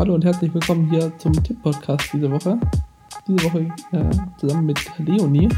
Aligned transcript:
Hallo 0.00 0.14
und 0.14 0.24
herzlich 0.24 0.54
willkommen 0.54 0.88
hier 0.88 1.12
zum 1.18 1.34
Tipp-Podcast 1.34 2.14
diese 2.14 2.30
Woche. 2.30 2.58
Diese 3.28 3.44
Woche 3.44 3.70
äh, 3.92 4.10
zusammen 4.38 4.64
mit 4.64 4.80
Leonie, 4.96 5.50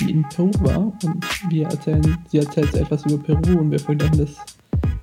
die 0.00 0.10
in 0.10 0.28
Peru 0.30 0.50
war. 0.62 0.78
Und 1.04 1.24
wir 1.48 1.68
erzählen, 1.68 2.18
sie 2.26 2.38
erzählt 2.38 2.74
etwas 2.74 3.06
über 3.06 3.22
Peru 3.22 3.60
und 3.60 3.70
wir 3.70 3.78
vergleichen 3.78 4.18
das 4.18 4.34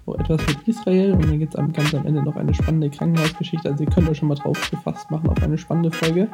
auch 0.06 0.16
etwas 0.16 0.46
mit 0.48 0.68
Israel. 0.68 1.14
Und 1.14 1.24
dann 1.24 1.40
gibt 1.40 1.56
es 1.56 1.74
ganz 1.74 1.96
am 1.96 2.06
Ende 2.06 2.22
noch 2.22 2.36
eine 2.36 2.54
spannende 2.54 2.90
Krankenhausgeschichte. 2.90 3.70
Also 3.70 3.86
ihr 3.86 3.90
könnt 3.90 4.10
euch 4.10 4.18
schon 4.18 4.28
mal 4.28 4.36
drauf 4.36 4.70
gefasst 4.70 5.10
machen 5.10 5.30
auf 5.30 5.42
eine 5.42 5.58
spannende 5.58 5.92
Folge, 5.94 6.28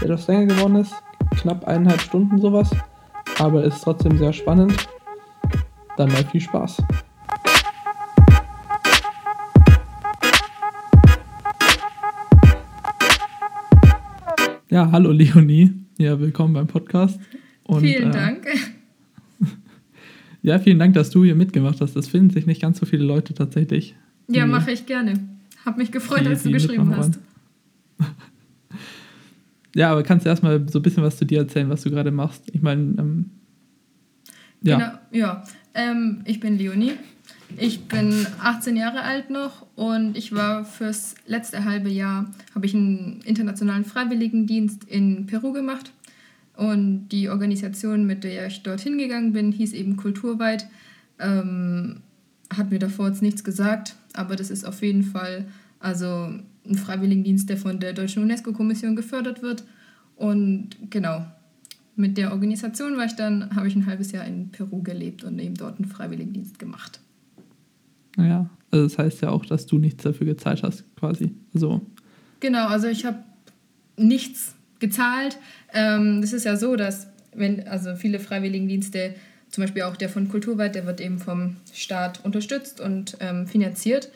die 0.00 0.04
etwas 0.06 0.26
länger 0.26 0.46
geworden 0.46 0.74
ist. 0.74 0.96
Knapp 1.36 1.64
eineinhalb 1.68 2.00
Stunden 2.00 2.40
sowas. 2.40 2.70
Aber 3.38 3.62
ist 3.62 3.82
trotzdem 3.84 4.18
sehr 4.18 4.32
spannend. 4.32 4.88
Dann 5.96 6.08
mal 6.08 6.24
viel 6.24 6.40
Spaß. 6.40 6.82
Ja, 14.74 14.90
hallo 14.90 15.12
Leonie. 15.12 15.72
Ja, 15.98 16.18
willkommen 16.18 16.52
beim 16.52 16.66
Podcast. 16.66 17.20
Und, 17.62 17.82
vielen 17.82 18.10
äh, 18.10 18.12
Dank. 18.12 18.46
Ja, 20.42 20.58
vielen 20.58 20.80
Dank, 20.80 20.94
dass 20.94 21.10
du 21.10 21.22
hier 21.22 21.36
mitgemacht 21.36 21.80
hast. 21.80 21.94
Das 21.94 22.08
finden 22.08 22.30
sich 22.30 22.44
nicht 22.44 22.60
ganz 22.60 22.80
so 22.80 22.84
viele 22.84 23.04
Leute 23.04 23.34
tatsächlich. 23.34 23.94
Ja, 24.26 24.46
mache 24.46 24.72
ich 24.72 24.84
gerne. 24.84 25.28
Hab 25.64 25.78
mich 25.78 25.92
gefreut, 25.92 26.26
als 26.26 26.42
du 26.42 26.50
geschrieben 26.50 26.92
hast. 26.96 27.20
ja, 29.76 29.92
aber 29.92 30.02
kannst 30.02 30.26
du 30.26 30.30
erstmal 30.30 30.68
so 30.68 30.80
ein 30.80 30.82
bisschen 30.82 31.04
was 31.04 31.18
zu 31.18 31.24
dir 31.24 31.38
erzählen, 31.38 31.70
was 31.70 31.84
du 31.84 31.90
gerade 31.90 32.10
machst? 32.10 32.50
Ich 32.52 32.60
meine, 32.60 32.96
ähm, 32.98 33.30
ja. 34.60 34.76
Genau, 34.76 34.92
ja. 35.12 35.44
Ähm, 35.74 36.22
ich 36.24 36.40
bin 36.40 36.58
Leonie. 36.58 36.94
Ich 37.56 37.84
bin 37.86 38.26
18 38.40 38.76
Jahre 38.76 39.02
alt 39.02 39.30
noch 39.30 39.66
und 39.76 40.16
ich 40.16 40.32
war 40.32 40.64
fürs 40.64 41.14
letzte 41.26 41.64
halbe 41.64 41.88
Jahr, 41.88 42.30
habe 42.54 42.66
ich 42.66 42.74
einen 42.74 43.20
internationalen 43.24 43.84
Freiwilligendienst 43.84 44.84
in 44.84 45.26
Peru 45.26 45.52
gemacht. 45.52 45.92
Und 46.56 47.08
die 47.08 47.28
Organisation, 47.28 48.06
mit 48.06 48.24
der 48.24 48.46
ich 48.46 48.62
dorthin 48.62 48.98
gegangen 48.98 49.32
bin, 49.32 49.52
hieß 49.52 49.72
eben 49.72 49.96
Kulturweit. 49.96 50.66
Ähm, 51.18 52.00
hat 52.50 52.70
mir 52.70 52.78
davor 52.78 53.08
jetzt 53.08 53.22
nichts 53.22 53.42
gesagt, 53.42 53.96
aber 54.12 54.36
das 54.36 54.50
ist 54.50 54.64
auf 54.64 54.82
jeden 54.82 55.02
Fall 55.02 55.46
also 55.80 56.06
ein 56.66 56.74
Freiwilligendienst, 56.76 57.48
der 57.48 57.56
von 57.56 57.80
der 57.80 57.92
Deutschen 57.92 58.22
UNESCO-Kommission 58.22 58.96
gefördert 58.96 59.42
wird. 59.42 59.64
Und 60.16 60.70
genau, 60.90 61.26
mit 61.96 62.16
der 62.16 62.32
Organisation 62.32 62.96
war 62.96 63.06
ich 63.06 63.16
dann, 63.16 63.54
habe 63.54 63.68
ich 63.68 63.74
ein 63.74 63.86
halbes 63.86 64.12
Jahr 64.12 64.24
in 64.24 64.50
Peru 64.50 64.82
gelebt 64.82 65.24
und 65.24 65.38
eben 65.38 65.54
dort 65.54 65.78
einen 65.78 65.88
Freiwilligendienst 65.88 66.58
gemacht. 66.58 67.00
Ja, 68.16 68.48
also 68.70 68.86
das 68.86 68.98
heißt 68.98 69.22
ja 69.22 69.30
auch, 69.30 69.46
dass 69.46 69.66
du 69.66 69.78
nichts 69.78 70.02
dafür 70.02 70.26
gezahlt 70.26 70.62
hast, 70.62 70.84
quasi. 70.96 71.32
Also 71.54 71.80
genau, 72.40 72.66
also 72.66 72.88
ich 72.88 73.04
habe 73.04 73.18
nichts 73.96 74.54
gezahlt. 74.80 75.38
Ähm, 75.72 76.20
das 76.20 76.32
ist 76.32 76.44
ja 76.44 76.56
so, 76.56 76.76
dass 76.76 77.08
wenn, 77.34 77.66
also 77.68 77.96
viele 77.96 78.18
Freiwilligendienste, 78.20 79.14
zum 79.50 79.62
Beispiel 79.62 79.82
auch 79.82 79.96
der 79.96 80.08
von 80.08 80.28
Kulturweit, 80.28 80.74
der 80.74 80.86
wird 80.86 81.00
eben 81.00 81.18
vom 81.18 81.56
Staat 81.72 82.24
unterstützt 82.24 82.80
und 82.80 83.16
ähm, 83.20 83.46
finanziert. 83.46 84.10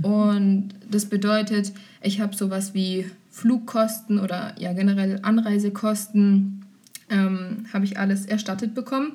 Und 0.00 0.70
das 0.90 1.06
bedeutet, 1.06 1.72
ich 2.02 2.20
habe 2.20 2.34
sowas 2.34 2.74
wie 2.74 3.06
Flugkosten 3.30 4.18
oder 4.18 4.54
ja 4.58 4.72
generell 4.72 5.20
Anreisekosten, 5.22 6.64
ähm, 7.10 7.66
habe 7.72 7.84
ich 7.84 7.98
alles 7.98 8.26
erstattet 8.26 8.74
bekommen. 8.74 9.12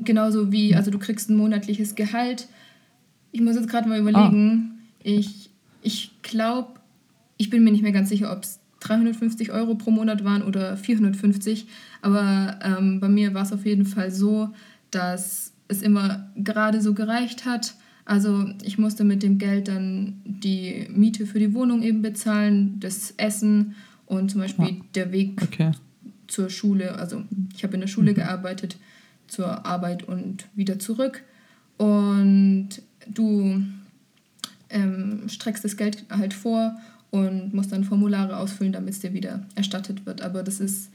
Genauso 0.00 0.52
wie, 0.52 0.74
also 0.74 0.90
du 0.90 0.98
kriegst 0.98 1.28
ein 1.28 1.36
monatliches 1.36 1.94
Gehalt 1.94 2.48
ich 3.38 3.44
muss 3.44 3.54
jetzt 3.54 3.68
gerade 3.68 3.88
mal 3.88 4.00
überlegen. 4.00 4.72
Ah. 4.72 4.82
Ich, 5.04 5.50
ich 5.80 6.10
glaube, 6.22 6.80
ich 7.36 7.50
bin 7.50 7.62
mir 7.62 7.70
nicht 7.70 7.84
mehr 7.84 7.92
ganz 7.92 8.08
sicher, 8.08 8.32
ob 8.32 8.42
es 8.42 8.58
350 8.80 9.52
Euro 9.52 9.76
pro 9.76 9.92
Monat 9.92 10.24
waren 10.24 10.42
oder 10.42 10.76
450. 10.76 11.68
Aber 12.02 12.58
ähm, 12.62 12.98
bei 12.98 13.08
mir 13.08 13.34
war 13.34 13.42
es 13.42 13.52
auf 13.52 13.64
jeden 13.64 13.86
Fall 13.86 14.10
so, 14.10 14.48
dass 14.90 15.52
es 15.68 15.82
immer 15.82 16.28
gerade 16.36 16.80
so 16.80 16.94
gereicht 16.94 17.44
hat. 17.44 17.74
Also 18.04 18.46
ich 18.64 18.76
musste 18.76 19.04
mit 19.04 19.22
dem 19.22 19.38
Geld 19.38 19.68
dann 19.68 20.20
die 20.24 20.88
Miete 20.90 21.24
für 21.24 21.38
die 21.38 21.54
Wohnung 21.54 21.82
eben 21.82 22.02
bezahlen, 22.02 22.80
das 22.80 23.14
Essen 23.18 23.76
und 24.06 24.32
zum 24.32 24.40
Beispiel 24.40 24.78
ah. 24.80 24.84
der 24.96 25.12
Weg 25.12 25.40
okay. 25.42 25.70
zur 26.26 26.50
Schule. 26.50 26.96
Also 26.96 27.22
ich 27.54 27.62
habe 27.62 27.74
in 27.74 27.82
der 27.82 27.88
Schule 27.88 28.10
mhm. 28.10 28.16
gearbeitet, 28.16 28.78
zur 29.28 29.64
Arbeit 29.64 30.02
und 30.08 30.46
wieder 30.56 30.80
zurück. 30.80 31.22
Und 31.76 32.70
du 33.12 33.62
ähm, 34.70 35.28
streckst 35.28 35.64
das 35.64 35.76
Geld 35.76 36.04
halt 36.10 36.34
vor 36.34 36.76
und 37.10 37.54
musst 37.54 37.72
dann 37.72 37.84
Formulare 37.84 38.36
ausfüllen, 38.36 38.72
damit 38.72 38.94
es 38.94 39.00
dir 39.00 39.12
wieder 39.12 39.40
erstattet 39.54 40.04
wird. 40.06 40.22
Aber 40.22 40.42
das 40.42 40.60
ist 40.60 40.90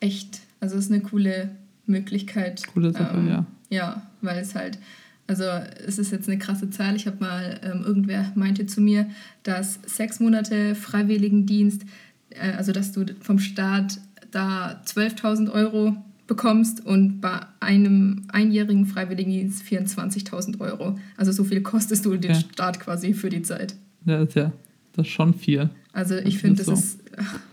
echt, 0.00 0.40
also 0.60 0.76
es 0.76 0.86
ist 0.86 0.92
eine 0.92 1.02
coole 1.02 1.50
Möglichkeit. 1.86 2.66
Coole 2.68 2.92
Sache, 2.92 3.16
ähm, 3.16 3.28
ja. 3.28 3.46
Ja, 3.68 4.02
weil 4.20 4.38
es 4.38 4.54
halt, 4.54 4.78
also 5.26 5.44
es 5.86 5.98
ist 5.98 6.12
jetzt 6.12 6.28
eine 6.28 6.38
krasse 6.38 6.70
Zahl. 6.70 6.96
Ich 6.96 7.06
habe 7.06 7.18
mal, 7.20 7.60
ähm, 7.62 7.82
irgendwer 7.84 8.32
meinte 8.34 8.66
zu 8.66 8.80
mir, 8.80 9.06
dass 9.42 9.78
sechs 9.86 10.20
Monate 10.20 10.74
Freiwilligendienst, 10.74 11.82
äh, 12.30 12.52
also 12.52 12.72
dass 12.72 12.92
du 12.92 13.06
vom 13.20 13.38
Staat 13.38 13.98
da 14.30 14.80
12.000 14.84 15.50
Euro 15.50 15.96
bekommst 16.30 16.86
und 16.86 17.20
bei 17.20 17.40
einem 17.58 18.22
einjährigen 18.28 18.86
Freiwilligendienst 18.86 19.64
24.000 19.64 20.60
Euro. 20.60 20.96
Also 21.16 21.32
so 21.32 21.42
viel 21.42 21.60
kostest 21.60 22.06
du 22.06 22.16
den 22.16 22.30
ja. 22.30 22.40
Staat 22.40 22.78
quasi 22.78 23.14
für 23.14 23.30
die 23.30 23.42
Zeit. 23.42 23.74
Ja, 24.06 24.20
das 24.20 24.28
ist 24.28 24.34
ja 24.36 24.52
das 24.92 25.06
ist 25.08 25.12
schon 25.12 25.34
viel. 25.34 25.70
Also 25.92 26.14
ich 26.14 26.38
finde, 26.38 26.58
das 26.58 26.66
so. 26.66 26.72
ist 26.72 27.00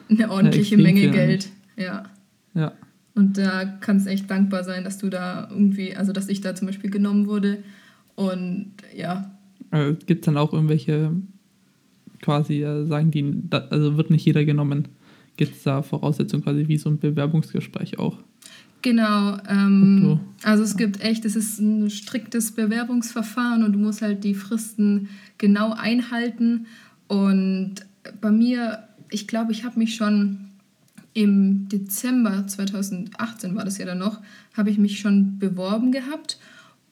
eine 0.09 0.29
ordentliche 0.29 0.75
ja, 0.75 0.83
Menge 0.83 1.09
Geld. 1.09 1.49
Ja. 1.75 2.03
Ja. 2.53 2.73
Und 3.15 3.39
da 3.39 3.65
kannst 3.65 4.05
du 4.05 4.11
echt 4.11 4.29
dankbar 4.29 4.63
sein, 4.63 4.83
dass 4.83 4.99
du 4.99 5.09
da 5.09 5.47
irgendwie, 5.49 5.95
also 5.95 6.13
dass 6.13 6.29
ich 6.29 6.41
da 6.41 6.53
zum 6.53 6.67
Beispiel 6.67 6.91
genommen 6.91 7.25
wurde. 7.25 7.63
Und 8.13 8.73
ja. 8.95 9.35
Äh, 9.71 9.93
Gibt 10.05 10.21
es 10.21 10.25
dann 10.25 10.37
auch 10.37 10.53
irgendwelche 10.53 11.13
quasi, 12.21 12.61
äh, 12.61 12.85
sagen 12.85 13.09
die, 13.09 13.41
also 13.49 13.97
wird 13.97 14.11
nicht 14.11 14.23
jeder 14.23 14.45
genommen? 14.45 14.87
Gibt 15.35 15.55
es 15.55 15.63
da 15.63 15.81
Voraussetzungen 15.81 16.43
quasi 16.43 16.67
wie 16.67 16.77
so 16.77 16.89
ein 16.89 16.99
Bewerbungsgespräch 16.99 17.97
auch? 17.97 18.19
Genau, 18.87 19.37
ähm, 19.49 20.21
also 20.43 20.63
es 20.63 20.77
gibt 20.77 21.01
echt, 21.01 21.25
es 21.25 21.35
ist 21.35 21.59
ein 21.59 21.89
striktes 21.89 22.53
Bewerbungsverfahren 22.53 23.65
und 23.65 23.73
du 23.73 23.79
musst 23.79 24.01
halt 24.01 24.23
die 24.23 24.33
Fristen 24.33 25.09
genau 25.37 25.73
einhalten. 25.73 26.67
Und 27.09 27.75
bei 28.21 28.31
mir, 28.31 28.87
ich 29.09 29.27
glaube, 29.27 29.51
ich 29.51 29.65
habe 29.65 29.77
mich 29.77 29.95
schon 29.95 30.37
im 31.13 31.67
Dezember 31.67 32.47
2018 32.47 33.55
war 33.57 33.65
das 33.65 33.77
ja 33.77 33.85
dann 33.85 33.97
noch, 33.97 34.21
habe 34.53 34.69
ich 34.69 34.77
mich 34.77 35.01
schon 35.01 35.37
beworben 35.37 35.91
gehabt. 35.91 36.39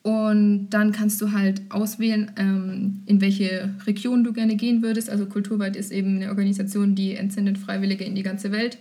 Und 0.01 0.71
dann 0.71 0.91
kannst 0.91 1.21
du 1.21 1.31
halt 1.31 1.61
auswählen, 1.69 2.29
ähm, 2.35 3.03
in 3.05 3.21
welche 3.21 3.73
Region 3.87 4.25
du 4.25 4.33
gerne 4.33 4.57
gehen 4.57 4.83
würdest. 4.83 5.09
Also 5.09 5.27
Kulturweit 5.27 5.77
ist 5.77 5.93
eben 5.93 6.17
eine 6.17 6.27
Organisation, 6.27 6.93
die 6.93 7.15
entsendet 7.15 7.57
Freiwillige 7.57 8.03
in 8.03 8.15
die 8.15 8.23
ganze 8.23 8.51
Welt. 8.51 8.79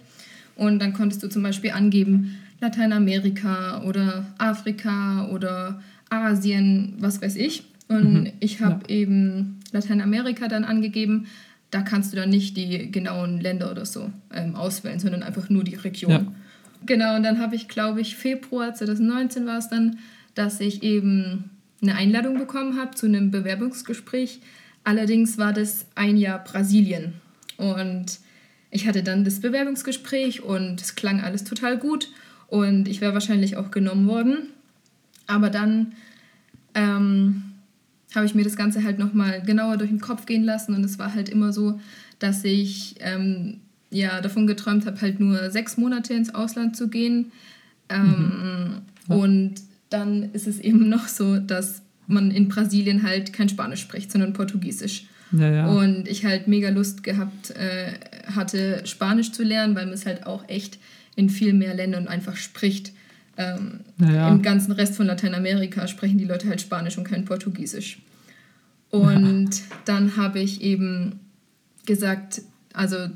Und 0.57 0.81
dann 0.81 0.93
konntest 0.93 1.23
du 1.23 1.29
zum 1.29 1.45
Beispiel 1.45 1.71
angeben, 1.71 2.39
Lateinamerika 2.65 3.83
oder 3.83 4.27
Afrika 4.39 5.29
oder 5.29 5.83
Asien, 6.09 6.95
was 6.99 7.21
weiß 7.21 7.37
ich. 7.37 7.65
Und 7.89 8.25
mhm. 8.25 8.33
ich 8.41 8.61
habe 8.61 8.81
ja. 8.89 8.97
eben 8.97 9.61
Lateinamerika 9.73 10.49
dann 10.49 10.65
angegeben. 10.65 11.27
Da 11.71 11.83
kannst 11.83 12.13
du 12.13 12.17
dann 12.17 12.31
nicht 12.31 12.57
die 12.57 12.91
genauen 12.91 13.41
Länder 13.41 13.71
oder 13.71 13.85
so 13.85 14.11
ähm, 14.33 14.55
auswählen, 14.55 14.99
sondern 14.99 15.23
einfach 15.23 15.51
nur 15.51 15.65
die 15.65 15.75
Region. 15.75 16.11
Ja. 16.11 16.33
Genau, 16.87 17.17
und 17.17 17.23
dann 17.23 17.39
habe 17.39 17.57
ich, 17.57 17.69
glaube 17.69 18.01
ich, 18.01 18.17
Februar 18.17 18.75
2019 18.75 19.47
war 19.47 19.59
es 19.59 19.69
dann, 19.69 19.99
dass 20.35 20.61
ich 20.61 20.83
eben 20.83 21.51
eine 21.83 21.97
Einladung 21.97 22.39
bekommen 22.39 22.79
habe 22.79 22.95
zu 22.95 23.07
einem 23.07 23.31
Bewerbungsgespräch. 23.31 24.41
Allerdings 24.85 25.37
war 25.39 25.53
das 25.53 25.87
ein 25.95 26.17
Jahr 26.17 26.43
Brasilien. 26.43 27.15
Und 27.57 28.19
ich 28.71 28.87
hatte 28.87 29.03
dann 29.03 29.25
das 29.25 29.41
Bewerbungsgespräch 29.41 30.43
und 30.43 30.81
es 30.81 30.95
klang 30.95 31.21
alles 31.21 31.45
total 31.45 31.79
gut. 31.79 32.09
Und 32.55 32.87
ich 32.87 33.01
wäre 33.01 33.15
wahrscheinlich 33.15 33.57
auch 33.57 33.73
genommen 33.73 34.07
worden. 34.07 34.37
Aber 35.27 35.51
dann 35.51 35.95
ähm, 36.77 37.43
habe 38.15 38.27
ich 38.27 38.37
mir 38.37 38.45
das 38.45 38.55
Ganze 38.55 38.85
halt 38.85 38.97
nochmal 38.97 39.43
genauer 39.43 39.77
durch 39.77 39.91
den 39.91 40.01
Kopf 40.01 40.25
gehen 40.25 40.45
lassen. 40.45 40.73
Und 40.73 40.85
es 40.85 40.97
war 40.97 41.13
halt 41.13 41.29
immer 41.29 41.53
so, 41.53 41.81
dass 42.21 42.45
ich 42.45 42.95
ähm, 43.01 43.59
ja 43.91 44.21
davon 44.21 44.47
geträumt 44.47 44.87
habe, 44.87 45.01
halt 45.01 45.19
nur 45.19 45.51
sechs 45.51 45.77
Monate 45.77 46.15
ins 46.15 46.33
Ausland 46.33 46.77
zu 46.77 46.87
gehen. 46.87 47.33
Ähm, 47.89 48.83
mhm. 49.09 49.17
Und 49.17 49.55
dann 49.91 50.31
ist 50.33 50.47
es 50.47 50.61
eben 50.61 50.89
noch 50.89 51.09
so, 51.09 51.41
dass 51.41 51.83
man 52.07 52.31
in 52.31 52.47
Brasilien 52.47 53.03
halt 53.03 53.33
kein 53.33 53.49
Spanisch 53.49 53.81
spricht, 53.81 54.13
sondern 54.13 54.33
Portugiesisch. 54.33 55.07
Ja, 55.33 55.51
ja. 55.51 55.67
Und 55.67 56.07
ich 56.07 56.25
halt 56.25 56.47
mega 56.47 56.69
Lust 56.69 57.03
gehabt 57.03 57.51
äh, 57.51 57.95
hatte, 58.33 58.83
Spanisch 58.87 59.33
zu 59.33 59.43
lernen, 59.43 59.75
weil 59.75 59.87
mir 59.87 59.95
es 59.95 60.07
halt 60.07 60.25
auch 60.25 60.49
echt 60.49 60.79
in 61.17 61.31
viel 61.31 61.53
mehr 61.53 61.75
Ländern 61.75 62.09
einfach 62.09 62.37
spricht. 62.37 62.93
Ähm, 63.37 63.81
ja. 63.99 64.29
Im 64.29 64.43
ganzen 64.43 64.73
Rest 64.73 64.97
von 64.97 65.07
Lateinamerika 65.07 65.87
sprechen 65.89 66.19
die 66.19 66.25
Leute 66.25 66.49
halt 66.49 66.61
Spanisch 66.61 66.99
und 66.99 67.05
kein 67.05 67.25
Portugiesisch. 67.25 67.99
Und 68.91 69.51
ja. 69.55 69.65
dann 69.85 70.17
habe 70.17 70.39
ich 70.39 70.63
eben 70.63 71.21
gesagt, 71.85 72.43
also 72.73 73.09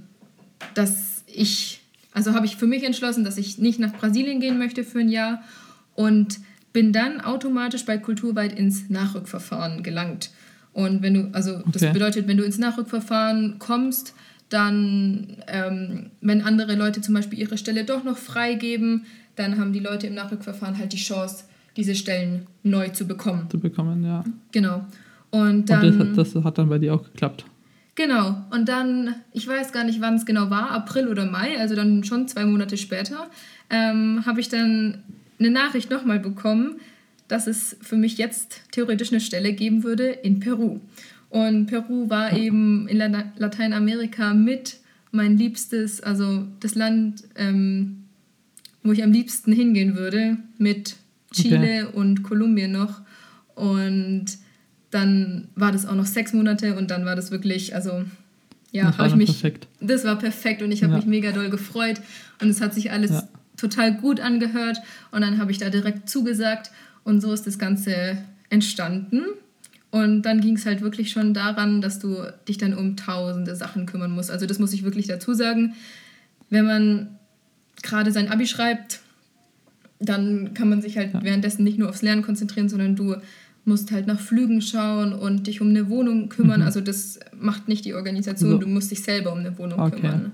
dass 0.75 1.23
ich, 1.27 1.81
also 2.13 2.35
habe 2.35 2.47
ich 2.47 2.57
für 2.57 2.67
mich 2.67 2.83
entschlossen, 2.83 3.25
dass 3.25 3.39
ich 3.39 3.59
nicht 3.59 3.79
nach 3.79 3.93
Brasilien 3.93 4.41
gehen 4.41 4.59
möchte 4.59 4.83
für 4.83 5.01
ein 5.01 5.09
Jahr 5.09 5.43
und 5.95 6.41
bin 6.73 6.93
dann 6.93 7.21
automatisch 7.21 7.85
bei 7.85 7.99
Kulturweit 7.99 8.59
ins 8.59 8.91
Nachrückverfahren 8.91 9.83
gelangt. 9.83 10.31
Und 10.73 11.03
wenn 11.03 11.15
du, 11.15 11.31
also 11.33 11.57
okay. 11.57 11.71
das 11.73 11.93
bedeutet, 11.93 12.29
wenn 12.29 12.37
du 12.37 12.45
ins 12.45 12.59
Nachrückverfahren 12.59 13.59
kommst, 13.59 14.15
dann, 14.49 15.37
ähm, 15.47 16.11
wenn 16.21 16.43
andere 16.43 16.75
Leute 16.75 17.01
zum 17.01 17.15
Beispiel 17.15 17.39
ihre 17.39 17.59
Stelle 17.59 17.85
doch 17.85 18.05
noch 18.05 18.17
freigeben, 18.17 19.05
dann 19.37 19.59
haben 19.59 19.73
die 19.73 19.81
Leute 19.81 20.07
im 20.07 20.15
Nachrückverfahren 20.15 20.79
halt 20.79 20.93
die 20.93 20.99
Chance, 20.99 21.45
diese 21.77 21.95
Stellen 21.95 22.47
neu 22.63 22.89
zu 22.89 23.07
bekommen. 23.07 23.49
Zu 23.51 23.61
bekommen, 23.61 24.05
ja. 24.05 24.25
Genau. 24.53 24.85
Und, 25.31 25.69
dann, 25.71 26.01
Und 26.01 26.17
das, 26.17 26.33
das, 26.33 26.45
hat 26.45 26.59
dann 26.59 26.69
bei 26.69 26.79
dir 26.79 26.95
auch 26.95 27.05
geklappt. 27.05 27.45
Genau. 27.95 28.37
Und 28.51 28.69
dann, 28.69 29.15
ich 29.33 29.47
weiß 29.47 29.73
gar 29.73 29.85
nicht, 29.85 30.01
wann 30.01 30.15
es 30.15 30.25
genau 30.25 30.51
war, 30.51 30.71
April 30.71 31.09
oder 31.09 31.27
Mai, 31.27 31.59
also 31.59 31.75
dann 31.75 32.05
schon 32.05 32.29
zwei 32.29 32.47
Monate 32.47 32.77
später, 32.77 33.29
ähm, 33.71 34.23
habe 34.25 34.41
ich 34.41 34.49
dann 34.49 35.03
eine 35.39 35.51
Nachricht 35.51 35.91
nochmal 35.91 36.19
bekommen, 36.19 36.77
dass 37.29 37.47
es 37.47 37.77
für 37.83 37.97
mich 37.97 38.17
jetzt 38.17 38.63
theoretisch 38.73 39.13
eine 39.13 39.21
Stelle 39.21 39.53
geben 39.53 39.85
würde 39.85 40.09
in 40.09 40.41
Peru. 40.41 40.81
Und 41.31 41.67
Peru 41.67 42.09
war 42.09 42.33
eben 42.33 42.89
in 42.89 42.99
Lateinamerika 43.37 44.35
mit 44.35 44.79
mein 45.11 45.37
liebstes, 45.37 46.03
also 46.03 46.47
das 46.61 46.75
Land, 46.75 47.25
ähm, 47.37 48.05
wo 48.83 48.93
ich 48.93 49.03
am 49.03 49.13
liebsten 49.13 49.53
hingehen 49.53 49.97
würde, 49.97 50.39
mit 50.59 50.97
Chile 51.33 51.89
okay. 51.89 51.97
und 51.97 52.23
Kolumbien 52.23 52.73
noch. 52.73 53.03
Und 53.55 54.27
dann 54.91 55.49
war 55.55 55.73
das 55.73 55.87
auch 55.87 55.95
noch 55.95 56.07
sechs 56.07 56.33
Monate 56.33 56.77
und 56.77 56.91
dann 56.91 57.05
war 57.05 57.17
das 57.17 57.31
wirklich, 57.31 57.75
also 57.75 58.05
ja, 58.73 58.97
habe 58.97 59.09
ich 59.09 59.17
mich. 59.17 59.31
Perfekt. 59.31 59.67
Das 59.81 60.05
war 60.05 60.19
perfekt 60.19 60.63
und 60.63 60.73
ich 60.73 60.83
habe 60.83 60.93
ja. 60.93 60.99
mich 60.99 61.07
mega 61.07 61.33
doll 61.33 61.51
gefreut 61.51 62.01
und 62.41 62.49
es 62.49 62.61
hat 62.61 62.75
sich 62.75 62.91
alles 62.91 63.11
ja. 63.11 63.29
total 63.57 63.95
gut 63.95 64.21
angehört 64.21 64.79
und 65.11 65.21
dann 65.21 65.39
habe 65.39 65.51
ich 65.53 65.59
da 65.59 65.71
direkt 65.71 66.09
zugesagt 66.09 66.71
und 67.05 67.21
so 67.21 67.33
ist 67.33 67.47
das 67.47 67.59
Ganze 67.59 68.19
entstanden. 68.51 69.25
Und 69.91 70.23
dann 70.23 70.41
ging 70.41 70.57
es 70.57 70.67
halt 70.67 70.83
wirklich 70.83 71.11
schon 71.11 71.33
daran, 71.33 71.81
dass 71.81 71.99
du 71.99 72.17
dich 72.47 72.59
dann 72.59 72.75
um 72.75 72.97
tausende 72.97 73.57
Sachen 73.57 73.87
kümmern 73.87 74.11
musst. 74.11 74.31
Also 74.31 74.47
das 74.47 74.59
muss 74.59 74.73
ich 74.73 74.85
wirklich 74.85 75.07
dazu 75.07 75.33
sagen. 75.33 75.75
Wenn 76.51 76.67
man 76.67 77.19
gerade 77.83 78.13
sein 78.13 78.29
Abi 78.29 78.47
schreibt, 78.47 79.01
dann 79.99 80.53
kann 80.55 80.69
man 80.69 80.83
sich 80.83 80.97
halt 80.97 81.15
ja. 81.15 81.23
währenddessen 81.23 81.65
nicht 81.65 81.79
nur 81.79 81.89
aufs 81.89 82.03
Lernen 82.03 82.23
konzentrieren, 82.23 82.69
sondern 82.69 82.97
du 82.97 83.17
musst 83.65 83.91
halt 83.91 84.07
nach 84.07 84.21
Flügen 84.21 84.61
schauen 84.61 85.13
und 85.13 85.47
dich 85.47 85.61
um 85.61 85.69
eine 85.71 85.89
Wohnung 85.89 86.29
kümmern. 86.29 86.61
Mhm. 86.61 86.67
Also 86.67 86.81
das 86.81 87.19
macht 87.39 87.69
nicht 87.69 87.85
die 87.85 87.95
Organisation, 87.95 88.53
so. 88.53 88.59
du 88.59 88.67
musst 88.67 88.91
dich 88.91 89.03
selber 89.03 89.33
um 89.33 89.39
eine 89.39 89.57
Wohnung 89.59 89.81
okay. 89.81 90.01
kümmern. 90.01 90.33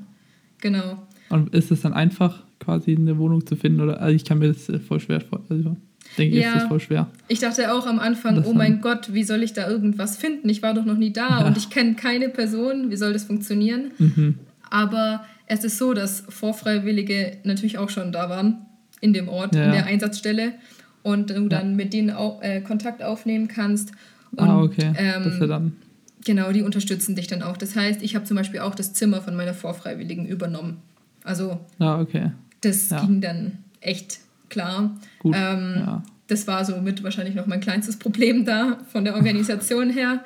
Genau. 0.61 1.07
Und 1.31 1.55
ist 1.55 1.71
es 1.71 1.81
dann 1.81 1.93
einfach, 1.93 2.45
quasi 2.65 2.97
eine 2.97 3.19
Wohnung 3.19 3.47
zu 3.47 3.57
finden? 3.57 3.81
Oder 3.81 4.01
also 4.01 4.15
ich 4.15 4.25
kann 4.25 4.39
mir 4.39 4.49
das 4.49 4.69
äh, 4.69 4.79
voll 4.79 5.01
schwer 5.01 5.21
vorstellen. 5.21 5.67
Also 5.67 5.77
denke, 6.17 6.39
ja, 6.39 6.49
ist 6.49 6.57
das 6.57 6.69
voll 6.69 6.81
schwer. 6.81 7.09
Ich 7.29 7.41
dachte 7.41 7.73
auch 7.73 7.87
am 7.87 7.99
Anfang, 7.99 8.37
das 8.37 8.47
oh 8.47 8.53
mein 8.53 8.81
Gott, 8.81 9.13
wie 9.13 9.25
soll 9.25 9.43
ich 9.43 9.53
da 9.53 9.69
irgendwas 9.69 10.17
finden? 10.17 10.49
Ich 10.49 10.63
war 10.63 10.75
doch 10.75 10.85
noch 10.85 10.97
nie 10.97 11.13
da 11.13 11.41
ja. 11.41 11.47
und 11.47 11.57
ich 11.57 11.71
kenne 11.71 11.95
keine 11.95 12.29
Person. 12.29 12.91
Wie 12.91 12.97
soll 12.97 13.13
das 13.13 13.25
funktionieren? 13.25 13.93
Mhm. 13.99 14.39
Aber 14.71 15.25
es 15.47 15.65
ist 15.65 15.79
so, 15.79 15.93
dass 15.93 16.25
Vorfreiwillige 16.29 17.39
natürlich 17.45 17.79
auch 17.79 17.91
schon 17.91 18.13
da 18.13 18.29
waren 18.29 18.67
in 19.01 19.13
dem 19.13 19.29
Ort, 19.29 19.55
ja. 19.55 19.65
in 19.65 19.73
der 19.73 19.87
Einsatzstelle 19.87 20.53
und 21.03 21.31
du 21.31 21.49
dann 21.49 21.77
mit 21.77 21.93
denen 21.93 22.11
auch, 22.11 22.43
äh, 22.43 22.61
Kontakt 22.61 23.03
aufnehmen 23.03 23.49
kannst. 23.49 23.93
Ah, 24.37 24.43
und, 24.43 24.49
ah, 24.49 24.63
okay. 24.63 24.93
Ähm, 24.97 25.23
das 25.39 25.49
dann. 25.49 25.77
Genau, 26.25 26.53
die 26.53 26.63
unterstützen 26.63 27.15
dich 27.15 27.27
dann 27.27 27.43
auch. 27.43 27.59
Das 27.59 27.77
heißt, 27.77 28.03
ich 28.03 28.15
habe 28.15 28.25
zum 28.25 28.37
Beispiel 28.37 28.61
auch 28.61 28.75
das 28.75 28.95
Zimmer 28.95 29.21
von 29.21 29.37
meiner 29.37 29.53
Vorfreiwilligen 29.53 30.27
übernommen. 30.27 30.79
Also 31.23 31.61
ah, 31.79 32.01
okay. 32.01 32.33
das 32.63 32.89
ging 32.89 33.21
dann 33.21 33.59
echt 33.81 34.21
klar. 34.55 34.97
Gut. 35.19 35.35
Ähm, 35.37 35.75
ja. 35.77 36.03
Das 36.27 36.47
war 36.47 36.65
somit 36.65 37.03
wahrscheinlich 37.03 37.35
noch 37.35 37.47
mein 37.47 37.61
kleinstes 37.61 37.99
Problem 37.99 38.47
da 38.47 38.79
von 38.91 39.05
der 39.05 39.15
Organisation 39.15 39.91
her. 39.91 40.25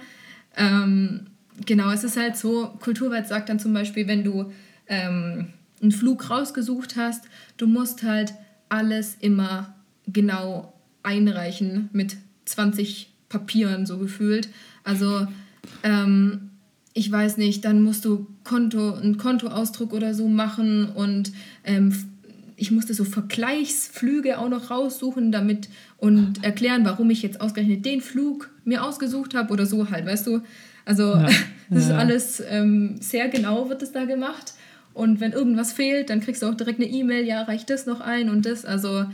Ähm, 0.56 1.26
genau, 1.66 1.90
es 1.90 2.04
ist 2.04 2.16
halt 2.16 2.36
so, 2.36 2.68
Kulturweit 2.80 3.26
sagt 3.26 3.48
dann 3.48 3.58
zum 3.58 3.72
Beispiel, 3.72 4.06
wenn 4.06 4.22
du 4.22 4.52
ähm, 4.86 5.48
einen 5.82 5.92
Flug 5.92 6.30
rausgesucht 6.30 6.96
hast, 6.96 7.24
du 7.56 7.66
musst 7.66 8.04
halt 8.04 8.34
alles 8.68 9.16
immer 9.20 9.74
genau 10.06 10.72
einreichen 11.02 11.88
mit 11.92 12.16
20 12.44 13.12
Papieren 13.28 13.86
so 13.86 13.98
gefühlt. 13.98 14.48
Also 14.84 15.26
ähm, 15.82 16.50
ich 16.94 17.10
weiß 17.10 17.36
nicht, 17.36 17.64
dann 17.64 17.82
musst 17.82 18.04
du 18.04 18.26
Konto, 18.44 18.94
einen 18.94 19.18
Kontoausdruck 19.18 19.92
oder 19.92 20.14
so 20.14 20.28
machen 20.28 20.88
und 20.90 21.32
ähm, 21.64 21.92
ich 22.58 22.70
musste 22.72 22.92
so 22.92 23.04
Vergleichsflüge 23.04 24.38
auch 24.38 24.48
noch 24.48 24.70
raussuchen 24.70 25.30
damit 25.30 25.68
und 25.96 26.44
erklären, 26.44 26.84
warum 26.84 27.08
ich 27.10 27.22
jetzt 27.22 27.40
ausgerechnet 27.40 27.86
den 27.86 28.00
Flug 28.00 28.50
mir 28.64 28.84
ausgesucht 28.84 29.34
habe 29.34 29.52
oder 29.52 29.64
so 29.64 29.90
halt, 29.90 30.04
weißt 30.06 30.26
du? 30.26 30.42
Also 30.84 31.14
ja, 31.14 31.28
das 31.70 31.84
ist 31.84 31.90
alles 31.92 32.42
ähm, 32.48 32.96
sehr 33.00 33.28
genau 33.28 33.68
wird 33.68 33.82
es 33.82 33.92
da 33.92 34.04
gemacht. 34.04 34.54
Und 34.92 35.20
wenn 35.20 35.32
irgendwas 35.32 35.72
fehlt, 35.72 36.10
dann 36.10 36.20
kriegst 36.20 36.42
du 36.42 36.46
auch 36.46 36.54
direkt 36.54 36.80
eine 36.80 36.88
E-Mail, 36.88 37.24
ja, 37.24 37.42
reicht 37.42 37.70
das 37.70 37.86
noch 37.86 38.00
ein 38.00 38.28
und 38.28 38.44
das. 38.44 38.64
Also 38.64 39.04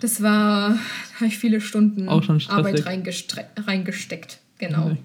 das 0.00 0.20
war, 0.20 0.70
da 0.70 0.78
habe 1.16 1.26
ich 1.26 1.38
viele 1.38 1.60
Stunden 1.60 2.08
Arbeit 2.08 2.84
reingesteckt. 2.86 4.40
Genau. 4.58 4.96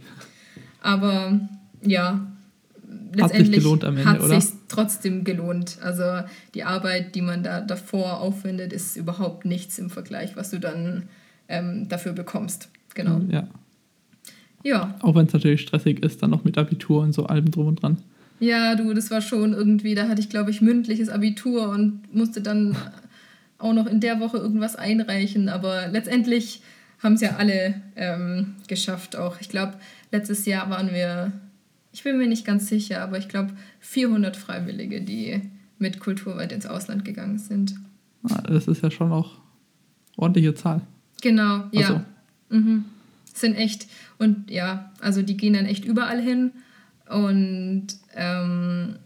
Aber 0.82 1.40
ja, 1.84 2.26
letztendlich 3.14 3.66
hat 4.06 4.22
es 4.22 4.46
sich 4.46 4.54
trotzdem 4.68 5.24
gelohnt. 5.24 5.78
Also 5.82 6.04
die 6.54 6.64
Arbeit, 6.64 7.16
die 7.16 7.22
man 7.22 7.44
da 7.44 7.62
davor 7.62 8.20
aufwendet, 8.20 8.74
ist 8.74 8.98
überhaupt 8.98 9.46
nichts 9.46 9.80
im 9.80 9.90
Vergleich, 9.90 10.36
was 10.36 10.52
du 10.52 10.60
dann 10.60 11.04
ähm, 11.48 11.88
dafür 11.90 12.14
bekommst. 12.14 12.70
Genau. 12.94 13.22
Ja. 13.30 13.48
Ja. 14.64 14.96
Auch 15.02 15.16
wenn 15.16 15.28
es 15.28 15.34
natürlich 15.34 15.62
stressig 15.62 16.04
ist, 16.04 16.22
dann 16.22 16.32
noch 16.32 16.44
mit 16.44 16.58
Abitur 16.58 17.02
und 17.04 17.14
so 17.14 17.26
allem 17.26 17.52
drum 17.52 17.68
und 17.68 17.82
dran. 17.82 17.98
Ja, 18.40 18.76
du, 18.76 18.94
das 18.94 19.10
war 19.10 19.22
schon 19.22 19.54
irgendwie, 19.54 19.96
da 19.96 20.08
hatte 20.08 20.22
ich, 20.22 20.30
glaube 20.30 20.52
ich, 20.52 20.62
mündliches 20.62 21.10
Abitur 21.10 21.70
und 21.70 22.14
musste 22.14 22.42
dann 22.42 22.76
auch 23.58 23.74
noch 23.74 23.88
in 23.88 24.00
der 24.00 24.20
Woche 24.20 24.38
irgendwas 24.38 24.76
einreichen. 24.76 25.50
Aber 25.50 25.88
letztendlich 25.88 26.62
haben 27.02 27.14
es 27.14 27.22
ja 27.22 27.36
alle 27.38 27.76
ähm, 27.96 28.56
geschafft 28.68 29.16
auch. 29.16 29.40
Ich 29.40 29.50
glaube, 29.50 29.74
letztes 30.12 30.46
Jahr 30.46 30.70
waren 30.70 30.92
wir, 30.92 31.32
ich 31.98 32.04
bin 32.04 32.20
mir 32.20 32.28
nicht 32.28 32.46
ganz 32.46 32.68
sicher, 32.68 33.02
aber 33.02 33.18
ich 33.18 33.28
glaube 33.28 33.54
400 33.80 34.38
Freiwillige, 34.38 35.02
die 35.02 35.42
mit 35.80 36.00
Kulturweit 36.00 36.52
ins 36.52 36.68
Ausland 36.68 37.04
gegangen 37.04 37.40
sind. 37.40 37.74
Ah, 38.30 38.44
das 38.44 38.68
ist 38.68 38.84
ja 38.84 38.92
schon 38.92 39.12
auch 39.12 39.40
ordentliche 40.16 40.54
Zahl. 40.54 40.82
Genau, 41.24 41.64
ja. 41.72 42.06
So. 42.50 42.56
Mhm. 42.56 42.86
Sind 43.34 43.56
echt, 43.56 43.88
und 44.20 44.52
ja, 44.52 44.92
also 45.02 45.24
die 45.24 45.38
gehen 45.38 45.54
dann 45.54 45.66
echt 45.66 45.86
überall 45.86 46.22
hin. 46.22 46.52
Und 47.10 47.88
ähm, 48.16 48.98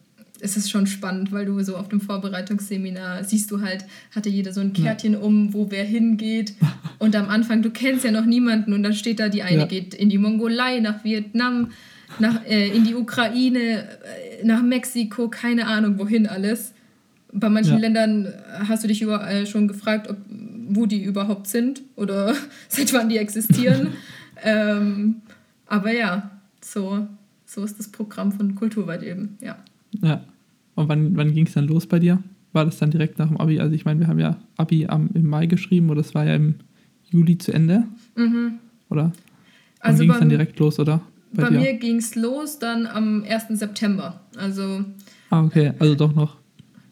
es 0.41 0.57
ist 0.57 0.69
schon 0.69 0.85
spannend, 0.85 1.31
weil 1.31 1.45
du 1.45 1.63
so 1.63 1.77
auf 1.77 1.87
dem 1.87 2.01
Vorbereitungsseminar 2.01 3.23
siehst 3.23 3.51
du 3.51 3.61
halt, 3.61 3.85
hatte 4.13 4.27
jeder 4.27 4.51
so 4.51 4.59
ein 4.59 4.73
Kärtchen 4.73 5.13
ja. 5.13 5.19
um, 5.19 5.53
wo 5.53 5.71
wer 5.71 5.85
hingeht. 5.85 6.55
Und 6.99 7.15
am 7.15 7.29
Anfang, 7.29 7.61
du 7.61 7.69
kennst 7.69 8.03
ja 8.03 8.11
noch 8.11 8.25
niemanden 8.25 8.73
und 8.73 8.83
dann 8.83 8.93
steht 8.93 9.19
da, 9.19 9.27
die 9.27 9.41
eine 9.41 9.61
ja. 9.61 9.65
geht 9.65 9.95
in 9.95 10.09
die 10.09 10.19
Mongolei, 10.19 10.79
nach 10.81 11.03
Vietnam, 11.03 11.71
nach, 12.19 12.45
äh, 12.45 12.67
in 12.69 12.83
die 12.83 12.95
Ukraine, 12.95 13.87
äh, 14.39 14.45
nach 14.45 14.61
Mexiko, 14.61 15.29
keine 15.29 15.67
Ahnung 15.67 15.97
wohin 15.97 16.27
alles. 16.27 16.73
Bei 17.33 17.49
manchen 17.49 17.75
ja. 17.75 17.79
Ländern 17.79 18.27
hast 18.67 18.83
du 18.83 18.87
dich 18.87 19.01
überall 19.01 19.47
schon 19.47 19.67
gefragt, 19.67 20.09
ob, 20.09 20.17
wo 20.69 20.85
die 20.85 21.03
überhaupt 21.03 21.47
sind 21.47 21.81
oder 21.95 22.35
seit 22.67 22.93
wann 22.93 23.09
die 23.09 23.17
existieren. 23.17 23.89
ähm, 24.43 25.17
aber 25.67 25.93
ja, 25.93 26.31
so, 26.61 27.07
so 27.45 27.63
ist 27.63 27.79
das 27.79 27.87
Programm 27.89 28.31
von 28.31 28.55
Kulturweit 28.55 29.03
eben, 29.03 29.37
ja. 29.41 29.57
Ja. 30.01 30.23
Und 30.75 30.89
wann, 30.89 31.15
wann 31.15 31.33
ging 31.33 31.45
es 31.45 31.53
dann 31.53 31.67
los 31.67 31.85
bei 31.85 31.99
dir? 31.99 32.21
War 32.53 32.65
das 32.65 32.77
dann 32.77 32.91
direkt 32.91 33.19
nach 33.19 33.27
dem 33.27 33.37
Abi? 33.37 33.59
Also 33.59 33.73
ich 33.75 33.85
meine, 33.85 33.99
wir 33.99 34.07
haben 34.07 34.19
ja 34.19 34.37
Abi 34.57 34.87
am, 34.87 35.09
im 35.13 35.27
Mai 35.27 35.45
geschrieben 35.45 35.89
oder 35.89 36.01
es 36.01 36.13
war 36.13 36.25
ja 36.25 36.35
im 36.35 36.55
Juli 37.09 37.37
zu 37.37 37.53
Ende. 37.53 37.83
Mhm. 38.15 38.59
Oder? 38.89 39.03
Wann 39.03 39.13
also 39.81 40.03
ging 40.03 40.11
es 40.11 40.19
dann 40.19 40.29
direkt 40.29 40.59
los, 40.59 40.79
oder? 40.79 41.01
Bei, 41.33 41.43
bei 41.43 41.51
mir 41.51 41.73
ging 41.73 41.97
es 41.97 42.15
los 42.15 42.59
dann 42.59 42.85
am 42.85 43.23
1. 43.23 43.59
September. 43.59 44.21
Also. 44.37 44.83
Ah, 45.29 45.43
okay, 45.43 45.73
also 45.79 45.95
doch 45.95 46.13
noch. 46.13 46.37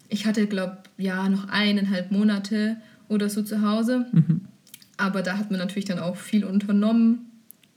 Ich 0.08 0.26
hatte, 0.26 0.46
glaube 0.46 0.78
ja, 0.96 1.28
noch 1.28 1.48
eineinhalb 1.48 2.10
Monate 2.10 2.76
oder 3.08 3.28
so 3.28 3.42
zu 3.42 3.62
Hause. 3.62 4.06
Mhm. 4.12 4.42
Aber 4.96 5.22
da 5.22 5.38
hat 5.38 5.50
man 5.50 5.58
natürlich 5.58 5.86
dann 5.86 5.98
auch 5.98 6.16
viel 6.16 6.44
unternommen, 6.44 7.26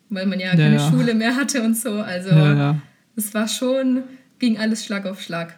weil 0.10 0.26
man 0.26 0.40
ja, 0.40 0.48
ja 0.48 0.56
keine 0.56 0.76
ja. 0.76 0.92
Schule 0.92 1.14
mehr 1.14 1.36
hatte 1.36 1.64
und 1.64 1.78
so. 1.78 1.92
Also 1.94 2.30
ja, 2.30 2.78
es 3.16 3.34
war 3.34 3.48
schon, 3.48 4.04
ging 4.40 4.58
alles 4.58 4.86
Schlag 4.86 5.06
auf 5.06 5.22
Schlag. 5.22 5.58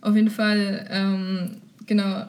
Auf 0.00 0.16
jeden 0.16 0.30
Fall, 0.30 0.86
ähm, 0.90 1.56
genau, 1.86 2.26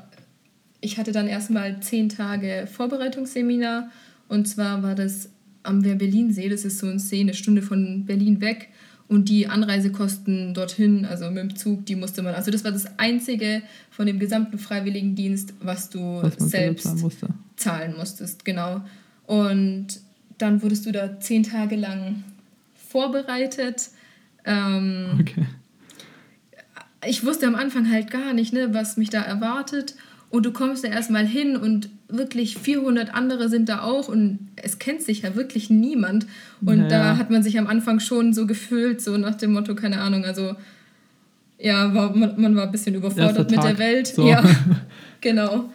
ich 0.81 0.97
hatte 0.97 1.11
dann 1.11 1.27
erstmal 1.27 1.79
zehn 1.79 2.09
Tage 2.09 2.67
Vorbereitungsseminar 2.71 3.89
und 4.27 4.47
zwar 4.47 4.83
war 4.83 4.95
das 4.95 5.29
am 5.63 5.83
Wehr-Berlin-See, 5.83 6.49
das 6.49 6.65
ist 6.65 6.79
so 6.79 6.87
ein 6.87 6.99
See, 6.99 7.21
eine 7.21 7.33
Stunde 7.33 7.61
von 7.61 8.05
Berlin 8.05 8.41
weg 8.41 8.69
Und 9.07 9.29
die 9.29 9.47
Anreisekosten 9.47 10.53
dorthin, 10.53 11.05
also 11.05 11.29
mit 11.29 11.37
dem 11.37 11.55
Zug, 11.55 11.85
die 11.85 11.95
musste 11.95 12.21
man. 12.21 12.35
Also 12.35 12.51
das 12.51 12.63
war 12.63 12.71
das 12.71 12.97
Einzige 12.97 13.61
von 13.91 14.07
dem 14.07 14.17
gesamten 14.17 14.57
Freiwilligendienst, 14.57 15.53
was 15.61 15.89
du 15.89 16.21
was 16.21 16.35
selbst 16.37 16.97
musste. 16.99 17.27
zahlen 17.57 17.95
musstest. 17.97 18.45
Genau. 18.45 18.81
Und 19.25 19.87
dann 20.37 20.61
wurdest 20.61 20.85
du 20.85 20.91
da 20.91 21.19
zehn 21.19 21.43
Tage 21.43 21.75
lang 21.75 22.23
vorbereitet. 22.89 23.89
Ähm, 24.45 25.19
okay. 25.19 25.45
Ich 27.05 27.25
wusste 27.25 27.45
am 27.47 27.55
Anfang 27.55 27.91
halt 27.91 28.09
gar 28.09 28.33
nicht, 28.33 28.53
ne, 28.53 28.73
was 28.73 28.97
mich 28.97 29.09
da 29.09 29.21
erwartet. 29.21 29.95
Und 30.29 30.45
du 30.45 30.53
kommst 30.53 30.83
da 30.83 30.87
erstmal 30.87 31.27
hin 31.27 31.57
und 31.57 31.89
wirklich 32.13 32.57
400 32.57 33.13
andere 33.13 33.49
sind 33.49 33.69
da 33.69 33.81
auch 33.81 34.07
und 34.07 34.39
es 34.55 34.79
kennt 34.79 35.01
sich 35.01 35.23
ja 35.23 35.35
wirklich 35.35 35.69
niemand. 35.69 36.25
Und 36.61 36.77
naja. 36.77 36.89
da 36.89 37.17
hat 37.17 37.29
man 37.29 37.43
sich 37.43 37.57
am 37.57 37.67
Anfang 37.67 37.99
schon 37.99 38.33
so 38.33 38.45
gefühlt, 38.47 39.01
so 39.01 39.17
nach 39.17 39.35
dem 39.35 39.53
Motto, 39.53 39.75
keine 39.75 39.99
Ahnung, 39.99 40.23
also 40.25 40.55
ja, 41.59 41.93
war, 41.93 42.15
man, 42.15 42.39
man 42.39 42.55
war 42.55 42.63
ein 42.63 42.71
bisschen 42.71 42.95
überfordert 42.95 43.49
mit 43.49 43.63
der 43.63 43.77
Welt. 43.77 44.07
So. 44.07 44.27
Ja, 44.27 44.43
genau. 45.21 45.69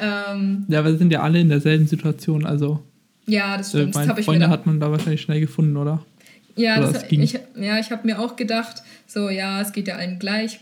Ähm, 0.00 0.64
ja, 0.68 0.78
aber 0.78 0.90
wir 0.90 0.98
sind 0.98 1.12
ja 1.12 1.22
alle 1.22 1.40
in 1.40 1.48
derselben 1.48 1.86
Situation, 1.86 2.46
also. 2.46 2.80
Ja, 3.26 3.56
das 3.56 3.70
stimmt. 3.70 3.96
Äh, 3.96 4.06
das 4.06 4.24
Freunde 4.24 4.48
hat 4.48 4.66
man 4.66 4.80
da 4.80 4.90
wahrscheinlich 4.90 5.22
schnell 5.22 5.40
gefunden, 5.40 5.76
oder? 5.76 6.04
Ja, 6.56 6.78
oder 6.78 6.92
das, 6.92 7.04
ich, 7.08 7.38
ja 7.56 7.78
ich 7.78 7.90
habe 7.90 8.06
mir 8.06 8.18
auch 8.18 8.36
gedacht, 8.36 8.82
so, 9.06 9.30
ja, 9.30 9.60
es 9.60 9.72
geht 9.72 9.88
ja 9.88 9.96
allen 9.96 10.18
gleich. 10.18 10.60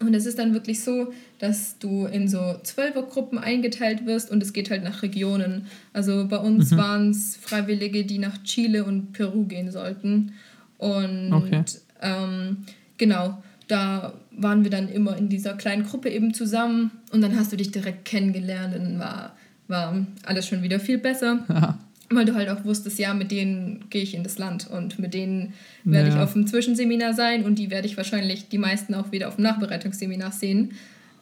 Und 0.00 0.14
es 0.14 0.24
ist 0.24 0.38
dann 0.38 0.54
wirklich 0.54 0.82
so, 0.82 1.12
dass 1.38 1.78
du 1.78 2.06
in 2.06 2.26
so 2.26 2.56
Zwölfergruppen 2.62 3.38
eingeteilt 3.38 4.06
wirst 4.06 4.30
und 4.30 4.42
es 4.42 4.54
geht 4.54 4.70
halt 4.70 4.82
nach 4.82 5.02
Regionen. 5.02 5.66
Also 5.92 6.26
bei 6.26 6.38
uns 6.38 6.70
mhm. 6.70 6.76
waren 6.78 7.10
es 7.10 7.36
Freiwillige, 7.36 8.04
die 8.04 8.18
nach 8.18 8.42
Chile 8.42 8.84
und 8.84 9.12
Peru 9.12 9.44
gehen 9.44 9.70
sollten. 9.70 10.32
Und 10.78 11.32
okay. 11.32 11.62
ähm, 12.00 12.64
genau, 12.96 13.42
da 13.68 14.14
waren 14.30 14.64
wir 14.64 14.70
dann 14.70 14.88
immer 14.88 15.18
in 15.18 15.28
dieser 15.28 15.52
kleinen 15.54 15.84
Gruppe 15.84 16.08
eben 16.08 16.32
zusammen 16.32 16.90
und 17.12 17.20
dann 17.20 17.38
hast 17.38 17.52
du 17.52 17.56
dich 17.56 17.70
direkt 17.70 18.06
kennengelernt 18.06 18.74
und 18.74 18.98
war, 18.98 19.36
war 19.68 20.06
alles 20.24 20.48
schon 20.48 20.62
wieder 20.62 20.80
viel 20.80 20.96
besser. 20.96 21.44
Ja. 21.48 21.78
Weil 22.12 22.24
du 22.24 22.34
halt 22.34 22.48
auch 22.48 22.64
wusstest, 22.64 22.98
ja, 22.98 23.14
mit 23.14 23.30
denen 23.30 23.84
gehe 23.88 24.02
ich 24.02 24.14
in 24.14 24.24
das 24.24 24.36
Land 24.36 24.68
und 24.68 24.98
mit 24.98 25.14
denen 25.14 25.54
werde 25.84 26.08
ja. 26.08 26.16
ich 26.16 26.20
auf 26.20 26.32
dem 26.32 26.46
Zwischenseminar 26.46 27.14
sein 27.14 27.44
und 27.44 27.56
die 27.56 27.70
werde 27.70 27.86
ich 27.86 27.96
wahrscheinlich 27.96 28.48
die 28.48 28.58
meisten 28.58 28.94
auch 28.94 29.12
wieder 29.12 29.28
auf 29.28 29.36
dem 29.36 29.44
Nachbereitungsseminar 29.44 30.32
sehen. 30.32 30.72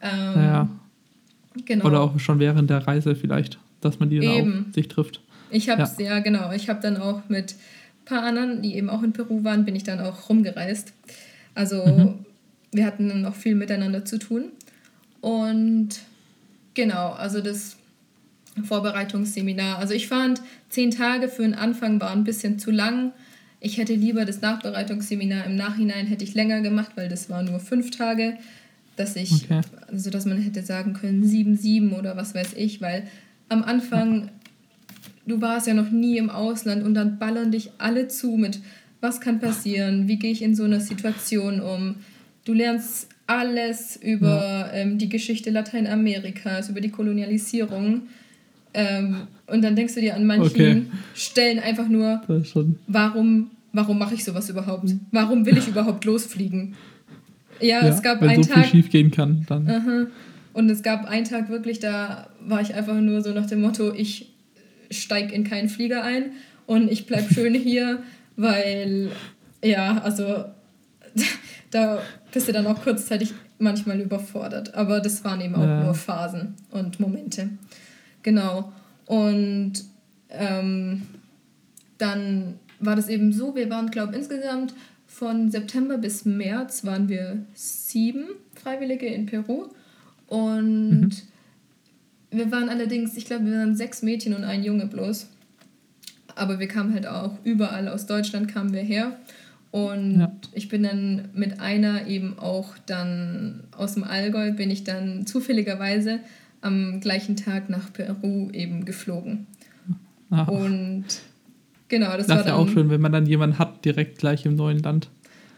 Ähm, 0.01 0.11
ja. 0.11 0.69
Genau. 1.67 1.85
Oder 1.87 2.01
auch 2.01 2.19
schon 2.19 2.39
während 2.39 2.71
der 2.71 2.87
Reise 2.87 3.15
vielleicht, 3.15 3.59
dass 3.81 4.01
man 4.01 4.11
die 4.11 4.21
dann 4.21 4.69
auch 4.69 4.75
sich 4.75 4.89
trifft. 4.89 5.21
Ich 5.51 5.69
habe 5.69 5.83
es, 5.83 5.99
ja. 5.99 6.07
ja. 6.07 6.19
genau. 6.21 6.53
Ich 6.53 6.69
habe 6.69 6.81
dann 6.81 6.97
auch 6.97 7.29
mit 7.29 7.53
ein 7.53 8.05
paar 8.05 8.23
anderen, 8.23 8.63
die 8.63 8.75
eben 8.77 8.89
auch 8.91 9.03
in 9.03 9.13
Peru 9.13 9.45
waren, 9.45 9.65
bin 9.65 9.77
ich 9.77 9.85
dann 9.85 10.01
auch 10.01 10.29
rumgereist. 10.29 10.93
Also 11.55 11.85
mhm. 11.85 12.15
wir 12.73 12.87
hatten 12.87 13.09
dann 13.09 13.27
auch 13.27 13.35
viel 13.35 13.55
miteinander 13.55 14.05
zu 14.05 14.19
tun. 14.19 14.45
Und 15.21 15.91
genau, 16.75 17.11
also 17.11 17.41
das 17.41 17.78
Vorbereitungsseminar. 18.65 19.79
Also 19.79 19.95
ich 19.95 20.09
fand, 20.09 20.41
zehn 20.69 20.91
Tage 20.91 21.29
für 21.29 21.43
den 21.43 21.55
Anfang 21.55 22.01
war 22.01 22.11
ein 22.11 22.25
bisschen 22.25 22.59
zu 22.59 22.71
lang. 22.71 23.13
Ich 23.61 23.79
hätte 23.79 23.95
lieber 23.95 24.25
das 24.25 24.41
Nachbereitungsseminar 24.41 25.47
im 25.47 25.57
Nachhinein 25.57 26.07
hätte 26.07 26.25
ich 26.25 26.35
länger 26.35 26.61
gemacht, 26.61 26.93
weil 26.95 27.09
das 27.09 27.29
war 27.29 27.43
nur 27.43 27.59
fünf 27.59 27.91
Tage, 27.91 28.39
dass 28.97 29.17
ich, 29.17 29.45
okay. 29.45 29.61
also 29.89 30.11
dass 30.11 30.27
man 30.27 30.41
hätte 30.41 30.63
sagen 30.63 30.93
können 30.93 31.25
sieben, 31.25 31.57
sieben 31.57 31.93
oder 31.93 32.17
was 32.17 32.35
weiß 32.35 32.55
ich, 32.57 32.81
weil 32.81 33.05
am 33.49 33.63
Anfang, 33.63 34.31
du 35.27 35.41
warst 35.41 35.67
ja 35.67 35.75
noch 35.75 35.91
nie 35.91 36.19
im 36.19 36.31
Ausland 36.31 36.83
und 36.83 36.95
dann 36.95 37.19
ballern 37.19 37.51
dich 37.51 37.71
alle 37.79 38.09
zu 38.09 38.37
mit, 38.37 38.61
was 39.01 39.21
kann 39.21 39.41
passieren, 39.41 40.09
wie 40.09 40.19
gehe 40.19 40.33
ich 40.33 40.43
in 40.43 40.55
so 40.55 40.65
einer 40.65 40.81
Situation 40.81 41.61
um. 41.61 41.97
Du 42.45 42.53
lernst 42.53 43.09
alles 43.27 43.97
über 43.97 44.27
ja. 44.27 44.73
ähm, 44.73 44.99
die 44.99 45.09
Geschichte 45.09 45.51
Lateinamerikas, 45.51 46.71
über 46.71 46.81
die 46.81 46.91
Kolonialisierung. 46.91 48.09
Ähm, 48.75 49.29
und 49.47 49.63
dann 49.63 49.77
denkst 49.77 49.95
du 49.95 50.01
dir 50.01 50.15
an 50.15 50.27
manchen 50.27 50.47
okay. 50.47 50.83
Stellen 51.15 51.59
einfach 51.59 51.89
nur, 51.89 52.21
warum, 52.87 53.51
warum 53.73 53.99
mache 53.99 54.15
ich 54.15 54.25
sowas 54.25 54.51
überhaupt? 54.51 54.91
Warum 55.11 55.47
will 55.47 55.57
ich 55.57 55.69
überhaupt 55.69 56.05
losfliegen? 56.05 56.75
Ja, 57.61 57.83
ja 57.83 57.89
es 57.89 58.03
gab 58.03 58.21
wenn 58.21 58.31
einen 58.31 58.43
so 58.43 58.53
Tag. 58.53 58.67
Viel 58.67 58.83
schief 58.83 58.91
gehen 58.91 59.11
kann, 59.11 59.45
dann. 59.49 59.69
Uh 59.69 60.07
Und 60.53 60.71
es 60.71 60.83
gab 60.83 61.07
einen 61.07 61.25
Tag 61.25 61.49
wirklich, 61.49 61.81
da 61.81 62.29
war 62.41 62.61
ich 62.61 62.75
einfach 62.75 63.01
nur 63.01 63.23
so 63.23 63.33
nach 63.33 63.47
dem 63.47 63.61
Motto, 63.61 63.93
ich 63.93 64.33
steige 64.91 65.35
in 65.35 65.45
keinen 65.45 65.69
Flieger 65.69 66.03
ein 66.03 66.33
und 66.67 66.91
ich 66.91 67.07
bleibe 67.07 67.33
schön 67.35 67.55
hier, 67.55 68.03
weil, 68.37 69.11
ja, 69.65 69.99
also 69.99 70.45
da 71.71 72.01
bist 72.33 72.49
du 72.49 72.53
dann 72.53 72.67
auch 72.67 72.83
kurzzeitig 72.83 73.33
manchmal 73.59 74.01
überfordert. 74.01 74.75
Aber 74.75 75.01
das 75.01 75.25
waren 75.25 75.41
eben 75.41 75.55
auch 75.55 75.63
ja. 75.63 75.85
nur 75.85 75.95
Phasen 75.95 76.55
und 76.71 77.01
Momente. 77.01 77.51
Genau. 78.23 78.73
Und 79.07 79.73
ähm, 80.31 81.03
dann 81.99 82.59
war 82.81 82.97
das 82.97 83.09
eben 83.09 83.33
so, 83.33 83.55
wir 83.55 83.71
waren, 83.71 83.91
glaube 83.91 84.13
ich, 84.13 84.19
insgesamt 84.19 84.75
von 85.07 85.51
September 85.51 85.99
bis 85.99 86.25
März 86.25 86.85
waren 86.85 87.09
wir 87.09 87.39
sieben 87.55 88.27
Freiwillige 88.55 89.07
in 89.07 89.27
Peru. 89.27 89.69
Und 90.27 91.01
mhm. 91.01 91.11
wir 92.31 92.53
waren 92.53 92.69
allerdings, 92.69 93.17
ich 93.17 93.25
glaube, 93.25 93.47
wir 93.47 93.59
waren 93.59 93.75
sechs 93.75 94.03
Mädchen 94.03 94.35
und 94.35 94.45
ein 94.45 94.63
Junge 94.63 94.87
bloß. 94.87 95.29
Aber 96.35 96.61
wir 96.61 96.69
kamen 96.69 96.95
halt 96.95 97.07
auch 97.07 97.37
überall 97.43 97.89
aus 97.89 98.07
Deutschland 98.07 98.49
kamen 98.49 98.73
wir 98.73 98.83
her. 98.83 99.17
Und 99.71 100.21
ja. 100.21 100.33
ich 100.53 100.69
bin 100.69 100.83
dann 100.83 101.29
mit 101.35 101.61
einer 101.61 102.07
eben 102.07 102.39
auch 102.39 102.79
dann 102.87 103.65
aus 103.77 103.95
dem 103.95 104.05
Allgäu, 104.05 104.53
bin 104.53 104.71
ich 104.71 104.85
dann 104.85 105.27
zufälligerweise 105.27 106.21
am 106.61 107.01
gleichen 107.01 107.37
Tag 107.37 107.71
nach 107.71 107.93
Peru 107.93 108.51
eben 108.51 108.85
geflogen. 108.85 109.47
Ach. 110.31 110.49
Und 110.49 111.05
genau, 111.89 112.17
das, 112.17 112.27
das 112.27 112.29
war 112.29 112.37
Das 112.37 112.47
ist 112.47 112.51
ja 112.51 112.55
auch 112.57 112.69
schön, 112.69 112.91
wenn 112.91 113.01
man 113.01 113.13
dann 113.13 113.27
jemanden 113.27 113.59
hat, 113.59 113.85
direkt 113.85 114.19
gleich 114.19 114.45
im 114.45 114.57
neuen 114.57 114.81
Land. 114.81 115.09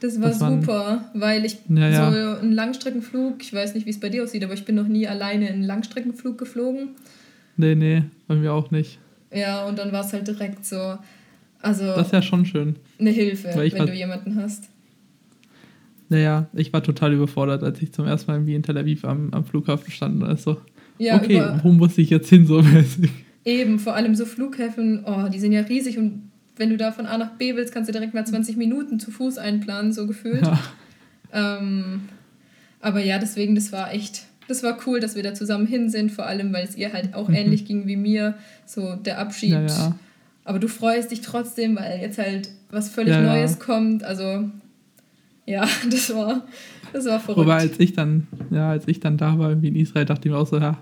Das 0.01 0.19
war 0.21 0.33
super, 0.33 1.11
weil 1.13 1.45
ich 1.45 1.59
ja, 1.69 1.89
ja. 1.89 2.11
so 2.11 2.41
einen 2.41 2.53
Langstreckenflug, 2.53 3.43
ich 3.43 3.53
weiß 3.53 3.75
nicht, 3.75 3.85
wie 3.85 3.91
es 3.91 4.01
bei 4.01 4.09
dir 4.09 4.25
aussieht, 4.25 4.43
aber 4.43 4.55
ich 4.55 4.65
bin 4.65 4.75
noch 4.75 4.89
nie 4.89 5.07
alleine 5.07 5.49
einen 5.49 5.63
Langstreckenflug 5.63 6.39
geflogen. 6.39 6.91
Nee, 7.59 7.75
nee, 7.75 8.05
bei 8.27 8.37
mir 8.37 8.55
auch 8.55 8.71
nicht. 8.71 8.99
Ja, 9.31 9.67
und 9.67 9.79
dann 9.79 9.93
war 9.93 10.05
es 10.05 10.13
halt 10.15 10.27
direkt 10.27 10.65
so, 10.65 10.97
also... 11.61 11.85
Das 11.85 12.07
ist 12.07 12.13
ja 12.15 12.23
schon 12.23 12.47
schön. 12.47 12.77
Eine 12.99 13.11
Hilfe, 13.11 13.49
wenn 13.55 13.79
war, 13.79 13.87
du 13.87 13.93
jemanden 13.93 14.37
hast. 14.37 14.71
Naja, 16.09 16.49
ich 16.55 16.73
war 16.73 16.83
total 16.83 17.13
überfordert, 17.13 17.63
als 17.63 17.83
ich 17.83 17.93
zum 17.93 18.07
ersten 18.07 18.31
Mal 18.31 18.39
irgendwie 18.39 18.55
in 18.55 18.63
Tel 18.63 18.79
Aviv 18.79 19.05
am, 19.05 19.33
am 19.33 19.45
Flughafen 19.45 19.93
stand. 19.93 20.25
Also, 20.25 20.57
ja, 21.01 21.17
okay, 21.17 21.37
über, 21.37 21.61
wo 21.63 21.73
muss 21.73 21.97
ich 21.99 22.11
jetzt 22.11 22.29
hin 22.29 22.47
so 22.47 22.63
mäßig? 22.63 23.11
Eben, 23.45 23.79
vor 23.79 23.95
allem 23.95 24.15
so 24.15 24.27
Flughäfen, 24.27 25.05
oh, 25.05 25.29
die 25.29 25.41
sind 25.41 25.53
ja 25.53 25.63
riesig 25.63 25.99
und 25.99 26.31
wenn 26.57 26.69
du 26.69 26.77
da 26.77 26.93
von 26.93 27.07
A 27.07 27.17
nach 27.17 27.33
B 27.33 27.57
willst, 27.57 27.73
kannst 27.73 27.89
du 27.89 27.93
direkt 27.93 28.13
mal 28.13 28.27
20 28.27 28.57
Minuten 28.57 29.01
zu 29.01 29.11
Fuß 29.11 29.39
einplanen, 29.39 29.93
so 29.95 30.07
gefühlt. 30.07 30.47
Ja. 30.47 30.59
Ähm, 31.33 32.03
aber 32.81 33.03
ja, 33.03 33.19
deswegen, 33.19 33.55
das 33.55 33.73
war 33.73 33.95
echt, 33.95 34.25
das 34.47 34.63
war 34.63 34.79
cool, 34.87 35.01
dass 35.01 35.17
wir 35.17 35.23
da 35.23 35.33
zusammen 35.33 35.67
hin 35.67 35.89
sind, 35.89 36.13
vor 36.13 36.27
allem, 36.27 36.53
weil 36.53 36.65
es 36.65 36.77
ihr 36.77 36.93
halt 36.93 37.15
auch 37.15 37.29
mhm. 37.29 37.35
ähnlich 37.35 37.65
ging 37.65 37.87
wie 37.87 37.97
mir, 37.97 38.35
so 38.67 38.97
der 38.97 39.19
Abschied. 39.19 39.53
Ja, 39.53 39.67
ja. 39.67 39.99
Aber 40.45 40.59
du 40.59 40.69
freust 40.69 41.11
dich 41.11 41.23
trotzdem, 41.23 41.77
weil 41.77 42.01
jetzt 42.01 42.19
halt 42.19 42.51
was 42.71 42.91
völlig 42.91 43.17
Neues 43.17 43.59
kommt. 43.59 44.05
Also 44.05 44.51
ja, 45.47 45.67
das 45.91 46.15
war, 46.15 46.43
das 46.93 47.07
war 47.07 47.21
verrückt. 47.21 47.41
Wobei, 47.41 47.59
als 47.59 47.81
ich 47.81 47.93
dann, 47.93 48.27
ja, 48.51 48.71
als 48.71 48.87
ich 48.87 49.01
dann 49.01 49.17
da 49.17 49.39
war, 49.39 49.61
wie 49.63 49.69
in 49.69 49.77
Israel, 49.77 50.05
dachte 50.05 50.29
ich 50.29 50.33
mir 50.33 50.39
auch 50.39 50.47
so, 50.47 50.59
ja, 50.59 50.79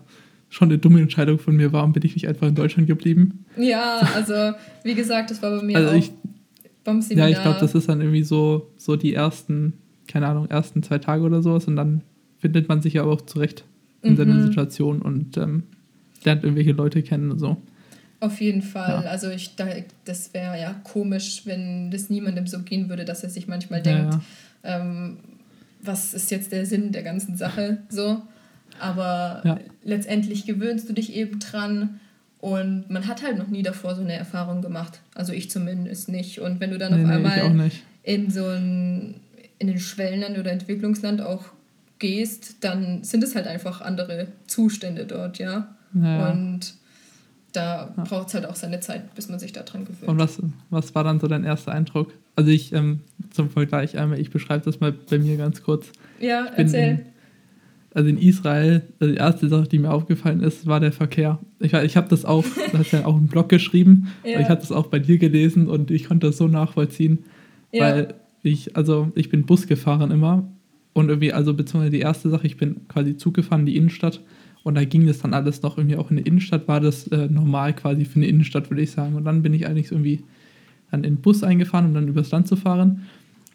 schon 0.49 0.69
eine 0.69 0.79
dumme 0.79 1.01
Entscheidung 1.01 1.39
von 1.39 1.57
mir. 1.57 1.73
Warum 1.73 1.93
bin 1.93 2.05
ich 2.05 2.15
nicht 2.15 2.29
einfach 2.29 2.49
in 2.49 2.55
Deutschland 2.55 2.89
geblieben? 2.89 3.45
Ja, 3.57 4.01
also 4.15 4.53
wie 4.83 4.95
gesagt, 4.95 5.31
das 5.31 5.43
war 5.43 5.57
bei 5.57 5.63
mir 5.63 5.77
also 5.77 5.91
auch 5.91 5.95
ich, 5.95 6.11
beim 6.85 7.03
Seminar. 7.03 7.29
Ja, 7.29 7.37
ich 7.37 7.43
glaube, 7.43 7.61
das 7.61 7.75
ist 7.75 7.89
dann 7.89 8.01
irgendwie 8.01 8.23
so, 8.23 8.71
so 8.77 8.97
die 8.97 9.15
ersten, 9.15 9.75
keine 10.07 10.27
Ahnung, 10.27 10.49
ersten 10.49 10.83
zwei 10.83 10.99
Tage 10.99 11.23
oder 11.23 11.43
sowas 11.43 11.67
und 11.67 11.77
dann 11.77 12.03
findet 12.39 12.69
man 12.69 12.83
sich 12.83 12.95
ja 12.95 13.05
auch 13.05 13.21
zurecht 13.23 13.65
in 14.03 14.13
mhm. 14.13 14.17
seiner 14.17 14.43
Situation 14.43 15.03
und 15.03 15.37
ähm, 15.37 15.65
lernt 16.25 16.45
irgendwelche 16.45 16.73
Leute 16.73 17.03
kennen 17.03 17.31
und 17.31 17.39
so. 17.39 17.57
Auf 18.21 18.41
jeden 18.41 18.63
Fall. 18.63 19.05
Ja. 19.05 19.11
Also 19.11 19.31
ich 19.31 19.55
das 20.05 20.35
wäre 20.35 20.59
ja 20.59 20.75
komisch, 20.83 21.43
wenn 21.45 21.91
das 21.91 22.11
niemandem 22.11 22.47
so 22.47 22.61
gehen 22.61 22.89
würde, 22.89 23.05
dass 23.05 23.23
er 23.23 23.31
sich 23.31 23.47
manchmal 23.47 23.83
denkt, 23.83 24.15
ja. 24.15 24.81
ähm, 24.81 25.19
was 25.83 26.15
ist 26.15 26.31
jetzt 26.31 26.51
der 26.51 26.67
Sinn 26.67 26.91
der 26.91 27.03
ganzen 27.03 27.37
Sache 27.37 27.79
so. 27.89 28.23
Aber 28.81 29.43
ja. 29.45 29.59
letztendlich 29.85 30.47
gewöhnst 30.47 30.89
du 30.89 30.93
dich 30.93 31.15
eben 31.15 31.39
dran 31.41 32.01
und 32.41 32.89
man 32.89 33.07
hat 33.07 33.23
halt 33.23 33.39
noch 33.39 33.49
nie 33.49 33.63
davor 33.63 33.95
so 33.95 34.03
eine 34.03 34.15
Erfahrung 34.15 34.63
gemacht. 34.63 35.01
Also 35.15 35.33
ich 35.33 35.51
zumindest 35.51 36.09
nicht. 36.09 36.41
Und 36.41 36.61
wenn 36.61 36.71
du 36.71 36.79
dann 36.79 36.97
nee, 36.97 37.05
auf 37.05 37.11
einmal 37.11 37.71
in 38.05 38.31
so 38.31 38.47
ein, 38.47 39.17
in 39.59 39.69
ein 39.69 39.79
Schwellenland 39.79 40.39
oder 40.39 40.53
Entwicklungsland 40.53 41.21
auch 41.21 41.47
gehst, 41.99 42.57
dann 42.61 43.03
sind 43.03 43.25
es 43.25 43.35
halt 43.35 43.47
einfach 43.47 43.81
andere 43.81 44.29
Zustände 44.47 45.05
dort, 45.05 45.39
ja. 45.39 45.75
ja. 45.95 46.31
Und 46.31 46.75
da 47.53 47.93
braucht 47.97 48.29
es 48.29 48.35
halt 48.35 48.47
auch 48.47 48.55
seine 48.55 48.79
Zeit, 48.81 49.15
bis 49.15 49.29
man 49.29 49.41
sich 49.41 49.53
da 49.53 49.63
dran 49.63 49.85
gewöhnt. 49.85 50.09
Und 50.09 50.19
was, 50.19 50.41
was 50.71 50.95
war 50.95 51.03
dann 51.03 51.19
so 51.19 51.27
dein 51.27 51.45
erster 51.45 51.73
Eindruck? 51.73 52.13
Also 52.37 52.51
ich 52.51 52.73
ähm, 52.73 53.01
zum 53.31 53.51
Vergleich 53.51 53.99
einmal, 53.99 54.21
ich 54.21 54.31
beschreibe 54.31 54.65
das 54.65 54.79
mal 54.79 54.93
bei 54.93 55.19
mir 55.19 55.37
ganz 55.37 55.63
kurz. 55.63 55.91
Ja, 56.21 56.47
erzähl. 56.55 57.07
Also 57.95 58.09
in 58.11 58.19
Israel, 58.19 58.83
also 59.01 59.13
die 59.13 59.19
erste 59.19 59.49
Sache, 59.49 59.69
die 59.69 59.79
mir 59.79 59.93
aufgefallen 59.93 60.41
ist, 60.41 60.67
war 60.67 60.79
der 60.79 60.93
Verkehr. 60.93 61.39
Ich, 61.59 61.73
ich 61.73 61.97
habe 61.97 62.09
das 62.09 62.25
auch, 62.25 62.45
du 62.45 62.79
hast 62.79 62.93
ja 62.93 63.07
auch 63.07 63.17
einen 63.17 63.29
Blog 63.29 63.49
geschrieben, 63.49 64.09
ja. 64.25 64.41
ich 64.41 64.49
habe 64.49 64.61
das 64.61 64.73
auch 64.73 64.89
bei 64.89 64.99
dir 64.99 65.19
gelesen 65.19 65.69
und 65.69 65.91
ich 65.91 66.05
konnte 66.05 66.27
das 66.27 66.37
so 66.37 66.49
nachvollziehen, 66.49 67.21
ja. 67.73 67.83
weil 67.83 68.15
ich, 68.43 68.77
also 68.77 69.11
ich 69.15 69.31
bin 69.31 69.47
Bus 69.47 69.67
gefahren 69.67 70.11
immer 70.11 70.47
und 70.93 71.09
irgendwie, 71.09 71.33
also 71.33 71.55
beziehungsweise 71.55 71.93
die 71.93 72.01
erste 72.01 72.29
Sache, 72.29 72.47
ich 72.47 72.57
bin 72.57 72.87
quasi 72.89 73.17
Zug 73.17 73.35
gefahren 73.35 73.61
in 73.61 73.67
die 73.67 73.77
Innenstadt 73.77 74.21
und 74.65 74.75
da 74.75 74.85
ging 74.85 75.07
das 75.07 75.21
dann 75.21 75.33
alles 75.33 75.63
noch 75.63 75.79
irgendwie 75.79 75.97
auch 75.97 76.11
in 76.11 76.17
der 76.17 76.27
Innenstadt, 76.27 76.69
war 76.69 76.81
das 76.81 77.07
äh, 77.09 77.29
normal 77.29 77.75
quasi 77.75 78.05
für 78.05 78.17
eine 78.17 78.27
Innenstadt, 78.27 78.71
würde 78.71 78.83
ich 78.83 78.91
sagen. 78.91 79.15
Und 79.15 79.25
dann 79.25 79.43
bin 79.43 79.55
ich 79.55 79.67
eigentlich 79.67 79.91
irgendwie 79.93 80.25
dann 80.91 81.05
in 81.05 81.15
den 81.15 81.23
Bus 81.23 81.43
eingefahren, 81.43 81.87
um 81.87 81.95
dann 81.95 82.09
übers 82.09 82.31
Land 82.31 82.49
zu 82.49 82.57
fahren. 82.57 83.07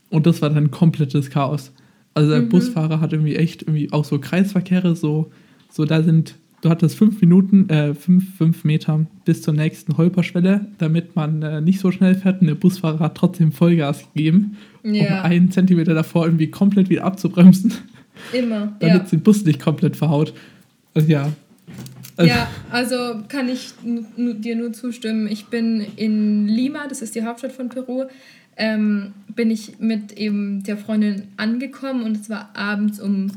Und 0.10 0.26
das 0.26 0.42
war 0.42 0.50
dann 0.50 0.72
komplettes 0.72 1.30
Chaos. 1.30 1.74
Also 2.14 2.30
der 2.30 2.42
mhm. 2.42 2.50
Busfahrer 2.50 3.00
hat 3.02 3.14
irgendwie 3.14 3.36
echt 3.36 3.64
irgendwie 3.64 3.92
auch 3.92 4.06
so 4.06 4.20
Kreisverkehre, 4.20 4.96
so, 4.96 5.32
so 5.70 5.86
da 5.86 6.04
sind, 6.04 6.36
du 6.62 6.70
hattest 6.70 6.96
fünf 6.96 7.20
Minuten, 7.22 7.70
äh, 7.70 7.94
fünf, 7.96 8.38
fünf 8.38 8.64
Meter 8.64 9.06
bis 9.26 9.42
zur 9.42 9.54
nächsten 9.54 9.98
Holperschwelle, 9.98 10.68
damit 10.78 11.16
man 11.16 11.42
äh, 11.42 11.62
nicht 11.62 11.80
so 11.80 11.92
schnell 11.92 12.16
fährt. 12.16 12.42
Und 12.42 12.48
der 12.48 12.56
Busfahrer 12.56 13.00
hat 13.00 13.16
trotzdem 13.16 13.52
Vollgas 13.52 14.04
gegeben, 14.14 14.58
ja. 14.84 15.20
um 15.20 15.26
einen 15.26 15.52
Zentimeter 15.52 15.94
davor 15.94 16.26
irgendwie 16.26 16.48
komplett 16.48 16.90
wieder 16.90 17.04
abzubremsen. 17.04 17.74
Immer. 18.34 18.74
damit 18.80 19.04
ja. 19.04 19.10
den 19.10 19.22
Bus 19.22 19.44
nicht 19.44 19.60
komplett 19.60 19.96
verhaut. 19.96 20.34
Also, 20.94 21.10
ja. 21.10 21.32
Also, 22.16 22.30
ja, 22.30 22.48
also 22.70 22.96
kann 23.28 23.50
ich 23.50 23.72
dir 23.84 24.56
nur 24.56 24.72
zustimmen. 24.72 25.28
Ich 25.28 25.48
bin 25.48 25.84
in 25.96 26.48
Lima, 26.48 26.88
das 26.88 27.02
ist 27.02 27.16
die 27.16 27.24
Hauptstadt 27.24 27.54
von 27.54 27.70
Peru 27.70 28.06
ähm, 28.58 29.14
bin 29.28 29.52
ich 29.52 29.80
mit 29.80 30.14
eben 30.14 30.64
der 30.64 30.78
Freundin 30.78 31.28
angekommen 31.38 32.04
und 32.04 32.18
es 32.18 32.30
war 32.30 32.50
abends 32.56 33.00
um 33.00 33.32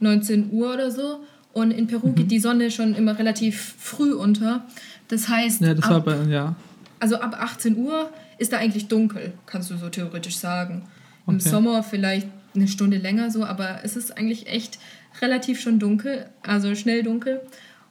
19 0.00 0.50
Uhr 0.52 0.72
oder 0.74 0.90
so. 0.90 1.20
Und 1.52 1.70
in 1.70 1.86
Peru 1.86 2.08
mhm. 2.08 2.14
geht 2.14 2.30
die 2.30 2.38
Sonne 2.38 2.70
schon 2.70 2.94
immer 2.94 3.18
relativ 3.18 3.76
früh 3.78 4.14
unter. 4.14 4.64
Das 5.08 5.28
heißt, 5.28 5.60
ja, 5.60 5.74
das 5.74 5.84
ab, 5.84 6.04
bei, 6.06 6.16
ja. 6.24 6.54
also 6.98 7.16
ab 7.16 7.36
18 7.38 7.76
Uhr 7.76 8.10
ist 8.38 8.52
da 8.52 8.58
eigentlich 8.58 8.88
dunkel, 8.88 9.34
kannst 9.46 9.70
du 9.70 9.76
so 9.76 9.88
theoretisch 9.88 10.36
sagen. 10.36 10.82
Okay. 11.26 11.34
Im 11.34 11.40
Sommer 11.40 11.82
vielleicht 11.82 12.26
eine 12.54 12.68
Stunde 12.68 12.96
länger 12.96 13.30
so, 13.30 13.44
aber 13.44 13.80
es 13.84 13.96
ist 13.96 14.16
eigentlich 14.16 14.46
echt 14.46 14.78
relativ 15.20 15.60
schon 15.60 15.78
dunkel, 15.78 16.26
also 16.42 16.74
schnell 16.74 17.02
dunkel. 17.02 17.40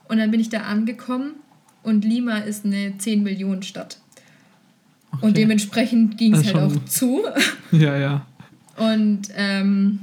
Und 0.08 0.18
dann 0.18 0.30
bin 0.30 0.40
ich 0.40 0.48
da 0.48 0.62
angekommen 0.62 1.34
und 1.82 2.04
Lima 2.04 2.38
ist 2.38 2.64
eine 2.64 2.98
10 2.98 3.22
Millionen 3.22 3.62
Stadt. 3.62 3.98
Okay. 5.12 5.26
Und 5.26 5.36
dementsprechend 5.36 6.18
ging 6.18 6.34
es 6.34 6.52
halt 6.52 6.56
auch 6.56 6.84
zu. 6.86 7.22
Ja, 7.72 7.96
ja. 7.96 8.26
Und 8.76 9.28
ähm, 9.34 10.00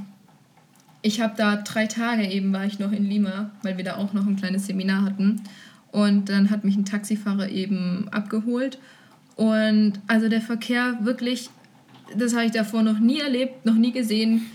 ich 1.01 1.21
habe 1.21 1.33
da 1.37 1.57
drei 1.57 1.85
Tage 1.85 2.27
eben, 2.27 2.51
war 2.51 2.65
ich 2.65 2.79
noch 2.79 2.91
in 2.91 3.05
Lima, 3.05 3.51
weil 3.63 3.77
wir 3.77 3.83
da 3.83 3.95
auch 3.97 4.13
noch 4.13 4.25
ein 4.25 4.35
kleines 4.35 4.65
Seminar 4.65 5.03
hatten. 5.03 5.41
Und 5.91 6.29
dann 6.29 6.49
hat 6.49 6.63
mich 6.63 6.75
ein 6.75 6.85
Taxifahrer 6.85 7.49
eben 7.49 8.07
abgeholt. 8.09 8.79
Und 9.35 9.93
also 10.07 10.29
der 10.29 10.41
Verkehr 10.41 10.97
wirklich, 11.01 11.49
das 12.17 12.33
habe 12.33 12.45
ich 12.45 12.51
davor 12.51 12.83
noch 12.83 12.99
nie 12.99 13.19
erlebt, 13.19 13.65
noch 13.65 13.75
nie 13.75 13.91
gesehen. 13.91 14.45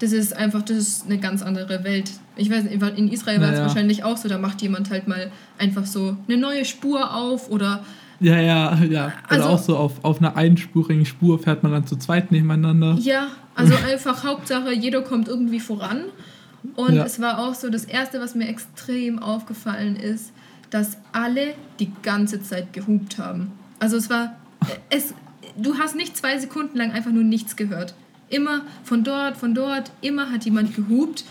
Das 0.00 0.12
ist 0.12 0.34
einfach, 0.34 0.62
das 0.62 0.76
ist 0.76 1.06
eine 1.06 1.18
ganz 1.18 1.42
andere 1.42 1.84
Welt. 1.84 2.10
Ich 2.36 2.50
weiß 2.50 2.64
nicht, 2.64 2.82
in 2.98 3.08
Israel 3.08 3.40
war 3.40 3.48
es 3.48 3.54
naja. 3.54 3.66
wahrscheinlich 3.66 4.02
auch 4.02 4.16
so, 4.16 4.28
da 4.28 4.38
macht 4.38 4.60
jemand 4.60 4.90
halt 4.90 5.06
mal 5.06 5.30
einfach 5.58 5.86
so 5.86 6.16
eine 6.26 6.36
neue 6.36 6.64
Spur 6.64 7.14
auf 7.14 7.48
oder 7.48 7.84
ja, 8.20 8.40
ja, 8.40 8.74
ja. 8.84 9.06
Oder 9.06 9.14
also, 9.28 9.48
auch 9.48 9.58
so 9.58 9.76
auf, 9.76 10.04
auf 10.04 10.20
einer 10.20 10.36
einspurigen 10.36 11.06
Spur 11.06 11.38
fährt 11.38 11.62
man 11.62 11.72
dann 11.72 11.86
zu 11.86 11.96
zweit 11.96 12.32
nebeneinander. 12.32 12.96
Ja, 13.00 13.28
also 13.54 13.74
einfach 13.88 14.24
Hauptsache, 14.24 14.72
jeder 14.72 15.02
kommt 15.02 15.28
irgendwie 15.28 15.60
voran. 15.60 16.04
Und 16.76 16.94
ja. 16.94 17.04
es 17.04 17.20
war 17.20 17.38
auch 17.38 17.54
so, 17.54 17.68
das 17.70 17.84
Erste, 17.84 18.20
was 18.20 18.34
mir 18.34 18.48
extrem 18.48 19.18
aufgefallen 19.18 19.96
ist, 19.96 20.32
dass 20.70 20.96
alle 21.12 21.54
die 21.78 21.92
ganze 22.02 22.42
Zeit 22.42 22.72
gehupt 22.72 23.18
haben. 23.18 23.52
Also 23.78 23.96
es 23.96 24.08
war, 24.10 24.34
es, 24.90 25.14
du 25.56 25.78
hast 25.78 25.94
nicht 25.94 26.16
zwei 26.16 26.38
Sekunden 26.38 26.78
lang 26.78 26.92
einfach 26.92 27.12
nur 27.12 27.22
nichts 27.22 27.56
gehört. 27.56 27.94
Immer 28.28 28.62
von 28.82 29.04
dort, 29.04 29.36
von 29.36 29.54
dort, 29.54 29.92
immer 30.00 30.30
hat 30.30 30.44
jemand 30.44 30.74
gehupt. 30.74 31.24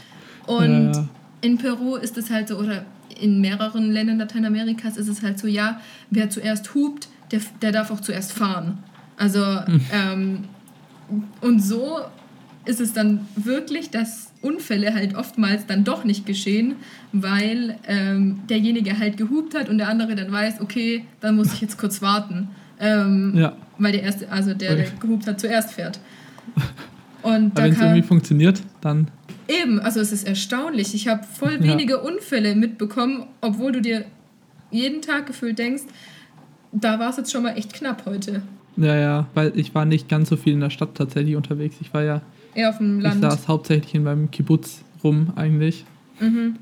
Und 0.46 0.94
ja. 0.94 1.08
in 1.42 1.58
Peru 1.58 1.96
ist 1.96 2.18
es 2.18 2.30
halt 2.30 2.48
so, 2.48 2.58
oder 2.58 2.86
in 3.20 3.42
mehreren 3.42 3.92
Ländern 3.92 4.18
Lateinamerikas 4.18 4.98
ist 4.98 5.08
es 5.08 5.22
halt 5.22 5.40
so, 5.40 5.48
ja, 5.48 5.80
wer 6.10 6.30
zuerst 6.30 6.74
hupt, 6.74 7.10
der, 7.32 7.42
der 7.62 7.72
darf 7.72 7.92
auch 7.92 8.00
zuerst 8.00 8.34
fahren. 8.34 8.80
Also, 9.18 9.44
hm. 9.66 9.82
ähm, 9.92 10.44
und 11.42 11.60
so 11.62 12.00
ist 12.66 12.80
es 12.80 12.94
dann 12.94 13.28
wirklich, 13.36 13.90
dass 13.90 14.32
Unfälle 14.42 14.94
halt 14.94 15.16
oftmals 15.16 15.66
dann 15.66 15.84
doch 15.84 16.04
nicht 16.04 16.26
geschehen, 16.26 16.76
weil 17.12 17.78
ähm, 17.88 18.42
derjenige 18.50 18.98
halt 18.98 19.18
gehupt 19.18 19.56
hat 19.56 19.70
und 19.70 19.78
der 19.78 19.90
andere 19.90 20.16
dann 20.16 20.32
weiß, 20.32 20.62
okay, 20.62 21.06
dann 21.22 21.36
muss 21.36 21.54
ich 21.54 21.62
jetzt 21.62 21.78
kurz 21.78 22.02
warten. 22.02 22.50
Ähm, 22.80 23.34
ja. 23.36 23.54
Weil 23.78 23.94
der 23.94 24.04
erste, 24.04 24.30
also 24.32 24.54
der, 24.54 24.76
der 24.76 24.90
gehupt 25.00 25.28
hat, 25.28 25.40
zuerst 25.40 25.72
fährt. 25.72 26.00
Und 27.24 27.56
wenn 27.56 27.72
es 27.72 27.80
irgendwie 27.80 28.02
funktioniert, 28.02 28.62
dann 28.82 29.08
Eben, 29.48 29.80
also 29.80 30.00
es 30.00 30.12
ist 30.12 30.28
erstaunlich. 30.28 30.94
Ich 30.94 31.08
habe 31.08 31.24
voll 31.24 31.62
wenige 31.62 31.94
ja. 31.94 32.00
Unfälle 32.00 32.56
mitbekommen, 32.56 33.26
obwohl 33.42 33.72
du 33.72 33.82
dir 33.82 34.06
jeden 34.72 35.02
Tag 35.02 35.28
gefühlt 35.28 35.60
denkst, 35.60 35.84
da 36.72 37.00
war 37.00 37.10
es 37.10 37.18
jetzt 37.18 37.32
schon 37.32 37.44
mal 37.44 37.56
echt 37.58 37.74
knapp 37.74 38.06
heute. 38.06 38.42
Ja, 38.78 38.96
ja, 38.96 39.28
weil 39.34 39.52
ich 39.56 39.76
war 39.76 39.86
nicht 39.86 40.10
ganz 40.10 40.30
so 40.30 40.38
viel 40.38 40.54
in 40.54 40.60
der 40.60 40.72
Stadt 40.72 40.96
tatsächlich 40.96 41.36
unterwegs. 41.36 41.76
Ich 41.80 41.94
war 41.94 42.04
ja 42.04 42.22
eher 42.56 42.70
auf 42.70 42.78
dem 42.78 43.00
Land. 43.00 43.24
Ich 43.24 43.30
saß 43.30 43.48
hauptsächlich 43.48 43.94
in 43.94 44.04
meinem 44.04 44.32
Kibbutz 44.32 44.84
rum 45.04 45.34
eigentlich. 45.36 45.86
Mhm. 46.20 46.56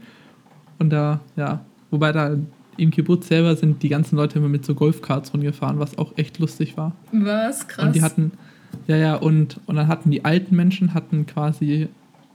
Und 0.79 0.89
da, 0.89 1.21
ja, 1.35 1.63
wobei 1.89 2.11
da 2.11 2.35
im 2.77 2.91
Kibbutz 2.91 3.27
selber 3.27 3.55
sind 3.55 3.83
die 3.83 3.89
ganzen 3.89 4.15
Leute 4.15 4.39
immer 4.39 4.49
mit 4.49 4.65
so 4.65 4.73
Golfkarts 4.75 5.33
rumgefahren, 5.33 5.79
was 5.79 5.97
auch 5.97 6.17
echt 6.17 6.39
lustig 6.39 6.75
war. 6.77 6.93
Was? 7.11 7.67
Krass. 7.67 7.85
Und 7.85 7.95
die 7.95 8.01
hatten, 8.01 8.31
ja, 8.87 8.97
ja, 8.97 9.15
und, 9.15 9.59
und 9.67 9.75
dann 9.75 9.87
hatten 9.87 10.11
die 10.11 10.25
alten 10.25 10.55
Menschen 10.55 10.93
hatten 10.93 11.25
quasi 11.25 11.87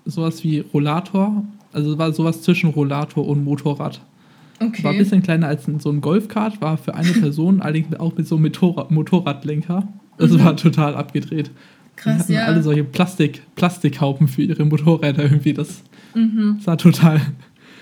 sowas 0.06 0.42
wie 0.44 0.60
Rollator. 0.60 1.44
Also 1.72 1.98
war 1.98 2.12
sowas 2.12 2.42
zwischen 2.42 2.70
Rollator 2.70 3.26
und 3.26 3.44
Motorrad. 3.44 4.00
Okay. 4.58 4.82
War 4.84 4.92
ein 4.92 4.98
bisschen 4.98 5.22
kleiner 5.22 5.48
als 5.48 5.64
so 5.78 5.90
ein 5.90 6.00
Golfkart, 6.00 6.60
war 6.62 6.78
für 6.78 6.94
eine 6.94 7.12
Person, 7.20 7.60
allerdings 7.60 7.94
auch 8.00 8.16
mit 8.16 8.26
so 8.26 8.36
einem 8.36 8.44
Motorrad 8.44 8.90
Motorradlenker. 8.90 9.86
Das 10.16 10.30
mhm. 10.30 10.44
war 10.44 10.56
total 10.56 10.94
abgedreht. 10.94 11.50
Krass, 11.96 12.28
ja. 12.28 12.44
alle 12.44 12.62
solche 12.62 12.84
Plastik, 12.84 13.42
Plastikhaupen 13.54 14.28
für 14.28 14.42
ihre 14.42 14.64
Motorräder 14.64 15.24
irgendwie. 15.24 15.52
Das 15.52 15.82
mhm. 16.14 16.58
sah 16.60 16.76
total. 16.76 17.20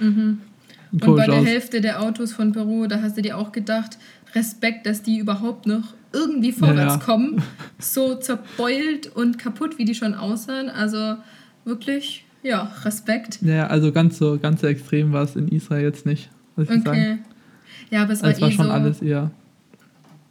Mhm. 0.01 0.39
Und 0.93 1.17
bei 1.17 1.27
der 1.27 1.41
aus. 1.41 1.47
Hälfte 1.47 1.81
der 1.81 2.03
Autos 2.03 2.33
von 2.33 2.53
Peru, 2.53 2.87
da 2.87 3.03
hast 3.03 3.17
du 3.17 3.23
dir 3.23 3.37
auch 3.37 3.51
gedacht, 3.51 3.99
Respekt, 4.35 4.87
dass 4.87 5.03
die 5.03 5.19
überhaupt 5.19 5.67
noch 5.67 5.95
irgendwie 6.13 6.53
vorwärts 6.53 6.95
ja, 6.95 6.99
ja. 7.01 7.05
kommen. 7.05 7.43
So 7.81 8.15
zerbeult 8.15 9.09
und 9.15 9.39
kaputt, 9.39 9.79
wie 9.79 9.85
die 9.85 9.95
schon 9.95 10.15
aussahen. 10.15 10.71
Also 10.71 11.17
wirklich, 11.64 12.24
ja, 12.42 12.72
Respekt. 12.85 13.40
Ja, 13.42 13.66
also 13.68 13.92
ganz 13.92 14.18
so, 14.18 14.38
ganz 14.38 14.61
so 14.61 14.66
extrem 14.66 15.12
war 15.12 15.22
es 15.22 15.37
in 15.37 15.48
Israel 15.48 15.83
jetzt 15.83 16.07
nicht, 16.07 16.31
muss 16.57 16.68
ich 16.68 16.77
okay. 16.77 16.85
sagen. 16.85 17.24
Ja, 17.90 18.03
aber 18.03 18.12
es 18.12 18.22
war, 18.22 18.29
also 18.29 18.37
es 18.37 18.42
war 18.42 18.48
eh 18.48 18.53
schon 18.53 18.66
so, 18.66 18.72
alles 18.72 19.03
eher. 19.03 19.31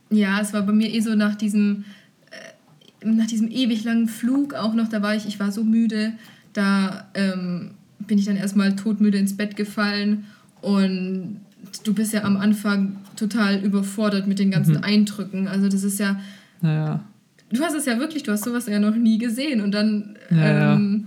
Ja, 0.10 0.40
es 0.40 0.54
war 0.54 0.62
bei 0.62 0.74
mir 0.74 0.94
eh 0.94 1.00
so 1.00 1.16
nach 1.16 1.36
diesem, 1.36 1.86
äh, 2.32 3.08
nach 3.08 3.28
diesem 3.28 3.50
ewig 3.50 3.84
langen 3.84 4.08
Flug 4.08 4.54
auch 4.54 4.74
noch, 4.74 4.88
da 4.88 5.02
war 5.02 5.16
ich, 5.16 5.26
ich 5.28 5.40
war 5.40 5.52
so 5.52 5.64
müde, 5.64 6.14
da 6.54 7.08
ähm, 7.14 7.72
bin 8.00 8.18
ich 8.18 8.26
dann 8.26 8.36
erstmal 8.36 8.76
todmüde 8.76 9.18
ins 9.18 9.36
Bett 9.36 9.56
gefallen 9.56 10.26
und 10.62 11.40
du 11.84 11.94
bist 11.94 12.14
ja 12.14 12.24
am 12.24 12.38
Anfang 12.38 12.98
total 13.16 13.64
überfordert 13.64 14.28
mit 14.28 14.40
den 14.40 14.52
ganzen 14.52 14.76
mhm. 14.78 14.84
Eindrücken. 14.84 15.48
Also 15.48 15.70
das 15.70 15.84
ist 15.84 16.00
ja. 16.00 16.20
Naja. 16.62 17.04
Du 17.52 17.62
hast 17.62 17.76
es 17.76 17.86
ja 17.86 18.00
wirklich, 18.00 18.24
du 18.24 18.32
hast 18.32 18.46
sowas 18.46 18.68
ja 18.68 18.80
noch 18.80 18.96
nie 18.96 19.18
gesehen 19.18 19.62
und 19.62 19.72
dann 19.72 20.18
ja, 20.32 20.74
ähm, 20.74 21.06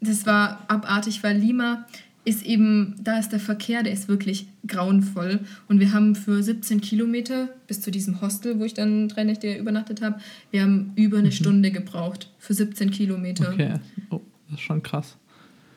das 0.00 0.26
war 0.26 0.64
abartig, 0.68 1.22
weil 1.22 1.36
Lima 1.36 1.86
ist 2.24 2.44
eben, 2.44 2.96
da 3.02 3.18
ist 3.18 3.30
der 3.30 3.40
Verkehr, 3.40 3.82
der 3.82 3.92
ist 3.92 4.08
wirklich 4.08 4.46
grauenvoll. 4.66 5.40
Und 5.68 5.80
wir 5.80 5.92
haben 5.92 6.14
für 6.14 6.42
17 6.42 6.80
Kilometer 6.80 7.48
bis 7.66 7.80
zu 7.80 7.90
diesem 7.90 8.20
Hostel, 8.20 8.58
wo 8.58 8.64
ich 8.64 8.74
dann 8.74 9.08
drei 9.08 9.24
Nächte 9.24 9.52
übernachtet 9.54 10.02
habe, 10.02 10.20
wir 10.50 10.62
haben 10.62 10.92
über 10.96 11.18
eine 11.18 11.28
mhm. 11.28 11.32
Stunde 11.32 11.70
gebraucht 11.70 12.30
für 12.38 12.52
17 12.54 12.90
Kilometer. 12.90 13.50
Okay, 13.52 13.74
oh, 14.10 14.20
das 14.48 14.58
ist 14.58 14.64
schon 14.64 14.82
krass. 14.82 15.16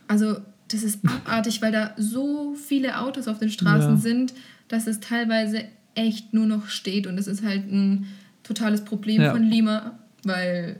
Also 0.08 0.38
das 0.68 0.84
ist 0.84 1.00
abartig, 1.26 1.62
weil 1.62 1.72
da 1.72 1.94
so 1.98 2.56
viele 2.56 3.00
Autos 3.00 3.28
auf 3.28 3.40
den 3.40 3.50
Straßen 3.50 3.96
ja. 3.96 3.98
sind, 3.98 4.34
dass 4.68 4.88
es 4.88 5.00
teilweise 5.00 5.64
echt 5.96 6.34
nur 6.34 6.46
noch 6.46 6.68
steht. 6.68 7.08
Und 7.08 7.16
das 7.16 7.28
ist 7.28 7.44
halt 7.44 7.72
ein 7.72 8.08
totales 8.44 8.84
Problem 8.84 9.22
ja. 9.22 9.32
von 9.32 9.44
Lima, 9.44 9.98
weil 10.24 10.78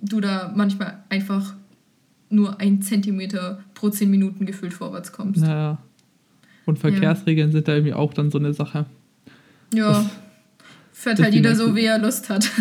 du 0.00 0.20
da 0.20 0.52
manchmal 0.54 1.02
einfach 1.08 1.54
nur 2.32 2.60
ein 2.60 2.82
Zentimeter 2.82 3.62
pro 3.74 3.90
zehn 3.90 4.10
Minuten 4.10 4.46
gefühlt 4.46 4.72
vorwärts 4.74 5.12
kommst. 5.12 5.42
Ja. 5.42 5.78
Und 6.64 6.78
Verkehrsregeln 6.78 7.48
ja. 7.48 7.52
sind 7.52 7.68
da 7.68 7.74
irgendwie 7.74 7.94
auch 7.94 8.14
dann 8.14 8.30
so 8.30 8.38
eine 8.38 8.54
Sache. 8.54 8.86
Ja. 9.74 9.92
Das, 9.92 10.06
Fährt 10.92 11.20
halt 11.20 11.34
jeder 11.34 11.56
so, 11.56 11.74
wie 11.74 11.84
er 11.84 11.98
Lust 11.98 12.28
hat. 12.30 12.50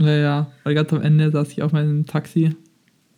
Ja, 0.00 0.16
ja, 0.16 0.52
weil 0.62 0.76
ganz 0.76 0.92
am 0.92 1.02
Ende 1.02 1.28
saß 1.32 1.50
ich 1.50 1.60
auf 1.60 1.72
meinem 1.72 2.06
Taxi. 2.06 2.54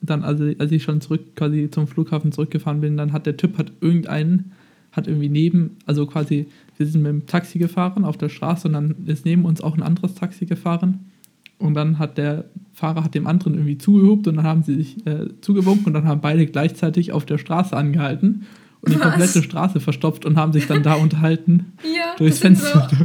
Dann, 0.00 0.24
also 0.24 0.50
als 0.58 0.72
ich 0.72 0.82
schon 0.82 1.02
zurück 1.02 1.36
quasi 1.36 1.68
zum 1.70 1.86
Flughafen 1.86 2.32
zurückgefahren 2.32 2.80
bin, 2.80 2.96
dann 2.96 3.12
hat 3.12 3.26
der 3.26 3.36
Typ 3.36 3.58
hat 3.58 3.70
irgendeinen, 3.82 4.52
hat 4.90 5.06
irgendwie 5.06 5.28
neben, 5.28 5.76
also 5.84 6.06
quasi, 6.06 6.46
wir 6.78 6.86
sind 6.86 7.02
mit 7.02 7.12
dem 7.12 7.26
Taxi 7.26 7.58
gefahren 7.58 8.06
auf 8.06 8.16
der 8.16 8.30
Straße 8.30 8.66
und 8.66 8.72
dann 8.72 8.94
ist 9.04 9.26
neben 9.26 9.44
uns 9.44 9.60
auch 9.60 9.76
ein 9.76 9.82
anderes 9.82 10.14
Taxi 10.14 10.46
gefahren. 10.46 11.10
Und 11.58 11.74
dann 11.74 11.98
hat 11.98 12.16
der 12.16 12.46
Fahrer 12.80 13.04
hat 13.04 13.14
dem 13.14 13.26
anderen 13.26 13.54
irgendwie 13.54 13.76
zugehupt 13.76 14.26
und 14.26 14.36
dann 14.36 14.46
haben 14.46 14.62
sie 14.62 14.74
sich 14.74 15.06
äh, 15.06 15.28
zugewunken 15.42 15.86
und 15.86 15.92
dann 15.92 16.06
haben 16.06 16.22
beide 16.22 16.46
gleichzeitig 16.46 17.12
auf 17.12 17.26
der 17.26 17.36
Straße 17.36 17.76
angehalten 17.76 18.46
und 18.80 18.94
die 18.94 18.98
Was? 18.98 19.02
komplette 19.02 19.42
Straße 19.42 19.80
verstopft 19.80 20.24
und 20.24 20.36
haben 20.38 20.54
sich 20.54 20.66
dann 20.66 20.82
da 20.82 20.94
unterhalten. 20.94 21.72
Ja, 21.84 22.14
durchs 22.16 22.38
Fenster. 22.38 22.88
So, 22.90 23.04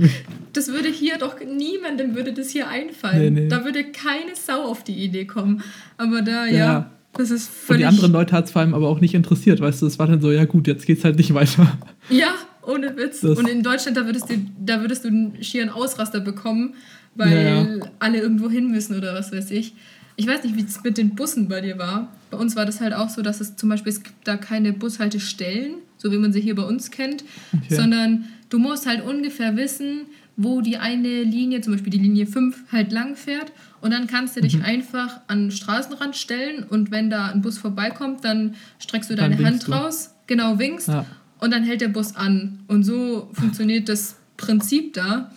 das 0.54 0.70
würde 0.70 0.90
hier 0.90 1.18
doch 1.18 1.36
niemandem 1.40 2.16
würde 2.16 2.34
das 2.34 2.50
hier 2.50 2.70
einfallen. 2.70 3.34
Nee, 3.34 3.42
nee. 3.42 3.48
Da 3.50 3.66
würde 3.66 3.84
keine 3.84 4.36
Sau 4.36 4.64
auf 4.64 4.84
die 4.84 4.94
Idee 4.94 5.26
kommen. 5.26 5.62
Aber 5.98 6.22
da, 6.22 6.46
ja, 6.46 6.54
ja 6.54 6.92
das 7.14 7.32
ist 7.32 7.50
völlig... 7.50 7.70
Und 7.70 7.92
die 7.92 7.96
anderen 7.98 8.12
Leute 8.14 8.34
hat 8.34 8.46
es 8.46 8.52
vor 8.52 8.62
allem 8.62 8.74
aber 8.74 8.88
auch 8.88 9.02
nicht 9.02 9.14
interessiert, 9.14 9.60
weißt 9.60 9.82
du, 9.82 9.88
es 9.88 10.00
war 10.00 10.08
dann 10.08 10.22
so, 10.22 10.32
ja 10.32 10.46
gut, 10.46 10.68
jetzt 10.68 10.86
geht's 10.86 11.04
halt 11.04 11.18
nicht 11.18 11.34
weiter. 11.34 11.78
Ja, 12.10 12.34
ohne 12.66 12.96
Witz. 12.98 13.22
Das 13.22 13.38
und 13.38 13.48
in 13.50 13.64
Deutschland, 13.64 13.98
da 13.98 14.06
würdest 14.06 14.30
du, 14.30 14.36
da 14.64 14.82
würdest 14.82 15.04
du 15.04 15.10
einen 15.10 15.44
schieren 15.44 15.70
Ausraster 15.70 16.20
bekommen, 16.20 16.74
weil 17.16 17.80
ja, 17.80 17.88
alle 18.00 18.20
irgendwo 18.20 18.50
hin 18.50 18.70
müssen 18.70 18.98
oder 18.98 19.14
was 19.14 19.32
weiß 19.32 19.52
ich. 19.52 19.74
Ich 20.18 20.28
weiß 20.28 20.44
nicht, 20.44 20.56
wie 20.56 20.64
es 20.64 20.82
mit 20.84 20.98
den 20.98 21.16
Bussen 21.16 21.48
bei 21.48 21.60
dir 21.62 21.78
war. 21.78 22.10
Bei 22.32 22.38
uns 22.38 22.56
war 22.56 22.66
das 22.66 22.80
halt 22.80 22.94
auch 22.94 23.10
so, 23.10 23.22
dass 23.22 23.42
es 23.42 23.56
zum 23.56 23.70
Beispiel, 23.70 23.92
es 23.92 24.04
gibt 24.04 24.28
da 24.28 24.38
keine 24.38 24.72
Bushaltestellen, 24.72 25.76
so 25.98 26.12
wie 26.12 26.18
man 26.18 26.32
sie 26.32 26.40
hier 26.40 26.56
bei 26.56 26.64
uns 26.64 26.92
kennt, 26.92 27.24
okay. 27.54 27.76
sondern 27.76 28.26
du 28.50 28.60
musst 28.60 28.86
halt 28.86 29.04
ungefähr 29.04 29.58
wissen, 29.58 30.02
wo 30.38 30.62
die 30.62 30.78
eine 30.78 31.24
Linie, 31.24 31.62
zum 31.62 31.74
Beispiel 31.74 31.92
die 31.92 32.00
Linie 32.00 32.28
5, 32.28 32.72
halt 32.72 32.92
lang 32.92 33.16
fährt. 33.16 33.52
Und 33.82 33.92
dann 33.92 34.08
kannst 34.08 34.36
du 34.36 34.42
dich 34.42 34.58
mhm. 34.58 34.64
einfach 34.64 35.22
an 35.28 35.44
den 35.44 35.52
Straßenrand 35.52 36.16
stellen 36.16 36.64
und 36.64 36.92
wenn 36.92 37.10
da 37.10 37.28
ein 37.28 37.42
Bus 37.42 37.58
vorbeikommt, 37.58 38.24
dann 38.26 38.56
streckst 38.80 39.10
du 39.10 39.16
deine 39.16 39.38
Hand 39.46 39.68
du. 39.68 39.72
raus, 39.72 40.16
genau 40.28 40.60
winkst 40.60 40.88
ja. 40.88 41.06
und 41.40 41.54
dann 41.54 41.64
hält 41.64 41.82
der 41.82 41.90
Bus 41.90 42.16
an. 42.16 42.60
Und 42.68 42.84
so 42.84 43.30
funktioniert 43.34 43.88
das 43.90 44.16
Prinzip 44.38 44.94
da. 44.94 45.32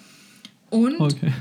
Und 0.70 0.98
okay. 0.98 1.32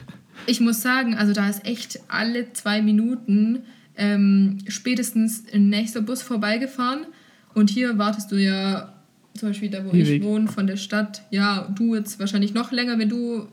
Ich 0.48 0.60
muss 0.60 0.82
sagen, 0.82 1.16
also 1.16 1.34
da 1.34 1.48
ist 1.50 1.66
echt 1.66 2.00
alle 2.08 2.52
zwei 2.54 2.82
Minuten 2.82 3.60
ähm, 3.98 4.60
spätestens 4.68 5.44
ein 5.54 5.70
nächster 5.70 6.02
Bus 6.02 6.22
vorbeigefahren. 6.22 7.06
Und 7.54 7.70
hier 7.70 7.98
wartest 7.98 8.32
du 8.32 8.36
ja 8.36 8.94
zum 9.34 9.50
Beispiel 9.50 9.70
da, 9.70 9.84
wo 9.86 9.90
Ewig. 9.90 10.10
ich 10.10 10.24
wohne, 10.24 10.48
von 10.48 10.68
der 10.68 10.78
Stadt, 10.78 11.24
ja, 11.32 11.68
du 11.76 11.96
jetzt 11.96 12.20
wahrscheinlich 12.20 12.54
noch 12.54 12.72
länger, 12.72 12.98
wenn 13.00 13.10
du 13.10 13.48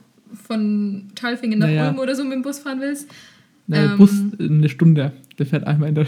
von 0.46 1.08
Talfingen 1.14 1.58
nach 1.58 1.66
naja. 1.66 1.88
Ulm 1.88 1.98
oder 1.98 2.14
so 2.14 2.24
mit 2.24 2.32
dem 2.32 2.42
Bus 2.42 2.58
fahren 2.58 2.80
willst. 2.80 3.08
Naja, 3.66 3.92
ähm, 3.92 3.98
Bus 3.98 4.12
eine 4.38 4.68
Stunde, 4.68 5.12
der 5.38 5.46
fährt 5.46 5.66
einmal 5.66 5.90
in 5.90 5.94
der. 5.94 6.06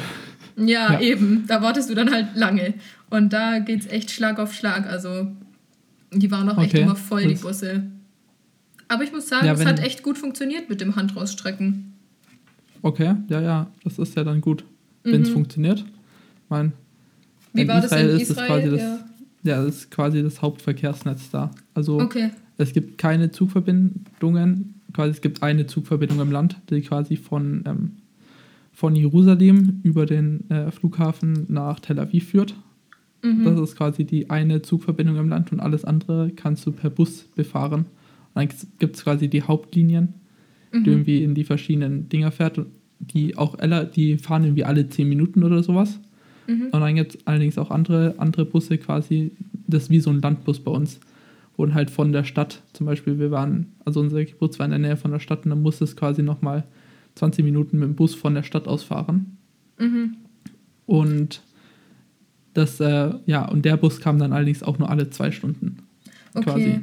Ja, 0.56 0.94
ja, 0.94 1.00
eben, 1.00 1.44
da 1.46 1.60
wartest 1.62 1.90
du 1.90 1.94
dann 1.94 2.10
halt 2.10 2.28
lange. 2.34 2.74
Und 3.10 3.32
da 3.32 3.58
geht 3.58 3.80
es 3.80 3.86
echt 3.86 4.10
Schlag 4.10 4.38
auf 4.38 4.54
Schlag. 4.54 4.86
Also, 4.86 5.28
die 6.12 6.30
waren 6.30 6.48
auch 6.48 6.56
okay. 6.56 6.66
echt 6.66 6.74
immer 6.78 6.96
voll, 6.96 7.26
die 7.26 7.34
Busse. 7.34 7.84
Aber 8.88 9.02
ich 9.02 9.12
muss 9.12 9.28
sagen, 9.28 9.46
ja, 9.46 9.52
es 9.52 9.64
hat 9.64 9.80
echt 9.80 10.02
gut 10.02 10.18
funktioniert 10.18 10.68
mit 10.68 10.80
dem 10.80 10.96
Handrausstrecken. 10.96 11.92
Okay, 12.82 13.16
ja, 13.28 13.40
ja, 13.40 13.66
das 13.82 13.98
ist 13.98 14.16
ja 14.16 14.24
dann 14.24 14.40
gut, 14.40 14.64
wenn 15.02 15.22
es 15.22 15.30
mhm. 15.30 15.34
funktioniert. 15.34 15.80
Ich 15.80 16.50
meine, 16.50 16.72
Wie 17.52 17.66
war 17.66 17.84
Israel 17.84 18.12
das 18.12 18.14
in 18.14 18.20
Israel? 18.20 18.20
Ist 18.20 18.46
quasi 18.46 18.70
das, 18.70 18.80
ja. 18.80 18.98
ja, 19.42 19.64
das 19.64 19.74
ist 19.76 19.90
quasi 19.90 20.22
das 20.22 20.42
Hauptverkehrsnetz 20.42 21.30
da. 21.30 21.50
Also 21.74 22.00
okay. 22.00 22.30
es 22.58 22.72
gibt 22.72 22.98
keine 22.98 23.32
Zugverbindungen, 23.32 24.74
quasi 24.92 25.10
es 25.10 25.20
gibt 25.20 25.42
eine 25.42 25.66
Zugverbindung 25.66 26.20
im 26.20 26.30
Land, 26.30 26.60
die 26.70 26.80
quasi 26.82 27.16
von, 27.16 27.64
ähm, 27.66 27.92
von 28.72 28.94
Jerusalem 28.94 29.80
über 29.82 30.06
den 30.06 30.48
äh, 30.50 30.70
Flughafen 30.70 31.46
nach 31.48 31.80
Tel 31.80 31.98
Aviv 31.98 32.28
führt. 32.28 32.54
Mhm. 33.22 33.44
Das 33.44 33.58
ist 33.58 33.76
quasi 33.76 34.04
die 34.04 34.30
eine 34.30 34.62
Zugverbindung 34.62 35.16
im 35.16 35.28
Land 35.28 35.50
und 35.50 35.58
alles 35.58 35.84
andere 35.84 36.30
kannst 36.30 36.66
du 36.66 36.72
per 36.72 36.90
Bus 36.90 37.24
befahren. 37.34 37.86
Dann 38.36 38.48
gibt 38.78 38.96
es 38.96 39.04
quasi 39.04 39.28
die 39.28 39.42
Hauptlinien, 39.42 40.14
mhm. 40.72 40.84
die 40.84 40.90
irgendwie 40.90 41.24
in 41.24 41.34
die 41.34 41.44
verschiedenen 41.44 42.08
Dinger 42.08 42.30
fährt, 42.30 42.60
die 42.98 43.36
auch 43.36 43.56
die 43.94 44.18
fahren 44.18 44.44
irgendwie 44.44 44.64
alle 44.64 44.88
10 44.88 45.08
Minuten 45.08 45.42
oder 45.42 45.62
sowas. 45.62 45.98
Mhm. 46.46 46.68
Und 46.70 46.80
dann 46.80 46.94
gibt 46.94 47.14
es 47.14 47.26
allerdings 47.26 47.58
auch 47.58 47.70
andere, 47.70 48.14
andere 48.18 48.44
Busse 48.44 48.78
quasi, 48.78 49.32
das 49.66 49.84
ist 49.84 49.90
wie 49.90 50.00
so 50.00 50.10
ein 50.10 50.20
Landbus 50.20 50.60
bei 50.60 50.70
uns, 50.70 51.00
wo 51.56 51.72
halt 51.72 51.90
von 51.90 52.12
der 52.12 52.24
Stadt, 52.24 52.62
zum 52.74 52.86
Beispiel, 52.86 53.18
wir 53.18 53.30
waren, 53.30 53.72
also 53.84 54.00
unser 54.00 54.24
Geburts 54.24 54.58
war 54.58 54.66
in 54.66 54.70
der 54.70 54.78
Nähe 54.80 54.96
von 54.96 55.10
der 55.10 55.18
Stadt 55.18 55.44
und 55.44 55.50
dann 55.50 55.62
musste 55.62 55.84
es 55.84 55.96
quasi 55.96 56.22
nochmal 56.22 56.64
20 57.14 57.44
Minuten 57.44 57.78
mit 57.78 57.88
dem 57.88 57.94
Bus 57.94 58.14
von 58.14 58.34
der 58.34 58.42
Stadt 58.42 58.68
aus 58.68 58.84
fahren. 58.84 59.38
Mhm. 59.78 60.16
Und 60.84 61.42
das, 62.52 62.80
äh, 62.80 63.14
ja, 63.24 63.48
und 63.48 63.64
der 63.64 63.78
Bus 63.78 64.00
kam 64.00 64.18
dann 64.18 64.32
allerdings 64.32 64.62
auch 64.62 64.78
nur 64.78 64.90
alle 64.90 65.08
zwei 65.08 65.30
Stunden. 65.30 65.78
Okay. 66.34 66.44
Quasi. 66.44 66.80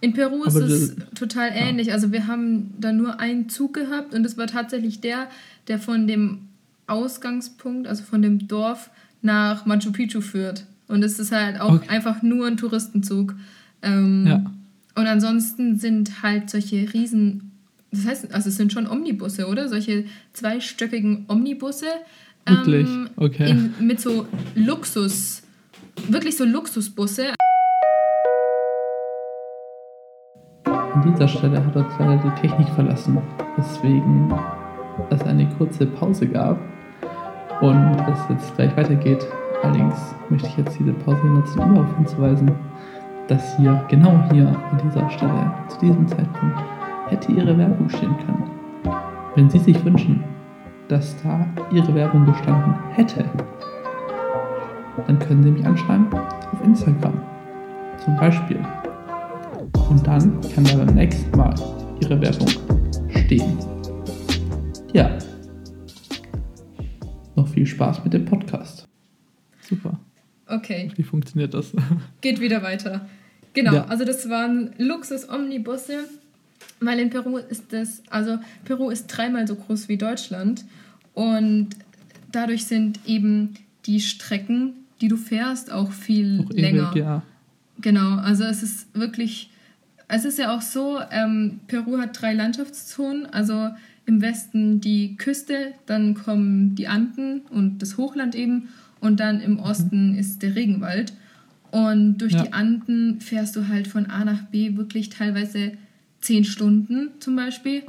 In 0.00 0.12
Peru 0.12 0.44
ist 0.44 0.56
es 0.56 0.96
total 1.14 1.50
ähnlich. 1.52 1.88
Ja. 1.88 1.94
Also 1.94 2.12
wir 2.12 2.26
haben 2.26 2.74
da 2.78 2.92
nur 2.92 3.18
einen 3.20 3.48
Zug 3.48 3.74
gehabt 3.74 4.14
und 4.14 4.22
das 4.22 4.36
war 4.36 4.46
tatsächlich 4.46 5.00
der, 5.00 5.28
der 5.68 5.78
von 5.78 6.06
dem 6.06 6.48
Ausgangspunkt, 6.86 7.86
also 7.86 8.02
von 8.04 8.22
dem 8.22 8.46
Dorf 8.46 8.90
nach 9.22 9.66
Machu 9.66 9.92
Picchu 9.92 10.20
führt. 10.20 10.64
Und 10.88 11.02
es 11.02 11.18
ist 11.18 11.32
halt 11.32 11.60
auch 11.60 11.74
okay. 11.74 11.88
einfach 11.88 12.22
nur 12.22 12.46
ein 12.46 12.56
Touristenzug. 12.56 13.34
Ähm, 13.82 14.26
ja. 14.26 14.44
Und 14.94 15.06
ansonsten 15.06 15.78
sind 15.78 16.22
halt 16.22 16.48
solche 16.48 16.92
riesen, 16.92 17.52
das 17.90 18.06
heißt, 18.06 18.32
also 18.32 18.48
es 18.48 18.56
sind 18.56 18.72
schon 18.72 18.86
Omnibusse, 18.86 19.46
oder? 19.46 19.68
Solche 19.68 20.04
zweistöckigen 20.32 21.24
Omnibusse. 21.28 21.86
Wirklich? 22.46 22.86
Ähm, 22.86 23.10
okay. 23.16 23.50
In, 23.50 23.74
mit 23.80 24.00
so 24.00 24.28
Luxus, 24.54 25.42
wirklich 26.08 26.36
so 26.36 26.44
Luxusbusse. 26.44 27.34
An 30.96 31.02
dieser 31.12 31.28
Stelle 31.28 31.62
hat 31.62 31.76
uns 31.76 31.92
leider 31.98 32.16
die 32.16 32.40
Technik 32.40 32.70
verlassen, 32.70 33.18
weswegen 33.56 34.32
es 35.10 35.22
eine 35.24 35.46
kurze 35.58 35.84
Pause 35.84 36.26
gab 36.26 36.56
und 37.60 37.96
es 38.10 38.18
jetzt 38.30 38.56
gleich 38.56 38.74
weitergeht. 38.78 39.26
Allerdings 39.62 40.14
möchte 40.30 40.48
ich 40.48 40.56
jetzt 40.56 40.78
diese 40.78 40.94
Pause 40.94 41.26
nutzen, 41.26 41.60
um 41.60 41.74
darauf 41.74 41.96
hinzuweisen, 41.98 42.50
dass 43.28 43.58
hier, 43.58 43.78
genau 43.88 44.18
hier 44.32 44.48
an 44.48 44.80
dieser 44.82 45.10
Stelle, 45.10 45.52
zu 45.68 45.78
diesem 45.80 46.08
Zeitpunkt, 46.08 46.62
hätte 47.08 47.30
Ihre 47.30 47.58
Werbung 47.58 47.90
stehen 47.90 48.16
können. 48.24 48.44
Wenn 49.34 49.50
Sie 49.50 49.58
sich 49.58 49.84
wünschen, 49.84 50.24
dass 50.88 51.22
da 51.22 51.46
Ihre 51.72 51.94
Werbung 51.94 52.24
gestanden 52.24 52.74
hätte, 52.92 53.22
dann 55.06 55.18
können 55.18 55.42
Sie 55.42 55.50
mich 55.50 55.66
anschreiben 55.66 56.06
auf 56.14 56.64
Instagram. 56.64 57.20
Zum 57.98 58.16
Beispiel 58.16 58.60
und 59.88 60.06
dann 60.06 60.40
kann 60.54 60.64
da 60.64 60.76
beim 60.76 60.94
nächsten 60.94 61.36
Mal 61.36 61.54
Ihre 62.00 62.20
Werbung 62.20 62.48
stehen. 63.10 63.58
Ja. 64.92 65.16
Noch 67.36 67.48
viel 67.48 67.66
Spaß 67.66 68.02
mit 68.04 68.12
dem 68.12 68.24
Podcast. 68.24 68.86
Super. 69.60 69.98
Okay. 70.46 70.90
Wie 70.96 71.02
funktioniert 71.02 71.54
das? 71.54 71.72
Geht 72.20 72.40
wieder 72.40 72.62
weiter. 72.62 73.08
Genau, 73.54 73.74
ja. 73.74 73.84
also 73.86 74.04
das 74.04 74.28
waren 74.28 74.70
Luxus-Omnibusse, 74.78 76.04
weil 76.80 76.98
in 76.98 77.10
Peru 77.10 77.38
ist 77.38 77.72
das, 77.72 78.02
also 78.10 78.38
Peru 78.64 78.90
ist 78.90 79.06
dreimal 79.06 79.46
so 79.46 79.54
groß 79.54 79.88
wie 79.88 79.96
Deutschland 79.96 80.64
und 81.14 81.70
dadurch 82.32 82.66
sind 82.66 83.00
eben 83.06 83.54
die 83.86 84.00
Strecken, 84.00 84.74
die 85.00 85.08
du 85.08 85.16
fährst, 85.16 85.72
auch 85.72 85.92
viel 85.92 86.44
auch 86.44 86.50
länger. 86.50 86.90
Ewig, 86.92 87.02
ja. 87.02 87.22
Genau, 87.80 88.16
also 88.16 88.44
es 88.44 88.62
ist 88.62 88.94
wirklich 88.94 89.50
es 90.08 90.24
ist 90.24 90.38
ja 90.38 90.54
auch 90.54 90.62
so, 90.62 91.00
ähm, 91.10 91.60
Peru 91.66 91.98
hat 91.98 92.20
drei 92.20 92.32
Landschaftszonen, 92.32 93.26
also 93.26 93.70
im 94.06 94.22
Westen 94.22 94.80
die 94.80 95.16
Küste, 95.16 95.72
dann 95.86 96.14
kommen 96.14 96.74
die 96.76 96.86
Anden 96.86 97.40
und 97.50 97.82
das 97.82 97.96
Hochland 97.96 98.34
eben 98.34 98.68
und 99.00 99.20
dann 99.20 99.40
im 99.40 99.58
Osten 99.58 100.12
mhm. 100.12 100.18
ist 100.18 100.42
der 100.42 100.54
Regenwald. 100.54 101.12
Und 101.72 102.18
durch 102.18 102.32
ja. 102.32 102.44
die 102.44 102.52
Anden 102.52 103.20
fährst 103.20 103.56
du 103.56 103.68
halt 103.68 103.88
von 103.88 104.06
A 104.06 104.24
nach 104.24 104.44
B 104.44 104.76
wirklich 104.76 105.10
teilweise 105.10 105.72
zehn 106.20 106.44
Stunden 106.44 107.10
zum 107.18 107.36
Beispiel. 107.36 107.82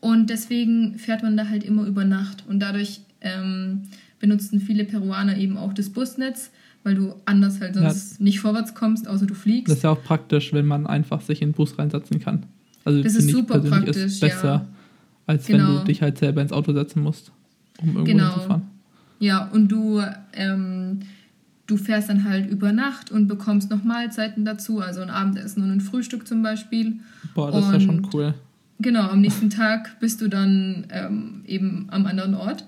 Und 0.00 0.30
deswegen 0.30 0.98
fährt 0.98 1.22
man 1.22 1.36
da 1.36 1.48
halt 1.48 1.64
immer 1.64 1.84
über 1.84 2.04
Nacht. 2.04 2.44
Und 2.48 2.60
dadurch 2.60 3.00
ähm, 3.20 3.82
benutzen 4.20 4.60
viele 4.60 4.84
Peruaner 4.84 5.36
eben 5.36 5.56
auch 5.56 5.72
das 5.72 5.90
Busnetz 5.90 6.50
weil 6.84 6.94
du 6.94 7.14
anders 7.24 7.60
halt 7.60 7.74
sonst 7.74 8.18
ja. 8.18 8.24
nicht 8.24 8.40
vorwärts 8.40 8.74
kommst, 8.74 9.08
außer 9.08 9.26
du 9.26 9.34
fliegst. 9.34 9.70
Das 9.70 9.78
ist 9.78 9.82
ja 9.82 9.90
auch 9.90 10.02
praktisch, 10.02 10.52
wenn 10.52 10.66
man 10.66 10.86
einfach 10.86 11.22
sich 11.22 11.42
in 11.42 11.48
den 11.48 11.54
Bus 11.54 11.78
reinsetzen 11.78 12.20
kann. 12.20 12.44
Also 12.84 13.02
das 13.02 13.16
ist 13.16 13.30
super 13.30 13.58
praktisch, 13.60 13.96
ist 13.96 14.20
besser, 14.20 14.46
ja. 14.46 14.66
als 15.26 15.46
genau. 15.46 15.58
wenn 15.58 15.66
du 15.66 15.72
genau. 15.72 15.84
dich 15.84 16.02
halt 16.02 16.18
selber 16.18 16.42
ins 16.42 16.52
Auto 16.52 16.74
setzen 16.74 17.02
musst, 17.02 17.32
um 17.80 17.88
irgendwo 17.88 18.04
genau. 18.04 18.32
hinzufahren. 18.34 18.62
Ja, 19.18 19.48
und 19.48 19.68
du, 19.68 20.02
ähm, 20.34 21.00
du 21.66 21.78
fährst 21.78 22.10
dann 22.10 22.24
halt 22.24 22.50
über 22.50 22.72
Nacht 22.72 23.10
und 23.10 23.26
bekommst 23.26 23.70
noch 23.70 23.82
Mahlzeiten 23.82 24.44
dazu, 24.44 24.80
also 24.80 25.00
ein 25.00 25.08
Abendessen 25.08 25.62
und 25.62 25.70
ein 25.70 25.80
Frühstück 25.80 26.28
zum 26.28 26.42
Beispiel. 26.42 26.98
Boah, 27.34 27.50
das 27.50 27.64
und, 27.64 27.74
ist 27.74 27.80
ja 27.80 27.80
schon 27.80 28.08
cool. 28.12 28.34
genau, 28.78 29.08
am 29.08 29.22
nächsten 29.22 29.48
Tag 29.48 29.98
bist 30.00 30.20
du 30.20 30.28
dann 30.28 30.86
ähm, 30.90 31.40
eben 31.46 31.86
am 31.90 32.04
anderen 32.04 32.34
Ort. 32.34 32.66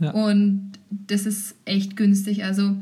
Ja. 0.00 0.10
Und 0.10 0.72
das 0.90 1.26
ist 1.26 1.54
echt 1.64 1.96
günstig. 1.96 2.42
Also 2.44 2.74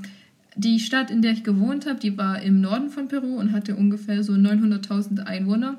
die 0.55 0.81
Stadt, 0.81 1.11
in 1.11 1.23
der 1.23 1.33
ich 1.33 1.45
gewohnt 1.45 1.87
habe, 1.87 1.99
die 1.99 2.17
war 2.17 2.43
im 2.43 2.61
Norden 2.61 2.91
von 2.91 3.09
Peru 3.09 3.37
und 3.39 3.53
hatte 3.53 3.77
ungefähr 3.77 4.23
so 4.23 4.33
900.000 4.35 5.21
Einwohner. 5.21 5.79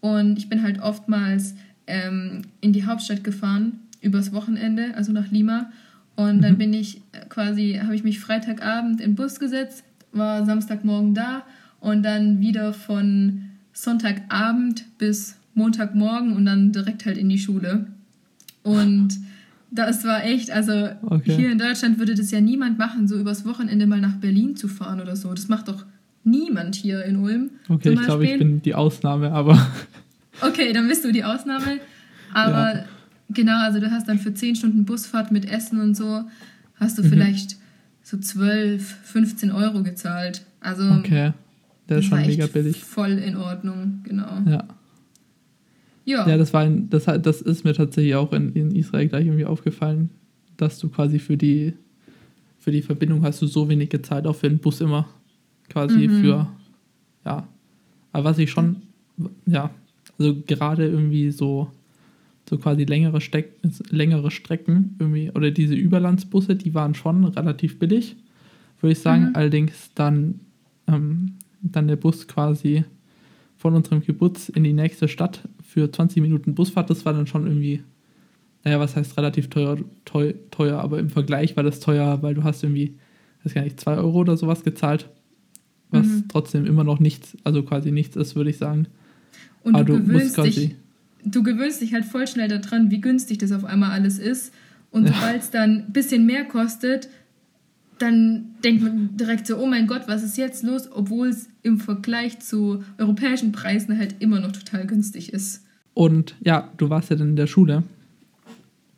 Und 0.00 0.38
ich 0.38 0.48
bin 0.48 0.62
halt 0.62 0.80
oftmals 0.80 1.54
ähm, 1.86 2.42
in 2.60 2.72
die 2.72 2.86
Hauptstadt 2.86 3.24
gefahren, 3.24 3.80
übers 4.00 4.32
Wochenende, 4.32 4.94
also 4.94 5.12
nach 5.12 5.30
Lima. 5.30 5.70
Und 6.14 6.38
mhm. 6.38 6.42
dann 6.42 6.58
bin 6.58 6.74
ich 6.74 7.00
quasi, 7.28 7.80
habe 7.82 7.94
ich 7.94 8.04
mich 8.04 8.20
Freitagabend 8.20 9.00
in 9.00 9.10
den 9.10 9.14
Bus 9.16 9.40
gesetzt, 9.40 9.84
war 10.12 10.44
Samstagmorgen 10.44 11.14
da 11.14 11.44
und 11.80 12.02
dann 12.02 12.40
wieder 12.40 12.72
von 12.72 13.50
Sonntagabend 13.72 14.84
bis 14.98 15.36
Montagmorgen 15.54 16.34
und 16.34 16.44
dann 16.46 16.72
direkt 16.72 17.06
halt 17.06 17.18
in 17.18 17.28
die 17.28 17.38
Schule. 17.38 17.86
Und 18.62 19.18
das 19.74 20.04
war 20.04 20.24
echt, 20.24 20.50
also 20.50 20.90
okay. 21.02 21.34
hier 21.34 21.50
in 21.50 21.58
Deutschland 21.58 21.98
würde 21.98 22.14
das 22.14 22.30
ja 22.30 22.40
niemand 22.40 22.78
machen, 22.78 23.08
so 23.08 23.18
übers 23.18 23.44
Wochenende 23.46 23.86
mal 23.86 24.00
nach 24.00 24.16
Berlin 24.16 24.54
zu 24.54 24.68
fahren 24.68 25.00
oder 25.00 25.16
so. 25.16 25.32
Das 25.32 25.48
macht 25.48 25.68
doch 25.68 25.84
niemand 26.24 26.74
hier 26.74 27.04
in 27.04 27.16
Ulm. 27.16 27.50
Okay, 27.68 27.94
ich 27.94 28.00
glaube, 28.00 28.26
ich 28.26 28.38
bin 28.38 28.62
die 28.62 28.74
Ausnahme, 28.74 29.32
aber. 29.32 29.66
Okay, 30.40 30.72
dann 30.72 30.88
bist 30.88 31.04
du 31.04 31.12
die 31.12 31.24
Ausnahme. 31.24 31.78
Aber 32.32 32.74
ja. 32.74 32.84
genau, 33.28 33.58
also 33.60 33.80
du 33.80 33.90
hast 33.90 34.08
dann 34.08 34.18
für 34.18 34.32
10 34.32 34.56
Stunden 34.56 34.86
Busfahrt 34.86 35.30
mit 35.30 35.44
Essen 35.44 35.78
und 35.78 35.94
so, 35.94 36.22
hast 36.76 36.96
du 36.96 37.02
mhm. 37.02 37.10
vielleicht 37.10 37.56
so 38.02 38.16
12, 38.16 38.82
15 39.04 39.52
Euro 39.52 39.82
gezahlt. 39.82 40.42
Also. 40.60 40.90
Okay, 40.90 41.32
der 41.88 41.98
ist 41.98 42.06
schon 42.06 42.22
mega 42.22 42.46
billig. 42.46 42.82
Voll 42.82 43.12
in 43.18 43.36
Ordnung, 43.36 44.00
genau. 44.04 44.40
Ja. 44.46 44.64
Ja. 46.04 46.28
Ja, 46.28 46.36
das 46.36 46.52
war 46.52 46.62
ein, 46.62 46.90
das, 46.90 47.04
das 47.04 47.42
ist 47.42 47.64
mir 47.64 47.74
tatsächlich 47.74 48.14
auch 48.14 48.32
in, 48.32 48.52
in 48.54 48.74
Israel 48.74 49.08
gleich 49.08 49.26
irgendwie 49.26 49.44
aufgefallen, 49.44 50.10
dass 50.56 50.78
du 50.78 50.88
quasi 50.88 51.18
für 51.18 51.36
die, 51.36 51.74
für 52.58 52.72
die 52.72 52.82
Verbindung 52.82 53.22
hast 53.22 53.40
du 53.42 53.46
so 53.46 53.68
wenig 53.68 53.90
gezahlt, 53.90 54.26
auch 54.26 54.36
für 54.36 54.48
den 54.48 54.58
Bus 54.58 54.80
immer. 54.80 55.08
Quasi 55.68 56.08
mhm. 56.08 56.20
für, 56.20 56.48
ja. 57.24 57.48
Aber 58.12 58.24
was 58.24 58.38
ich 58.38 58.50
schon, 58.50 58.82
ja, 59.46 59.70
also 60.18 60.36
gerade 60.46 60.86
irgendwie 60.86 61.30
so, 61.30 61.70
so 62.48 62.58
quasi 62.58 62.84
längere, 62.84 63.20
Steck, 63.20 63.54
längere 63.90 64.30
Strecken 64.30 64.96
irgendwie, 64.98 65.30
oder 65.30 65.50
diese 65.50 65.74
Überlandsbusse, 65.74 66.56
die 66.56 66.74
waren 66.74 66.94
schon 66.94 67.24
relativ 67.24 67.78
billig, 67.78 68.16
würde 68.80 68.92
ich 68.92 68.98
sagen. 68.98 69.30
Mhm. 69.30 69.36
Allerdings 69.36 69.90
dann, 69.94 70.40
ähm, 70.88 71.34
dann 71.62 71.88
der 71.88 71.96
Bus 71.96 72.28
quasi 72.28 72.84
von 73.56 73.74
unserem 73.74 74.02
Kibbutz 74.02 74.48
in 74.48 74.64
die 74.64 74.72
nächste 74.72 75.06
Stadt 75.06 75.48
für 75.72 75.90
20 75.90 76.20
Minuten 76.20 76.54
Busfahrt, 76.54 76.90
das 76.90 77.06
war 77.06 77.14
dann 77.14 77.26
schon 77.26 77.46
irgendwie, 77.46 77.82
naja, 78.62 78.78
was 78.78 78.94
heißt 78.94 79.16
relativ 79.16 79.48
teuer, 79.48 79.78
teuer, 80.04 80.34
teuer, 80.50 80.78
aber 80.78 80.98
im 80.98 81.08
Vergleich 81.08 81.56
war 81.56 81.62
das 81.62 81.80
teuer, 81.80 82.22
weil 82.22 82.34
du 82.34 82.44
hast 82.44 82.62
irgendwie, 82.62 82.94
weiß 83.42 83.54
gar 83.54 83.62
nicht, 83.62 83.80
2 83.80 83.96
Euro 83.96 84.18
oder 84.18 84.36
sowas 84.36 84.64
gezahlt, 84.64 85.08
was 85.90 86.06
mhm. 86.06 86.24
trotzdem 86.28 86.66
immer 86.66 86.84
noch 86.84 87.00
nichts, 87.00 87.38
also 87.42 87.62
quasi 87.62 87.90
nichts 87.90 88.16
ist, 88.16 88.36
würde 88.36 88.50
ich 88.50 88.58
sagen. 88.58 88.86
Und 89.62 89.78
du, 89.78 89.84
du 89.84 90.02
gewöhnst 90.02 90.36
dich, 90.44 90.74
du 91.24 91.42
gewöhnst 91.42 91.80
dich 91.80 91.94
halt 91.94 92.04
voll 92.04 92.26
schnell 92.26 92.48
daran, 92.48 92.90
wie 92.90 93.00
günstig 93.00 93.38
das 93.38 93.50
auf 93.52 93.64
einmal 93.64 93.92
alles 93.92 94.18
ist. 94.18 94.52
Und 94.90 95.06
ja. 95.06 95.14
sobald 95.14 95.42
es 95.42 95.50
dann 95.50 95.86
ein 95.86 95.92
bisschen 95.94 96.26
mehr 96.26 96.44
kostet, 96.44 97.08
dann 98.02 98.56
denkt 98.64 98.82
man 98.82 99.16
direkt 99.16 99.46
so, 99.46 99.56
oh 99.56 99.66
mein 99.66 99.86
Gott, 99.86 100.02
was 100.06 100.22
ist 100.22 100.36
jetzt 100.36 100.64
los? 100.64 100.90
Obwohl 100.90 101.28
es 101.28 101.48
im 101.62 101.78
Vergleich 101.78 102.40
zu 102.40 102.82
europäischen 102.98 103.52
Preisen 103.52 103.96
halt 103.96 104.16
immer 104.18 104.40
noch 104.40 104.52
total 104.52 104.86
günstig 104.86 105.32
ist. 105.32 105.64
Und 105.94 106.34
ja, 106.40 106.68
du 106.76 106.90
warst 106.90 107.10
ja 107.10 107.16
dann 107.16 107.30
in 107.30 107.36
der 107.36 107.46
Schule. 107.46 107.84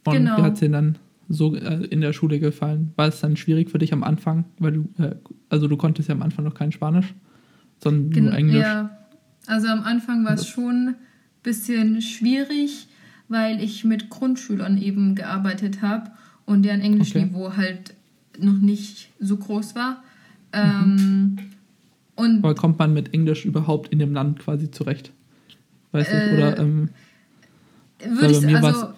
Und 0.05 0.15
genau. 0.15 0.39
wie 0.39 0.43
hat 0.43 0.55
es 0.55 0.61
dir 0.61 0.71
dann 0.71 0.97
so 1.29 1.55
äh, 1.55 1.85
in 1.87 2.01
der 2.01 2.13
Schule 2.13 2.41
gefallen? 2.41 2.93
War 2.97 3.09
es 3.09 3.21
dann 3.21 3.37
schwierig 3.37 3.71
für 3.71 3.79
dich 3.79 3.93
am 3.93 4.03
Anfang? 4.03 4.45
Weil 4.59 4.73
du, 4.73 4.89
äh, 4.99 5.17
also 5.49 5.69
du 5.69 5.77
konntest 5.77 6.09
ja 6.09 6.15
am 6.15 6.23
Anfang 6.23 6.45
noch 6.45 6.55
kein 6.55 6.73
Spanisch, 6.73 7.15
sondern 7.83 8.11
Gen 8.11 8.25
nur 8.25 8.35
Englisch. 8.35 8.63
Ja, 8.63 9.07
also 9.47 9.69
am 9.69 9.83
Anfang 9.83 10.25
war 10.25 10.35
es 10.35 10.47
schon 10.47 10.89
ein 10.89 10.97
bisschen 11.43 12.01
schwierig, 12.01 12.89
weil 13.29 13.63
ich 13.63 13.85
mit 13.85 14.09
Grundschülern 14.09 14.81
eben 14.81 15.15
gearbeitet 15.15 15.83
habe 15.83 16.11
und 16.47 16.63
deren 16.63 16.81
Englischniveau 16.81 17.47
okay. 17.47 17.57
halt 17.57 17.95
noch 18.39 18.59
nicht 18.59 19.11
so 19.21 19.37
groß 19.37 19.75
war. 19.75 20.03
Ähm, 20.53 20.97
mhm. 20.97 21.39
und 22.17 22.45
Aber 22.45 22.55
kommt 22.55 22.79
man 22.79 22.93
mit 22.93 23.13
Englisch 23.13 23.45
überhaupt 23.45 23.93
in 23.93 23.99
dem 23.99 24.13
Land 24.13 24.39
quasi 24.39 24.71
zurecht? 24.71 25.13
Weiß 25.93 26.09
äh, 26.09 26.27
ich, 26.27 26.39
oder? 26.39 26.59
Ähm, 26.59 26.89
würde 28.07 28.33
ich, 28.33 28.57
also, 28.57 28.89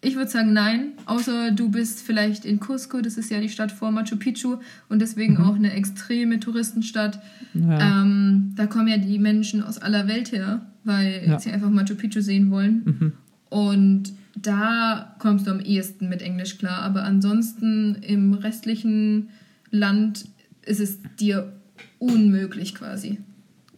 ich 0.00 0.16
würde 0.16 0.30
sagen, 0.30 0.52
nein. 0.52 0.92
Außer 1.06 1.52
du 1.52 1.70
bist 1.70 2.00
vielleicht 2.00 2.44
in 2.44 2.60
Cusco, 2.60 3.00
das 3.00 3.16
ist 3.16 3.30
ja 3.30 3.40
die 3.40 3.48
Stadt 3.48 3.72
vor 3.72 3.90
Machu 3.90 4.16
Picchu 4.16 4.56
und 4.88 5.00
deswegen 5.00 5.34
mhm. 5.34 5.44
auch 5.44 5.54
eine 5.54 5.72
extreme 5.72 6.40
Touristenstadt. 6.40 7.20
Ja. 7.54 8.02
Ähm, 8.02 8.52
da 8.56 8.66
kommen 8.66 8.88
ja 8.88 8.98
die 8.98 9.18
Menschen 9.18 9.62
aus 9.62 9.78
aller 9.78 10.08
Welt 10.08 10.32
her, 10.32 10.66
weil 10.84 11.22
ja. 11.26 11.38
sie 11.38 11.50
einfach 11.50 11.70
Machu 11.70 11.94
Picchu 11.94 12.20
sehen 12.20 12.50
wollen. 12.50 12.82
Mhm. 12.84 13.12
Und 13.48 14.12
da 14.34 15.14
kommst 15.18 15.46
du 15.46 15.50
am 15.50 15.60
ehesten 15.60 16.08
mit 16.08 16.22
Englisch 16.22 16.58
klar. 16.58 16.82
Aber 16.82 17.04
ansonsten 17.04 17.96
im 17.96 18.34
restlichen 18.34 19.30
Land 19.70 20.26
ist 20.64 20.80
es 20.80 20.98
dir 21.18 21.52
unmöglich 21.98 22.74
quasi, 22.74 23.18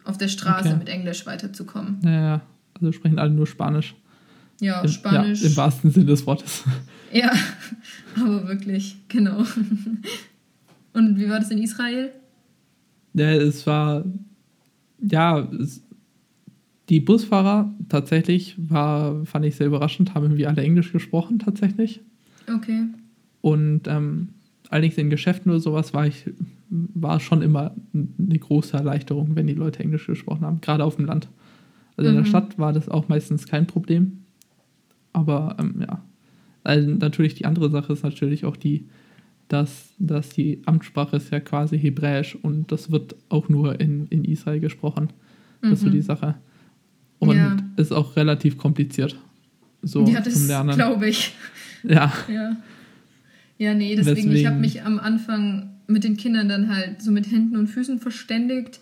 auf 0.05 0.19
der 0.19 0.29
Straße 0.29 0.69
okay. 0.69 0.79
mit 0.79 0.89
Englisch 0.89 1.27
weiterzukommen. 1.27 1.99
Ja, 2.05 2.43
also 2.75 2.93
sprechen 2.93 3.19
alle 3.19 3.31
nur 3.31 3.47
Spanisch. 3.47 3.95
Ja, 4.61 4.81
Im, 4.83 4.89
Spanisch. 4.89 5.43
Ja, 5.43 5.49
Im 5.49 5.57
wahrsten 5.57 5.91
Sinne 5.91 6.07
des 6.07 6.27
Wortes. 6.27 6.65
Ja, 7.13 7.31
aber 8.17 8.49
wirklich, 8.49 8.97
genau. 9.07 9.45
Und 10.95 11.17
wie 11.17 11.31
war 11.31 11.39
das 11.39 11.53
in 11.53 11.59
Israel? 11.59 12.11
Ja, 13.13 13.31
es 13.31 13.65
war, 13.69 14.05
ja, 14.99 15.39
es, 15.61 15.84
die 16.89 17.01
Busfahrer 17.01 17.73
tatsächlich 17.89 18.57
war, 18.59 19.25
fand 19.25 19.45
ich 19.47 19.57
sehr 19.57 19.67
überraschend, 19.67 20.15
haben 20.15 20.25
irgendwie 20.25 20.47
alle 20.47 20.63
Englisch 20.63 20.93
gesprochen 20.93 21.39
tatsächlich. 21.39 22.01
Okay. 22.55 22.85
Und 23.41 23.89
ähm, 23.89 24.29
allerdings 24.69 24.99
in 24.99 25.11
Geschäften 25.11 25.51
oder 25.51 25.61
sowas 25.61 25.95
war 25.95 26.07
ich, 26.07 26.25
war 26.69 27.21
schon 27.21 27.43
immer 27.43 27.75
eine 27.93 28.39
große 28.39 28.77
Erleichterung, 28.77 29.35
wenn 29.35 29.47
die 29.47 29.55
Leute 29.55 29.81
Englisch 29.81 30.07
gesprochen 30.07 30.45
haben, 30.45 30.61
gerade 30.61 30.85
auf 30.85 30.97
dem 30.97 31.07
Land. 31.07 31.29
Also 31.97 32.11
mhm. 32.11 32.17
in 32.17 32.23
der 32.23 32.25
mhm. 32.25 32.29
Stadt 32.29 32.59
war 32.59 32.73
das 32.73 32.89
auch 32.89 33.09
meistens 33.09 33.47
kein 33.47 33.67
Problem. 33.67 34.25
Aber 35.13 35.57
ähm, 35.59 35.77
ja. 35.81 36.05
Also 36.65 36.91
natürlich 36.91 37.35
die 37.35 37.45
andere 37.45 37.71
Sache 37.71 37.93
ist 37.93 38.03
natürlich 38.03 38.45
auch 38.45 38.57
die, 38.57 38.89
dass, 39.49 39.93
dass 39.99 40.31
die 40.31 40.63
Amtssprache 40.65 41.17
ist 41.17 41.31
ja 41.31 41.41
quasi 41.41 41.79
Hebräisch 41.79 42.35
und 42.35 42.73
das 42.73 42.91
wird 42.91 43.15
auch 43.29 43.49
nur 43.49 43.81
in, 43.81 44.07
in 44.07 44.25
Israel 44.25 44.61
gesprochen. 44.61 45.09
Das 45.61 45.73
ist 45.73 45.81
so 45.81 45.91
die 45.91 45.99
mhm. 45.99 46.03
Sache. 46.03 46.35
Und 47.19 47.37
ja. 47.37 47.57
ist 47.77 47.93
auch 47.93 48.17
relativ 48.17 48.59
kompliziert. 48.59 49.17
So 49.83 50.07
ja, 50.07 50.21
das 50.21 50.47
glaube 50.47 51.09
ich. 51.09 51.33
Ja. 51.83 52.13
ja. 52.29 52.57
Ja, 53.57 53.75
nee, 53.75 53.95
deswegen, 53.95 54.17
deswegen 54.17 54.37
ich 54.37 54.47
habe 54.47 54.59
mich 54.59 54.83
am 54.83 54.99
Anfang 54.99 55.71
mit 55.87 56.05
den 56.05 56.17
Kindern 56.17 56.49
dann 56.49 56.75
halt 56.75 57.03
so 57.03 57.11
mit 57.11 57.31
Händen 57.31 57.57
und 57.57 57.69
Füßen 57.69 58.01
verständigt. 58.01 58.81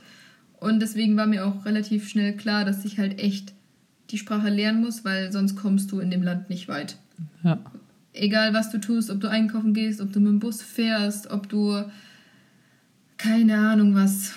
Und 0.61 0.81
deswegen 0.81 1.16
war 1.16 1.27
mir 1.27 1.47
auch 1.47 1.66
relativ 1.66 2.09
schnell 2.09 2.37
klar, 2.37 2.64
dass 2.64 2.85
ich 2.85 2.99
halt 2.99 3.21
echt 3.21 3.53
die 4.11 4.18
Sprache 4.18 4.49
lernen 4.49 4.81
muss, 4.81 5.05
weil 5.05 5.33
sonst 5.33 5.57
kommst 5.57 5.90
du 5.90 5.99
in 5.99 6.11
dem 6.11 6.23
Land 6.23 6.49
nicht 6.49 6.68
weit. 6.68 6.97
Ja. 7.42 7.59
Egal 8.12 8.55
was 8.55 8.71
du 8.71 8.79
tust, 8.79 9.11
ob 9.11 9.21
du 9.21 9.29
einkaufen 9.29 9.75
gehst, 9.75 10.01
ob 10.01 10.12
du 10.12 10.21
mit 10.21 10.29
dem 10.29 10.38
Bus 10.38 10.62
fährst, 10.62 11.31
ob 11.31 11.49
du 11.49 11.83
keine 13.16 13.57
Ahnung 13.57 13.95
was. 13.95 14.35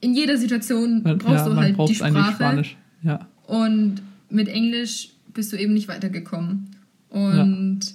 In 0.00 0.14
jeder 0.14 0.36
Situation 0.36 1.02
brauchst 1.02 1.26
ja, 1.26 1.48
du 1.48 1.56
halt 1.56 1.76
die 1.88 1.94
Sprache. 1.94 2.64
Ja. 3.04 3.28
Und 3.46 4.02
mit 4.30 4.48
Englisch 4.48 5.10
bist 5.32 5.52
du 5.52 5.56
eben 5.56 5.74
nicht 5.74 5.88
weitergekommen. 5.88 6.70
Und 7.10 7.80
ja. 7.84 7.92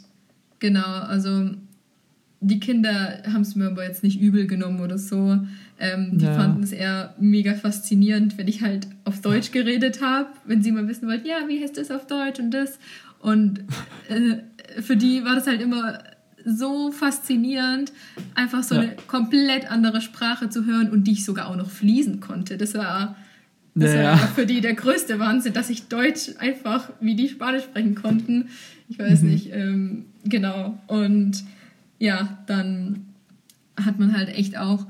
genau, 0.60 0.86
also 0.86 1.50
die 2.42 2.60
Kinder 2.60 3.24
haben 3.26 3.42
es 3.42 3.56
mir 3.56 3.68
aber 3.68 3.84
jetzt 3.84 4.04
nicht 4.04 4.20
übel 4.22 4.48
genommen 4.48 4.80
oder 4.80 4.98
so. 4.98 5.40
Ähm, 5.80 6.18
die 6.18 6.26
ja. 6.26 6.34
fanden 6.34 6.64
es 6.64 6.72
eher 6.72 7.16
mega 7.20 7.54
faszinierend, 7.54 8.38
wenn 8.38 8.48
ich 8.48 8.62
halt 8.62 8.88
auf 9.06 9.22
Deutsch 9.22 9.52
geredet 9.52 10.02
habe, 10.02 10.30
wenn 10.46 10.62
sie 10.62 10.72
mal 10.72 10.88
wissen 10.88 11.08
wollten, 11.08 11.28
ja, 11.28 11.48
wie 11.48 11.62
heißt 11.62 11.78
das 11.78 11.92
auf 11.92 12.08
Deutsch 12.08 12.40
und 12.40 12.52
das. 12.52 12.80
Und 13.20 13.62
äh, 14.10 14.82
für 14.82 14.96
die 14.96 15.24
war 15.24 15.36
das 15.36 15.48
halt 15.48 15.62
immer 15.62 16.00
so 16.46 16.92
faszinierend, 16.92 17.92
einfach 18.36 18.64
so 18.64 18.76
ja. 18.76 18.82
eine 18.82 18.96
komplett 19.08 19.70
andere 19.70 20.02
Sprache 20.02 20.50
zu 20.50 20.66
hören 20.66 20.90
und 20.90 21.06
die 21.06 21.14
ich 21.14 21.26
sogar 21.26 21.48
auch 21.48 21.56
noch 21.56 21.70
fließen 21.70 22.20
konnte. 22.20 22.58
Das 22.58 22.74
war 22.74 23.16
das 23.76 23.94
naja. 23.94 24.12
war 24.12 24.28
für 24.30 24.46
die 24.46 24.62
der 24.62 24.74
größte 24.74 25.20
Wahnsinn, 25.20 25.54
dass 25.54 25.70
ich 25.70 25.88
Deutsch 25.88 26.32
einfach 26.40 26.90
wie 27.00 27.16
die 27.16 27.30
Spanisch 27.30 27.64
sprechen 27.64 27.96
konnten. 27.96 28.50
Ich 28.90 29.00
weiß 29.00 29.22
mhm. 29.22 29.30
nicht, 29.30 29.50
ähm, 29.54 30.06
genau. 30.26 30.80
Und 30.88 31.44
ja, 32.00 32.40
dann 32.48 33.06
hat 33.78 34.00
man 34.00 34.18
halt 34.18 34.30
echt 34.30 34.58
auch 34.58 34.86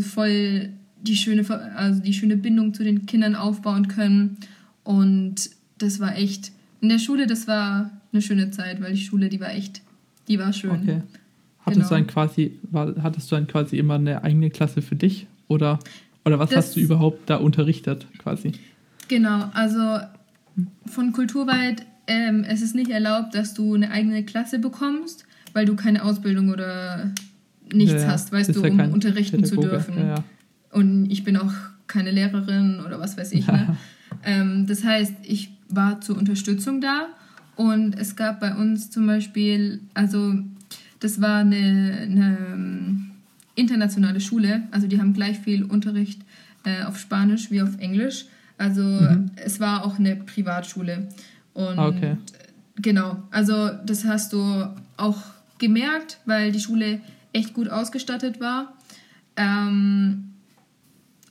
voll 0.00 0.70
die 1.02 1.16
schöne, 1.16 1.44
also 1.76 2.00
die 2.00 2.12
schöne 2.12 2.36
Bindung 2.36 2.74
zu 2.74 2.84
den 2.84 3.06
Kindern 3.06 3.34
aufbauen 3.34 3.88
können. 3.88 4.36
Und 4.84 5.50
das 5.78 6.00
war 6.00 6.16
echt 6.16 6.52
In 6.80 6.88
der 6.88 6.98
Schule, 6.98 7.26
das 7.26 7.46
war 7.46 7.90
eine 8.12 8.22
schöne 8.22 8.50
Zeit, 8.50 8.80
weil 8.80 8.92
die 8.92 9.00
Schule, 9.00 9.28
die 9.28 9.40
war 9.40 9.50
echt, 9.50 9.82
die 10.28 10.38
war 10.38 10.52
schön. 10.52 10.70
Okay. 10.82 11.02
Hattest 11.60 11.76
genau. 11.76 11.88
du 11.88 11.94
dann 11.94 12.06
quasi, 12.08 12.58
war, 12.70 12.94
hattest 13.02 13.30
du 13.30 13.36
dann 13.36 13.46
quasi 13.46 13.78
immer 13.78 13.94
eine 13.94 14.22
eigene 14.24 14.50
Klasse 14.50 14.82
für 14.82 14.96
dich? 14.96 15.26
Oder, 15.46 15.78
oder 16.24 16.38
was 16.38 16.50
das, 16.50 16.66
hast 16.66 16.76
du 16.76 16.80
überhaupt 16.80 17.28
da 17.28 17.36
unterrichtet 17.36 18.06
quasi? 18.18 18.52
Genau, 19.08 19.50
also 19.54 19.98
von 20.86 21.12
Kulturweit, 21.12 21.84
ähm, 22.06 22.44
es 22.46 22.62
ist 22.62 22.74
nicht 22.74 22.90
erlaubt, 22.90 23.34
dass 23.34 23.54
du 23.54 23.74
eine 23.74 23.90
eigene 23.90 24.24
Klasse 24.24 24.58
bekommst, 24.58 25.24
weil 25.52 25.66
du 25.66 25.76
keine 25.76 26.04
Ausbildung 26.04 26.50
oder 26.50 27.10
nichts 27.72 28.02
ja, 28.02 28.08
hast, 28.08 28.32
weißt 28.32 28.54
du, 28.54 28.62
ja 28.62 28.70
um 28.70 28.92
unterrichten 28.92 29.42
Pädagoge. 29.42 29.62
zu 29.62 29.70
dürfen. 29.70 29.98
Ja, 29.98 30.24
Und 30.70 31.10
ich 31.10 31.24
bin 31.24 31.36
auch 31.36 31.52
keine 31.86 32.10
Lehrerin 32.10 32.80
oder 32.86 33.00
was 33.00 33.16
weiß 33.16 33.32
ich. 33.32 33.46
Ne? 33.46 33.76
ähm, 34.24 34.66
das 34.66 34.84
heißt, 34.84 35.14
ich 35.22 35.50
war 35.68 36.00
zur 36.00 36.16
Unterstützung 36.16 36.80
da 36.80 37.08
und 37.56 37.98
es 37.98 38.16
gab 38.16 38.40
bei 38.40 38.54
uns 38.54 38.90
zum 38.90 39.06
Beispiel, 39.06 39.80
also 39.94 40.34
das 41.00 41.20
war 41.20 41.38
eine, 41.38 41.98
eine 42.02 43.01
internationale 43.54 44.20
Schule, 44.20 44.62
also 44.70 44.86
die 44.86 44.98
haben 44.98 45.12
gleich 45.12 45.38
viel 45.38 45.64
Unterricht 45.64 46.22
äh, 46.64 46.84
auf 46.84 46.98
Spanisch 46.98 47.50
wie 47.50 47.62
auf 47.62 47.78
Englisch. 47.78 48.26
Also 48.58 48.82
mhm. 48.82 49.30
es 49.36 49.60
war 49.60 49.84
auch 49.84 49.98
eine 49.98 50.16
Privatschule. 50.16 51.08
Und 51.54 51.78
ah, 51.78 51.88
okay. 51.88 52.16
genau, 52.76 53.22
also 53.30 53.70
das 53.84 54.04
hast 54.04 54.32
du 54.32 54.66
auch 54.96 55.18
gemerkt, 55.58 56.18
weil 56.24 56.52
die 56.52 56.60
Schule 56.60 57.00
echt 57.32 57.54
gut 57.54 57.68
ausgestattet 57.68 58.40
war. 58.40 58.74
Ähm, 59.36 60.32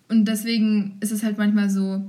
und 0.09 0.25
deswegen 0.25 0.97
ist 0.99 1.11
es 1.11 1.23
halt 1.23 1.37
manchmal 1.37 1.69
so 1.69 2.03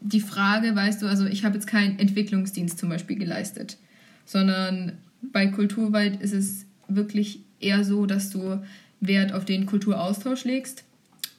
die 0.00 0.20
Frage, 0.20 0.76
weißt 0.76 1.02
du, 1.02 1.06
also 1.06 1.26
ich 1.26 1.44
habe 1.44 1.54
jetzt 1.54 1.66
keinen 1.66 1.98
Entwicklungsdienst 1.98 2.78
zum 2.78 2.90
Beispiel 2.90 3.16
geleistet, 3.16 3.78
sondern 4.26 4.92
bei 5.32 5.46
Kulturweit 5.46 6.20
ist 6.20 6.34
es 6.34 6.66
wirklich 6.88 7.40
eher 7.58 7.84
so, 7.84 8.06
dass 8.06 8.30
du 8.30 8.60
Wert 9.06 9.32
auf 9.32 9.44
den 9.44 9.66
Kulturaustausch 9.66 10.44
legst 10.44 10.84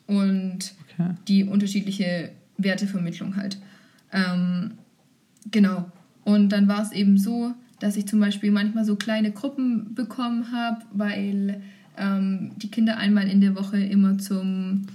und 0.08 0.73
okay. 0.93 1.15
die 1.28 1.43
unterschiedliche 1.43 2.32
Wertevermittlung 2.58 3.36
halt. 3.36 3.58
Ähm, 4.12 4.71
genau. 5.51 5.91
Und 6.23 6.49
dann 6.49 6.67
war 6.67 6.82
es 6.82 6.91
eben 6.91 7.17
so, 7.17 7.54
dass 7.80 7.97
ich 7.97 8.08
zum 8.08 8.19
Beispiel 8.19 8.51
manchmal 8.51 8.86
so 8.86 8.95
kleine 8.95 9.32
Gruppen 9.32 9.93
bekommen 9.93 10.51
habe, 10.51 10.86
weil 10.93 11.62
ähm, 11.97 12.51
die 12.58 12.69
Kinder 12.69 12.97
einmal 12.97 13.28
in 13.28 13.41
der 13.41 13.56
Woche 13.56 13.78
immer 13.78 14.17
zum 14.17 14.88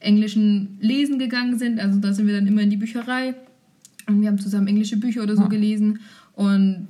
englischen 0.00 0.78
Lesen 0.80 1.18
gegangen 1.18 1.58
sind. 1.58 1.80
Also 1.80 1.98
da 1.98 2.12
sind 2.12 2.26
wir 2.26 2.34
dann 2.34 2.46
immer 2.46 2.62
in 2.62 2.70
die 2.70 2.76
Bücherei 2.76 3.34
und 4.06 4.20
wir 4.20 4.28
haben 4.28 4.38
zusammen 4.38 4.68
englische 4.68 4.96
Bücher 4.96 5.22
oder 5.22 5.36
so 5.36 5.42
ah. 5.42 5.48
gelesen. 5.48 6.00
Und 6.34 6.86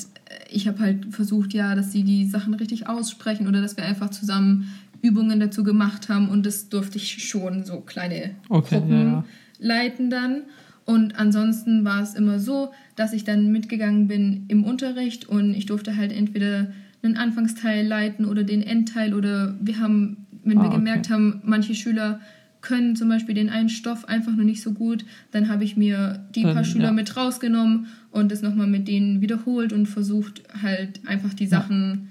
ich 0.51 0.69
habe 0.69 0.79
halt 0.79 1.07
versucht, 1.11 1.55
ja, 1.55 1.75
dass 1.75 1.93
sie 1.93 2.03
die 2.03 2.27
Sachen 2.27 2.55
richtig 2.55 2.87
aussprechen 2.87 3.49
oder 3.49 3.61
dass 3.61 3.77
wir 3.77 3.85
einfach 3.85 4.11
zusammen 4.11 4.73
Übungen 5.03 5.41
dazu 5.41 5.65
gemacht 5.65 6.09
haben 6.09 6.29
und 6.29 6.45
das 6.47 6.69
durfte 6.69 6.99
ich 6.99 7.29
schon 7.29 7.65
so 7.65 7.81
kleine 7.81 8.37
okay, 8.49 8.77
Gruppen 8.77 8.93
ja, 8.93 9.05
ja. 9.05 9.25
leiten 9.59 10.11
dann. 10.11 10.43
Und 10.85 11.19
ansonsten 11.19 11.85
war 11.85 12.03
es 12.03 12.15
immer 12.15 12.39
so, 12.41 12.73
dass 12.97 13.13
ich 13.13 13.25
dann 13.25 13.53
mitgegangen 13.53 14.09
bin 14.09 14.47
im 14.49 14.65
Unterricht 14.65 15.29
und 15.29 15.53
ich 15.53 15.67
durfte 15.67 15.97
halt 15.97 16.13
entweder 16.13 16.69
einen 17.03 17.17
Anfangsteil 17.17 17.87
leiten 17.87 18.25
oder 18.25 18.43
den 18.43 18.63
Endteil 18.63 19.15
oder 19.15 19.55
wir 19.61 19.79
haben, 19.81 20.27
wenn 20.45 20.59
ah, 20.59 20.63
wir 20.65 20.71
gemerkt 20.71 21.07
okay. 21.07 21.15
haben, 21.15 21.43
manche 21.45 21.75
Schüler 21.75 22.21
können 22.61 22.97
zum 22.97 23.09
Beispiel 23.09 23.35
den 23.35 23.51
einen 23.51 23.69
Stoff 23.69 24.07
einfach 24.07 24.35
nur 24.35 24.45
nicht 24.45 24.63
so 24.63 24.73
gut, 24.73 25.05
dann 25.31 25.49
habe 25.49 25.63
ich 25.63 25.77
mir 25.77 26.27
die 26.35 26.43
dann, 26.43 26.55
paar 26.55 26.65
Schüler 26.65 26.87
ja. 26.87 26.93
mit 26.93 27.17
rausgenommen 27.17 27.87
und 28.11 28.33
das 28.33 28.43
nochmal 28.43 28.67
mit 28.67 28.89
denen 28.89 29.21
wiederholt 29.21 29.73
und 29.73 29.87
versucht 29.87 30.43
halt 30.63 31.07
einfach 31.07 31.35
die 31.35 31.47
Sachen 31.47 32.09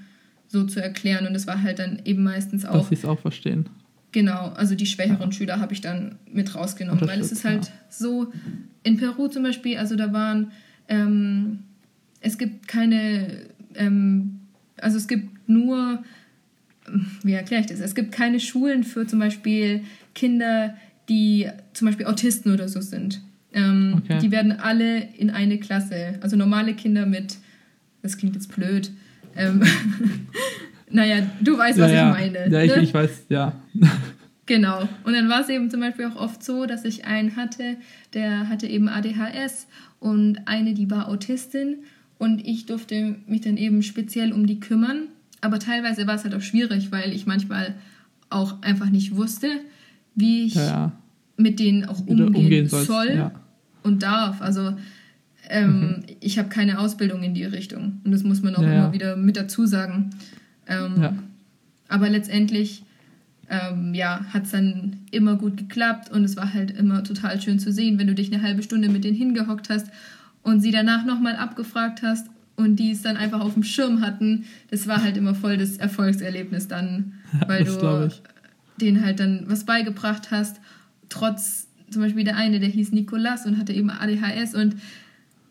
so 0.57 0.65
zu 0.65 0.81
erklären 0.81 1.27
und 1.27 1.35
es 1.35 1.47
war 1.47 1.61
halt 1.61 1.79
dann 1.79 2.01
eben 2.05 2.23
meistens 2.23 2.65
auch... 2.65 2.73
Dass 2.73 2.89
sie 2.89 2.95
es 2.95 3.05
auch 3.05 3.19
verstehen. 3.19 3.69
Genau, 4.11 4.49
also 4.55 4.75
die 4.75 4.85
schwächeren 4.85 5.29
ja. 5.29 5.31
Schüler 5.31 5.59
habe 5.59 5.73
ich 5.73 5.81
dann 5.81 6.15
mit 6.31 6.55
rausgenommen, 6.55 7.07
weil 7.07 7.19
es 7.19 7.31
ist 7.31 7.45
halt 7.45 7.65
ja. 7.65 7.71
so, 7.89 8.31
in 8.83 8.97
Peru 8.97 9.27
zum 9.27 9.43
Beispiel, 9.43 9.77
also 9.77 9.95
da 9.95 10.13
waren, 10.13 10.51
ähm, 10.87 11.59
es 12.21 12.37
gibt 12.37 12.67
keine, 12.67 13.41
ähm, 13.75 14.39
also 14.77 14.97
es 14.97 15.07
gibt 15.07 15.49
nur, 15.49 16.03
wie 17.21 17.33
erkläre 17.33 17.61
ich 17.61 17.67
das, 17.67 17.79
es 17.79 17.95
gibt 17.95 18.11
keine 18.11 18.39
Schulen 18.39 18.83
für 18.83 19.05
zum 19.05 19.19
Beispiel 19.19 19.83
Kinder, 20.15 20.75
die 21.09 21.49
zum 21.73 21.87
Beispiel 21.87 22.05
Autisten 22.05 22.53
oder 22.53 22.69
so 22.69 22.81
sind. 22.81 23.21
Ähm, 23.53 23.95
okay. 23.97 24.19
Die 24.19 24.31
werden 24.31 24.53
alle 24.53 24.99
in 25.17 25.29
eine 25.29 25.59
Klasse, 25.59 26.17
also 26.21 26.35
normale 26.35 26.73
Kinder 26.73 27.05
mit, 27.05 27.37
das 28.01 28.17
klingt 28.17 28.35
jetzt 28.35 28.55
blöd, 28.55 28.91
ähm, 29.37 29.63
naja, 30.89 31.25
du 31.41 31.57
weißt, 31.57 31.79
was 31.79 31.91
ja, 31.91 32.07
ich 32.07 32.17
meine. 32.17 32.43
Ja, 32.45 32.59
ne? 32.59 32.65
ich, 32.65 32.75
ich 32.75 32.93
weiß, 32.93 33.25
ja. 33.29 33.53
Genau. 34.47 34.87
Und 35.03 35.13
dann 35.13 35.27
war 35.27 35.41
es 35.41 35.49
eben 35.49 35.69
zum 35.69 35.81
Beispiel 35.81 36.05
auch 36.05 36.15
oft 36.15 36.41
so, 36.41 36.65
dass 36.65 36.85
ich 36.85 37.03
einen 37.03 37.35
hatte, 37.35 37.75
der 38.13 38.47
hatte 38.47 38.65
eben 38.65 38.87
ADHS 38.87 39.67
und 39.99 40.47
eine, 40.47 40.73
die 40.73 40.89
war 40.89 41.09
Autistin 41.09 41.79
und 42.17 42.47
ich 42.47 42.65
durfte 42.65 43.17
mich 43.27 43.41
dann 43.41 43.57
eben 43.57 43.83
speziell 43.83 44.31
um 44.31 44.47
die 44.47 44.61
kümmern. 44.61 45.09
Aber 45.41 45.59
teilweise 45.59 46.07
war 46.07 46.15
es 46.15 46.23
halt 46.23 46.33
auch 46.33 46.41
schwierig, 46.41 46.93
weil 46.93 47.13
ich 47.13 47.25
manchmal 47.25 47.75
auch 48.29 48.61
einfach 48.61 48.89
nicht 48.89 49.17
wusste, 49.17 49.49
wie 50.15 50.45
ich 50.45 50.55
ja, 50.55 50.93
mit 51.35 51.59
denen 51.59 51.85
auch 51.85 51.99
umgehen, 51.99 52.35
umgehen 52.35 52.69
soll 52.69 53.11
ja. 53.15 53.31
und 53.83 54.01
darf. 54.01 54.41
Also 54.41 54.77
ähm, 55.49 55.79
mhm. 55.79 56.03
ich 56.19 56.39
habe 56.39 56.49
keine 56.49 56.79
Ausbildung 56.79 57.23
in 57.23 57.33
die 57.33 57.45
Richtung 57.45 58.01
und 58.03 58.11
das 58.11 58.23
muss 58.23 58.41
man 58.41 58.55
auch 58.55 58.63
immer 58.63 58.93
wieder 58.93 59.15
mit 59.15 59.37
dazu 59.37 59.65
sagen. 59.65 60.11
Ähm, 60.67 61.19
aber 61.87 62.09
letztendlich 62.09 62.83
ähm, 63.49 63.93
ja, 63.93 64.25
hat 64.33 64.43
es 64.43 64.51
dann 64.51 64.97
immer 65.11 65.35
gut 65.35 65.57
geklappt 65.57 66.11
und 66.11 66.23
es 66.23 66.35
war 66.35 66.53
halt 66.53 66.71
immer 66.71 67.03
total 67.03 67.41
schön 67.41 67.59
zu 67.59 67.71
sehen, 67.71 67.97
wenn 67.97 68.07
du 68.07 68.15
dich 68.15 68.33
eine 68.33 68.43
halbe 68.43 68.63
Stunde 68.63 68.89
mit 68.89 69.03
denen 69.03 69.15
hingehockt 69.15 69.69
hast 69.69 69.87
und 70.43 70.61
sie 70.61 70.71
danach 70.71 71.05
nochmal 71.05 71.37
abgefragt 71.37 72.01
hast 72.03 72.27
und 72.55 72.77
die 72.77 72.91
es 72.91 73.03
dann 73.03 73.15
einfach 73.15 73.39
auf 73.39 73.53
dem 73.53 73.63
Schirm 73.63 74.01
hatten. 74.01 74.45
Das 74.69 74.87
war 74.87 75.01
halt 75.01 75.15
immer 75.15 75.33
voll 75.35 75.57
das 75.57 75.77
Erfolgserlebnis 75.77 76.67
dann, 76.67 77.13
weil 77.47 77.63
du 77.63 78.09
denen 78.81 79.03
halt 79.03 79.19
dann 79.19 79.45
was 79.47 79.63
beigebracht 79.63 80.29
hast, 80.31 80.59
trotz 81.09 81.67
zum 81.89 82.01
Beispiel 82.01 82.25
der 82.25 82.35
eine, 82.35 82.59
der 82.59 82.69
hieß 82.69 82.91
Nikolas 82.91 83.45
und 83.45 83.57
hatte 83.57 83.73
eben 83.73 83.89
ADHS 83.89 84.55
und 84.55 84.75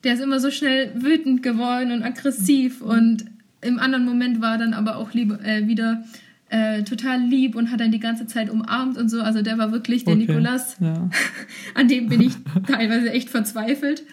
der 0.05 0.15
ist 0.15 0.21
immer 0.21 0.41
so 0.41 0.51
schnell 0.51 0.93
wütend 0.95 1.43
geworden 1.43 1.93
und 1.93 2.03
aggressiv 2.03 2.81
und 2.81 3.25
im 3.61 3.79
anderen 3.79 4.05
Moment 4.05 4.41
war 4.41 4.59
dann 4.59 4.75
aber 4.75 4.97
auch 4.97 5.13
lieb, 5.13 5.33
äh, 5.43 5.67
wieder 5.67 6.05
äh, 6.49 6.85
total 6.85 7.21
lieb 7.21 7.57
und 7.57 7.71
hat 7.71 7.81
dann 7.81 7.91
die 7.91 7.99
ganze 7.99 8.27
Zeit 8.27 8.51
umarmt 8.51 8.97
und 8.97 9.09
so. 9.09 9.21
Also 9.21 9.43
der 9.43 9.59
war 9.59 9.73
wirklich 9.73 10.05
der 10.05 10.15
okay. 10.15 10.27
Nikolas. 10.27 10.77
Ja. 10.79 11.11
An 11.75 11.89
dem 11.89 12.09
bin 12.09 12.21
ich 12.21 12.35
teilweise 12.67 13.11
echt 13.11 13.31
verzweifelt. 13.31 14.05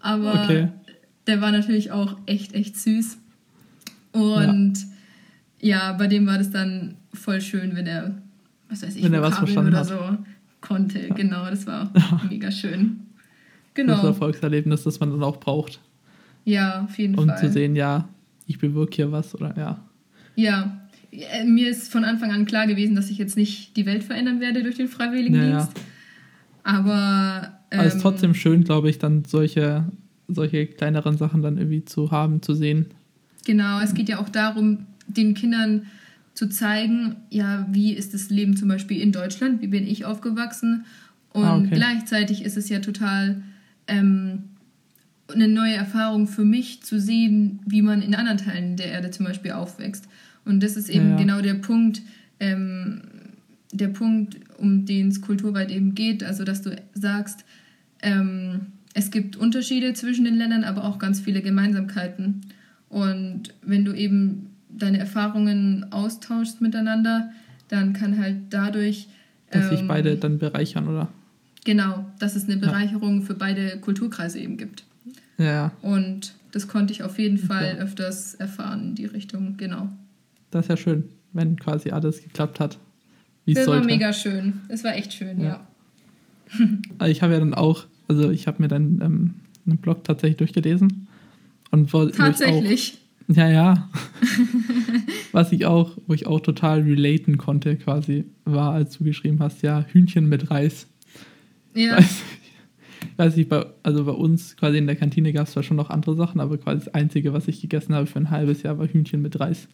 Aber 0.00 0.44
okay. 0.44 0.68
der 1.26 1.40
war 1.40 1.52
natürlich 1.52 1.90
auch 1.90 2.16
echt, 2.26 2.54
echt 2.54 2.78
süß. 2.78 3.18
Und 4.12 4.74
ja. 5.60 5.88
ja. 5.88 5.92
bei 5.92 6.06
dem 6.06 6.26
war 6.26 6.38
das 6.38 6.50
dann 6.50 6.94
voll 7.12 7.40
schön, 7.40 7.76
wenn 7.76 7.86
er 7.86 8.14
was 8.68 8.82
weiß 8.82 8.96
ich, 8.96 9.02
Wenn 9.02 9.14
er 9.14 9.30
verstanden 9.30 9.68
oder 9.68 9.78
hat. 9.78 9.86
so 9.86 10.18
konnte. 10.60 11.06
Ja. 11.06 11.14
Genau, 11.14 11.48
das 11.48 11.66
war 11.66 11.92
mega 12.30 12.50
schön. 12.50 13.00
Genau. 13.74 13.96
Das 13.96 14.04
Erfolgserlebnis, 14.04 14.84
das 14.84 15.00
man 15.00 15.10
dann 15.10 15.22
auch 15.22 15.38
braucht. 15.38 15.80
Ja, 16.44 16.84
auf 16.84 16.98
jeden 16.98 17.18
um 17.18 17.26
Fall. 17.26 17.36
Um 17.36 17.40
zu 17.40 17.52
sehen, 17.52 17.76
ja, 17.76 18.08
ich 18.46 18.58
bewirke 18.58 18.94
hier 18.94 19.12
was 19.12 19.34
oder 19.34 19.54
ja. 19.56 19.80
Ja, 20.36 20.80
äh, 21.10 21.44
mir 21.44 21.68
ist 21.68 21.90
von 21.90 22.04
Anfang 22.04 22.32
an 22.32 22.44
klar 22.44 22.66
gewesen, 22.66 22.94
dass 22.94 23.10
ich 23.10 23.18
jetzt 23.18 23.36
nicht 23.36 23.76
die 23.76 23.86
Welt 23.86 24.04
verändern 24.04 24.40
werde 24.40 24.62
durch 24.62 24.76
den 24.76 24.88
Freiwilligendienst. 24.88 25.72
Ja, 25.74 25.82
ja. 26.72 26.78
Aber. 26.78 27.52
Ähm, 27.70 27.78
Aber 27.78 27.86
es 27.86 27.94
ist 27.94 27.94
ähm, 27.94 28.02
trotzdem 28.02 28.34
schön, 28.34 28.64
glaube 28.64 28.90
ich, 28.90 28.98
dann 28.98 29.24
solche, 29.24 29.84
solche 30.28 30.66
kleineren 30.66 31.16
Sachen 31.16 31.42
dann 31.42 31.58
irgendwie 31.58 31.84
zu 31.84 32.10
haben, 32.10 32.42
zu 32.42 32.54
sehen. 32.54 32.86
Genau, 33.44 33.80
es 33.80 33.94
geht 33.94 34.08
ja 34.08 34.20
auch 34.20 34.28
darum, 34.28 34.86
den 35.06 35.34
Kindern 35.34 35.86
zu 36.34 36.48
zeigen, 36.48 37.16
ja, 37.30 37.66
wie 37.70 37.92
ist 37.92 38.14
das 38.14 38.30
Leben 38.30 38.56
zum 38.56 38.68
Beispiel 38.68 39.00
in 39.00 39.12
Deutschland, 39.12 39.62
wie 39.62 39.68
bin 39.68 39.86
ich 39.86 40.04
aufgewachsen. 40.04 40.84
Und 41.32 41.44
ah, 41.44 41.58
okay. 41.58 41.70
gleichzeitig 41.72 42.44
ist 42.44 42.56
es 42.56 42.68
ja 42.68 42.80
total 42.80 43.42
ähm, 43.86 44.44
eine 45.32 45.48
neue 45.48 45.74
Erfahrung 45.74 46.26
für 46.26 46.44
mich 46.44 46.82
zu 46.82 47.00
sehen, 47.00 47.60
wie 47.66 47.82
man 47.82 48.02
in 48.02 48.14
anderen 48.14 48.38
Teilen 48.38 48.76
der 48.76 48.86
Erde 48.86 49.10
zum 49.10 49.26
Beispiel 49.26 49.52
aufwächst. 49.52 50.06
Und 50.44 50.62
das 50.62 50.76
ist 50.76 50.88
eben 50.88 51.10
ja, 51.10 51.16
genau 51.16 51.40
der 51.40 51.54
Punkt, 51.54 52.02
ähm, 52.40 53.02
der 53.72 53.88
Punkt, 53.88 54.36
um 54.58 54.84
den 54.84 55.08
es 55.08 55.20
kulturweit 55.20 55.70
eben 55.70 55.94
geht. 55.94 56.22
Also, 56.22 56.44
dass 56.44 56.62
du 56.62 56.76
sagst, 56.92 57.44
ähm, 58.02 58.66
es 58.92 59.10
gibt 59.10 59.36
Unterschiede 59.36 59.92
zwischen 59.94 60.24
den 60.24 60.36
Ländern, 60.36 60.62
aber 60.64 60.84
auch 60.84 60.98
ganz 60.98 61.20
viele 61.20 61.42
Gemeinsamkeiten. 61.42 62.42
Und 62.88 63.54
wenn 63.62 63.84
du 63.84 63.92
eben 63.92 64.50
deine 64.68 64.98
Erfahrungen 64.98 65.86
austauschst 65.90 66.60
miteinander, 66.60 67.30
dann 67.68 67.92
kann 67.92 68.18
halt 68.18 68.36
dadurch. 68.50 69.08
Dass 69.50 69.70
ähm, 69.70 69.78
sich 69.78 69.88
beide 69.88 70.16
dann 70.16 70.38
bereichern, 70.38 70.86
oder? 70.86 71.08
Genau, 71.64 72.04
dass 72.18 72.36
es 72.36 72.44
eine 72.44 72.58
Bereicherung 72.58 73.20
ja. 73.20 73.26
für 73.26 73.34
beide 73.34 73.78
Kulturkreise 73.78 74.38
eben 74.38 74.56
gibt. 74.56 74.84
Ja. 75.38 75.72
Und 75.82 76.34
das 76.52 76.68
konnte 76.68 76.92
ich 76.92 77.02
auf 77.02 77.18
jeden 77.18 77.38
Fall 77.38 77.78
öfters 77.80 78.34
erfahren 78.34 78.88
in 78.88 78.94
die 78.94 79.06
Richtung, 79.06 79.56
genau. 79.56 79.88
Das 80.50 80.66
ist 80.66 80.68
ja 80.68 80.76
schön, 80.76 81.04
wenn 81.32 81.58
quasi 81.58 81.90
alles 81.90 82.22
geklappt 82.22 82.60
hat. 82.60 82.78
Wie 83.44 83.54
das 83.54 83.64
sollte. 83.64 83.80
war 83.80 83.86
mega 83.86 84.12
schön. 84.12 84.60
Es 84.68 84.84
war 84.84 84.94
echt 84.94 85.12
schön, 85.12 85.40
ja. 85.40 85.46
ja. 85.46 85.66
Also 86.98 87.10
ich 87.10 87.22
habe 87.22 87.32
ja 87.32 87.40
dann 87.40 87.54
auch, 87.54 87.86
also 88.06 88.30
ich 88.30 88.46
habe 88.46 88.62
mir 88.62 88.68
dann 88.68 89.00
ähm, 89.02 89.34
einen 89.66 89.78
Blog 89.78 90.04
tatsächlich 90.04 90.36
durchgelesen. 90.36 91.08
Und 91.70 91.92
wo, 91.92 92.06
tatsächlich. 92.06 92.98
Wo 93.26 93.32
auch, 93.32 93.36
ja, 93.36 93.48
ja. 93.50 93.90
Was 95.32 95.50
ich 95.50 95.66
auch, 95.66 95.96
wo 96.06 96.14
ich 96.14 96.26
auch 96.26 96.40
total 96.40 96.82
relaten 96.82 97.38
konnte, 97.38 97.76
quasi, 97.76 98.24
war, 98.44 98.72
als 98.72 98.98
du 98.98 99.04
geschrieben 99.04 99.40
hast, 99.40 99.62
ja, 99.62 99.84
Hühnchen 99.90 100.28
mit 100.28 100.50
Reis. 100.50 100.86
Ja. 101.74 101.98
Weiß, 101.98 102.22
weiß 103.16 103.36
ich, 103.36 103.48
bei, 103.48 103.66
also 103.82 104.04
bei 104.04 104.12
uns 104.12 104.56
quasi 104.56 104.78
in 104.78 104.86
der 104.86 104.96
Kantine 104.96 105.32
gab 105.32 105.46
es 105.46 105.52
zwar 105.52 105.62
schon 105.62 105.76
noch 105.76 105.90
andere 105.90 106.16
Sachen, 106.16 106.40
aber 106.40 106.58
quasi 106.58 106.84
das 106.84 106.94
Einzige, 106.94 107.32
was 107.32 107.48
ich 107.48 107.60
gegessen 107.60 107.94
habe 107.94 108.06
für 108.06 108.18
ein 108.18 108.30
halbes 108.30 108.62
Jahr, 108.62 108.78
war 108.78 108.86
Hühnchen 108.86 109.22
mit 109.22 109.38
Reis. 109.38 109.68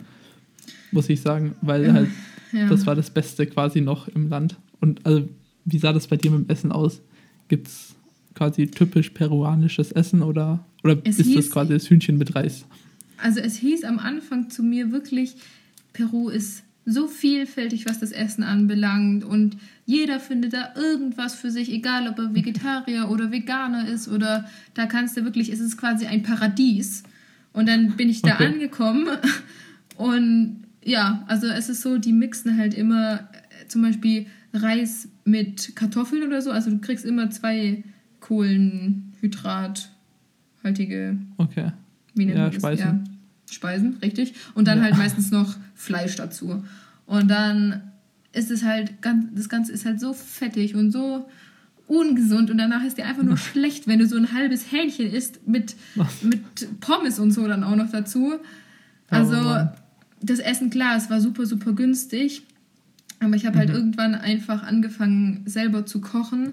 Muss 0.93 1.09
ich 1.09 1.21
sagen, 1.21 1.55
weil 1.63 1.93
halt 1.93 2.09
ja. 2.53 2.69
das 2.69 2.87
war 2.87 2.95
das 2.95 3.11
Beste 3.11 3.47
quasi 3.47 3.81
noch 3.81 4.09
im 4.09 4.29
Land. 4.29 4.57
Und 4.81 5.05
also, 5.07 5.29
wie 5.65 5.79
sah 5.79 5.93
das 5.93 6.09
bei 6.09 6.17
dir 6.17 6.31
mit 6.31 6.49
dem 6.49 6.51
Essen 6.51 6.73
aus? 6.73 7.01
Gibt 7.49 7.69
es 7.69 7.95
quasi 8.35 8.67
typisch 8.69 9.11
peruanisches 9.11 9.93
Essen 9.93 10.23
oder, 10.23 10.65
oder 10.83 11.05
ist 11.05 11.21
hieß, 11.21 11.37
das 11.37 11.51
quasi 11.51 11.73
das 11.73 11.89
Hühnchen 11.89 12.19
mit 12.19 12.35
Reis? 12.35 12.65
Also 13.19 13.41
es 13.41 13.57
hieß 13.57 13.85
am 13.85 13.99
Anfang 13.99 14.51
zu 14.51 14.63
mir 14.63 14.93
wirklich, 14.93 15.35
Peru 15.93 16.29
ist 16.29 16.63
so 16.87 17.07
vielfältig, 17.07 17.87
was 17.87 18.01
das 18.01 18.11
Essen 18.11 18.43
anbelangt 18.43 19.25
und 19.25 19.57
jeder 19.87 20.19
findet 20.19 20.53
da 20.53 20.75
irgendwas 20.75 21.35
für 21.35 21.51
sich, 21.51 21.71
egal 21.71 22.09
ob 22.09 22.19
er 22.19 22.35
Vegetarier 22.35 23.11
oder 23.11 23.31
Veganer 23.31 23.89
ist 23.89 24.09
oder 24.09 24.49
da 24.75 24.87
kannst 24.87 25.17
du 25.17 25.25
wirklich, 25.25 25.51
es 25.51 25.61
ist 25.61 25.77
quasi 25.77 26.07
ein 26.07 26.23
Paradies. 26.23 27.03
Und 27.53 27.69
dann 27.69 27.97
bin 27.97 28.09
ich 28.09 28.23
da 28.23 28.35
okay. 28.35 28.47
angekommen 28.47 29.09
und 29.97 30.65
ja, 30.85 31.25
also 31.27 31.49
es 31.49 31.69
ist 31.69 31.83
so, 31.83 31.99
die 31.99 32.13
mixen 32.13 32.57
halt 32.57 32.75
immer 32.75 33.15
äh, 33.15 33.67
zum 33.69 33.83
Beispiel 33.83 34.27
Reis 34.53 35.09
mit 35.25 35.75
Kartoffeln 35.77 36.23
oder 36.23 36.43
so. 36.43 36.51
Also 36.51 36.71
du 36.71 36.79
kriegst 36.79 37.05
immer 37.05 37.31
zwei 37.31 37.85
Kohlenhydrathaltige 38.21 41.19
okay. 41.37 41.73
wie 42.15 42.31
ja, 42.31 42.51
Speisen. 42.53 42.87
Ja, 42.87 43.05
Speisen, 43.51 43.99
richtig. 44.03 44.35
Und 44.55 44.69
dann 44.69 44.79
ja. 44.79 44.85
halt 44.85 44.97
meistens 44.97 45.31
noch 45.31 45.57
Fleisch 45.75 46.17
dazu. 46.17 46.65
Und 47.07 47.29
dann 47.29 47.83
ist 48.33 48.51
es 48.51 48.65
halt 48.65 49.03
ganz, 49.03 49.27
das 49.35 49.49
Ganze 49.49 49.73
ist 49.73 49.85
halt 49.85 50.01
so 50.01 50.13
fettig 50.13 50.75
und 50.75 50.93
so 50.93 51.29
ungesund 51.87 52.53
und 52.53 52.59
danach 52.59 52.85
ist 52.85 52.99
dir 52.99 53.07
einfach 53.07 53.25
nur 53.25 53.37
schlecht, 53.37 53.89
wenn 53.89 53.99
du 53.99 54.07
so 54.07 54.17
ein 54.17 54.33
halbes 54.33 54.71
Hähnchen 54.71 55.13
isst 55.13 55.47
mit, 55.49 55.75
mit 56.23 56.81
Pommes 56.81 57.19
und 57.19 57.33
so 57.33 57.47
dann 57.49 57.65
auch 57.65 57.75
noch 57.75 57.91
dazu. 57.91 58.35
Also 59.09 59.69
das 60.23 60.39
Essen, 60.39 60.71
klar, 60.71 60.97
es 60.97 61.11
war 61.11 61.21
super, 61.21 61.47
super 61.47 61.73
günstig. 61.73 62.43
Aber 63.19 63.35
ich 63.35 63.45
habe 63.45 63.59
halt 63.59 63.69
mhm. 63.69 63.75
irgendwann 63.75 64.15
einfach 64.15 64.63
angefangen, 64.63 65.43
selber 65.47 65.85
zu 65.85 66.01
kochen, 66.01 66.53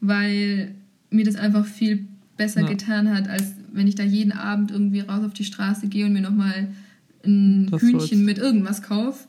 weil 0.00 0.74
mir 1.10 1.24
das 1.24 1.36
einfach 1.36 1.64
viel 1.66 2.06
besser 2.36 2.62
ja. 2.62 2.68
getan 2.68 3.12
hat, 3.12 3.28
als 3.28 3.54
wenn 3.74 3.86
ich 3.86 3.94
da 3.94 4.02
jeden 4.02 4.32
Abend 4.32 4.70
irgendwie 4.70 5.00
raus 5.00 5.24
auf 5.24 5.34
die 5.34 5.44
Straße 5.44 5.88
gehe 5.88 6.06
und 6.06 6.12
mir 6.12 6.22
nochmal 6.22 6.68
ein 7.24 7.70
das 7.70 7.82
Hühnchen 7.82 8.24
mit 8.24 8.38
irgendwas 8.38 8.82
kaufe. 8.82 9.26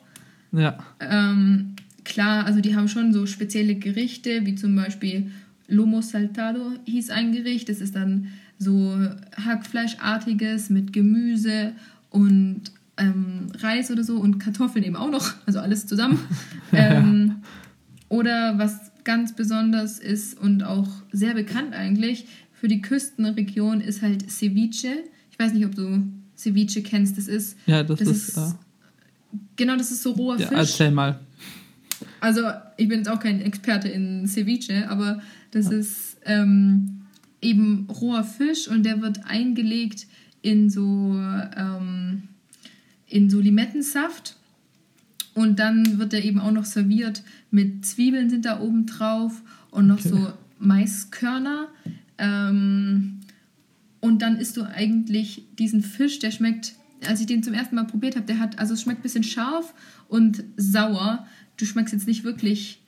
Ja. 0.52 0.78
Ähm, 1.00 1.74
klar, 2.04 2.46
also 2.46 2.62
die 2.62 2.76
haben 2.76 2.88
schon 2.88 3.14
so 3.14 3.26
spezielle 3.26 3.76
Gerichte, 3.76 4.46
wie 4.46 4.56
zum 4.56 4.76
Beispiel 4.76 5.32
Lomo 5.68 6.02
Saltado 6.02 6.72
hieß 6.86 7.10
ein 7.10 7.32
Gericht. 7.32 7.70
Das 7.70 7.82
ist 7.82 7.96
dann 7.96 8.28
so 8.58 8.98
Hackfleischartiges 9.44 10.70
mit 10.70 10.94
Gemüse 10.94 11.74
und 12.10 12.62
ähm, 12.98 13.48
Reis 13.60 13.92
oder 13.92 14.04
so 14.04 14.18
und 14.18 14.40
Kartoffeln 14.40 14.86
eben 14.86 14.96
auch 14.96 15.12
noch, 15.12 15.34
also 15.46 15.60
alles 15.60 15.88
zusammen. 15.88 16.20
ähm, 16.72 17.38
oder 18.08 18.58
was 18.58 18.92
ganz 19.04 19.36
besonders 19.36 20.00
ist 20.00 20.40
und 20.40 20.64
auch 20.64 20.88
sehr 21.12 21.34
bekannt 21.34 21.74
eigentlich 21.74 22.26
für 22.60 22.68
die 22.68 22.82
Küstenregion 22.82 23.82
ist 23.82 24.02
halt 24.02 24.30
Ceviche. 24.30 25.04
Ich 25.32 25.40
weiß 25.40 25.54
nicht, 25.54 25.66
ob 25.66 25.76
du 25.76 26.04
Ceviche 26.38 26.82
kennst. 26.82 27.18
Das 27.18 27.28
ist. 27.28 27.58
Ja, 27.66 27.84
das, 27.84 28.00
das 28.00 28.08
ist. 28.08 28.28
ist 28.30 28.38
ja. 28.38 28.60
Genau, 29.56 29.76
das 29.76 29.92
ist 29.92 30.04
so 30.04 30.12
roher 30.12 30.40
ja, 30.40 30.48
Fisch. 30.48 30.58
Erzähl 30.58 30.92
mal. 30.92 31.20
Also, 32.20 32.42
ich 32.78 32.88
bin 32.88 33.00
jetzt 33.00 33.10
auch 33.10 33.20
kein 33.20 33.42
Experte 33.42 33.88
in 33.88 34.28
Ceviche, 34.28 34.90
aber 34.90 35.22
das 35.52 35.66
ja. 35.66 35.78
ist 35.78 36.18
ähm, 36.26 37.02
eben 37.42 37.88
roher 37.90 38.24
Fisch 38.24 38.68
und 38.68 38.84
der 38.84 39.02
wird 39.02 39.26
eingelegt 39.26 40.08
in 40.42 40.70
so. 40.70 41.20
Ähm, 41.56 42.24
in 43.08 43.30
so 43.30 43.40
Limettensaft. 43.40 44.36
Und 45.34 45.60
dann 45.60 46.00
wird 46.00 46.14
der 46.14 46.24
eben 46.24 46.40
auch 46.40 46.52
noch 46.52 46.66
serviert 46.66 47.24
mit 47.52 47.86
Zwiebeln 47.86 48.30
sind 48.30 48.46
da 48.46 48.60
oben 48.60 48.86
drauf 48.86 49.42
und 49.72 49.88
noch 49.88 50.00
okay. 50.00 50.10
so 50.10 50.34
Maiskörner. 50.60 51.68
Ähm, 52.18 53.20
und 54.00 54.22
dann 54.22 54.38
isst 54.38 54.58
du 54.58 54.64
eigentlich 54.64 55.44
diesen 55.58 55.82
Fisch, 55.82 56.20
der 56.20 56.32
schmeckt, 56.32 56.74
als 57.08 57.22
ich 57.22 57.28
den 57.28 57.44
zum 57.44 57.54
ersten 57.54 57.76
Mal 57.76 57.86
probiert 57.86 58.16
habe, 58.16 58.26
der 58.26 58.40
hat, 58.40 58.60
also 58.60 58.74
es 58.74 58.82
schmeckt 58.82 59.00
ein 59.00 59.04
bisschen 59.04 59.24
scharf 59.24 59.74
und 60.08 60.44
sauer. 60.58 61.26
Du 61.58 61.66
schmeckst 61.66 61.94
jetzt 61.94 62.08
nicht 62.08 62.24
wirklich 62.24 62.82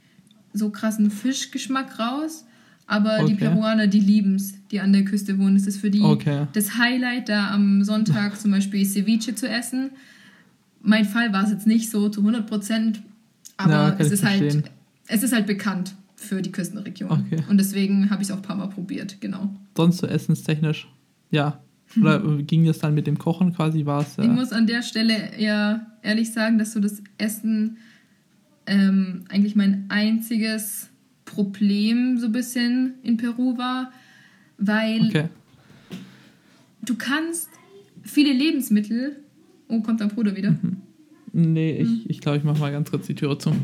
so 0.53 0.69
krassen 0.69 1.11
Fischgeschmack 1.11 1.99
raus, 1.99 2.45
aber 2.85 3.19
okay. 3.19 3.27
die 3.27 3.33
Peruaner, 3.35 3.87
die 3.87 3.99
lieben 3.99 4.35
es, 4.35 4.53
die 4.71 4.79
an 4.79 4.93
der 4.93 5.05
Küste 5.05 5.37
wohnen. 5.37 5.55
Es 5.55 5.67
ist 5.67 5.79
für 5.79 5.89
die 5.89 6.01
okay. 6.01 6.47
das 6.53 6.77
Highlight, 6.77 7.29
da 7.29 7.51
am 7.51 7.83
Sonntag 7.83 8.39
zum 8.39 8.51
Beispiel 8.51 8.85
Ceviche 8.85 9.35
zu 9.35 9.49
essen. 9.49 9.91
Mein 10.81 11.05
Fall 11.05 11.33
war 11.33 11.43
es 11.43 11.49
jetzt 11.49 11.67
nicht 11.67 11.89
so 11.89 12.09
zu 12.09 12.21
100 12.21 12.47
Prozent, 12.47 13.01
aber 13.57 13.71
ja, 13.71 13.95
es, 13.97 14.11
ist 14.11 14.23
halt, 14.23 14.63
es 15.07 15.23
ist 15.23 15.33
halt 15.33 15.47
bekannt 15.47 15.95
für 16.17 16.41
die 16.41 16.51
Küstenregion. 16.51 17.11
Okay. 17.11 17.43
Und 17.47 17.57
deswegen 17.57 18.09
habe 18.09 18.21
ich 18.21 18.27
es 18.27 18.33
auch 18.33 18.37
ein 18.37 18.41
paar 18.41 18.57
Mal 18.57 18.67
probiert, 18.67 19.21
genau. 19.21 19.55
Sonst 19.75 19.99
so 19.99 20.07
essenstechnisch, 20.07 20.87
ja. 21.31 21.61
Oder 21.95 22.21
hm. 22.21 22.45
ging 22.45 22.65
das 22.65 22.79
dann 22.79 22.93
mit 22.93 23.07
dem 23.07 23.17
Kochen 23.17 23.53
quasi? 23.53 23.85
War 23.85 24.01
es, 24.01 24.17
äh 24.17 24.23
ich 24.23 24.27
muss 24.27 24.51
an 24.51 24.67
der 24.67 24.81
Stelle 24.81 25.31
ja 25.39 25.87
ehrlich 26.01 26.33
sagen, 26.33 26.57
dass 26.57 26.73
so 26.73 26.81
das 26.81 27.01
Essen 27.17 27.77
ähm, 28.65 29.23
eigentlich 29.29 29.55
mein 29.55 29.85
einziges 29.87 30.89
Problem 31.23 32.17
so 32.17 32.25
ein 32.25 32.33
bisschen 32.33 32.95
in 33.03 33.15
Peru 33.15 33.57
war, 33.57 33.91
weil 34.57 35.07
okay. 35.07 35.29
du 36.83 36.95
kannst 36.95 37.49
viele 38.03 38.33
Lebensmittel. 38.33 39.17
Oh, 39.69 39.81
kommt 39.81 40.01
dein 40.01 40.09
Bruder 40.09 40.35
wieder? 40.35 40.51
Mhm. 40.51 40.81
Nee, 41.31 41.77
ich, 41.77 41.87
hm. 41.87 42.01
ich 42.07 42.19
glaube, 42.19 42.39
ich 42.39 42.43
mache 42.43 42.59
mal 42.59 42.71
ganz 42.71 42.89
kurz 42.89 43.07
die 43.07 43.15
Türe 43.15 43.37
zu. 43.37 43.55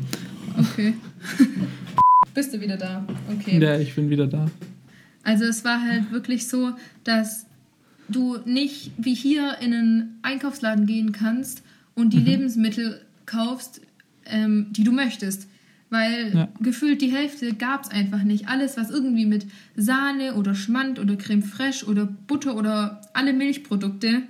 Okay. 0.57 0.93
Bist 2.33 2.53
du 2.53 2.61
wieder 2.61 2.77
da? 2.77 3.05
Okay. 3.31 3.59
Ja, 3.59 3.77
ich 3.77 3.93
bin 3.95 4.09
wieder 4.09 4.27
da. 4.27 4.49
Also 5.23 5.45
es 5.45 5.63
war 5.63 5.81
halt 5.81 6.11
wirklich 6.11 6.47
so, 6.47 6.73
dass 7.03 7.45
du 8.09 8.37
nicht 8.45 8.91
wie 8.97 9.13
hier 9.13 9.57
in 9.61 9.73
einen 9.73 10.19
Einkaufsladen 10.21 10.85
gehen 10.85 11.11
kannst 11.11 11.63
und 11.95 12.13
die 12.13 12.19
mhm. 12.19 12.25
Lebensmittel 12.25 13.01
kaufst, 13.25 13.81
ähm, 14.25 14.67
die 14.71 14.83
du 14.83 14.91
möchtest 14.91 15.47
weil 15.93 16.33
ja. 16.33 16.47
gefühlt 16.59 17.01
die 17.01 17.11
Hälfte 17.11 17.53
gab 17.53 17.83
es 17.83 17.91
einfach 17.91 18.23
nicht. 18.23 18.49
Alles, 18.49 18.75
was 18.77 18.89
irgendwie 18.89 19.27
mit 19.27 19.45
Sahne 19.75 20.33
oder 20.33 20.55
Schmand 20.55 20.99
oder 20.99 21.15
Creme 21.15 21.43
fraiche 21.43 21.85
oder 21.85 22.05
Butter 22.05 22.57
oder 22.57 22.99
alle 23.13 23.31
Milchprodukte 23.31 24.23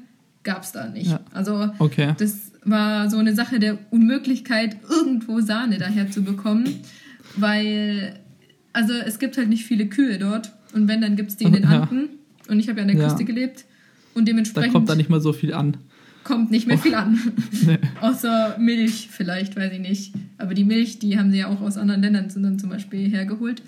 gab 0.43 0.63
es 0.63 0.73
da 0.73 0.89
nicht. 0.89 1.09
Ja. 1.09 1.21
Also 1.31 1.69
okay. 1.79 2.15
das 2.19 2.51
war 2.65 3.09
so 3.09 3.17
eine 3.17 3.33
Sache 3.33 3.59
der 3.59 3.77
Unmöglichkeit, 3.91 4.75
irgendwo 4.89 5.39
Sahne 5.39 5.77
daher 5.77 6.11
zu 6.11 6.21
bekommen, 6.21 6.81
weil 7.35 8.19
also 8.73 8.93
es 8.93 9.19
gibt 9.19 9.37
halt 9.37 9.49
nicht 9.49 9.65
viele 9.65 9.87
Kühe 9.87 10.17
dort 10.17 10.51
und 10.73 10.87
wenn, 10.87 11.01
dann 11.01 11.15
gibt 11.15 11.29
es 11.29 11.37
die 11.37 11.45
in 11.45 11.53
den 11.53 11.65
Anden 11.65 12.09
ja. 12.45 12.51
und 12.51 12.59
ich 12.59 12.69
habe 12.69 12.79
ja 12.79 12.85
an 12.85 12.95
der 12.95 13.05
Küste 13.07 13.25
gelebt 13.25 13.65
und 14.13 14.27
dementsprechend... 14.27 14.73
Da 14.73 14.73
kommt 14.73 14.89
da 14.89 14.95
nicht 14.95 15.09
mal 15.09 15.21
so 15.21 15.33
viel 15.33 15.53
an 15.53 15.77
kommt 16.23 16.51
nicht 16.51 16.67
mehr 16.67 16.77
viel 16.77 16.95
an. 16.95 17.19
nee. 17.65 17.79
Außer 18.01 18.57
Milch 18.59 19.09
vielleicht, 19.11 19.55
weiß 19.55 19.71
ich 19.73 19.79
nicht. 19.79 20.13
Aber 20.37 20.53
die 20.53 20.63
Milch, 20.63 20.99
die 20.99 21.17
haben 21.17 21.31
sie 21.31 21.39
ja 21.39 21.47
auch 21.47 21.61
aus 21.61 21.77
anderen 21.77 22.01
Ländern 22.01 22.29
zum 22.29 22.69
Beispiel 22.69 23.09
hergeholt. 23.09 23.61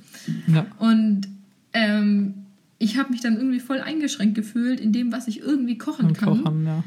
Ja. 0.47 0.65
Und 0.79 1.27
ähm, 1.73 2.33
ich 2.79 2.97
habe 2.97 3.11
mich 3.11 3.21
dann 3.21 3.37
irgendwie 3.37 3.59
voll 3.59 3.81
eingeschränkt 3.81 4.35
gefühlt 4.35 4.79
in 4.79 4.91
dem, 4.91 5.11
was 5.11 5.27
ich 5.27 5.39
irgendwie 5.39 5.77
kochen 5.77 6.07
Und 6.07 6.17
kann. 6.17 6.43
Kochen, 6.43 6.65
ja. 6.65 6.83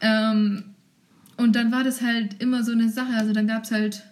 Ähm, 0.00 0.64
und 1.36 1.56
dann 1.56 1.72
war 1.72 1.84
das 1.84 2.02
halt 2.02 2.42
immer 2.42 2.64
so 2.64 2.72
eine 2.72 2.90
Sache. 2.90 3.14
Also 3.14 3.32
dann 3.32 3.46
gab 3.46 3.64
es 3.64 3.70
halt 3.70 4.02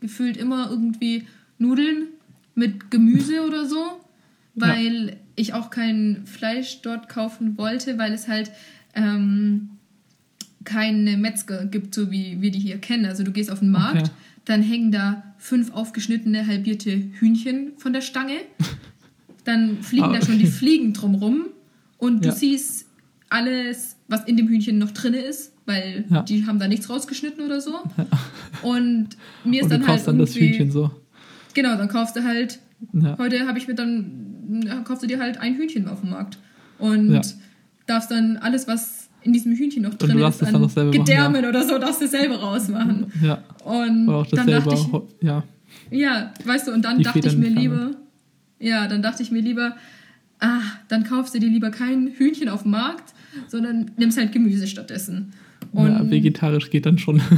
gefühlt 0.00 0.36
immer 0.36 0.70
irgendwie 0.70 1.26
Nudeln 1.58 2.08
mit 2.54 2.90
Gemüse 2.90 3.46
oder 3.46 3.66
so, 3.66 4.00
weil 4.54 5.08
ja. 5.08 5.16
ich 5.36 5.54
auch 5.54 5.70
kein 5.70 6.22
Fleisch 6.26 6.82
dort 6.82 7.08
kaufen 7.08 7.58
wollte, 7.58 7.98
weil 7.98 8.12
es 8.12 8.28
halt 8.28 8.50
ähm, 8.94 9.70
keine 10.64 11.16
Metzger 11.16 11.64
gibt, 11.66 11.94
so 11.94 12.10
wie 12.10 12.40
wir 12.40 12.50
die 12.50 12.58
hier 12.58 12.78
kennen. 12.78 13.06
Also 13.06 13.22
du 13.22 13.32
gehst 13.32 13.50
auf 13.50 13.60
den 13.60 13.70
Markt, 13.70 14.02
okay. 14.02 14.10
dann 14.44 14.62
hängen 14.62 14.90
da 14.90 15.34
fünf 15.38 15.72
aufgeschnittene, 15.72 16.46
halbierte 16.46 16.90
Hühnchen 16.90 17.72
von 17.76 17.92
der 17.92 18.00
Stange. 18.00 18.38
Dann 19.44 19.82
fliegen 19.82 20.04
ah, 20.04 20.08
okay. 20.08 20.18
da 20.20 20.26
schon 20.26 20.38
die 20.38 20.46
Fliegen 20.46 20.92
drumrum 20.92 21.46
und 21.98 22.24
du 22.24 22.30
ja. 22.30 22.34
siehst 22.34 22.86
alles, 23.28 23.96
was 24.08 24.24
in 24.24 24.36
dem 24.36 24.48
Hühnchen 24.48 24.78
noch 24.78 24.90
drin 24.90 25.14
ist, 25.14 25.52
weil 25.66 26.04
ja. 26.08 26.22
die 26.22 26.46
haben 26.46 26.58
da 26.58 26.68
nichts 26.68 26.88
rausgeschnitten 26.88 27.44
oder 27.44 27.60
so. 27.60 27.72
Ja. 27.96 28.06
Und 28.62 29.08
mir 29.44 29.60
ist 29.60 29.64
Und 29.64 29.72
dann 29.72 29.80
du 29.80 29.86
kaufst 29.86 30.06
halt 30.06 30.14
dann 30.14 30.18
das 30.18 30.34
Hühnchen 30.34 30.70
so. 30.70 30.90
Genau, 31.54 31.76
dann 31.76 31.88
kaufst 31.88 32.16
du 32.16 32.24
halt. 32.24 32.60
Ja. 32.92 33.18
Heute 33.18 33.46
habe 33.46 33.58
ich 33.58 33.68
mir 33.68 33.74
dann 33.74 34.84
kaufst 34.84 35.02
du 35.02 35.06
dir 35.06 35.18
halt 35.18 35.38
ein 35.38 35.56
Hühnchen 35.56 35.88
auf 35.88 36.00
dem 36.00 36.10
Markt 36.10 36.38
und 36.78 37.20
darfst 37.86 38.10
dann 38.10 38.36
alles, 38.36 38.68
was 38.68 39.08
in 39.22 39.32
diesem 39.32 39.52
Hühnchen 39.56 39.82
noch 39.82 39.94
drin 39.94 40.18
ist, 40.18 40.42
an 40.42 40.92
Gedärmen 40.92 41.32
machen, 41.32 41.46
oder 41.46 41.64
so, 41.64 41.78
darfst 41.78 42.00
du 42.00 42.06
selber 42.06 42.36
rausmachen. 42.36 43.12
Ja. 43.22 43.42
Und 43.64 44.08
oder 44.08 44.18
auch 44.18 44.26
das 44.26 44.38
dann 44.38 44.46
selber, 44.46 44.70
dachte 44.70 45.06
ich, 45.20 45.26
ja. 45.26 45.44
Ja, 45.90 46.32
weißt 46.44 46.68
du, 46.68 46.72
und 46.72 46.84
dann 46.84 46.98
Die 46.98 47.04
dachte 47.04 47.26
ich 47.26 47.36
mir 47.36 47.48
lieber, 47.48 47.90
ja, 48.60 48.86
dann 48.86 49.02
dachte 49.02 49.22
ich 49.22 49.32
mir 49.32 49.42
lieber, 49.42 49.76
ah, 50.38 50.60
dann 50.88 51.04
kaufst 51.04 51.34
du 51.34 51.40
dir 51.40 51.48
lieber 51.48 51.70
kein 51.70 52.08
Hühnchen 52.08 52.48
auf 52.48 52.62
dem 52.62 52.72
Markt, 52.72 53.14
sondern 53.48 53.90
nimmst 53.96 54.16
halt 54.16 54.32
Gemüse 54.32 54.66
stattdessen. 54.66 55.32
Und 55.72 55.88
ja, 55.88 56.10
vegetarisch 56.10 56.70
geht 56.70 56.86
dann 56.86 56.98
schon. 56.98 57.20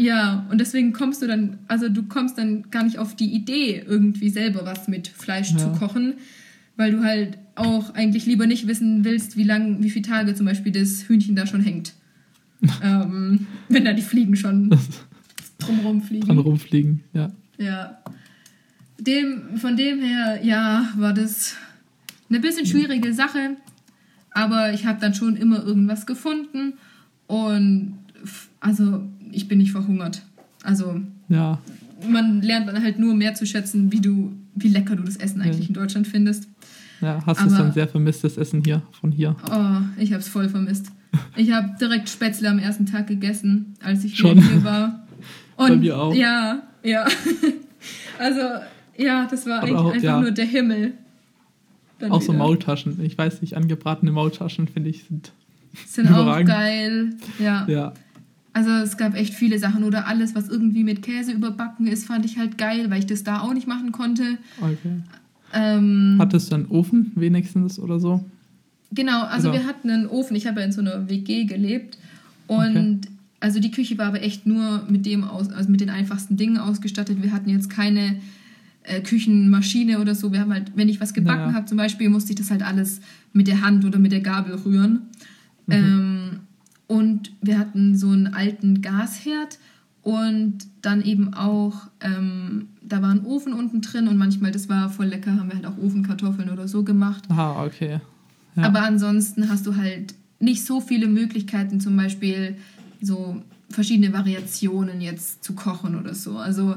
Ja, 0.00 0.46
und 0.50 0.58
deswegen 0.58 0.92
kommst 0.92 1.20
du 1.20 1.26
dann, 1.26 1.58
also 1.68 1.88
du 1.88 2.04
kommst 2.04 2.38
dann 2.38 2.70
gar 2.70 2.84
nicht 2.84 2.98
auf 2.98 3.14
die 3.14 3.34
Idee, 3.34 3.84
irgendwie 3.86 4.30
selber 4.30 4.64
was 4.64 4.88
mit 4.88 5.08
Fleisch 5.08 5.50
ja. 5.50 5.58
zu 5.58 5.72
kochen, 5.72 6.14
weil 6.76 6.92
du 6.92 7.02
halt 7.02 7.38
auch 7.54 7.94
eigentlich 7.94 8.24
lieber 8.24 8.46
nicht 8.46 8.66
wissen 8.66 9.04
willst, 9.04 9.36
wie 9.36 9.44
lang, 9.44 9.82
wie 9.82 9.90
viele 9.90 10.06
Tage 10.06 10.34
zum 10.34 10.46
Beispiel 10.46 10.72
das 10.72 11.06
Hühnchen 11.06 11.36
da 11.36 11.46
schon 11.46 11.60
hängt. 11.60 11.92
ähm, 12.82 13.46
wenn 13.68 13.84
da 13.84 13.92
die 13.92 14.02
Fliegen 14.02 14.36
schon 14.36 14.70
drumherum 15.58 16.02
fliegen. 16.02 16.26
Drumherum 16.26 16.58
fliegen, 16.58 17.04
ja. 17.12 17.30
Ja. 17.58 17.98
Dem, 18.98 19.58
von 19.58 19.76
dem 19.76 20.00
her, 20.00 20.40
ja, 20.42 20.88
war 20.96 21.12
das 21.12 21.56
eine 22.30 22.40
bisschen 22.40 22.64
schwierige 22.64 23.12
Sache, 23.12 23.56
aber 24.30 24.72
ich 24.72 24.86
habe 24.86 25.00
dann 25.00 25.14
schon 25.14 25.36
immer 25.36 25.62
irgendwas 25.62 26.06
gefunden 26.06 26.74
und 27.30 27.96
also 28.58 29.02
ich 29.30 29.46
bin 29.46 29.58
nicht 29.58 29.70
verhungert. 29.70 30.22
Also 30.64 31.00
ja. 31.28 31.58
man 32.08 32.42
lernt 32.42 32.66
dann 32.66 32.82
halt 32.82 32.98
nur 32.98 33.14
mehr 33.14 33.34
zu 33.34 33.46
schätzen, 33.46 33.92
wie 33.92 34.00
du, 34.00 34.32
wie 34.56 34.66
lecker 34.66 34.96
du 34.96 35.04
das 35.04 35.16
Essen 35.16 35.40
eigentlich 35.40 35.60
ja. 35.60 35.68
in 35.68 35.74
Deutschland 35.74 36.08
findest. 36.08 36.48
Ja, 37.00 37.22
hast 37.24 37.40
du 37.40 37.46
es 37.46 37.54
dann 37.54 37.72
sehr 37.72 37.86
vermisst, 37.86 38.24
das 38.24 38.36
Essen 38.36 38.64
hier, 38.64 38.82
von 39.00 39.12
hier? 39.12 39.36
Oh, 39.48 40.00
ich 40.02 40.12
habe 40.12 40.20
es 40.20 40.28
voll 40.28 40.48
vermisst. 40.48 40.90
Ich 41.36 41.52
habe 41.52 41.70
direkt 41.80 42.08
Spätzle 42.08 42.50
am 42.50 42.58
ersten 42.58 42.84
Tag 42.84 43.06
gegessen, 43.06 43.74
als 43.80 44.02
ich 44.04 44.16
Schon? 44.16 44.42
hier 44.42 44.64
war. 44.64 45.06
Und 45.56 45.68
Bei 45.68 45.76
mir 45.76 45.98
auch. 45.98 46.12
Ja, 46.12 46.62
ja. 46.82 47.06
also, 48.18 48.40
ja, 48.98 49.26
das 49.30 49.46
war 49.46 49.60
eigentlich 49.60 49.76
auch, 49.76 49.92
einfach 49.92 50.02
ja. 50.02 50.20
nur 50.20 50.32
der 50.32 50.46
Himmel. 50.46 50.94
Dann 52.00 52.10
auch 52.10 52.22
wieder. 52.22 52.32
so 52.32 52.38
Maultaschen. 52.38 53.02
Ich 53.04 53.16
weiß 53.16 53.40
nicht, 53.40 53.56
angebratene 53.56 54.10
Maultaschen, 54.10 54.66
finde 54.66 54.90
ich, 54.90 55.04
sind. 55.04 55.32
Sind 55.86 56.10
auch 56.12 56.44
geil. 56.44 57.14
Ja. 57.38 57.66
ja. 57.68 57.92
Also 58.52 58.70
es 58.70 58.96
gab 58.96 59.14
echt 59.14 59.34
viele 59.34 59.58
Sachen 59.58 59.84
oder 59.84 60.06
alles, 60.06 60.34
was 60.34 60.48
irgendwie 60.48 60.82
mit 60.82 61.02
Käse 61.02 61.32
überbacken 61.32 61.86
ist, 61.86 62.06
fand 62.06 62.24
ich 62.24 62.36
halt 62.38 62.58
geil, 62.58 62.90
weil 62.90 62.98
ich 62.98 63.06
das 63.06 63.22
da 63.22 63.40
auch 63.40 63.54
nicht 63.54 63.68
machen 63.68 63.92
konnte. 63.92 64.38
Okay. 64.60 65.02
Ähm, 65.52 66.16
Hattest 66.18 66.50
du 66.50 66.56
einen 66.56 66.66
Ofen 66.66 67.12
wenigstens 67.14 67.78
oder 67.78 68.00
so? 68.00 68.24
Genau, 68.92 69.22
also 69.22 69.50
oder? 69.50 69.60
wir 69.60 69.66
hatten 69.66 69.88
einen 69.90 70.06
Ofen. 70.06 70.36
Ich 70.36 70.46
habe 70.46 70.60
ja 70.60 70.66
in 70.66 70.72
so 70.72 70.80
einer 70.80 71.08
WG 71.08 71.44
gelebt 71.44 71.98
und 72.48 73.06
okay. 73.06 73.14
also 73.38 73.60
die 73.60 73.70
Küche 73.70 73.96
war 73.98 74.06
aber 74.06 74.22
echt 74.22 74.46
nur 74.46 74.84
mit 74.88 75.06
dem 75.06 75.22
aus, 75.22 75.50
also 75.50 75.70
mit 75.70 75.80
den 75.80 75.90
einfachsten 75.90 76.36
Dingen 76.36 76.58
ausgestattet. 76.58 77.22
Wir 77.22 77.32
hatten 77.32 77.50
jetzt 77.50 77.70
keine 77.70 78.16
äh, 78.82 79.00
Küchenmaschine 79.00 80.00
oder 80.00 80.16
so. 80.16 80.32
Wir 80.32 80.40
haben 80.40 80.52
halt, 80.52 80.72
wenn 80.74 80.88
ich 80.88 81.00
was 81.00 81.14
gebacken 81.14 81.42
naja. 81.42 81.54
habe 81.54 81.66
zum 81.66 81.76
Beispiel, 81.76 82.08
musste 82.08 82.32
ich 82.32 82.38
das 82.38 82.50
halt 82.50 82.62
alles 82.62 83.00
mit 83.32 83.46
der 83.46 83.60
Hand 83.62 83.84
oder 83.84 83.98
mit 83.98 84.10
der 84.10 84.20
Gabel 84.20 84.56
rühren. 84.56 85.02
Mhm. 85.70 85.76
Ähm, 85.76 86.40
und 86.86 87.32
wir 87.40 87.58
hatten 87.58 87.96
so 87.96 88.10
einen 88.10 88.34
alten 88.34 88.82
Gasherd 88.82 89.58
und 90.02 90.58
dann 90.82 91.02
eben 91.02 91.34
auch, 91.34 91.88
ähm, 92.00 92.68
da 92.82 93.02
war 93.02 93.10
ein 93.10 93.24
Ofen 93.24 93.52
unten 93.52 93.80
drin 93.80 94.08
und 94.08 94.16
manchmal, 94.16 94.50
das 94.50 94.68
war 94.68 94.88
voll 94.88 95.06
lecker, 95.06 95.36
haben 95.36 95.48
wir 95.48 95.56
halt 95.56 95.66
auch 95.66 95.78
Ofenkartoffeln 95.78 96.50
oder 96.50 96.66
so 96.66 96.82
gemacht. 96.82 97.24
Ah, 97.28 97.64
okay. 97.64 98.00
Ja. 98.56 98.64
Aber 98.64 98.82
ansonsten 98.82 99.48
hast 99.48 99.66
du 99.66 99.76
halt 99.76 100.14
nicht 100.40 100.64
so 100.64 100.80
viele 100.80 101.06
Möglichkeiten, 101.06 101.80
zum 101.80 101.96
Beispiel 101.96 102.56
so 103.00 103.42
verschiedene 103.68 104.12
Variationen 104.12 105.00
jetzt 105.00 105.44
zu 105.44 105.54
kochen 105.54 105.94
oder 105.96 106.14
so. 106.14 106.38
Also 106.38 106.76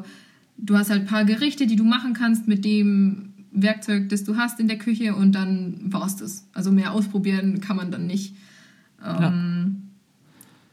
du 0.58 0.78
hast 0.78 0.90
halt 0.90 1.02
ein 1.02 1.08
paar 1.08 1.26
Gerichte, 1.26 1.66
die 1.66 1.76
du 1.76 1.84
machen 1.84 2.14
kannst 2.14 2.48
mit 2.48 2.66
dem 2.66 3.34
Werkzeug, 3.52 4.10
das 4.10 4.24
du 4.24 4.36
hast 4.38 4.60
in 4.60 4.68
der 4.68 4.78
Küche 4.78 5.16
und 5.16 5.34
dann 5.34 5.80
war's 5.86 6.18
das. 6.18 6.46
Also 6.54 6.72
mehr 6.72 6.92
ausprobieren 6.92 7.62
kann 7.62 7.78
man 7.78 7.92
dann 7.92 8.06
nicht. 8.06 8.36
Ähm, 9.04 9.22
ja. 9.22 9.72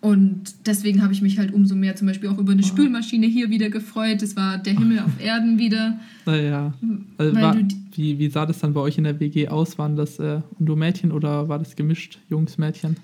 Und 0.02 0.66
deswegen 0.66 1.02
habe 1.02 1.12
ich 1.12 1.20
mich 1.20 1.38
halt 1.38 1.52
umso 1.52 1.74
mehr 1.74 1.94
zum 1.94 2.06
Beispiel 2.06 2.30
auch 2.30 2.38
über 2.38 2.52
eine 2.52 2.62
Spülmaschine 2.62 3.26
hier 3.26 3.50
wieder 3.50 3.68
gefreut. 3.68 4.22
Das 4.22 4.34
war 4.34 4.56
der 4.56 4.72
Himmel 4.72 5.00
auf 5.00 5.20
Erden 5.22 5.58
wieder. 5.58 5.98
Naja. 6.24 6.72
Also 7.18 7.36
war, 7.36 7.56
wie, 7.94 8.18
wie 8.18 8.30
sah 8.30 8.46
das 8.46 8.60
dann 8.60 8.72
bei 8.72 8.80
euch 8.80 8.96
in 8.96 9.04
der 9.04 9.20
WG 9.20 9.48
aus? 9.48 9.76
Waren 9.78 9.96
das 9.96 10.18
äh, 10.18 10.40
nur 10.58 10.76
Mädchen 10.76 11.12
oder 11.12 11.48
war 11.50 11.58
das 11.58 11.76
gemischt, 11.76 12.18
Jungs, 12.30 12.56
Mädchen? 12.56 12.96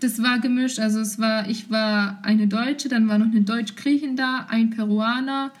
Das 0.00 0.20
war 0.20 0.40
gemischt. 0.40 0.80
Also 0.80 0.98
es 0.98 1.20
war, 1.20 1.48
ich 1.48 1.70
war 1.70 2.18
eine 2.22 2.48
Deutsche, 2.48 2.88
dann 2.88 3.06
war 3.06 3.18
noch 3.18 3.30
eine 3.30 3.42
Deutsch-Griechin 3.42 4.16
da, 4.16 4.46
ein 4.48 4.70
Peruaner 4.70 5.52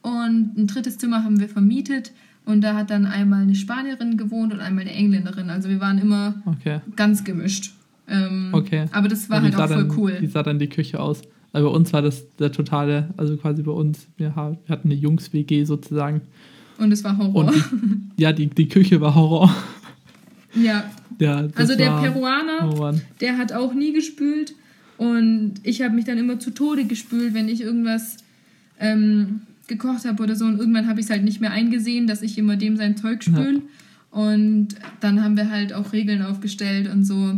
und 0.00 0.56
ein 0.56 0.66
drittes 0.66 0.96
Zimmer 0.96 1.22
haben 1.22 1.38
wir 1.38 1.50
vermietet. 1.50 2.12
Und 2.46 2.62
da 2.62 2.74
hat 2.74 2.90
dann 2.90 3.04
einmal 3.06 3.42
eine 3.42 3.54
Spanierin 3.54 4.16
gewohnt 4.16 4.52
und 4.52 4.60
einmal 4.60 4.82
eine 4.82 4.92
Engländerin. 4.92 5.50
Also 5.50 5.68
wir 5.68 5.80
waren 5.80 5.98
immer 5.98 6.42
okay. 6.46 6.80
ganz 6.96 7.24
gemischt. 7.24 7.74
Ähm, 8.08 8.50
okay. 8.52 8.86
Aber 8.92 9.08
das 9.08 9.30
war 9.30 9.42
halt 9.42 9.54
auch 9.56 9.66
voll 9.68 9.76
dann, 9.76 9.98
cool. 9.98 10.16
Wie 10.20 10.26
sah 10.26 10.42
dann 10.42 10.58
die 10.58 10.68
Küche 10.68 11.00
aus? 11.00 11.22
Also 11.52 11.68
bei 11.68 11.74
uns 11.74 11.92
war 11.92 12.02
das 12.02 12.26
der 12.36 12.52
totale, 12.52 13.10
also 13.16 13.36
quasi 13.36 13.62
bei 13.62 13.72
uns, 13.72 14.08
wir, 14.16 14.34
hatten 14.34 14.60
eine 14.84 14.94
Jungs-WG 14.94 15.64
sozusagen. 15.64 16.22
Und 16.78 16.90
es 16.90 17.04
war 17.04 17.16
Horror. 17.16 17.52
Die, 17.52 18.22
ja, 18.22 18.32
die, 18.32 18.48
die 18.48 18.68
Küche 18.68 19.00
war 19.00 19.14
Horror. 19.14 19.54
Ja. 20.54 20.84
ja 21.20 21.46
also 21.54 21.76
der 21.76 22.00
Peruaner, 22.00 22.74
oh 22.74 22.98
der 23.20 23.38
hat 23.38 23.52
auch 23.52 23.72
nie 23.72 23.92
gespült. 23.92 24.54
Und 24.98 25.54
ich 25.62 25.82
habe 25.82 25.94
mich 25.94 26.04
dann 26.04 26.18
immer 26.18 26.38
zu 26.38 26.50
Tode 26.50 26.84
gespült, 26.84 27.34
wenn 27.34 27.48
ich 27.48 27.60
irgendwas 27.60 28.16
ähm, 28.80 29.42
gekocht 29.68 30.04
habe 30.04 30.22
oder 30.22 30.34
so. 30.36 30.44
Und 30.44 30.58
irgendwann 30.58 30.88
habe 30.88 31.00
ich 31.00 31.06
es 31.06 31.10
halt 31.10 31.24
nicht 31.24 31.40
mehr 31.40 31.52
eingesehen, 31.52 32.06
dass 32.06 32.22
ich 32.22 32.36
immer 32.36 32.56
dem 32.56 32.76
sein 32.76 32.96
Zeug 32.96 33.22
spül. 33.22 33.62
Ja. 33.62 34.20
Und 34.20 34.68
dann 35.00 35.22
haben 35.22 35.36
wir 35.36 35.50
halt 35.50 35.72
auch 35.72 35.92
Regeln 35.92 36.22
aufgestellt 36.22 36.88
und 36.92 37.04
so 37.04 37.36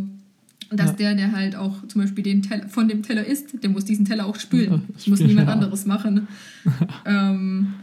dass 0.70 0.90
ja. 0.90 0.96
der, 0.96 1.14
der 1.14 1.32
halt 1.32 1.56
auch 1.56 1.86
zum 1.86 2.02
Beispiel 2.02 2.24
den 2.24 2.42
Teller, 2.42 2.68
von 2.68 2.88
dem 2.88 3.02
Teller 3.02 3.24
isst, 3.24 3.62
der 3.62 3.70
muss 3.70 3.84
diesen 3.84 4.04
Teller 4.04 4.26
auch 4.26 4.38
spülen. 4.38 4.72
Ja, 4.72 4.80
das 4.94 5.06
muss 5.06 5.20
niemand 5.20 5.48
ja. 5.48 5.54
anderes 5.54 5.86
machen. 5.86 6.28
ähm, 7.04 7.74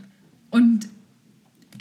und 0.50 0.88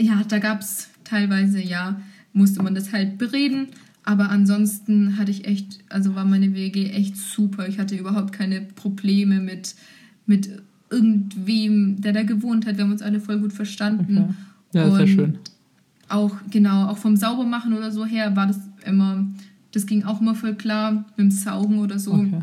ja, 0.00 0.22
da 0.28 0.38
gab 0.38 0.60
es 0.60 0.88
teilweise, 1.04 1.60
ja, 1.60 2.00
musste 2.32 2.62
man 2.62 2.74
das 2.74 2.92
halt 2.92 3.18
bereden. 3.18 3.68
Aber 4.04 4.30
ansonsten 4.30 5.16
hatte 5.16 5.30
ich 5.30 5.46
echt, 5.46 5.80
also 5.88 6.14
war 6.14 6.24
meine 6.24 6.54
WG 6.54 6.90
echt 6.90 7.16
super. 7.16 7.68
Ich 7.68 7.78
hatte 7.78 7.94
überhaupt 7.94 8.32
keine 8.32 8.60
Probleme 8.60 9.38
mit, 9.38 9.74
mit 10.26 10.50
irgendwem, 10.90 12.00
der 12.00 12.12
da 12.12 12.22
gewohnt 12.22 12.66
hat. 12.66 12.76
Wir 12.76 12.84
haben 12.84 12.92
uns 12.92 13.02
alle 13.02 13.20
voll 13.20 13.38
gut 13.38 13.52
verstanden. 13.52 14.34
Okay. 14.70 14.78
Ja, 14.78 14.88
ist 14.88 14.98
ja 14.98 15.06
schön. 15.06 15.38
Auch, 16.08 16.34
genau, 16.50 16.88
auch 16.88 16.98
vom 16.98 17.16
Saubermachen 17.16 17.72
oder 17.72 17.90
so 17.90 18.04
her 18.04 18.34
war 18.34 18.46
das 18.46 18.58
immer 18.84 19.24
das 19.72 19.86
ging 19.86 20.04
auch 20.04 20.20
immer 20.20 20.34
voll 20.34 20.54
klar 20.54 21.04
mit 21.16 21.18
dem 21.18 21.30
Saugen 21.30 21.80
oder 21.80 21.98
so. 21.98 22.12
Okay. 22.12 22.42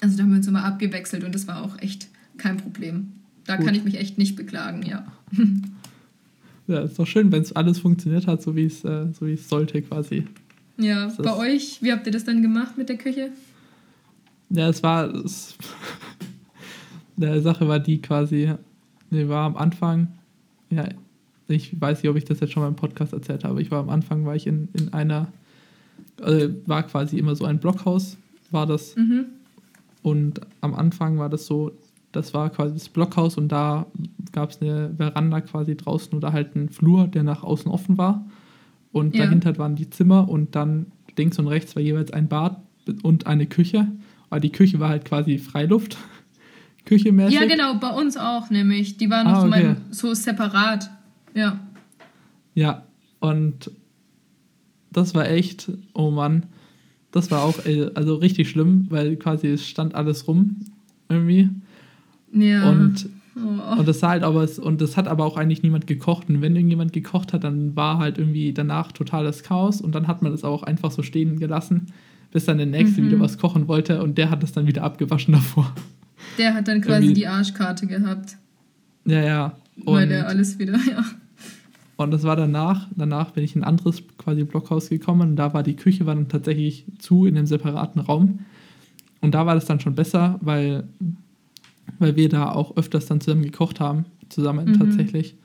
Also 0.00 0.16
da 0.16 0.24
haben 0.24 0.30
wir 0.30 0.36
uns 0.36 0.46
immer 0.46 0.64
abgewechselt 0.64 1.24
und 1.24 1.34
das 1.34 1.46
war 1.48 1.62
auch 1.62 1.78
echt 1.78 2.08
kein 2.36 2.58
Problem. 2.58 3.12
Da 3.44 3.56
Gut. 3.56 3.66
kann 3.66 3.74
ich 3.74 3.84
mich 3.84 3.98
echt 3.98 4.18
nicht 4.18 4.36
beklagen, 4.36 4.82
ja. 4.82 5.06
Ja, 6.68 6.80
ist 6.80 6.98
doch 6.98 7.06
schön, 7.06 7.30
wenn 7.30 7.42
es 7.42 7.52
alles 7.52 7.78
funktioniert 7.78 8.26
hat, 8.26 8.42
so 8.42 8.56
wie 8.56 8.64
es 8.64 8.84
äh, 8.84 9.12
so 9.12 9.26
wie 9.26 9.34
es 9.34 9.48
sollte 9.48 9.80
quasi. 9.82 10.24
Ja, 10.78 11.06
das 11.06 11.16
bei 11.18 11.36
euch, 11.36 11.80
wie 11.80 11.92
habt 11.92 12.06
ihr 12.06 12.12
das 12.12 12.24
dann 12.24 12.42
gemacht 12.42 12.76
mit 12.76 12.88
der 12.88 12.96
Küche? 12.96 13.30
Ja, 14.50 14.68
es 14.68 14.82
war 14.82 15.14
es, 15.14 15.56
der 17.16 17.40
Sache 17.40 17.68
war 17.68 17.78
die 17.78 18.02
quasi, 18.02 18.52
nee, 19.10 19.28
war 19.28 19.46
am 19.46 19.56
Anfang, 19.56 20.08
ja, 20.70 20.88
ich 21.46 21.80
weiß 21.80 22.02
nicht, 22.02 22.10
ob 22.10 22.16
ich 22.16 22.24
das 22.24 22.40
jetzt 22.40 22.52
schon 22.52 22.64
mal 22.64 22.68
im 22.68 22.74
Podcast 22.74 23.12
erzählt 23.12 23.44
habe, 23.44 23.62
ich 23.62 23.70
war 23.70 23.78
am 23.78 23.88
Anfang 23.88 24.24
war 24.24 24.34
ich 24.34 24.48
in, 24.48 24.68
in 24.72 24.92
einer 24.92 25.28
also 26.20 26.54
war 26.66 26.82
quasi 26.84 27.18
immer 27.18 27.34
so 27.34 27.44
ein 27.44 27.58
Blockhaus, 27.58 28.16
war 28.50 28.66
das. 28.66 28.96
Mhm. 28.96 29.26
Und 30.02 30.40
am 30.60 30.74
Anfang 30.74 31.18
war 31.18 31.28
das 31.28 31.46
so, 31.46 31.72
das 32.12 32.32
war 32.32 32.50
quasi 32.50 32.74
das 32.74 32.88
Blockhaus 32.88 33.36
und 33.36 33.48
da 33.48 33.86
gab 34.32 34.50
es 34.50 34.62
eine 34.62 34.94
Veranda 34.96 35.40
quasi 35.40 35.76
draußen 35.76 36.14
oder 36.14 36.32
halt 36.32 36.54
einen 36.54 36.68
Flur, 36.68 37.08
der 37.08 37.22
nach 37.22 37.42
außen 37.42 37.70
offen 37.70 37.98
war. 37.98 38.24
Und 38.92 39.14
ja. 39.14 39.24
dahinter 39.24 39.58
waren 39.58 39.76
die 39.76 39.90
Zimmer 39.90 40.28
und 40.28 40.54
dann 40.54 40.86
links 41.16 41.38
und 41.38 41.48
rechts 41.48 41.76
war 41.76 41.82
jeweils 41.82 42.12
ein 42.12 42.28
Bad 42.28 42.62
und 43.02 43.26
eine 43.26 43.46
Küche. 43.46 43.88
Aber 44.30 44.40
die 44.40 44.52
Küche 44.52 44.80
war 44.80 44.88
halt 44.88 45.04
quasi 45.04 45.38
Freiluft. 45.38 45.96
Küche 46.84 47.12
mäßig. 47.12 47.38
Ja, 47.38 47.46
genau, 47.46 47.74
bei 47.74 47.90
uns 47.90 48.16
auch 48.16 48.48
nämlich. 48.48 48.96
Die 48.96 49.10
waren 49.10 49.26
ah, 49.26 49.44
noch 49.44 49.48
okay. 49.48 49.74
so, 49.90 50.08
so 50.08 50.14
separat. 50.14 50.88
Ja. 51.34 51.58
Ja, 52.54 52.84
und 53.20 53.70
das 54.96 55.14
war 55.14 55.28
echt, 55.28 55.70
oh 55.92 56.10
Mann, 56.10 56.44
das 57.12 57.30
war 57.30 57.42
auch 57.42 57.66
äh, 57.66 57.90
also 57.94 58.14
richtig 58.14 58.48
schlimm, 58.48 58.86
weil 58.88 59.16
quasi 59.16 59.48
es 59.48 59.66
stand 59.66 59.94
alles 59.94 60.26
rum 60.26 60.56
irgendwie. 61.10 61.50
Ja. 62.32 62.70
Und, 62.70 63.08
oh. 63.36 63.78
und 63.78 63.86
das 63.86 64.00
sah 64.00 64.08
halt 64.08 64.22
aber 64.22 64.48
und 64.62 64.80
das 64.80 64.96
hat 64.96 65.06
aber 65.06 65.26
auch 65.26 65.36
eigentlich 65.36 65.62
niemand 65.62 65.86
gekocht. 65.86 66.30
Und 66.30 66.40
wenn 66.40 66.56
irgendjemand 66.56 66.94
gekocht 66.94 67.34
hat, 67.34 67.44
dann 67.44 67.76
war 67.76 67.98
halt 67.98 68.16
irgendwie 68.16 68.54
danach 68.54 68.90
totales 68.90 69.42
Chaos 69.42 69.82
und 69.82 69.94
dann 69.94 70.08
hat 70.08 70.22
man 70.22 70.32
das 70.32 70.44
auch 70.44 70.62
einfach 70.62 70.90
so 70.90 71.02
stehen 71.02 71.38
gelassen, 71.38 71.88
bis 72.32 72.46
dann 72.46 72.56
der 72.56 72.66
nächste 72.66 73.02
mhm. 73.02 73.08
wieder 73.08 73.20
was 73.20 73.36
kochen 73.36 73.68
wollte 73.68 74.02
und 74.02 74.16
der 74.16 74.30
hat 74.30 74.42
das 74.42 74.52
dann 74.52 74.66
wieder 74.66 74.82
abgewaschen 74.82 75.34
davor. 75.34 75.74
Der 76.38 76.54
hat 76.54 76.68
dann 76.68 76.80
quasi 76.80 77.04
irgendwie. 77.04 77.20
die 77.20 77.26
Arschkarte 77.26 77.86
gehabt. 77.86 78.38
Ja, 79.04 79.22
ja. 79.22 79.56
Und, 79.84 79.94
weil 79.94 80.08
der 80.08 80.26
alles 80.26 80.58
wieder, 80.58 80.78
ja. 80.90 81.04
Und 81.96 82.10
das 82.10 82.24
war 82.24 82.36
danach, 82.36 82.88
danach 82.94 83.30
bin 83.30 83.42
ich 83.42 83.56
in 83.56 83.62
ein 83.62 83.68
anderes 83.68 84.02
quasi 84.18 84.44
Blockhaus 84.44 84.90
gekommen 84.90 85.30
und 85.30 85.36
da 85.36 85.54
war 85.54 85.62
die 85.62 85.76
Küche 85.76 86.04
war 86.04 86.14
dann 86.14 86.28
tatsächlich 86.28 86.84
zu 86.98 87.24
in 87.24 87.36
einem 87.36 87.46
separaten 87.46 88.00
Raum. 88.00 88.40
Und 89.22 89.34
da 89.34 89.46
war 89.46 89.54
das 89.54 89.64
dann 89.64 89.80
schon 89.80 89.94
besser, 89.94 90.38
weil, 90.42 90.84
weil 91.98 92.14
wir 92.16 92.28
da 92.28 92.52
auch 92.52 92.76
öfters 92.76 93.06
dann 93.06 93.20
zusammen 93.20 93.42
gekocht 93.42 93.80
haben, 93.80 94.04
zusammen 94.28 94.68
mhm. 94.68 94.78
tatsächlich. 94.78 95.36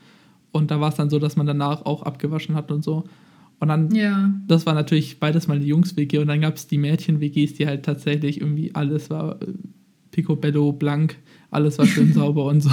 Und 0.52 0.72
da 0.72 0.82
war 0.82 0.90
es 0.90 0.96
dann 0.96 1.10
so, 1.10 1.20
dass 1.20 1.38
man 1.38 1.48
danach 1.48 1.86
auch 1.86 2.04
abgewaschen 2.04 2.56
hat 2.56 2.70
und 2.72 2.84
so. 2.84 3.06
Und 3.60 3.70
dann, 3.70 3.94
ja. 3.96 4.34
das 4.48 4.66
war 4.66 4.74
natürlich 4.74 5.20
beides 5.20 5.48
mal 5.48 5.60
die 5.60 5.68
Jungs-WG 5.68 6.18
und 6.18 6.28
dann 6.28 6.42
gab 6.42 6.56
es 6.56 6.68
die 6.68 6.80
Mädchen-WGs, 6.80 7.54
die 7.54 7.68
halt 7.68 7.84
tatsächlich 7.84 8.42
irgendwie 8.42 8.76
alles 8.76 9.10
war 9.10 9.42
äh, 9.42 9.54
picobello, 10.10 10.74
blank, 10.74 11.18
alles 11.52 11.78
war 11.78 11.86
schön 11.86 12.12
sauber 12.14 12.46
und 12.46 12.62
so. 12.62 12.72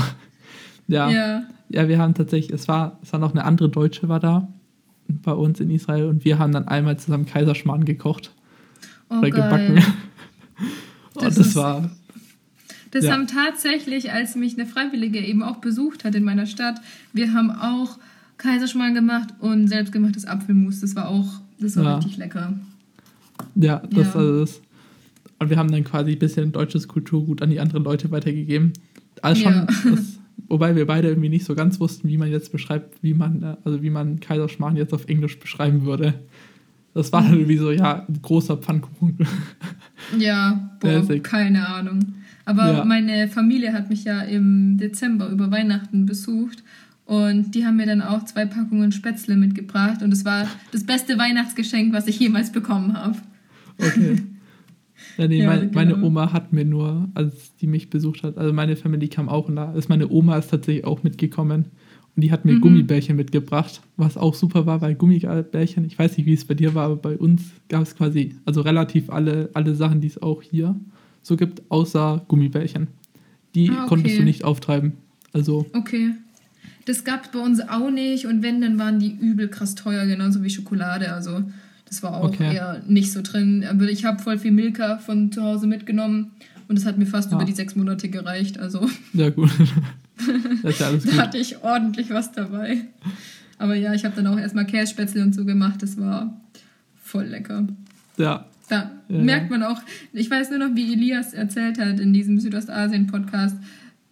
Ja. 0.89 1.11
ja. 1.11 1.43
Ja, 1.70 1.86
wir 1.86 1.99
haben 1.99 2.14
tatsächlich, 2.14 2.51
es 2.53 2.66
war, 2.66 2.99
es 3.03 3.12
war 3.12 3.20
noch 3.20 3.32
eine 3.32 3.45
andere 3.45 3.68
Deutsche 3.68 4.09
war 4.09 4.20
da 4.20 4.49
bei 5.09 5.32
uns 5.32 5.61
in 5.61 5.70
Israel 5.70 6.07
und 6.07 6.24
wir 6.24 6.39
haben 6.39 6.53
dann 6.53 6.66
einmal 6.66 6.99
zusammen 6.99 7.26
Kaiserschmarrn 7.26 7.84
gekocht. 7.84 8.32
Oh, 9.11 9.18
oder 9.18 9.30
geil. 9.30 9.43
gebacken. 9.43 9.95
und 11.14 11.24
das, 11.24 11.34
das 11.36 11.57
war. 11.57 11.91
Das 12.91 13.05
ja. 13.05 13.12
haben 13.12 13.26
tatsächlich, 13.26 14.12
als 14.12 14.34
mich 14.34 14.59
eine 14.59 14.66
Freiwillige 14.66 15.20
eben 15.20 15.43
auch 15.43 15.57
besucht 15.57 16.05
hat 16.05 16.14
in 16.14 16.24
meiner 16.24 16.47
Stadt, 16.47 16.80
wir 17.12 17.32
haben 17.32 17.51
auch 17.51 17.99
Kaiserschmarrn 18.39 18.95
gemacht 18.95 19.34
und 19.41 19.68
selbstgemachtes 19.68 20.24
Apfelmus. 20.24 20.80
Das 20.80 20.97
war 20.97 21.09
auch, 21.09 21.41
das 21.61 21.76
war 21.76 21.84
ja. 21.84 21.97
richtig 21.97 22.16
lecker. 22.16 22.55
Ja, 23.55 23.82
das 23.91 24.14
ja. 24.14 24.20
Also 24.20 24.41
das. 24.41 24.61
Und 25.39 25.51
wir 25.51 25.57
haben 25.57 25.70
dann 25.70 25.84
quasi 25.84 26.12
ein 26.12 26.18
bisschen 26.18 26.51
deutsches 26.51 26.89
Kulturgut 26.89 27.43
an 27.43 27.51
die 27.51 27.61
anderen 27.61 27.84
Leute 27.84 28.11
weitergegeben. 28.11 28.72
Also 29.22 29.43
schon, 29.43 29.53
ja. 29.53 29.66
das, 29.66 30.18
Wobei 30.49 30.74
wir 30.76 30.86
beide 30.86 31.09
irgendwie 31.09 31.28
nicht 31.28 31.44
so 31.44 31.55
ganz 31.55 31.78
wussten, 31.78 32.09
wie 32.09 32.16
man 32.16 32.30
jetzt 32.30 32.53
beschreibt, 32.53 33.03
wie 33.03 33.14
man, 33.14 33.42
äh, 33.42 33.57
also 33.64 33.82
wie 33.82 33.90
man 33.90 34.20
Kaiserschmarrn 34.20 34.76
jetzt 34.76 34.94
auf 34.94 35.07
Englisch 35.07 35.38
beschreiben 35.38 35.84
würde. 35.84 36.14
Das 36.94 37.12
war 37.12 37.22
dann 37.22 37.34
irgendwie 37.34 37.59
so, 37.59 37.70
ja, 37.70 38.07
ein 38.09 38.20
großer 38.22 38.57
Pfannkuchen. 38.57 39.18
Ja, 40.16 40.70
boah, 40.80 41.05
keine 41.22 41.68
Ahnung. 41.68 42.14
Aber 42.46 42.72
ja. 42.72 42.84
meine 42.84 43.28
Familie 43.28 43.74
hat 43.74 43.90
mich 43.90 44.05
ja 44.05 44.22
im 44.22 44.78
Dezember 44.78 45.28
über 45.28 45.51
Weihnachten 45.51 46.07
besucht 46.07 46.62
und 47.05 47.55
die 47.55 47.66
haben 47.66 47.76
mir 47.76 47.84
dann 47.84 48.01
auch 48.01 48.24
zwei 48.24 48.46
Packungen 48.46 48.92
Spätzle 48.92 49.36
mitgebracht 49.36 50.03
und 50.03 50.12
es 50.12 50.24
war 50.24 50.46
das 50.72 50.84
beste 50.84 51.18
Weihnachtsgeschenk, 51.18 51.92
was 51.92 52.07
ich 52.07 52.18
jemals 52.20 52.53
bekommen 52.53 52.96
habe. 52.96 53.18
Okay. 53.78 54.22
Ja, 55.19 55.27
nee, 55.27 55.43
ja, 55.43 55.47
mein, 55.47 55.71
meine 55.75 55.95
genau. 55.95 56.07
Oma 56.07 56.33
hat 56.33 56.53
mir 56.53 56.64
nur, 56.64 57.09
als 57.14 57.55
die 57.57 57.66
mich 57.66 57.91
besucht 57.91 58.23
hat, 58.23 58.39
also 58.39 58.53
meine 58.53 58.77
Familie 58.77 59.09
kam 59.09 59.29
auch 59.29 59.49
und 59.49 59.57
da 59.57 59.73
ist 59.75 59.89
meine 59.89 60.09
Oma 60.09 60.39
ist 60.39 60.51
tatsächlich 60.51 60.85
auch 60.85 61.03
mitgekommen 61.03 61.66
und 62.14 62.23
die 62.23 62.31
hat 62.31 62.45
mir 62.45 62.55
mhm. 62.55 62.61
Gummibärchen 62.61 63.16
mitgebracht, 63.16 63.81
was 63.97 64.16
auch 64.16 64.35
super 64.35 64.64
war, 64.64 64.81
weil 64.81 64.95
Gummibärchen, 64.95 65.85
ich 65.85 65.99
weiß 65.99 66.16
nicht, 66.16 66.27
wie 66.27 66.35
es 66.35 66.45
bei 66.45 66.55
dir 66.55 66.75
war, 66.75 66.87
aber 66.87 66.97
bei 66.97 67.16
uns 67.16 67.51
gab 67.69 67.83
es 67.83 67.97
quasi, 67.97 68.37
also 68.45 68.61
relativ 68.61 69.11
alle, 69.11 69.51
alle 69.55 69.75
Sachen, 69.75 70.01
die 70.01 70.07
es 70.07 70.23
auch 70.23 70.41
hier 70.41 70.77
so 71.23 71.37
gibt, 71.37 71.62
außer 71.69 72.25
Gummibärchen. 72.29 72.87
Die 73.55 73.71
ah, 73.71 73.81
okay. 73.81 73.89
konntest 73.89 74.19
du 74.19 74.23
nicht 74.23 74.45
auftreiben. 74.45 74.93
Also. 75.33 75.66
Okay. 75.73 76.12
Das 76.87 77.05
gab 77.05 77.25
es 77.25 77.31
bei 77.33 77.41
uns 77.41 77.61
auch 77.61 77.91
nicht 77.91 78.27
und 78.27 78.43
wenn, 78.43 78.61
dann 78.61 78.79
waren 78.79 78.99
die 78.99 79.11
übel 79.12 79.49
krass 79.49 79.75
teuer, 79.75 80.07
genauso 80.07 80.43
wie 80.43 80.51
Schokolade. 80.51 81.12
Also 81.12 81.43
das 81.89 82.03
war 82.03 82.14
auch 82.14 82.28
okay. 82.28 82.55
eher 82.55 82.82
nicht 82.86 83.12
so 83.12 83.22
drin. 83.22 83.64
Aber 83.68 83.84
ich 83.84 84.05
habe 84.05 84.22
voll 84.22 84.39
viel 84.39 84.53
Milka 84.53 84.99
von 84.99 85.32
zu 85.32 85.43
Hause 85.43 85.66
mitgenommen 85.66 86.32
und 86.68 86.78
es 86.78 86.84
hat 86.84 86.99
mir 86.99 87.07
fast 87.07 87.30
ja. 87.30 87.36
über 87.36 87.45
die 87.45 87.53
sechs 87.53 87.74
Monate 87.76 88.09
gereicht. 88.09 88.59
Also. 88.59 88.89
Ja, 89.14 89.30
gut. 89.30 89.51
das 90.62 90.74
ist 90.74 90.80
ja 90.80 90.86
alles 90.86 91.05
gut. 91.05 91.12
da 91.14 91.22
hatte 91.22 91.39
ich 91.39 91.62
ordentlich 91.62 92.11
was 92.11 92.32
dabei. 92.32 92.78
Aber 93.59 93.74
ja, 93.74 93.95
ich 93.95 94.05
habe 94.05 94.14
dann 94.14 94.26
auch 94.26 94.39
erstmal 94.39 94.66
Kässpätzle 94.66 95.22
und 95.22 95.34
so 95.34 95.45
gemacht. 95.45 95.82
Das 95.82 95.99
war 95.99 96.39
voll 97.03 97.24
lecker. 97.24 97.66
Ja. 98.16 98.47
Da 98.68 98.91
ja, 99.09 99.18
merkt 99.18 99.51
man 99.51 99.62
auch, 99.62 99.80
ich 100.12 100.30
weiß 100.30 100.51
nur 100.51 100.59
noch, 100.59 100.74
wie 100.74 100.93
Elias 100.93 101.32
erzählt 101.32 101.78
hat 101.78 101.99
in 102.01 102.12
diesem 102.12 102.39
Südostasien-Podcast, 102.39 103.57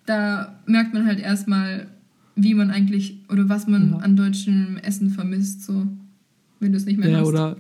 da 0.07 0.59
merkt 0.64 0.95
man 0.95 1.05
halt 1.05 1.20
erstmal, 1.20 1.89
wie 2.37 2.55
man 2.55 2.70
eigentlich 2.70 3.18
oder 3.29 3.51
was 3.51 3.66
man 3.66 3.91
ja. 3.91 3.99
an 3.99 4.16
deutschem 4.16 4.79
Essen 4.83 5.11
vermisst, 5.11 5.64
so 5.64 5.87
wenn 6.61 6.72
du 6.72 6.79
es 6.79 6.87
nicht 6.87 6.99
mehr 6.99 7.11
ja, 7.11 7.18
hast. 7.18 7.27
Oder 7.27 7.57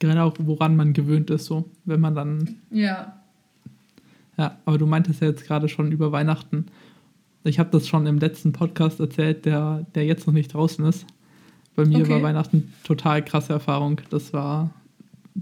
gerade 0.00 0.22
auch, 0.22 0.34
woran 0.38 0.76
man 0.76 0.92
gewöhnt 0.92 1.30
ist, 1.30 1.44
so, 1.44 1.68
wenn 1.84 2.00
man 2.00 2.14
dann. 2.14 2.56
Ja. 2.70 3.20
Ja, 4.36 4.56
aber 4.64 4.78
du 4.78 4.86
meintest 4.86 5.20
ja 5.20 5.28
jetzt 5.28 5.46
gerade 5.46 5.68
schon 5.68 5.92
über 5.92 6.12
Weihnachten. 6.12 6.66
Ich 7.44 7.58
habe 7.58 7.70
das 7.70 7.86
schon 7.86 8.06
im 8.06 8.18
letzten 8.18 8.52
Podcast 8.52 8.98
erzählt, 8.98 9.44
der, 9.44 9.86
der 9.94 10.04
jetzt 10.04 10.26
noch 10.26 10.34
nicht 10.34 10.52
draußen 10.54 10.84
ist. 10.86 11.06
Bei 11.76 11.84
mir 11.84 12.00
okay. 12.00 12.10
war 12.10 12.22
Weihnachten 12.22 12.72
total 12.84 13.24
krasse 13.24 13.52
Erfahrung. 13.52 14.00
Das 14.10 14.32
war 14.32 14.70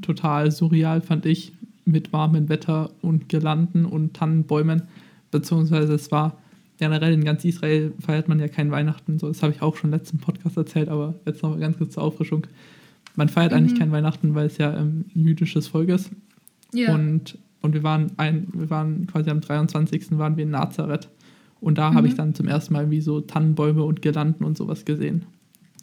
total 0.02 0.50
surreal, 0.50 1.00
fand 1.00 1.26
ich, 1.26 1.52
mit 1.84 2.12
warmem 2.12 2.48
Wetter 2.48 2.90
und 3.00 3.28
Girlanden 3.28 3.84
und 3.84 4.14
Tannenbäumen. 4.14 4.82
Beziehungsweise 5.30 5.94
es 5.94 6.10
war 6.10 6.36
generell 6.78 7.12
in 7.12 7.24
ganz 7.24 7.44
Israel 7.44 7.92
feiert 8.00 8.28
man 8.28 8.38
ja 8.40 8.48
kein 8.48 8.70
Weihnachten. 8.70 9.18
So, 9.18 9.28
das 9.28 9.42
habe 9.42 9.52
ich 9.52 9.62
auch 9.62 9.76
schon 9.76 9.90
im 9.90 9.98
letzten 9.98 10.18
Podcast 10.18 10.56
erzählt, 10.56 10.88
aber 10.88 11.14
jetzt 11.26 11.42
noch 11.42 11.58
ganz 11.58 11.78
kurz 11.78 11.94
zur 11.94 12.02
Auffrischung. 12.04 12.46
Man 13.18 13.28
feiert 13.28 13.50
mhm. 13.50 13.58
eigentlich 13.58 13.78
kein 13.80 13.90
Weihnachten, 13.90 14.36
weil 14.36 14.46
es 14.46 14.58
ja 14.58 14.70
ein 14.70 15.04
ähm, 15.12 15.22
jüdisches 15.24 15.66
Volk 15.66 15.88
ist. 15.88 16.12
Ja. 16.72 16.94
Und, 16.94 17.36
und 17.60 17.74
wir 17.74 17.82
waren 17.82 18.12
ein, 18.16 18.46
wir 18.52 18.70
waren 18.70 19.08
quasi 19.08 19.28
am 19.28 19.40
23. 19.40 20.16
waren 20.18 20.36
wir 20.36 20.44
in 20.44 20.52
Nazareth. 20.52 21.08
Und 21.60 21.78
da 21.78 21.90
mhm. 21.90 21.96
habe 21.96 22.06
ich 22.06 22.14
dann 22.14 22.36
zum 22.36 22.46
ersten 22.46 22.74
Mal 22.74 22.92
wie 22.92 23.00
so 23.00 23.20
Tannenbäume 23.20 23.82
und 23.82 24.02
Girlanden 24.02 24.44
und 24.44 24.56
sowas 24.56 24.84
gesehen. 24.84 25.24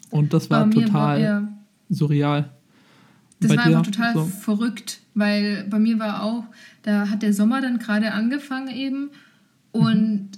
Und 0.08 0.32
das 0.32 0.48
war 0.48 0.70
total 0.70 1.22
war, 1.22 1.48
surreal. 1.90 2.52
Das 3.40 3.50
bei 3.50 3.58
war 3.58 3.66
einfach 3.66 3.82
total 3.82 4.14
so. 4.14 4.24
verrückt, 4.24 5.00
weil 5.12 5.66
bei 5.68 5.78
mir 5.78 5.98
war 5.98 6.22
auch, 6.22 6.44
da 6.84 7.10
hat 7.10 7.22
der 7.22 7.34
Sommer 7.34 7.60
dann 7.60 7.78
gerade 7.78 8.12
angefangen 8.12 8.74
eben 8.74 9.10
und 9.72 10.30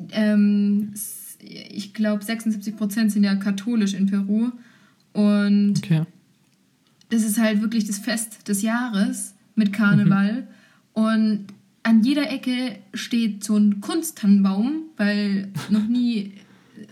mhm. 0.00 0.08
ähm, 0.10 0.94
ich 1.38 1.94
glaube 1.94 2.24
76 2.24 2.76
Prozent 2.76 3.12
sind 3.12 3.22
ja 3.22 3.36
katholisch 3.36 3.94
in 3.94 4.06
Peru 4.06 4.50
und 5.12 5.74
okay 5.78 6.02
das 7.10 7.22
ist 7.22 7.38
halt 7.38 7.60
wirklich 7.60 7.86
das 7.86 7.98
Fest 7.98 8.48
des 8.48 8.62
Jahres 8.62 9.34
mit 9.54 9.72
Karneval. 9.72 10.42
Mhm. 10.42 10.46
Und 10.94 11.46
an 11.82 12.02
jeder 12.02 12.30
Ecke 12.30 12.78
steht 12.94 13.44
so 13.44 13.56
ein 13.56 13.80
Kunsttannenbaum, 13.80 14.82
weil 14.96 15.48
noch 15.68 15.86
nie 15.86 16.32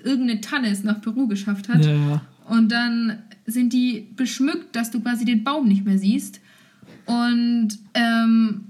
irgendeine 0.04 0.40
Tanne 0.40 0.68
es 0.68 0.84
nach 0.84 1.00
Peru 1.00 1.26
geschafft 1.26 1.68
hat. 1.68 1.84
Ja, 1.84 1.92
ja. 1.92 2.22
Und 2.48 2.70
dann 2.70 3.18
sind 3.46 3.72
die 3.72 4.06
beschmückt, 4.16 4.76
dass 4.76 4.90
du 4.90 5.00
quasi 5.00 5.24
den 5.24 5.44
Baum 5.44 5.66
nicht 5.66 5.84
mehr 5.84 5.98
siehst. 5.98 6.40
Und 7.06 7.78
ähm, 7.94 8.64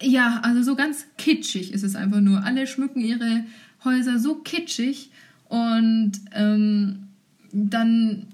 ja, 0.00 0.40
also 0.42 0.62
so 0.62 0.74
ganz 0.74 1.06
kitschig 1.16 1.72
ist 1.72 1.84
es 1.84 1.94
einfach 1.94 2.20
nur. 2.20 2.42
Alle 2.44 2.66
schmücken 2.66 3.00
ihre 3.00 3.44
Häuser 3.84 4.18
so 4.18 4.36
kitschig 4.36 5.10
und 5.48 6.12
ähm, 6.32 7.08
dann 7.52 8.26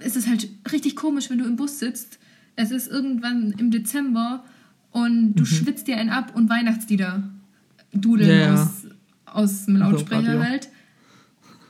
ist 0.00 0.16
es 0.16 0.26
halt 0.26 0.48
richtig 0.72 0.96
komisch, 0.96 1.30
wenn 1.30 1.38
du 1.38 1.44
im 1.44 1.56
Bus 1.56 1.78
sitzt. 1.78 2.18
Es 2.56 2.70
ist 2.70 2.88
irgendwann 2.88 3.52
im 3.58 3.70
Dezember 3.70 4.44
und 4.90 5.34
du 5.34 5.42
mhm. 5.42 5.46
schwitzt 5.46 5.88
dir 5.88 5.96
einen 5.96 6.10
ab 6.10 6.32
und 6.34 6.48
Weihnachtslieder 6.48 7.22
dudeln 7.92 8.40
ja, 8.40 8.54
aus, 8.54 8.86
aus 9.26 9.66
dem 9.66 9.76
Lautsprecher 9.76 10.42
halt. 10.42 10.68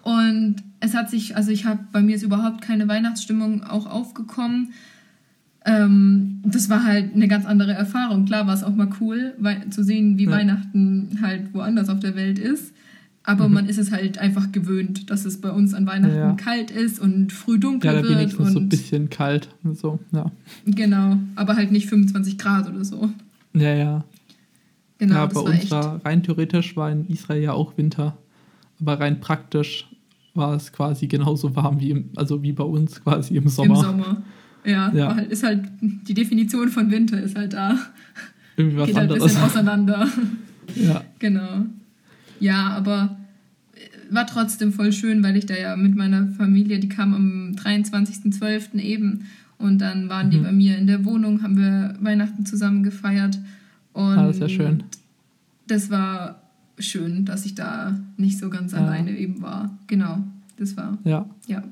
Und 0.02 0.56
es 0.80 0.94
hat 0.94 1.08
sich, 1.10 1.36
also 1.36 1.50
ich 1.50 1.64
habe, 1.64 1.80
bei 1.92 2.02
mir 2.02 2.16
ist 2.16 2.22
überhaupt 2.22 2.60
keine 2.60 2.88
Weihnachtsstimmung 2.88 3.64
auch 3.64 3.86
aufgekommen. 3.86 4.74
Ähm, 5.64 6.42
das 6.44 6.68
war 6.68 6.84
halt 6.84 7.14
eine 7.14 7.26
ganz 7.26 7.46
andere 7.46 7.72
Erfahrung. 7.72 8.26
Klar 8.26 8.46
war 8.46 8.54
es 8.54 8.62
auch 8.62 8.74
mal 8.74 8.90
cool, 9.00 9.34
zu 9.70 9.82
sehen, 9.82 10.18
wie 10.18 10.26
ja. 10.26 10.30
Weihnachten 10.30 11.20
halt 11.22 11.54
woanders 11.54 11.88
auf 11.88 12.00
der 12.00 12.14
Welt 12.16 12.38
ist. 12.38 12.74
Aber 13.26 13.48
mhm. 13.48 13.54
man 13.54 13.68
ist 13.68 13.78
es 13.78 13.90
halt 13.90 14.18
einfach 14.18 14.52
gewöhnt, 14.52 15.10
dass 15.10 15.24
es 15.24 15.40
bei 15.40 15.50
uns 15.50 15.72
an 15.72 15.86
Weihnachten 15.86 16.14
ja. 16.14 16.32
kalt 16.34 16.70
ist 16.70 16.98
und 17.00 17.32
früh 17.32 17.58
dunkel 17.58 17.94
ja, 17.94 18.02
wird. 18.02 18.32
Ja, 18.32 18.44
so 18.44 18.58
ein 18.58 18.68
bisschen 18.68 19.08
kalt 19.08 19.48
und 19.64 19.78
so, 19.78 19.98
ja. 20.12 20.30
Genau, 20.66 21.16
aber 21.34 21.56
halt 21.56 21.72
nicht 21.72 21.88
25 21.88 22.36
Grad 22.36 22.68
oder 22.68 22.84
so. 22.84 23.10
Ja, 23.54 23.74
ja. 23.74 24.04
Genau, 24.98 25.14
ja, 25.14 25.26
bei 25.26 25.40
uns 25.40 25.54
echt... 25.54 25.70
war 25.70 26.04
rein 26.04 26.22
theoretisch 26.22 26.76
war 26.76 26.90
in 26.90 27.08
Israel 27.08 27.42
ja 27.42 27.52
auch 27.52 27.76
Winter, 27.78 28.16
aber 28.78 29.00
rein 29.00 29.20
praktisch 29.20 29.88
war 30.34 30.54
es 30.54 30.70
quasi 30.70 31.06
genauso 31.06 31.56
warm 31.56 31.80
wie 31.80 31.90
im, 31.90 32.10
also 32.16 32.42
wie 32.42 32.52
bei 32.52 32.64
uns 32.64 33.02
quasi 33.02 33.36
im 33.36 33.48
Sommer. 33.48 33.76
Im 33.76 33.80
Sommer. 33.80 34.22
ja, 34.66 34.92
ja. 34.92 35.14
Halt, 35.14 35.30
ist 35.30 35.42
halt 35.42 35.64
die 35.80 36.14
Definition 36.14 36.68
von 36.68 36.90
Winter 36.90 37.22
ist 37.22 37.36
halt 37.38 37.54
da. 37.54 37.78
Irgendwie 38.56 38.78
was 38.78 38.86
Geht 38.86 38.96
halt 38.96 39.12
ein 39.12 39.18
bisschen 39.18 39.42
auseinander. 39.42 40.08
ja. 40.74 41.02
Genau. 41.18 41.66
Ja, 42.40 42.70
aber 42.70 43.16
war 44.10 44.26
trotzdem 44.26 44.72
voll 44.72 44.92
schön, 44.92 45.22
weil 45.22 45.36
ich 45.36 45.46
da 45.46 45.54
ja 45.54 45.76
mit 45.76 45.94
meiner 45.94 46.28
Familie, 46.28 46.78
die 46.78 46.88
kam 46.88 47.14
am 47.14 47.52
23.12. 47.56 48.78
eben 48.78 49.26
und 49.58 49.78
dann 49.78 50.08
waren 50.08 50.28
mhm. 50.28 50.30
die 50.30 50.38
bei 50.38 50.52
mir 50.52 50.78
in 50.78 50.86
der 50.86 51.04
Wohnung, 51.04 51.42
haben 51.42 51.56
wir 51.56 51.96
Weihnachten 52.00 52.44
zusammen 52.46 52.82
gefeiert. 52.82 53.38
Und 53.92 54.18
ah, 54.18 54.26
das 54.26 54.36
ist 54.36 54.42
ja 54.42 54.48
schön. 54.48 54.82
Das 55.66 55.90
war 55.90 56.42
schön, 56.78 57.24
dass 57.24 57.46
ich 57.46 57.54
da 57.54 57.98
nicht 58.16 58.38
so 58.38 58.50
ganz 58.50 58.72
ja. 58.72 58.78
alleine 58.78 59.16
eben 59.16 59.40
war. 59.42 59.76
Genau, 59.86 60.18
das 60.56 60.76
war. 60.76 60.98
Ja. 61.04 61.28
Ja. 61.46 61.62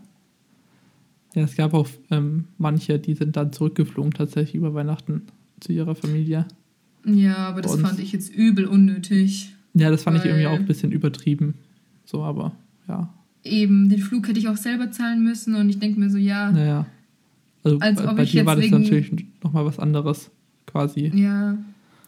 Ja, 1.34 1.42
es 1.44 1.56
gab 1.56 1.72
auch 1.72 1.88
ähm, 2.10 2.44
manche, 2.58 2.98
die 2.98 3.14
sind 3.14 3.36
dann 3.36 3.52
zurückgeflogen 3.52 4.12
tatsächlich 4.12 4.56
über 4.56 4.74
Weihnachten 4.74 5.22
zu 5.60 5.72
ihrer 5.72 5.94
Familie. 5.94 6.46
Ja, 7.06 7.36
aber 7.36 7.62
das 7.62 7.80
fand 7.80 7.98
ich 8.00 8.12
jetzt 8.12 8.32
übel 8.34 8.66
unnötig. 8.66 9.54
Ja, 9.74 9.90
das 9.90 10.02
fand 10.02 10.18
ich 10.18 10.24
irgendwie 10.24 10.46
auch 10.46 10.58
ein 10.58 10.66
bisschen 10.66 10.92
übertrieben. 10.92 11.54
So, 12.04 12.22
aber 12.22 12.52
ja. 12.88 13.12
Eben, 13.44 13.88
den 13.88 13.98
Flug 13.98 14.28
hätte 14.28 14.38
ich 14.38 14.48
auch 14.48 14.56
selber 14.56 14.90
zahlen 14.90 15.22
müssen 15.24 15.54
und 15.54 15.68
ich 15.68 15.78
denke 15.78 15.98
mir 15.98 16.10
so, 16.10 16.18
ja. 16.18 16.52
Naja. 16.52 16.86
Also 17.64 17.78
als 17.78 18.02
bei, 18.02 18.12
bei 18.12 18.24
dir 18.24 18.46
war 18.46 18.56
das 18.56 18.70
natürlich 18.70 19.12
nochmal 19.42 19.64
was 19.64 19.78
anderes, 19.78 20.30
quasi. 20.66 21.10
Ja. 21.14 21.56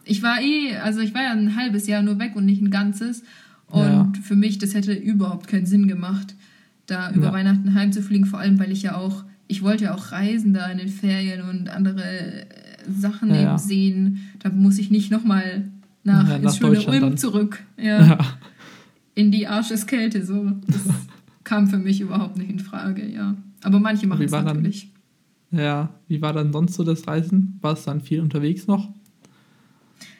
Ich 0.03 0.21
war 0.21 0.39
eh, 0.41 0.77
also 0.77 0.99
ich 0.99 1.13
war 1.13 1.23
ja 1.23 1.31
ein 1.31 1.55
halbes 1.55 1.87
Jahr 1.87 2.03
nur 2.03 2.19
weg 2.19 2.35
und 2.35 2.45
nicht 2.45 2.61
ein 2.61 2.69
ganzes. 2.69 3.23
Und 3.67 3.81
ja. 3.81 4.11
für 4.21 4.35
mich, 4.35 4.59
das 4.59 4.75
hätte 4.75 4.93
überhaupt 4.93 5.47
keinen 5.47 5.65
Sinn 5.65 5.87
gemacht, 5.87 6.35
da 6.85 7.11
über 7.11 7.27
ja. 7.27 7.33
Weihnachten 7.33 7.73
heimzufliegen, 7.73 8.27
vor 8.27 8.39
allem 8.39 8.59
weil 8.59 8.71
ich 8.71 8.83
ja 8.83 8.95
auch, 8.95 9.23
ich 9.47 9.63
wollte 9.63 9.85
ja 9.85 9.95
auch 9.95 10.11
reisen 10.11 10.53
da 10.53 10.67
in 10.67 10.77
den 10.77 10.89
Ferien 10.89 11.41
und 11.49 11.69
andere 11.69 12.03
äh, 12.03 12.45
Sachen 12.87 13.33
ja, 13.33 13.41
eben 13.41 13.57
sehen. 13.57 14.29
Da 14.39 14.49
muss 14.49 14.77
ich 14.77 14.91
nicht 14.91 15.11
nochmal 15.11 15.65
nach, 16.05 16.29
ja, 16.29 16.37
nach 16.37 16.43
ins 16.43 16.57
schöne 16.57 16.81
Ulm 16.85 17.17
zurück. 17.17 17.63
Ja. 17.77 18.17
In 19.15 19.31
die 19.31 19.47
Arscheskälte. 19.47 20.25
So. 20.25 20.51
Das 20.67 20.81
kam 21.43 21.67
für 21.67 21.77
mich 21.77 21.99
überhaupt 21.99 22.37
nicht 22.37 22.49
in 22.49 22.59
Frage, 22.59 23.05
ja. 23.05 23.35
Aber 23.63 23.79
manche 23.79 24.07
machen 24.07 24.23
es 24.23 24.31
natürlich. 24.31 24.93
Dann, 25.51 25.59
ja, 25.59 25.89
wie 26.07 26.21
war 26.21 26.33
dann 26.33 26.53
sonst 26.53 26.75
so 26.75 26.83
das 26.83 27.07
Reisen? 27.07 27.57
War 27.61 27.73
es 27.73 27.83
dann 27.83 28.01
viel 28.01 28.21
unterwegs 28.21 28.67
noch? 28.67 28.93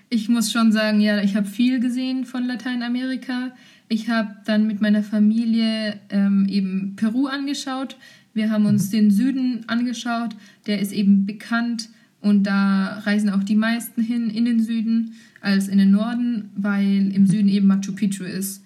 Ich 0.10 0.28
muss 0.28 0.52
schon 0.52 0.72
sagen, 0.72 1.02
ja, 1.02 1.22
ich 1.22 1.36
habe 1.36 1.48
viel 1.48 1.80
gesehen 1.80 2.26
von 2.26 2.46
Lateinamerika. 2.46 3.52
Ich 3.88 4.10
habe 4.10 4.30
dann 4.46 4.66
mit 4.66 4.82
meiner 4.82 5.04
Familie 5.04 6.00
ähm, 6.10 6.48
eben 6.50 6.96
Peru 6.96 7.28
angeschaut. 7.28 7.98
Wir 8.34 8.50
haben 8.50 8.66
uns 8.66 8.88
mhm. 8.88 8.92
den 8.92 9.12
Süden 9.12 9.64
angeschaut. 9.68 10.36
Der 10.66 10.80
ist 10.80 10.94
eben 10.94 11.28
bekannt 11.28 11.90
und 12.22 12.44
da 12.44 13.04
reisen 13.06 13.30
auch 13.30 13.44
die 13.44 13.56
meisten 13.56 14.02
hin 14.02 14.32
in 14.32 14.46
den 14.46 14.60
Süden 14.60 15.14
als 15.46 15.68
in 15.68 15.78
den 15.78 15.92
Norden, 15.92 16.50
weil 16.56 17.14
im 17.14 17.22
mhm. 17.22 17.28
Süden 17.28 17.50
eben 17.50 17.68
Machu 17.68 17.94
Picchu 17.94 18.24
ist. 18.24 18.64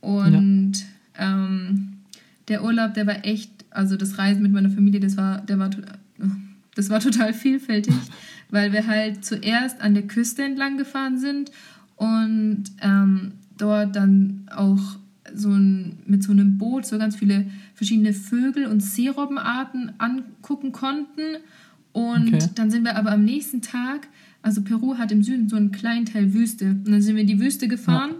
Und 0.00 0.74
ja. 1.18 1.34
ähm, 1.34 1.94
der 2.48 2.62
Urlaub, 2.62 2.94
der 2.94 3.06
war 3.06 3.24
echt, 3.24 3.50
also 3.70 3.96
das 3.96 4.18
Reisen 4.18 4.42
mit 4.42 4.52
meiner 4.52 4.70
Familie, 4.70 5.00
das 5.00 5.16
war, 5.16 5.40
der 5.40 5.58
war, 5.58 5.70
das 6.74 6.90
war 6.90 7.00
total 7.00 7.32
vielfältig, 7.32 7.94
weil 8.50 8.72
wir 8.72 8.86
halt 8.86 9.24
zuerst 9.24 9.80
an 9.80 9.94
der 9.94 10.06
Küste 10.06 10.42
entlang 10.42 10.76
gefahren 10.76 11.18
sind 11.18 11.50
und 11.96 12.64
ähm, 12.82 13.32
dort 13.56 13.96
dann 13.96 14.46
auch 14.54 14.98
so 15.34 15.50
ein, 15.50 15.98
mit 16.06 16.22
so 16.22 16.32
einem 16.32 16.58
Boot 16.58 16.84
so 16.84 16.98
ganz 16.98 17.16
viele 17.16 17.46
verschiedene 17.74 18.12
Vögel 18.12 18.66
und 18.66 18.80
Seerobbenarten 18.80 19.92
angucken 19.98 20.72
konnten. 20.72 21.38
Und 21.92 22.34
okay. 22.34 22.50
dann 22.54 22.70
sind 22.70 22.84
wir 22.84 22.96
aber 22.96 23.12
am 23.12 23.24
nächsten 23.24 23.60
Tag, 23.62 24.08
also 24.42 24.62
Peru 24.62 24.96
hat 24.98 25.12
im 25.12 25.22
Süden 25.22 25.48
so 25.48 25.56
einen 25.56 25.72
kleinen 25.72 26.06
Teil 26.06 26.32
Wüste. 26.32 26.70
Und 26.70 26.90
dann 26.90 27.02
sind 27.02 27.16
wir 27.16 27.22
in 27.22 27.28
die 27.28 27.40
Wüste 27.40 27.68
gefahren. 27.68 28.12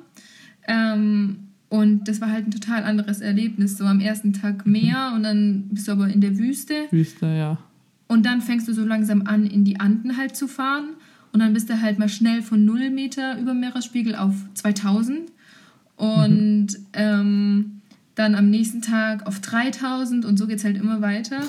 Ja. 0.69 0.95
Ähm, 0.95 1.37
und 1.69 2.09
das 2.09 2.21
war 2.21 2.31
halt 2.31 2.47
ein 2.47 2.51
total 2.51 2.83
anderes 2.83 3.21
Erlebnis. 3.21 3.77
So 3.77 3.85
am 3.85 4.01
ersten 4.01 4.33
Tag 4.33 4.67
mhm. 4.67 4.73
Meer 4.73 5.13
und 5.15 5.23
dann 5.23 5.69
bist 5.71 5.89
du 5.89 5.93
aber 5.93 6.09
in 6.09 6.21
der 6.21 6.39
Wüste. 6.39 6.75
Wüste, 6.91 7.27
ja. 7.27 7.59
Und 8.07 8.25
dann 8.25 8.41
fängst 8.41 8.67
du 8.69 8.73
so 8.73 8.85
langsam 8.85 9.27
an, 9.27 9.47
in 9.47 9.65
die 9.65 9.81
Anden 9.81 10.17
halt 10.17 10.35
zu 10.35 10.49
fahren. 10.49 10.91
Und 11.33 11.41
dann 11.41 11.53
bist 11.53 11.69
du 11.69 11.81
halt 11.81 11.99
mal 11.99 12.09
schnell 12.09 12.41
von 12.41 12.65
0 12.65 12.91
Meter 12.91 13.39
über 13.39 13.53
Meeresspiegel 13.53 14.15
auf 14.15 14.35
2000. 14.55 15.31
Und 15.97 16.67
mhm. 16.73 16.87
ähm, 16.95 17.81
dann 18.15 18.35
am 18.35 18.51
nächsten 18.51 18.83
Tag 18.83 19.27
auf 19.27 19.41
3000 19.41 20.25
und 20.25 20.39
so 20.39 20.47
geht 20.47 20.59
es 20.59 20.65
halt 20.65 20.77
immer 20.77 21.01
weiter. 21.03 21.41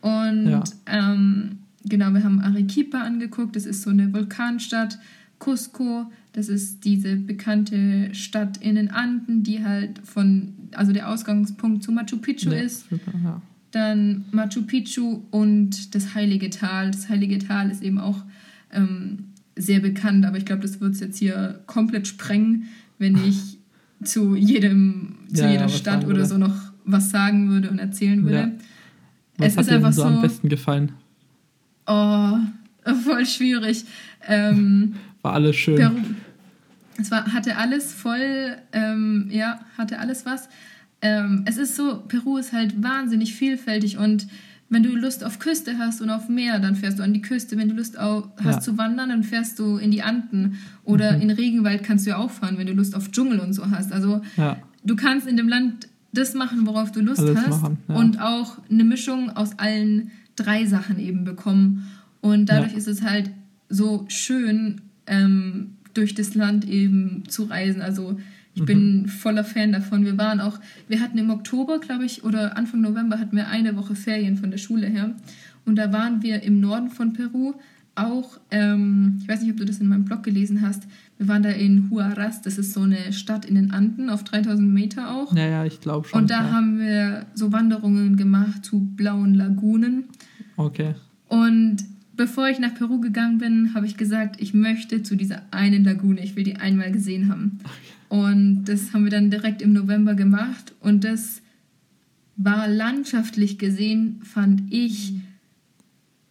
Und 0.00 0.46
ja. 0.46 0.62
ähm, 0.86 1.58
genau, 1.88 2.12
wir 2.12 2.24
haben 2.24 2.40
Arequipa 2.40 2.98
angeguckt, 2.98 3.56
das 3.56 3.66
ist 3.66 3.82
so 3.82 3.90
eine 3.90 4.12
Vulkanstadt. 4.12 4.98
Cusco, 5.38 6.10
das 6.32 6.48
ist 6.48 6.84
diese 6.84 7.16
bekannte 7.16 8.14
Stadt 8.14 8.56
in 8.58 8.76
den 8.76 8.90
Anden, 8.90 9.42
die 9.42 9.64
halt 9.64 10.00
von, 10.04 10.54
also 10.72 10.92
der 10.92 11.10
Ausgangspunkt 11.10 11.82
zu 11.82 11.92
Machu 11.92 12.18
Picchu 12.18 12.50
ja, 12.50 12.60
ist. 12.60 12.88
Super, 12.88 13.12
ja. 13.22 13.42
Dann 13.70 14.24
Machu 14.32 14.62
Picchu 14.62 15.22
und 15.30 15.94
das 15.94 16.14
Heilige 16.14 16.50
Tal. 16.50 16.90
Das 16.90 17.08
Heilige 17.08 17.38
Tal 17.38 17.70
ist 17.70 17.82
eben 17.82 17.98
auch 17.98 18.24
ähm, 18.72 19.24
sehr 19.56 19.80
bekannt, 19.80 20.24
aber 20.24 20.38
ich 20.38 20.46
glaube, 20.46 20.62
das 20.62 20.80
wird 20.80 20.94
es 20.94 21.00
jetzt 21.00 21.18
hier 21.18 21.60
komplett 21.66 22.06
sprengen, 22.06 22.64
wenn 22.98 23.16
ich 23.26 23.58
zu 24.04 24.34
jedem, 24.36 25.16
zu 25.32 25.42
ja, 25.42 25.50
jeder 25.50 25.68
Stadt 25.68 26.06
oder 26.06 26.24
so 26.24 26.38
noch 26.38 26.54
was 26.84 27.10
sagen 27.10 27.48
würde 27.48 27.70
und 27.70 27.78
erzählen 27.78 28.22
würde. 28.24 28.52
Was 29.38 29.52
es 29.52 29.56
hat 29.56 29.66
ist 29.66 29.72
einfach 29.72 29.92
so 29.92 30.04
am 30.04 30.22
besten 30.22 30.48
gefallen? 30.48 30.92
Oh, 31.86 32.38
voll 33.04 33.26
schwierig. 33.26 33.84
Ähm, 34.26 34.96
war 35.22 35.34
alles 35.34 35.56
schön. 35.56 35.76
Peru, 35.76 35.96
es 36.98 37.10
war, 37.10 37.32
hatte 37.32 37.56
alles 37.56 37.92
voll, 37.92 38.56
ähm, 38.72 39.28
ja, 39.30 39.60
hatte 39.76 39.98
alles 39.98 40.26
was. 40.26 40.48
Ähm, 41.02 41.42
es 41.46 41.56
ist 41.56 41.76
so, 41.76 42.02
Peru 42.08 42.38
ist 42.38 42.52
halt 42.52 42.82
wahnsinnig 42.82 43.34
vielfältig 43.34 43.98
und 43.98 44.26
wenn 44.68 44.82
du 44.82 44.96
Lust 44.96 45.22
auf 45.22 45.38
Küste 45.38 45.78
hast 45.78 46.00
und 46.00 46.10
auf 46.10 46.28
Meer, 46.28 46.58
dann 46.58 46.74
fährst 46.74 46.98
du 46.98 47.04
an 47.04 47.14
die 47.14 47.22
Küste. 47.22 47.56
Wenn 47.56 47.68
du 47.68 47.76
Lust 47.76 47.98
auf, 47.98 48.28
hast 48.42 48.54
ja. 48.56 48.60
zu 48.60 48.78
wandern, 48.78 49.10
dann 49.10 49.22
fährst 49.22 49.60
du 49.60 49.76
in 49.76 49.92
die 49.92 50.02
Anden. 50.02 50.58
Oder 50.82 51.12
mhm. 51.12 51.22
in 51.22 51.30
Regenwald 51.30 51.84
kannst 51.84 52.04
du 52.04 52.10
ja 52.10 52.16
auch 52.16 52.32
fahren, 52.32 52.58
wenn 52.58 52.66
du 52.66 52.72
Lust 52.72 52.96
auf 52.96 53.12
Dschungel 53.12 53.38
und 53.38 53.52
so 53.52 53.70
hast. 53.70 53.92
Also 53.92 54.22
ja. 54.36 54.56
du 54.84 54.96
kannst 54.96 55.28
in 55.28 55.36
dem 55.36 55.48
Land 55.48 55.88
das 56.12 56.34
machen, 56.34 56.66
worauf 56.66 56.90
du 56.90 57.00
Lust 57.00 57.20
Alles 57.20 57.38
hast. 57.38 57.62
Machen, 57.62 57.78
ja. 57.88 57.94
Und 57.94 58.20
auch 58.20 58.58
eine 58.68 58.82
Mischung 58.82 59.30
aus 59.30 59.56
allen 59.58 60.10
drei 60.36 60.66
Sachen 60.66 60.98
eben 60.98 61.24
bekommen. 61.24 61.88
Und 62.20 62.48
dadurch 62.48 62.74
ist 62.74 62.88
es 62.88 63.02
halt 63.02 63.30
so 63.68 64.04
schön, 64.08 64.80
ähm, 65.06 65.72
durch 65.94 66.14
das 66.14 66.34
Land 66.34 66.68
eben 66.68 67.24
zu 67.28 67.44
reisen. 67.44 67.82
Also 67.82 68.18
ich 68.54 68.62
mhm. 68.62 68.66
bin 68.66 69.08
voller 69.08 69.44
Fan 69.44 69.72
davon. 69.72 70.04
Wir 70.04 70.18
waren 70.18 70.40
auch, 70.40 70.58
wir 70.88 71.00
hatten 71.00 71.18
im 71.18 71.30
Oktober, 71.30 71.78
glaube 71.78 72.04
ich, 72.04 72.24
oder 72.24 72.56
Anfang 72.56 72.80
November 72.80 73.18
hatten 73.18 73.36
wir 73.36 73.48
eine 73.48 73.76
Woche 73.76 73.94
Ferien 73.94 74.36
von 74.36 74.50
der 74.50 74.58
Schule 74.58 74.86
her. 74.86 75.14
Und 75.64 75.76
da 75.76 75.92
waren 75.92 76.22
wir 76.22 76.42
im 76.42 76.60
Norden 76.60 76.90
von 76.90 77.12
Peru 77.12 77.54
auch, 77.96 78.38
ähm, 78.50 79.18
ich 79.20 79.28
weiß 79.28 79.40
nicht, 79.40 79.50
ob 79.50 79.56
du 79.56 79.64
das 79.64 79.78
in 79.78 79.88
meinem 79.88 80.04
Blog 80.04 80.22
gelesen 80.22 80.60
hast, 80.60 80.86
wir 81.18 81.28
waren 81.28 81.42
da 81.42 81.48
in 81.48 81.90
Huaraz, 81.90 82.42
das 82.42 82.58
ist 82.58 82.74
so 82.74 82.82
eine 82.82 83.12
Stadt 83.14 83.46
in 83.46 83.54
den 83.54 83.70
Anden 83.70 84.10
auf 84.10 84.22
3000 84.22 84.72
Meter 84.72 85.14
auch. 85.14 85.34
Ja, 85.34 85.46
ja, 85.46 85.64
ich 85.64 85.80
glaube 85.80 86.06
schon. 86.06 86.20
Und 86.20 86.30
da 86.30 86.42
ja. 86.42 86.52
haben 86.52 86.78
wir 86.78 87.24
so 87.34 87.52
Wanderungen 87.52 88.16
gemacht 88.16 88.64
zu 88.66 88.80
blauen 88.80 89.34
Lagunen. 89.34 90.04
Okay. 90.56 90.94
Und 91.28 91.78
bevor 92.16 92.48
ich 92.48 92.58
nach 92.58 92.74
Peru 92.74 93.00
gegangen 93.00 93.38
bin, 93.38 93.74
habe 93.74 93.86
ich 93.86 93.96
gesagt, 93.96 94.40
ich 94.40 94.54
möchte 94.54 95.02
zu 95.02 95.16
dieser 95.16 95.42
einen 95.50 95.84
Lagune, 95.84 96.22
ich 96.22 96.36
will 96.36 96.44
die 96.44 96.56
einmal 96.56 96.92
gesehen 96.92 97.28
haben. 97.28 97.58
Und 98.08 98.64
das 98.64 98.92
haben 98.92 99.04
wir 99.04 99.10
dann 99.10 99.30
direkt 99.30 99.62
im 99.62 99.72
November 99.72 100.14
gemacht. 100.14 100.74
Und 100.80 101.04
das 101.04 101.42
war 102.36 102.68
landschaftlich 102.68 103.58
gesehen, 103.58 104.20
fand 104.22 104.62
ich 104.72 105.14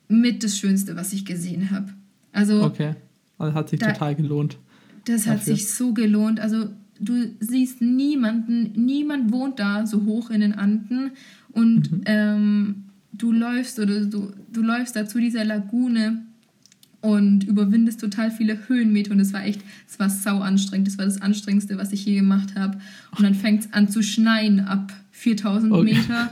mit 0.07 0.43
das 0.43 0.57
Schönste, 0.57 0.95
was 0.95 1.13
ich 1.13 1.25
gesehen 1.25 1.71
habe. 1.71 1.89
Also, 2.31 2.63
okay, 2.63 2.95
also 3.37 3.53
hat 3.53 3.69
sich 3.69 3.79
da, 3.79 3.91
total 3.91 4.15
gelohnt. 4.15 4.57
Das 5.05 5.23
dafür. 5.23 5.33
hat 5.33 5.43
sich 5.43 5.69
so 5.69 5.93
gelohnt. 5.93 6.39
Also 6.39 6.69
du 6.99 7.31
siehst 7.39 7.81
niemanden, 7.81 8.71
niemand 8.75 9.31
wohnt 9.31 9.59
da 9.59 9.85
so 9.85 10.05
hoch 10.05 10.29
in 10.29 10.41
den 10.41 10.53
Anden 10.53 11.11
und 11.51 11.91
mhm. 11.91 12.01
ähm, 12.05 12.83
du 13.17 13.31
läufst 13.31 13.79
oder 13.79 14.05
du, 14.05 14.33
du 14.51 14.61
läufst 14.61 14.95
da 14.95 15.07
zu 15.07 15.19
dieser 15.19 15.45
Lagune 15.45 16.23
und 17.01 17.43
überwindest 17.43 17.99
total 17.99 18.31
viele 18.31 18.67
Höhenmeter 18.67 19.11
und 19.11 19.19
es 19.19 19.31
war 19.31 19.45
echt, 19.45 19.61
es 19.87 19.99
war 19.99 20.09
sau 20.09 20.39
anstrengend. 20.39 20.87
Das 20.87 20.97
war 20.97 21.05
das 21.05 21.21
anstrengendste, 21.21 21.77
was 21.77 21.91
ich 21.91 22.05
je 22.05 22.15
gemacht 22.15 22.55
habe. 22.55 22.79
Und 23.15 23.23
dann 23.23 23.35
fängt 23.35 23.65
es 23.65 23.73
an 23.73 23.89
zu 23.89 24.01
schneien 24.01 24.61
ab 24.61 24.91
4000 25.11 25.71
okay. 25.71 25.83
Meter 25.83 26.31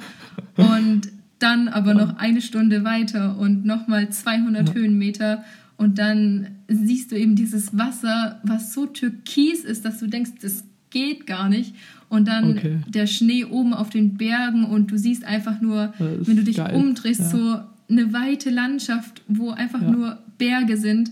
und 0.58 1.10
dann 1.40 1.68
aber 1.68 1.94
noch 1.94 2.18
eine 2.18 2.42
Stunde 2.42 2.84
weiter 2.84 3.38
und 3.38 3.66
nochmal 3.66 4.10
200 4.10 4.70
ja. 4.70 4.76
Höhenmeter 4.76 5.44
und 5.78 6.00
dann 6.00 6.48
siehst 6.68 7.12
du 7.12 7.18
eben 7.18 7.36
dieses 7.36 7.78
Wasser, 7.78 8.40
was 8.44 8.74
so 8.74 8.86
türkis 8.86 9.64
ist, 9.64 9.86
dass 9.86 10.00
du 10.00 10.08
denkst, 10.08 10.32
das 10.42 10.64
geht 10.90 11.28
gar 11.28 11.50
nicht. 11.50 11.76
Und 12.14 12.28
dann 12.28 12.60
okay. 12.60 12.78
der 12.88 13.08
Schnee 13.08 13.44
oben 13.44 13.74
auf 13.74 13.90
den 13.90 14.18
Bergen 14.18 14.66
und 14.66 14.92
du 14.92 15.00
siehst 15.00 15.26
einfach 15.26 15.62
nur, 15.62 15.96
wenn 15.98 16.36
du 16.38 16.44
dich 16.44 16.58
geil. 16.58 16.76
umdrehst, 16.76 17.22
ja. 17.22 17.26
so 17.26 17.60
eine 17.90 18.14
weite 18.14 18.52
Landschaft, 18.52 19.24
wo 19.28 19.50
einfach 19.50 19.82
ja. 19.82 19.90
nur 19.90 20.20
Berge 20.38 20.78
sind. 20.78 21.10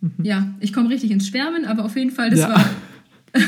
Mhm. 0.00 0.12
Ja, 0.22 0.54
ich 0.60 0.72
komme 0.72 0.90
richtig 0.90 1.10
ins 1.10 1.26
Schwärmen, 1.26 1.64
aber 1.64 1.84
auf 1.84 1.96
jeden 1.96 2.12
Fall, 2.12 2.30
das 2.30 2.38
ja. 2.38 2.50
war 2.50 2.64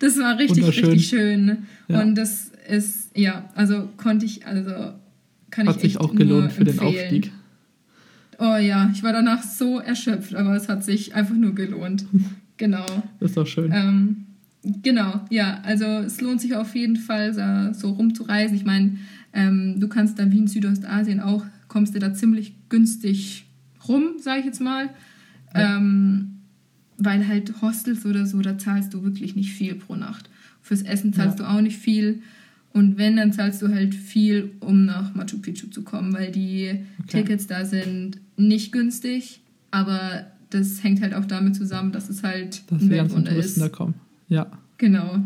das 0.00 0.18
war 0.18 0.38
richtig, 0.38 0.66
richtig 0.66 1.06
schön. 1.06 1.66
Und 1.88 2.14
das 2.14 2.50
ist, 2.66 3.10
ja, 3.14 3.50
also 3.54 3.90
konnte 3.98 4.24
ich, 4.24 4.46
also 4.46 4.70
kann 5.50 5.68
hat 5.68 5.76
ich 5.76 5.82
Hat 5.82 5.82
sich 5.82 6.00
auch 6.00 6.14
gelohnt 6.14 6.50
für 6.50 6.62
empfehlen. 6.62 6.78
den 6.78 6.86
Aufstieg. 6.86 7.32
Oh 8.38 8.56
ja, 8.56 8.90
ich 8.90 9.02
war 9.02 9.12
danach 9.12 9.42
so 9.42 9.80
erschöpft, 9.80 10.34
aber 10.34 10.56
es 10.56 10.70
hat 10.70 10.82
sich 10.82 11.14
einfach 11.14 11.34
nur 11.34 11.54
gelohnt. 11.54 12.06
Genau. 12.58 12.86
Das 13.20 13.32
ist 13.32 13.36
doch 13.36 13.46
schön. 13.46 13.70
Ähm, 13.70 14.25
genau, 14.82 15.20
ja, 15.30 15.60
also 15.62 15.84
es 15.84 16.20
lohnt 16.20 16.40
sich 16.40 16.54
auf 16.54 16.74
jeden 16.74 16.96
Fall, 16.96 17.72
so 17.74 17.90
rumzureisen. 17.90 18.56
Ich 18.56 18.64
meine, 18.64 18.98
ähm, 19.32 19.78
du 19.78 19.88
kannst 19.88 20.18
da 20.18 20.30
wie 20.30 20.38
in 20.38 20.48
Südostasien 20.48 21.20
auch, 21.20 21.44
kommst 21.68 21.94
du 21.94 21.98
da 21.98 22.12
ziemlich 22.14 22.54
günstig 22.68 23.46
rum, 23.88 24.14
sage 24.18 24.40
ich 24.40 24.46
jetzt 24.46 24.60
mal. 24.60 24.90
Ja. 25.54 25.76
Ähm, 25.76 26.32
weil 26.98 27.28
halt 27.28 27.60
Hostels 27.60 28.06
oder 28.06 28.26
so, 28.26 28.40
da 28.40 28.56
zahlst 28.56 28.94
du 28.94 29.02
wirklich 29.02 29.36
nicht 29.36 29.52
viel 29.52 29.74
pro 29.74 29.96
Nacht. 29.96 30.30
Fürs 30.62 30.82
Essen 30.82 31.12
zahlst 31.12 31.38
ja. 31.38 31.44
du 31.44 31.50
auch 31.50 31.60
nicht 31.60 31.76
viel. 31.76 32.22
Und 32.72 32.98
wenn, 32.98 33.16
dann 33.16 33.32
zahlst 33.32 33.62
du 33.62 33.68
halt 33.68 33.94
viel, 33.94 34.52
um 34.60 34.84
nach 34.84 35.14
Machu 35.14 35.38
Picchu 35.38 35.68
zu 35.68 35.82
kommen, 35.82 36.12
weil 36.12 36.30
die 36.30 36.84
okay. 37.00 37.22
Tickets 37.22 37.46
da 37.46 37.64
sind 37.64 38.18
nicht 38.36 38.72
günstig, 38.72 39.40
aber 39.70 40.26
das 40.50 40.82
hängt 40.82 41.00
halt 41.02 41.14
auch 41.14 41.24
damit 41.24 41.56
zusammen, 41.56 41.92
dass 41.92 42.08
es 42.08 42.22
halt 42.22 42.62
dass 42.70 42.82
ein 42.82 42.90
Weltwunder 42.90 43.32
ist. 43.32 43.60
da 43.60 43.68
kommen. 43.68 43.94
Ja. 44.28 44.46
Genau. 44.78 45.20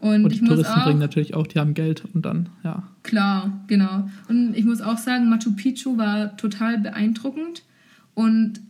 Und, 0.00 0.24
und 0.24 0.32
die 0.32 0.40
Touristen 0.40 0.72
auch, 0.72 0.84
bringen 0.84 0.98
natürlich 0.98 1.34
auch, 1.34 1.46
die 1.46 1.58
haben 1.58 1.74
Geld 1.74 2.04
und 2.14 2.24
dann, 2.24 2.48
ja. 2.64 2.82
Klar, 3.02 3.60
genau. 3.66 4.08
Und 4.28 4.54
ich 4.56 4.64
muss 4.64 4.80
auch 4.80 4.96
sagen, 4.96 5.28
Machu 5.28 5.52
Picchu 5.54 5.98
war 5.98 6.36
total 6.36 6.78
beeindruckend. 6.78 7.62
Und 8.14 8.60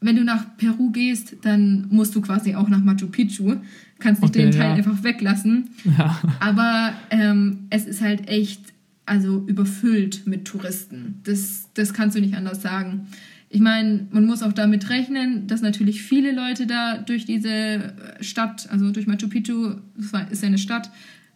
wenn 0.00 0.16
du 0.16 0.24
nach 0.24 0.56
Peru 0.56 0.90
gehst, 0.90 1.36
dann 1.42 1.86
musst 1.90 2.14
du 2.16 2.20
quasi 2.20 2.54
auch 2.54 2.68
nach 2.68 2.80
Machu 2.80 3.06
Picchu. 3.06 3.56
Kannst 3.98 4.22
nicht 4.22 4.30
okay, 4.30 4.44
den 4.44 4.52
Teil 4.52 4.70
ja. 4.70 4.74
einfach 4.74 5.02
weglassen. 5.04 5.70
Ja. 5.96 6.20
Aber 6.40 6.92
ähm, 7.10 7.66
es 7.70 7.86
ist 7.86 8.00
halt 8.00 8.28
echt 8.28 8.62
also 9.06 9.44
überfüllt 9.46 10.26
mit 10.26 10.44
Touristen. 10.44 11.20
Das, 11.24 11.68
das 11.74 11.92
kannst 11.92 12.16
du 12.16 12.20
nicht 12.20 12.34
anders 12.34 12.62
sagen. 12.62 13.08
Ich 13.52 13.60
meine, 13.60 14.06
man 14.12 14.26
muss 14.26 14.44
auch 14.44 14.52
damit 14.52 14.90
rechnen, 14.90 15.48
dass 15.48 15.60
natürlich 15.60 16.02
viele 16.02 16.30
Leute 16.30 16.68
da 16.68 16.98
durch 16.98 17.24
diese 17.24 17.94
Stadt, 18.20 18.70
also 18.70 18.92
durch 18.92 19.08
Machu 19.08 19.28
Picchu, 19.28 19.74
das 19.96 20.30
ist 20.30 20.42
ja 20.42 20.48
eine 20.48 20.58
Stadt, 20.58 20.90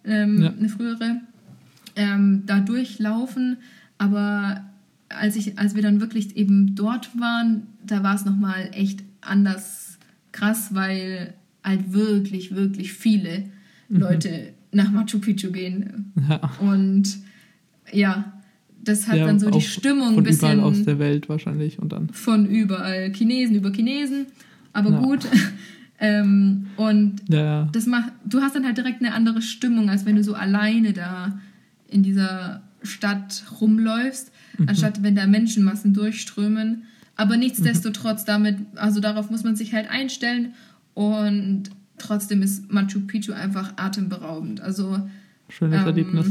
ähm, 0.04 0.42
ja. 0.42 0.52
eine 0.56 0.68
frühere, 0.68 1.20
ähm, 1.96 2.44
da 2.46 2.60
durchlaufen. 2.60 3.56
Aber 3.98 4.64
als, 5.08 5.34
ich, 5.34 5.58
als 5.58 5.74
wir 5.74 5.82
dann 5.82 6.00
wirklich 6.00 6.36
eben 6.36 6.76
dort 6.76 7.18
waren, 7.18 7.66
da 7.84 8.04
war 8.04 8.14
es 8.14 8.24
nochmal 8.24 8.70
echt 8.72 9.02
anders 9.20 9.98
krass, 10.30 10.72
weil 10.72 11.34
halt 11.64 11.92
wirklich, 11.92 12.54
wirklich 12.54 12.92
viele 12.92 13.46
mhm. 13.88 13.98
Leute 13.98 14.52
nach 14.70 14.92
Machu 14.92 15.18
Picchu 15.18 15.50
gehen. 15.50 16.12
Ja. 16.28 16.40
Und 16.60 17.18
ja, 17.92 18.33
das 18.84 19.08
hat 19.08 19.16
ja, 19.16 19.26
dann 19.26 19.40
so 19.40 19.50
die 19.50 19.60
Stimmung 19.60 20.18
ein 20.18 20.22
bisschen. 20.22 20.48
Von 20.48 20.58
überall 20.58 20.70
aus 20.70 20.82
der 20.84 20.98
Welt 20.98 21.28
wahrscheinlich 21.28 21.78
und 21.78 21.92
dann. 21.92 22.08
Von 22.10 22.46
überall. 22.46 23.12
Chinesen 23.12 23.56
über 23.56 23.70
Chinesen. 23.72 24.26
Aber 24.72 24.90
ja. 24.90 24.98
gut. 24.98 25.26
ähm, 26.00 26.66
und 26.76 27.16
ja. 27.28 27.68
das 27.72 27.86
macht, 27.86 28.12
du 28.24 28.40
hast 28.40 28.54
dann 28.54 28.64
halt 28.64 28.76
direkt 28.76 29.00
eine 29.02 29.14
andere 29.14 29.42
Stimmung, 29.42 29.90
als 29.90 30.04
wenn 30.06 30.16
du 30.16 30.24
so 30.24 30.34
alleine 30.34 30.92
da 30.92 31.38
in 31.88 32.02
dieser 32.02 32.62
Stadt 32.82 33.44
rumläufst 33.60 34.30
mhm. 34.58 34.68
anstatt 34.68 35.02
wenn 35.02 35.14
da 35.14 35.26
Menschenmassen 35.26 35.94
durchströmen. 35.94 36.84
Aber 37.16 37.36
nichtsdestotrotz, 37.36 38.22
mhm. 38.22 38.26
damit, 38.26 38.56
also 38.74 39.00
darauf 39.00 39.30
muss 39.30 39.44
man 39.44 39.56
sich 39.56 39.72
halt 39.72 39.88
einstellen 39.88 40.54
und 40.94 41.70
trotzdem 41.98 42.42
ist 42.42 42.72
Machu 42.72 43.00
Picchu 43.00 43.32
einfach 43.32 43.74
atemberaubend. 43.76 44.60
Also 44.60 45.08
schönes 45.48 45.80
ähm, 45.80 45.86
Erlebnis. 45.86 46.26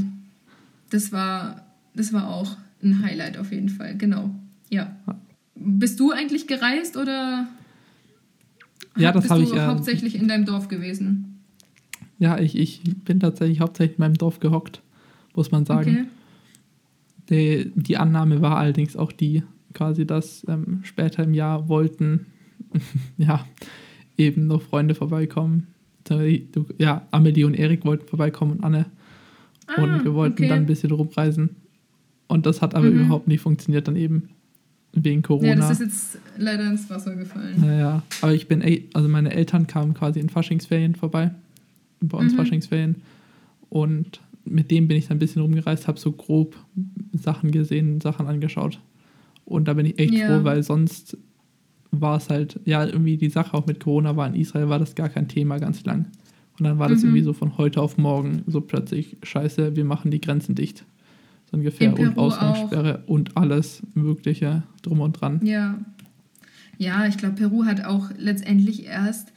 Das 0.90 1.12
war, 1.12 1.63
das 1.96 2.14
war 2.14 2.30
auch 2.30 2.58
ein 2.82 3.04
Highlight 3.04 3.38
auf 3.38 3.52
jeden 3.52 3.70
Fall, 3.70 3.98
genau. 3.98 4.30
Ja. 4.70 4.96
Bist 5.56 6.00
du 6.00 6.12
eigentlich 6.12 6.48
gereist 6.48 6.98
oder 6.98 7.48
ja, 8.98 9.12
das 9.12 9.28
bist 9.28 9.52
du 9.52 9.56
ich, 9.56 9.62
hauptsächlich 9.62 10.16
in 10.16 10.28
deinem 10.28 10.46
Dorf 10.46 10.68
gewesen? 10.68 11.40
Ja, 12.20 12.40
ich, 12.40 12.58
ich 12.58 12.82
bin 13.04 13.20
tatsächlich 13.20 13.60
hauptsächlich 13.60 13.98
in 13.98 14.02
meinem 14.02 14.18
Dorf 14.18 14.40
gehockt, 14.40 14.82
muss 15.36 15.52
man 15.52 15.66
sagen. 15.66 16.08
Okay. 17.30 17.66
Die, 17.66 17.72
die 17.76 17.98
Annahme 17.98 18.42
war 18.42 18.58
allerdings 18.58 18.96
auch 18.96 19.12
die, 19.12 19.44
quasi, 19.74 20.06
dass 20.06 20.46
ähm, 20.48 20.82
später 20.84 21.24
im 21.24 21.34
Jahr 21.34 21.70
wollten, 21.70 22.28
ja, 23.18 23.46
eben 24.18 24.48
noch 24.48 24.62
Freunde 24.62 24.96
vorbeikommen. 24.96 25.68
Ja, 26.78 27.08
Amelie 27.12 27.46
und 27.46 27.54
Erik 27.54 27.86
wollten 27.86 28.08
vorbeikommen 28.08 28.54
und 28.54 28.64
Anne. 28.64 28.86
Ah, 29.68 29.82
und 29.82 30.04
wir 30.04 30.14
wollten 30.14 30.44
okay. 30.44 30.50
dann 30.50 30.60
ein 30.60 30.66
bisschen 30.66 30.92
rumreisen. 30.92 31.56
Und 32.28 32.46
das 32.46 32.62
hat 32.62 32.76
aber 32.76 32.86
mhm. 32.86 33.02
überhaupt 33.02 33.28
nicht 33.28 33.42
funktioniert, 33.42 33.88
dann 33.88 33.96
eben 33.96 34.30
wegen 34.94 35.22
Corona. 35.22 35.50
Ja, 35.50 35.56
das 35.56 35.72
ist 35.72 35.80
jetzt 35.80 36.18
leider 36.38 36.68
ins 36.68 36.90
Wasser 36.90 37.16
gefallen. 37.16 37.56
Naja, 37.60 38.04
aber 38.22 38.34
ich 38.34 38.48
bin, 38.48 38.64
also 38.94 39.10
meine 39.10 39.34
Eltern 39.34 39.68
kamen 39.68 39.94
quasi 39.94 40.20
in 40.20 40.30
Faschingsferien 40.30 40.96
vorbei. 40.96 41.32
Bei 42.00 42.18
uns 42.18 42.34
mhm. 42.34 42.38
Faschingsferien. 42.38 42.96
Und 43.70 44.22
mit 44.46 44.72
dem 44.72 44.88
bin 44.88 44.98
ich 44.98 45.08
dann 45.08 45.18
ein 45.18 45.20
bisschen 45.20 45.42
rumgereist, 45.42 45.88
habe 45.88 46.00
so 46.00 46.12
grob 46.12 46.56
Sachen 47.14 47.52
gesehen, 47.52 48.02
Sachen 48.02 48.28
angeschaut. 48.28 48.80
Und 49.46 49.68
da 49.68 49.74
bin 49.74 49.86
ich 49.86 50.00
echt 50.00 50.14
ja. 50.14 50.28
froh, 50.28 50.44
weil 50.44 50.64
sonst 50.64 51.18
war 51.92 52.18
es 52.18 52.30
halt, 52.30 52.60
ja, 52.66 52.86
irgendwie 52.86 53.18
die 53.18 53.30
Sache 53.30 53.56
auch 53.56 53.66
mit 53.68 53.80
Corona 53.80 54.16
war 54.16 54.28
in 54.28 54.36
Israel, 54.36 54.70
war 54.70 54.80
das 54.80 54.96
gar 54.96 55.10
kein 55.10 55.28
Thema 55.28 55.60
ganz 55.60 55.84
lang. 55.86 56.06
Und 56.60 56.66
dann 56.66 56.80
war 56.80 56.90
das 56.90 57.00
mhm. 57.00 57.10
irgendwie 57.10 57.24
so 57.24 57.34
von 57.34 57.58
heute 57.58 57.82
auf 57.82 57.98
morgen 57.98 58.44
so 58.48 58.62
plötzlich, 58.62 59.18
scheiße, 59.24 59.76
wir 59.76 59.86
machen 59.86 60.12
die 60.12 60.22
Grenzen 60.22 60.56
dicht. 60.56 60.86
Ungefähr. 61.54 61.98
Und 61.98 62.18
Ausgangssperre 62.18 63.04
auch. 63.06 63.10
und 63.10 63.38
alles 63.38 63.82
Mögliche 63.94 64.64
drum 64.82 65.00
und 65.00 65.14
dran. 65.14 65.40
Ja. 65.46 65.78
Ja, 66.78 67.06
ich 67.06 67.18
glaube, 67.18 67.36
Peru 67.36 67.66
hat 67.66 67.86
auch 67.86 68.10
letztendlich 68.18 68.86
erst 68.86 69.32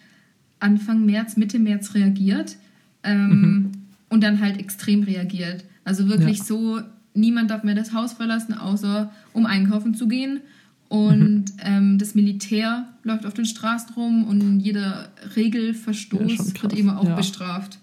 Anfang 0.58 1.06
März, 1.06 1.36
Mitte 1.36 1.58
März 1.58 1.94
reagiert. 1.94 2.56
Ähm, 3.04 3.28
mhm 3.28 3.72
und 4.08 4.22
dann 4.22 4.40
halt 4.40 4.58
extrem 4.58 5.02
reagiert. 5.02 5.64
Also 5.84 6.08
wirklich 6.08 6.38
ja. 6.38 6.44
so, 6.44 6.80
niemand 7.14 7.50
darf 7.50 7.64
mehr 7.64 7.74
das 7.74 7.92
Haus 7.92 8.12
verlassen, 8.12 8.54
außer 8.54 9.10
um 9.32 9.46
einkaufen 9.46 9.94
zu 9.94 10.08
gehen. 10.08 10.40
Und 10.88 11.18
mhm. 11.18 11.44
ähm, 11.58 11.98
das 11.98 12.14
Militär 12.14 12.86
läuft 13.02 13.26
auf 13.26 13.34
den 13.34 13.44
Straßen 13.44 13.94
rum 13.94 14.24
und 14.24 14.60
jeder 14.60 15.08
Regelverstoß 15.34 16.54
ja, 16.54 16.62
wird 16.62 16.74
eben 16.74 16.90
auch 16.90 17.04
ja. 17.08 17.16
bestraft. 17.16 17.78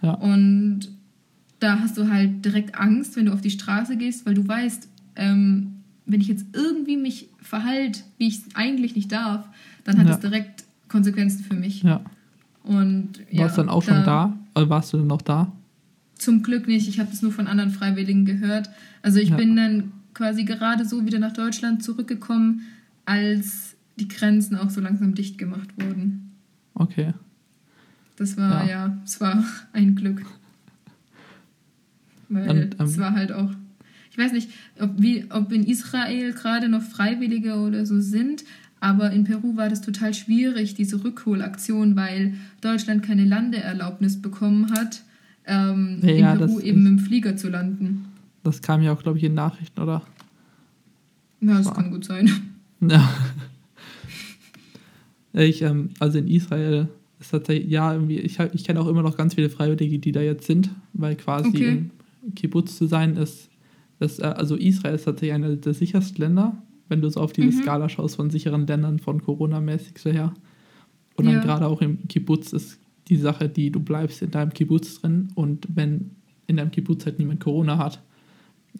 Und 0.00 0.88
da 1.60 1.80
hast 1.80 1.98
du 1.98 2.10
halt 2.10 2.44
direkt 2.44 2.78
Angst, 2.78 3.16
wenn 3.16 3.26
du 3.26 3.32
auf 3.32 3.40
die 3.40 3.50
Straße 3.50 3.96
gehst, 3.96 4.26
weil 4.26 4.34
du 4.34 4.46
weißt, 4.46 4.88
ähm, 5.16 5.74
wenn 6.06 6.20
ich 6.20 6.28
jetzt 6.28 6.46
irgendwie 6.52 6.96
mich 6.96 7.28
verhalte, 7.40 8.00
wie 8.16 8.28
ich 8.28 8.38
es 8.38 8.54
eigentlich 8.54 8.94
nicht 8.94 9.12
darf, 9.12 9.48
dann 9.84 9.98
hat 9.98 10.08
es 10.08 10.20
direkt 10.20 10.64
Konsequenzen 10.88 11.44
für 11.44 11.54
mich. 11.54 11.82
Ja. 11.82 12.00
Und, 12.62 13.20
ja, 13.30 13.42
warst 13.42 13.56
du 13.56 13.62
dann 13.62 13.70
auch 13.70 13.84
da, 13.84 13.94
schon 13.94 14.04
da? 14.04 14.38
Oder 14.54 14.70
warst 14.70 14.92
du 14.92 14.98
dann 14.98 15.06
noch 15.06 15.22
da? 15.22 15.52
Zum 16.14 16.42
Glück 16.42 16.66
nicht. 16.66 16.88
Ich 16.88 16.98
habe 16.98 17.10
das 17.10 17.22
nur 17.22 17.32
von 17.32 17.46
anderen 17.46 17.70
Freiwilligen 17.70 18.24
gehört. 18.24 18.70
Also 19.02 19.18
ich 19.18 19.30
ja. 19.30 19.36
bin 19.36 19.56
dann 19.56 19.92
quasi 20.14 20.44
gerade 20.44 20.84
so 20.84 21.06
wieder 21.06 21.18
nach 21.18 21.32
Deutschland 21.32 21.82
zurückgekommen, 21.82 22.62
als 23.04 23.76
die 23.98 24.08
Grenzen 24.08 24.56
auch 24.56 24.70
so 24.70 24.80
langsam 24.80 25.14
dicht 25.14 25.38
gemacht 25.38 25.68
wurden. 25.76 26.32
Okay. 26.74 27.14
Das 28.16 28.36
war, 28.36 28.64
ja, 28.64 28.86
ja 28.86 28.98
es 29.04 29.20
war 29.20 29.44
ein 29.72 29.94
Glück. 29.94 30.22
Weil 32.28 32.50
Und, 32.50 32.80
ähm, 32.80 32.86
es 32.86 32.98
war 32.98 33.12
halt 33.12 33.32
auch 33.32 33.50
ich 34.18 34.24
weiß 34.24 34.32
nicht, 34.32 34.50
ob, 34.80 34.90
wie, 34.96 35.26
ob 35.30 35.52
in 35.52 35.62
Israel 35.62 36.32
gerade 36.32 36.68
noch 36.68 36.82
Freiwillige 36.82 37.54
oder 37.54 37.86
so 37.86 38.00
sind, 38.00 38.42
aber 38.80 39.12
in 39.12 39.22
Peru 39.22 39.56
war 39.56 39.68
das 39.68 39.80
total 39.80 40.12
schwierig, 40.12 40.74
diese 40.74 41.04
Rückholaktion, 41.04 41.94
weil 41.94 42.34
Deutschland 42.60 43.04
keine 43.04 43.24
Landeerlaubnis 43.24 44.20
bekommen 44.20 44.72
hat, 44.72 45.02
ähm, 45.46 46.00
ja, 46.02 46.32
in 46.32 46.38
Peru 46.38 46.58
eben 46.58 46.82
mit 46.82 46.92
dem 46.92 46.98
Flieger 46.98 47.36
zu 47.36 47.48
landen. 47.48 48.06
Das 48.42 48.60
kam 48.60 48.82
ja 48.82 48.92
auch, 48.92 49.02
glaube 49.02 49.18
ich, 49.18 49.24
in 49.24 49.34
Nachrichten, 49.34 49.80
oder? 49.80 50.02
Ja, 51.40 51.58
das, 51.58 51.66
das 51.66 51.74
kann 51.74 51.90
gut 51.90 52.04
sein. 52.04 52.30
Ja. 52.80 53.12
Ich, 55.32 55.62
ähm, 55.62 55.90
also 55.98 56.18
in 56.18 56.28
Israel 56.28 56.86
ist 57.18 57.32
tatsächlich, 57.32 57.68
ja, 57.68 57.92
irgendwie, 57.92 58.18
ich, 58.18 58.38
ich 58.38 58.62
kenne 58.62 58.80
auch 58.80 58.86
immer 58.86 59.02
noch 59.02 59.16
ganz 59.16 59.34
viele 59.34 59.50
Freiwillige, 59.50 59.98
die 59.98 60.12
da 60.12 60.20
jetzt 60.20 60.46
sind, 60.46 60.70
weil 60.92 61.16
quasi 61.16 61.48
okay. 61.48 61.68
im 61.70 61.90
Kibbutz 62.34 62.76
zu 62.76 62.86
sein 62.86 63.16
ist, 63.16 63.50
ist, 64.00 64.20
äh, 64.20 64.24
also 64.24 64.56
Israel 64.56 64.94
ist 64.94 65.04
tatsächlich 65.04 65.34
einer 65.34 65.56
der 65.56 65.74
sichersten 65.74 66.22
Länder 66.22 66.62
wenn 66.88 67.00
du 67.00 67.10
so 67.10 67.20
auf 67.20 67.32
diese 67.32 67.48
mhm. 67.48 67.62
Skala 67.62 67.88
schaust 67.88 68.16
von 68.16 68.30
sicheren 68.30 68.66
Ländern, 68.66 68.98
von 68.98 69.22
Corona-mäßig 69.22 69.98
so 69.98 70.10
her. 70.10 70.34
Und 71.16 71.26
dann 71.26 71.34
ja. 71.34 71.42
gerade 71.42 71.66
auch 71.66 71.82
im 71.82 72.08
Kibbutz 72.08 72.52
ist 72.52 72.80
die 73.08 73.16
Sache, 73.16 73.48
die 73.48 73.70
du 73.70 73.80
bleibst 73.80 74.22
in 74.22 74.30
deinem 74.30 74.52
Kibbutz 74.52 75.00
drin 75.00 75.28
und 75.34 75.66
wenn 75.74 76.12
in 76.46 76.56
deinem 76.56 76.70
Kibbutz 76.70 77.04
halt 77.04 77.18
niemand 77.18 77.40
Corona 77.40 77.78
hat, 77.78 78.02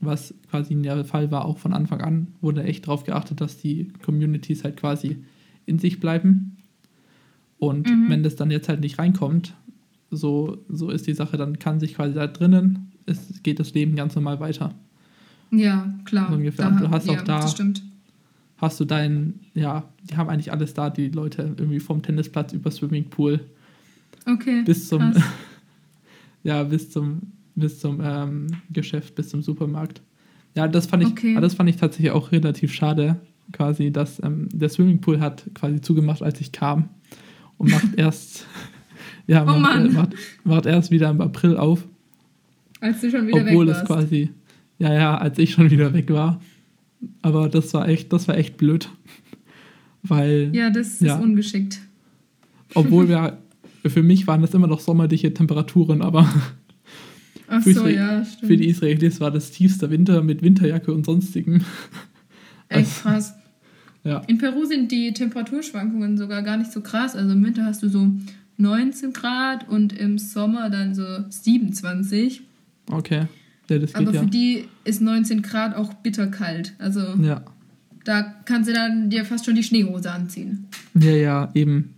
was 0.01 0.35
quasi 0.51 0.75
der 0.81 1.05
Fall 1.05 1.31
war, 1.31 1.45
auch 1.45 1.59
von 1.59 1.73
Anfang 1.73 2.01
an, 2.01 2.29
wurde 2.41 2.63
echt 2.63 2.87
darauf 2.87 3.05
geachtet, 3.05 3.41
dass 3.41 3.59
die 3.59 3.93
Communities 4.05 4.65
halt 4.65 4.77
quasi 4.77 5.25
in 5.67 5.79
sich 5.79 6.01
bleiben. 6.01 6.57
Und 7.59 7.91
mhm. 7.91 8.09
wenn 8.09 8.23
das 8.23 8.37
dann 8.37 8.51
jetzt 8.51 8.69
halt 8.69 8.81
nicht 8.81 8.99
reinkommt, 8.99 9.55
so, 10.11 10.59
so 10.69 10.91
ist 10.91 11.07
die 11.07 11.15
Sache, 11.15 11.37
dann 11.37 11.59
kann 11.59 11.81
sich 11.81 11.95
quasi 11.95 12.15
da 12.15 12.27
drinnen, 12.27 12.88
es 13.09 13.43
geht 13.43 13.59
das 13.59 13.75
Leben 13.75 13.97
ganz 13.97 14.15
normal 14.15 14.41
weiter. 14.41 14.75
Ja, 15.51 15.93
klar. 16.05 16.29
So 16.29 16.37
ungefähr. 16.37 16.71
Da, 16.71 16.79
du 16.79 16.91
hast 16.91 17.07
ja, 17.07 17.15
auch 17.15 17.23
da, 17.23 17.47
hast 18.59 18.81
du 18.81 18.85
dein, 18.85 19.41
ja, 19.55 19.85
die 20.03 20.17
haben 20.17 20.29
eigentlich 20.29 20.53
alles 20.53 20.75
da, 20.75 20.91
die 20.91 21.09
Leute 21.09 21.55
irgendwie 21.57 21.81
vom 21.81 22.03
Tennisplatz 22.03 22.53
über 22.53 22.71
Swimmingpool. 22.71 23.41
Okay. 24.27 24.63
Bis 24.65 24.89
zum, 24.89 25.15
ja, 26.43 26.63
bis 26.65 26.91
zum, 26.91 27.23
bis 27.55 27.81
zum 27.81 28.01
ähm, 28.03 28.49
Geschäft, 28.71 29.15
bis 29.15 29.31
zum 29.31 29.43
Supermarkt. 29.43 30.03
Ja, 30.55 30.67
das 30.69 30.87
fand 30.87 31.05
ich, 31.05 31.11
okay. 31.11 31.39
das 31.41 31.55
fand 31.55 31.71
ich 31.71 31.77
tatsächlich 31.77 32.11
auch 32.11 32.33
relativ 32.33 32.73
schade, 32.73 33.21
quasi, 33.53 33.91
dass 33.91 34.23
ähm, 34.23 34.49
der 34.53 34.69
Swimmingpool 34.69 35.21
hat 35.21 35.45
quasi 35.55 35.81
zugemacht, 35.81 36.23
als 36.23 36.41
ich 36.41 36.53
kam 36.53 36.89
und 37.59 37.71
macht 37.71 37.89
erst, 37.97 38.47
ja, 39.27 39.43
oh 39.43 39.59
macht, 39.59 39.93
macht, 39.93 40.15
macht, 40.45 40.67
erst 40.67 40.91
wieder 40.91 41.11
im 41.11 41.21
April 41.21 41.57
auf. 41.57 41.87
Als 42.81 43.01
du 43.01 43.11
schon 43.11 43.27
wieder 43.27 43.43
obwohl 43.43 43.67
weg 43.67 43.75
warst. 43.75 43.83
es 43.83 43.87
quasi, 43.87 44.31
ja, 44.79 44.93
ja, 44.93 45.19
als 45.19 45.39
ich 45.39 45.53
schon 45.53 45.71
wieder 45.71 45.93
weg 45.93 46.11
war. 46.11 46.41
Aber 47.23 47.49
das 47.49 47.73
war 47.75 47.89
echt, 47.89 48.13
das 48.13 48.29
war 48.29 48.37
echt 48.37 48.57
blöd. 48.57 48.89
Weil. 50.03 50.51
Ja, 50.53 50.71
das 50.71 51.01
ja, 51.01 51.17
ist 51.17 51.23
ungeschickt. 51.23 51.81
Obwohl 52.75 53.09
wir, 53.09 53.39
für 53.87 54.03
mich 54.03 54.27
waren 54.27 54.43
das 54.43 54.55
immer 54.55 54.67
noch 54.67 54.81
sommerliche 54.81 55.33
Temperaturen, 55.35 56.03
aber. 56.03 56.29
Ach 57.49 57.63
so, 57.63 57.85
für, 57.85 57.91
ja, 57.91 58.25
stimmt. 58.25 58.47
Für 58.47 58.57
die 58.57 58.69
Israelis 58.69 59.21
war 59.21 59.31
das 59.31 59.51
tiefster 59.51 59.91
Winter 59.91 60.23
mit 60.23 60.43
Winterjacke 60.43 60.93
und 60.93 61.07
sonstigem. 61.07 61.63
Echt 62.69 63.03
krass. 63.03 63.35
Ja. 64.05 64.19
In 64.27 64.39
Peru 64.39 64.65
sind 64.65 64.93
die 64.93 65.13
Temperaturschwankungen 65.13 66.17
sogar 66.17 66.43
gar 66.43 66.57
nicht 66.57 66.73
so 66.73 66.81
krass. 66.81 67.17
Also 67.17 67.33
im 67.33 67.45
Winter 67.45 67.65
hast 67.65 67.83
du 67.83 67.89
so 67.89 68.11
19 68.59 69.13
Grad 69.13 69.69
und 69.69 69.93
im 69.93 70.19
Sommer 70.19 70.71
dann 70.71 70.95
so 70.95 71.05
27. 71.29 72.43
Okay. 72.91 73.27
Ja, 73.71 73.79
das 73.79 73.93
geht 73.93 74.03
Aber 74.09 74.11
für 74.13 74.25
ja. 74.25 74.31
die 74.31 74.65
ist 74.85 75.01
19 75.01 75.43
Grad 75.43 75.77
auch 75.77 75.93
bitterkalt. 75.95 76.75
Also 76.79 77.01
ja. 77.23 77.43
da 78.05 78.23
kannst 78.45 78.69
du 78.69 78.73
dann 78.73 79.11
dir 79.11 79.25
fast 79.25 79.45
schon 79.45 79.55
die 79.55 79.63
Schneehose 79.63 80.11
anziehen. 80.11 80.67
Ja, 80.95 81.13
ja, 81.13 81.51
eben. 81.55 81.95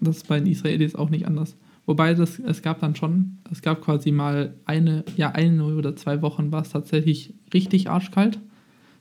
Das 0.00 0.18
ist 0.18 0.28
bei 0.28 0.40
den 0.40 0.48
Israelis 0.48 0.96
auch 0.96 1.10
nicht 1.10 1.26
anders. 1.26 1.54
Wobei 1.86 2.14
das, 2.14 2.38
es 2.38 2.62
gab 2.62 2.80
dann 2.80 2.96
schon, 2.96 3.38
es 3.52 3.62
gab 3.62 3.82
quasi 3.82 4.10
mal 4.10 4.54
eine, 4.64 5.04
ja, 5.16 5.30
eine 5.32 5.64
oder 5.64 5.94
zwei 5.96 6.22
Wochen 6.22 6.50
war 6.50 6.62
es 6.62 6.70
tatsächlich 6.70 7.34
richtig 7.52 7.90
arschkalt. 7.90 8.40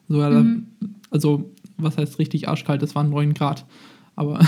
Sogar 0.09 0.31
mhm. 0.31 0.67
also, 1.09 1.51
was 1.77 1.97
heißt 1.97 2.19
richtig 2.19 2.49
arschkalt? 2.49 2.84
Es 2.84 2.93
waren 2.93 3.09
9 3.09 3.34
Grad. 3.34 3.65
Aber. 4.15 4.45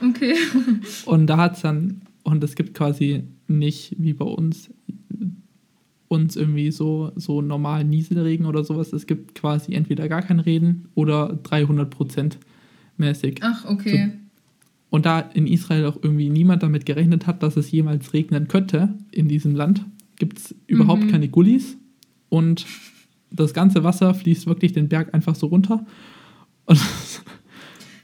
Okay. 0.00 0.34
und 1.06 1.26
da 1.26 1.36
hat 1.36 1.56
es 1.56 1.62
dann, 1.62 2.02
und 2.22 2.42
es 2.44 2.54
gibt 2.54 2.74
quasi 2.74 3.24
nicht 3.48 3.96
wie 3.98 4.12
bei 4.12 4.24
uns 4.24 4.70
uns 6.14 6.36
irgendwie 6.36 6.70
so, 6.70 7.12
so 7.16 7.42
normal 7.42 7.84
Nieselregen 7.84 8.46
oder 8.46 8.64
sowas. 8.64 8.92
Es 8.92 9.06
gibt 9.06 9.34
quasi 9.34 9.74
entweder 9.74 10.08
gar 10.08 10.22
kein 10.22 10.40
Reden 10.40 10.88
oder 10.94 11.38
300 11.42 11.90
Prozent 11.90 12.38
mäßig. 12.96 13.40
Ach, 13.42 13.64
okay. 13.66 14.12
So, 14.12 14.24
und 14.94 15.06
da 15.06 15.18
in 15.18 15.48
Israel 15.48 15.86
auch 15.86 15.98
irgendwie 16.00 16.30
niemand 16.30 16.62
damit 16.62 16.86
gerechnet 16.86 17.26
hat, 17.26 17.42
dass 17.42 17.56
es 17.56 17.70
jemals 17.72 18.12
regnen 18.12 18.46
könnte 18.46 18.94
in 19.10 19.26
diesem 19.26 19.56
Land, 19.56 19.84
gibt 20.16 20.38
es 20.38 20.54
überhaupt 20.68 21.02
mhm. 21.02 21.10
keine 21.10 21.28
Gullis 21.28 21.76
und 22.28 22.64
das 23.32 23.54
ganze 23.54 23.82
Wasser 23.82 24.14
fließt 24.14 24.46
wirklich 24.46 24.72
den 24.72 24.88
Berg 24.88 25.12
einfach 25.12 25.34
so 25.34 25.48
runter. 25.48 25.84
Und 26.66 26.80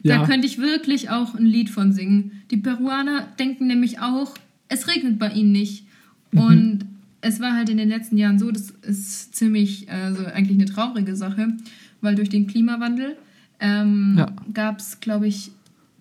ja. 0.02 0.18
Da 0.18 0.26
könnte 0.26 0.46
ich 0.46 0.58
wirklich 0.58 1.11
auch 1.11 1.34
ein 1.34 1.46
Lied 1.46 1.70
von 1.70 1.92
singen. 1.92 2.42
Die 2.50 2.56
Peruaner 2.56 3.28
denken 3.38 3.66
nämlich 3.66 4.00
auch, 4.00 4.34
es 4.68 4.88
regnet 4.88 5.18
bei 5.18 5.30
ihnen 5.30 5.52
nicht. 5.52 5.86
Mhm. 6.32 6.40
Es 7.20 7.40
war 7.40 7.54
halt 7.54 7.68
in 7.68 7.76
den 7.76 7.88
letzten 7.88 8.16
Jahren 8.16 8.38
so, 8.38 8.50
das 8.50 8.70
ist 8.82 9.34
ziemlich, 9.34 9.90
also 9.90 10.24
eigentlich 10.24 10.58
eine 10.58 10.66
traurige 10.66 11.16
Sache, 11.16 11.48
weil 12.00 12.14
durch 12.14 12.30
den 12.30 12.46
Klimawandel 12.46 13.16
ähm, 13.60 14.14
ja. 14.16 14.32
gab 14.52 14.78
es, 14.78 15.00
glaube 15.00 15.28
ich, 15.28 15.52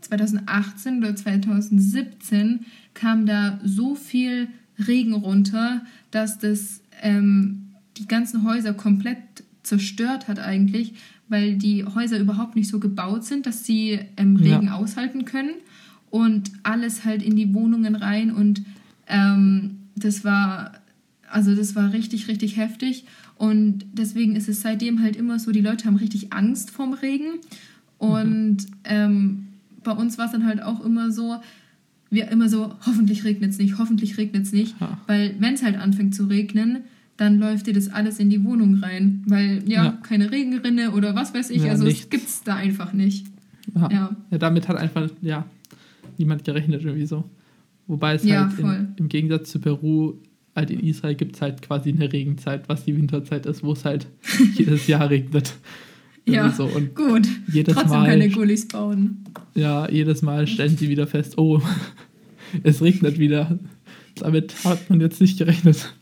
2018 0.01 0.99
oder 0.99 1.15
2017 1.15 2.65
kam 2.93 3.26
da 3.26 3.59
so 3.63 3.95
viel 3.95 4.47
Regen 4.88 5.13
runter, 5.13 5.82
dass 6.11 6.39
das 6.39 6.82
ähm, 7.01 7.70
die 7.97 8.07
ganzen 8.07 8.43
Häuser 8.43 8.74
komplett 8.74 9.17
zerstört 9.63 10.28
hat 10.28 10.39
eigentlich, 10.39 10.93
weil 11.28 11.57
die 11.57 11.86
Häuser 11.86 12.17
überhaupt 12.17 12.55
nicht 12.55 12.70
so 12.70 12.80
gebaut 12.80 13.26
sind, 13.26 13.45
dass 13.45 13.65
sie 13.65 13.99
ähm, 14.17 14.36
Regen 14.38 14.67
ja. 14.67 14.76
aushalten 14.76 15.26
können 15.26 15.55
und 16.09 16.51
alles 16.63 17.05
halt 17.05 17.22
in 17.22 17.36
die 17.36 17.53
Wohnungen 17.53 17.95
rein 17.95 18.32
und 18.32 18.63
ähm, 19.07 19.78
das 19.95 20.24
war 20.24 20.78
also 21.32 21.55
das 21.55 21.75
war 21.75 21.93
richtig, 21.93 22.27
richtig 22.27 22.57
heftig. 22.57 23.05
Und 23.36 23.86
deswegen 23.93 24.36
ist 24.36 24.49
es 24.49 24.61
seitdem 24.61 25.01
halt 25.01 25.15
immer 25.15 25.39
so, 25.39 25.51
die 25.51 25.61
Leute 25.61 25.86
haben 25.86 25.95
richtig 25.95 26.34
Angst 26.34 26.71
vorm 26.71 26.93
Regen. 26.93 27.39
Und 27.97 28.57
mhm. 28.57 28.65
ähm, 28.84 29.47
bei 29.84 29.91
uns 29.91 30.17
war 30.17 30.25
es 30.25 30.32
dann 30.32 30.45
halt 30.45 30.61
auch 30.61 30.84
immer 30.84 31.11
so, 31.11 31.38
wir 32.09 32.30
immer 32.30 32.49
so, 32.49 32.75
hoffentlich 32.86 33.23
regnet 33.23 33.51
es 33.51 33.57
nicht, 33.57 33.77
hoffentlich 33.77 34.17
regnet 34.17 34.43
es 34.43 34.51
nicht. 34.51 34.80
Ja. 34.80 34.99
Weil 35.07 35.36
wenn 35.39 35.53
es 35.53 35.63
halt 35.63 35.77
anfängt 35.77 36.15
zu 36.15 36.25
regnen, 36.25 36.80
dann 37.17 37.38
läuft 37.38 37.67
dir 37.67 37.73
das 37.73 37.89
alles 37.89 38.19
in 38.19 38.30
die 38.30 38.43
Wohnung 38.43 38.75
rein. 38.75 39.23
Weil 39.27 39.63
ja, 39.67 39.86
ja. 39.86 39.91
keine 40.03 40.32
Regenrinne 40.32 40.91
oder 40.91 41.15
was 41.15 41.34
weiß 41.34 41.49
ich, 41.49 41.63
ja, 41.63 41.71
also 41.71 41.84
nichts. 41.84 42.03
es 42.03 42.09
gibt 42.09 42.27
es 42.27 42.43
da 42.43 42.55
einfach 42.55 42.93
nicht. 42.93 43.27
Ja. 43.75 44.15
ja. 44.32 44.38
damit 44.38 44.67
hat 44.67 44.77
einfach 44.77 45.09
ja, 45.21 45.45
niemand 46.17 46.43
gerechnet 46.43 46.84
irgendwie 46.84 47.05
so. 47.05 47.30
Wobei 47.88 48.15
es 48.15 48.25
halt 48.25 48.57
in, 48.59 48.93
im 48.97 49.09
Gegensatz 49.09 49.51
zu 49.51 49.59
Peru 49.59 50.15
halt 50.56 50.72
in 50.72 50.80
Israel 50.82 51.16
gibt 51.16 51.36
es 51.36 51.41
halt 51.41 51.62
quasi 51.62 51.89
eine 51.89 52.12
Regenzeit, 52.12 52.68
was 52.68 52.86
die 52.86 52.95
Winterzeit 52.95 53.45
ist, 53.45 53.64
wo 53.64 53.74
es 53.74 53.86
halt 53.86 54.08
jedes 54.56 54.88
Jahr 54.88 55.10
regnet. 55.10 55.56
ja, 56.26 56.52
so. 56.52 56.66
und 56.66 56.95
gut. 56.95 57.28
Jedes 57.52 57.76
Trotzdem 57.76 58.00
Mal, 58.00 58.10
keine 58.10 58.30
Gullis 58.30 58.68
bauen. 58.68 59.24
Ja, 59.56 59.89
jedes 59.89 60.22
Mal 60.22 60.47
stellen 60.47 60.78
sie 60.78 60.89
wieder 60.89 61.08
fest, 61.08 61.38
oh, 61.38 61.62
es 62.64 62.82
regnet 62.82 63.20
wieder. 63.20 63.58
Damit 64.16 64.64
hat 64.66 64.89
man 64.89 65.00
jetzt 65.02 65.22
nicht 65.22 65.38
gerechnet. 65.38 65.93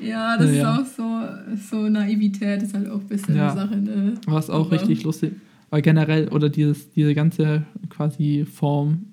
Ja, 0.00 0.38
das 0.38 0.54
ja, 0.54 0.76
ist 0.76 0.80
auch 0.80 0.86
so, 0.86 1.76
so 1.76 1.88
Naivität, 1.88 2.62
ist 2.62 2.74
halt 2.74 2.88
auch 2.88 3.00
ein 3.00 3.06
bisschen 3.06 3.36
ja. 3.36 3.52
eine 3.52 3.60
Sache. 3.60 3.76
Ne? 3.76 4.14
Was 4.26 4.48
auch 4.48 4.66
Aber 4.66 4.72
richtig 4.72 5.02
lustig. 5.02 5.32
Weil 5.68 5.82
generell, 5.82 6.28
oder 6.28 6.48
dieses, 6.48 6.90
diese 6.90 7.14
ganze 7.14 7.64
quasi 7.90 8.46
Form 8.50 9.06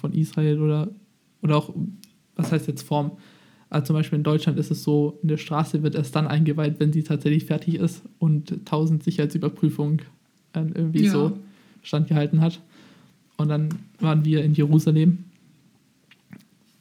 von 0.00 0.12
Israel 0.12 0.60
oder, 0.60 0.88
oder 1.42 1.56
auch, 1.56 1.74
was 2.36 2.52
heißt 2.52 2.66
jetzt 2.68 2.82
Form? 2.82 3.12
Also 3.70 3.86
zum 3.86 3.96
Beispiel 3.96 4.18
in 4.18 4.24
Deutschland 4.24 4.58
ist 4.58 4.70
es 4.70 4.82
so, 4.82 5.18
eine 5.22 5.38
Straße 5.38 5.82
wird 5.82 5.94
erst 5.94 6.14
dann 6.16 6.26
eingeweiht, 6.26 6.80
wenn 6.80 6.92
sie 6.92 7.04
tatsächlich 7.04 7.44
fertig 7.44 7.76
ist 7.76 8.02
und 8.18 8.52
1000 8.52 9.02
Sicherheitsüberprüfungen 9.04 10.02
äh, 10.54 10.60
irgendwie 10.74 11.04
ja. 11.04 11.12
so 11.12 11.38
standgehalten 11.82 12.40
hat. 12.40 12.60
Und 13.36 13.48
dann 13.48 13.70
waren 14.00 14.24
wir 14.24 14.44
in 14.44 14.54
Jerusalem 14.54 15.24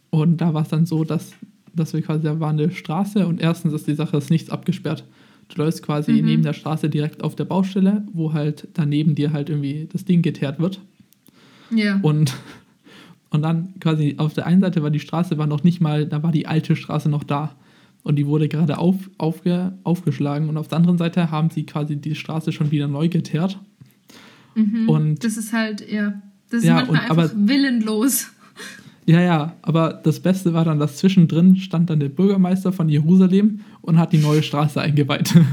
und 0.10 0.38
da 0.38 0.54
war 0.54 0.64
es 0.64 0.70
dann 0.70 0.88
so, 0.88 1.04
dass, 1.04 1.34
dass 1.74 1.94
wir 1.94 2.02
quasi, 2.02 2.24
da 2.24 2.40
war 2.40 2.50
eine 2.50 2.72
Straße 2.72 3.26
und 3.28 3.40
erstens 3.40 3.74
ist 3.74 3.88
die 3.88 3.94
Sache, 3.94 4.18
ist 4.18 4.32
nichts 4.32 4.50
abgesperrt. 4.50 5.04
Du 5.50 5.62
läufst 5.62 5.84
quasi 5.84 6.14
mhm. 6.14 6.26
neben 6.26 6.44
der 6.44 6.54
Straße 6.54 6.90
direkt 6.90 7.24
auf 7.24 7.36
der 7.36 7.46
Baustelle, 7.46 8.04
wo 8.14 8.34
halt 8.34 8.68
daneben 8.74 9.16
dir 9.16 9.32
halt 9.32 9.50
irgendwie 9.50 9.88
das 9.92 10.06
Ding 10.06 10.22
geteert 10.22 10.60
wird. 10.60 10.80
Ja. 11.72 12.00
Und 12.02 12.36
und 13.30 13.42
dann 13.42 13.80
quasi 13.80 14.16
auf 14.18 14.34
der 14.34 14.46
einen 14.48 14.62
Seite 14.62 14.82
war 14.82 14.90
die 14.90 15.00
Straße 15.00 15.38
war 15.38 15.48
noch 15.48 15.64
nicht 15.64 15.82
mal, 15.82 16.06
da 16.06 16.24
war 16.24 16.32
die 16.32 16.48
alte 16.48 16.76
Straße 16.76 17.10
noch 17.10 17.24
da. 17.24 17.56
Und 18.02 18.16
die 18.16 18.26
wurde 18.26 18.48
gerade 18.48 18.78
auf, 18.78 18.96
aufge, 19.18 19.74
aufgeschlagen. 19.84 20.50
Und 20.50 20.58
auf 20.58 20.68
der 20.68 20.78
anderen 20.78 20.98
Seite 20.98 21.32
haben 21.32 21.50
sie 21.50 21.66
quasi 21.66 21.98
die 21.98 22.16
Straße 22.16 22.52
schon 22.52 22.72
wieder 22.72 22.88
neu 22.88 23.10
geteert. 23.10 23.60
Mhm. 24.56 24.90
Und 24.90 25.24
das 25.24 25.38
ist 25.38 25.54
halt, 25.54 25.88
ja, 25.92 26.22
das 26.50 26.62
ist 26.62 26.66
ja, 26.68 26.76
manchmal 26.76 27.02
und, 27.02 27.12
einfach 27.12 27.32
aber, 27.36 27.48
willenlos. 27.48 28.32
Ja, 29.06 29.22
ja, 29.22 29.56
aber 29.62 30.00
das 30.04 30.20
Beste 30.20 30.54
war 30.54 30.66
dann, 30.66 30.80
dass 30.80 30.98
zwischendrin 30.98 31.56
stand 31.58 31.90
dann 31.90 32.00
der 32.00 32.10
Bürgermeister 32.10 32.72
von 32.72 32.90
Jerusalem 32.90 33.62
und 33.82 33.98
hat 33.98 34.14
die 34.14 34.18
neue 34.18 34.44
Straße 34.44 34.80
eingeweiht. 34.80 35.34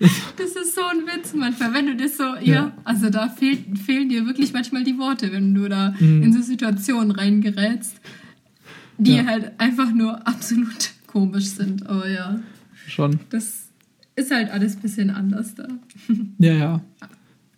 Das 0.00 0.50
ist 0.52 0.74
so 0.74 0.82
ein 0.82 1.06
Witz 1.06 1.34
manchmal, 1.34 1.74
wenn 1.74 1.86
du 1.86 1.96
das 1.96 2.16
so, 2.16 2.22
ja, 2.22 2.54
ja 2.54 2.72
also 2.84 3.10
da 3.10 3.28
fehl, 3.28 3.58
fehlen 3.74 4.08
dir 4.08 4.26
wirklich 4.26 4.52
manchmal 4.52 4.84
die 4.84 4.96
Worte, 4.98 5.32
wenn 5.32 5.54
du 5.54 5.68
da 5.68 5.94
mhm. 5.98 6.22
in 6.22 6.32
so 6.32 6.40
Situationen 6.40 7.10
reingerätst, 7.10 8.00
die 8.98 9.16
ja. 9.16 9.26
halt 9.26 9.52
einfach 9.58 9.92
nur 9.92 10.26
absolut 10.26 10.90
komisch 11.06 11.46
sind. 11.46 11.86
Aber 11.88 12.08
ja. 12.08 12.38
Schon. 12.86 13.18
Das 13.30 13.68
ist 14.14 14.30
halt 14.30 14.50
alles 14.50 14.76
ein 14.76 14.82
bisschen 14.82 15.10
anders 15.10 15.54
da. 15.54 15.66
Ja, 16.38 16.52
ja. 16.52 16.80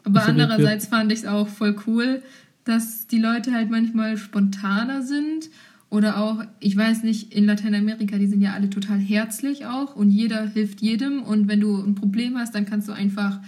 Aber 0.05 0.25
andererseits 0.25 0.87
fand 0.87 1.13
ich 1.13 1.21
es 1.21 1.27
auch 1.27 1.49
voll 1.49 1.77
cool, 1.87 2.23
dass 2.65 3.07
die 3.07 3.19
Leute 3.19 3.53
halt 3.53 3.71
manchmal 3.71 4.17
spontaner 4.17 5.03
sind 5.03 5.51
Oder 5.91 6.19
auch, 6.19 6.45
ich 6.61 6.77
weiß 6.77 7.03
nicht, 7.03 7.35
in 7.35 7.47
Lateinamerika, 7.47 8.17
die 8.17 8.29
sind 8.29 8.41
ja 8.41 8.53
alle 8.53 8.71
total 8.71 8.99
herzlich 8.99 9.67
auch 9.67 9.97
und 9.97 10.11
jeder 10.11 10.47
hilft 10.47 10.81
jedem. 10.81 11.23
Und 11.25 11.49
wenn 11.49 11.61
du 11.61 11.83
ein 11.83 11.97
Problem 11.97 12.39
hast, 12.39 12.55
dann 12.55 12.65
kannst 12.65 12.89
du 12.89 12.93
einfach 12.93 13.41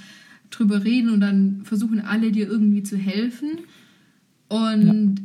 drüber 0.51 0.83
reden 0.85 1.11
und 1.11 1.21
dann 1.21 1.61
versuchen 1.63 2.01
alle 2.01 2.33
dir 2.33 2.49
irgendwie 2.49 2.83
zu 2.83 2.97
helfen. 2.97 3.59
Und 4.49 5.17
ja. 5.17 5.23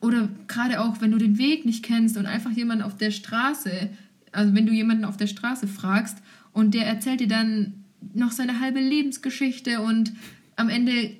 oder 0.00 0.28
gerade 0.48 0.80
auch, 0.80 1.02
wenn 1.02 1.10
du 1.10 1.18
den 1.18 1.36
Weg 1.36 1.66
nicht 1.66 1.84
kennst 1.84 2.16
und 2.16 2.24
einfach 2.24 2.50
jemanden 2.52 2.82
auf 2.82 2.96
der 2.96 3.10
Straße, 3.10 3.90
also 4.32 4.54
wenn 4.54 4.66
du 4.66 4.72
jemanden 4.72 5.04
auf 5.04 5.18
der 5.18 5.26
Straße 5.26 5.68
fragst 5.68 6.16
und 6.54 6.72
der 6.72 6.86
erzählt 6.86 7.20
dir 7.20 7.28
dann 7.28 7.74
noch 8.14 8.32
seine 8.32 8.58
halbe 8.58 8.80
Lebensgeschichte 8.80 9.80
und 9.82 10.12
am 10.56 10.70
Ende 10.70 11.10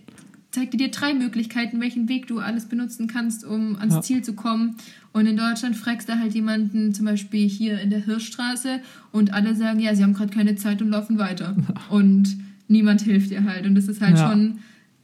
zeigt 0.59 0.75
er 0.75 0.79
dir 0.79 0.91
drei 0.91 1.15
Möglichkeiten, 1.15 1.81
welchen 1.81 2.09
Weg 2.09 2.27
du 2.27 2.41
alles 2.41 2.67
benutzen 2.67 3.07
kannst, 3.07 3.45
um 3.45 3.77
ans 3.77 3.95
ja. 3.95 4.03
Ziel 4.03 4.23
zu 4.23 4.35
kommen. 4.35 4.77
Und 5.13 5.27
in 5.27 5.37
Deutschland 5.37 5.77
fragst 5.77 6.09
du 6.09 6.19
halt 6.19 6.35
jemanden, 6.35 6.93
zum 6.93 7.05
Beispiel 7.05 7.49
hier 7.49 7.81
in 7.81 7.91
der 7.91 8.05
Hirschstraße, 8.05 8.81
und 9.13 9.33
alle 9.33 9.55
sagen, 9.55 9.79
ja, 9.79 9.95
sie 9.95 10.03
haben 10.03 10.15
gerade 10.15 10.35
keine 10.35 10.57
Zeit 10.57 10.83
und 10.83 10.91
laufen 10.91 11.19
weiter. 11.19 11.57
Und 11.91 12.37
niemand 12.67 13.03
hilft 13.03 13.31
dir 13.31 13.45
halt. 13.45 13.67
Und 13.67 13.75
das 13.75 13.87
ist 13.87 14.01
halt 14.01 14.19
ja. 14.19 14.29
schon 14.29 14.59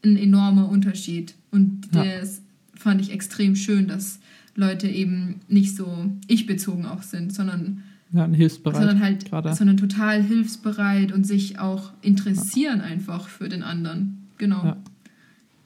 ein 0.05 0.17
enormer 0.17 0.69
Unterschied. 0.69 1.35
Und 1.51 1.89
das 1.93 2.43
fand 2.75 3.01
ich 3.01 3.13
extrem 3.13 3.55
schön, 3.55 3.87
dass 3.87 4.19
Leute 4.57 4.89
eben 4.89 5.41
nicht 5.49 5.77
so 5.77 6.11
ich-bezogen 6.27 6.85
auch 6.85 7.03
sind, 7.03 7.33
sondern 7.33 7.83
ja, 8.13 8.27
hilfsbereit. 8.27 8.79
Sondern 8.79 9.01
halt, 9.01 9.31
grade. 9.31 9.55
sondern 9.55 9.77
total 9.77 10.23
hilfsbereit 10.23 11.13
und 11.13 11.27
sich 11.27 11.59
auch 11.59 11.93
interessieren 12.03 12.79
ja. 12.79 12.85
einfach 12.85 13.29
für 13.29 13.49
den 13.49 13.63
anderen. 13.63 14.29
Genau. 14.37 14.65
Ja. 14.65 14.77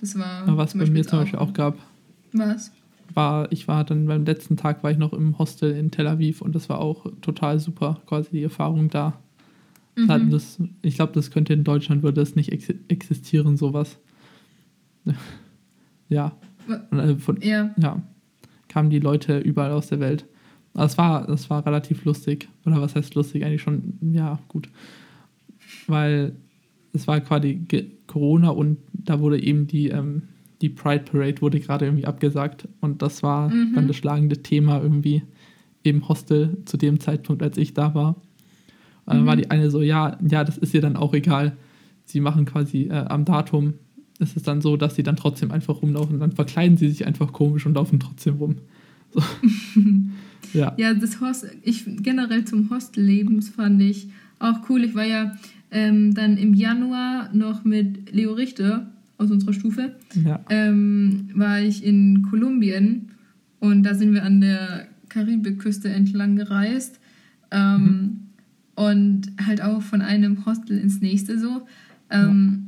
Das 0.01 0.19
war. 0.19 0.47
Ja, 0.47 0.57
was 0.57 0.77
bei 0.77 0.87
mir 0.87 1.07
zum 1.07 1.21
Beispiel 1.21 1.39
auch 1.39 1.53
gab. 1.53 1.79
Was? 2.33 2.73
War, 3.15 3.51
ich 3.53 3.69
war 3.69 3.85
dann 3.85 4.07
beim 4.07 4.25
letzten 4.25 4.57
Tag 4.57 4.83
war 4.83 4.91
ich 4.91 4.99
noch 4.99 5.13
im 5.13 5.39
Hostel 5.39 5.75
in 5.75 5.91
Tel 5.91 6.07
Aviv 6.07 6.43
und 6.43 6.55
das 6.55 6.69
war 6.69 6.79
auch 6.79 7.07
total 7.23 7.59
super, 7.59 8.01
quasi 8.07 8.31
die 8.31 8.43
Erfahrung 8.43 8.91
da. 8.91 9.19
Mhm. 9.97 10.31
Das, 10.31 10.63
ich 10.83 10.95
glaube, 10.95 11.13
das 11.13 11.31
könnte 11.31 11.55
in 11.55 11.65
Deutschland 11.65 12.03
würde 12.03 12.21
das 12.21 12.37
nicht 12.37 12.53
ex 12.53 12.69
existieren, 12.89 13.57
sowas. 13.57 13.99
ja. 16.09 16.33
Und, 16.91 16.99
äh, 16.99 17.17
von, 17.17 17.41
ja. 17.41 17.75
ja. 17.77 18.03
Kamen 18.69 18.91
die 18.91 19.01
Leute 19.01 19.39
überall 19.39 19.73
aus 19.73 19.89
der 19.89 20.01
Welt. 20.01 20.27
Es 20.75 20.99
war, 20.99 21.27
das 21.27 21.51
war 21.51 21.65
relativ 21.67 22.05
lustig. 22.05 22.49
Oder 22.65 22.81
was 22.81 22.95
heißt 22.95 23.15
lustig? 23.15 23.45
Eigentlich 23.45 23.63
schon, 23.63 23.99
ja, 24.13 24.39
gut. 24.49 24.69
Weil 25.87 26.37
es 26.93 27.07
war 27.07 27.20
quasi 27.20 27.62
Corona 28.07 28.51
und 28.51 28.78
da 28.93 29.20
wurde 29.20 29.43
eben 29.43 29.66
die, 29.66 29.89
ähm, 29.89 30.22
die 30.61 30.68
Pride 30.68 31.05
Parade 31.05 31.41
wurde 31.41 31.61
gerade 31.61 31.86
irgendwie 31.86 32.07
abgesagt. 32.07 32.68
Und 32.80 33.03
das 33.03 33.22
war 33.22 33.49
mhm. 33.49 33.74
dann 33.74 33.86
das 33.86 33.97
schlagende 33.97 34.43
Thema 34.43 34.80
irgendwie 34.80 35.22
im 35.82 36.09
Hostel 36.09 36.59
zu 36.64 36.76
dem 36.76 37.01
Zeitpunkt, 37.01 37.43
als 37.43 37.57
ich 37.57 37.74
da 37.74 37.95
war. 37.95 38.16
Und 39.07 39.14
dann 39.14 39.22
mhm. 39.22 39.26
war 39.26 39.36
die 39.36 39.51
eine 39.51 39.70
so, 39.70 39.80
ja, 39.80 40.18
ja, 40.28 40.45
das 40.45 40.59
ist 40.59 40.74
ihr 40.74 40.80
dann 40.80 40.97
auch 40.97 41.14
egal. 41.14 41.57
Sie 42.05 42.20
machen 42.20 42.45
quasi 42.45 42.84
äh, 42.84 43.05
am 43.09 43.24
Datum, 43.24 43.74
ist 44.18 44.36
es 44.36 44.43
dann 44.43 44.61
so, 44.61 44.76
dass 44.76 44.97
sie 44.97 45.03
dann 45.03 45.16
trotzdem 45.16 45.53
einfach 45.53 45.80
rumlaufen. 45.82 46.18
Dann 46.18 46.32
verkleiden 46.32 46.76
sie 46.76 46.89
sich 46.89 47.07
einfach 47.07 47.32
komisch 47.32 47.66
und 47.66 47.74
laufen 47.74 48.01
trotzdem 48.01 48.36
rum. 48.36 48.57
So. 49.12 49.22
ja. 50.59 50.74
ja, 50.76 50.95
das 50.95 51.20
Host, 51.20 51.47
ich 51.62 51.84
generell 52.03 52.45
zum 52.45 52.68
Hostelleben 52.70 53.41
fand 53.43 53.80
ich 53.82 54.09
auch 54.39 54.68
cool. 54.68 54.84
Ich 54.84 54.95
war 54.95 55.05
ja 55.05 55.32
ähm, 55.71 56.14
dann 56.14 56.37
im 56.37 56.55
Januar 56.55 57.31
noch 57.33 57.64
mit 57.64 58.12
Leo 58.14 58.33
Richter 58.33 58.87
aus 59.19 59.31
unserer 59.31 59.53
Stufe, 59.53 59.97
ja. 60.25 60.41
ähm, 60.49 61.31
war 61.35 61.61
ich 61.61 61.85
in 61.85 62.23
Kolumbien 62.31 63.11
und 63.61 63.83
da 63.83 63.95
sind 63.95 64.14
wir 64.14 64.23
an 64.23 64.41
der 64.41 64.87
Karibikküste 65.09 65.89
entlang 65.89 66.37
gereist. 66.37 67.01
Ähm, 67.51 67.83
mhm. 67.83 68.21
Und 68.77 69.23
halt 69.45 69.61
auch 69.61 69.83
von 69.83 70.03
einem 70.03 70.47
Hostel 70.47 70.79
ins 70.79 71.01
nächste 71.01 71.39
so. 71.39 71.66
Ähm, 72.11 72.66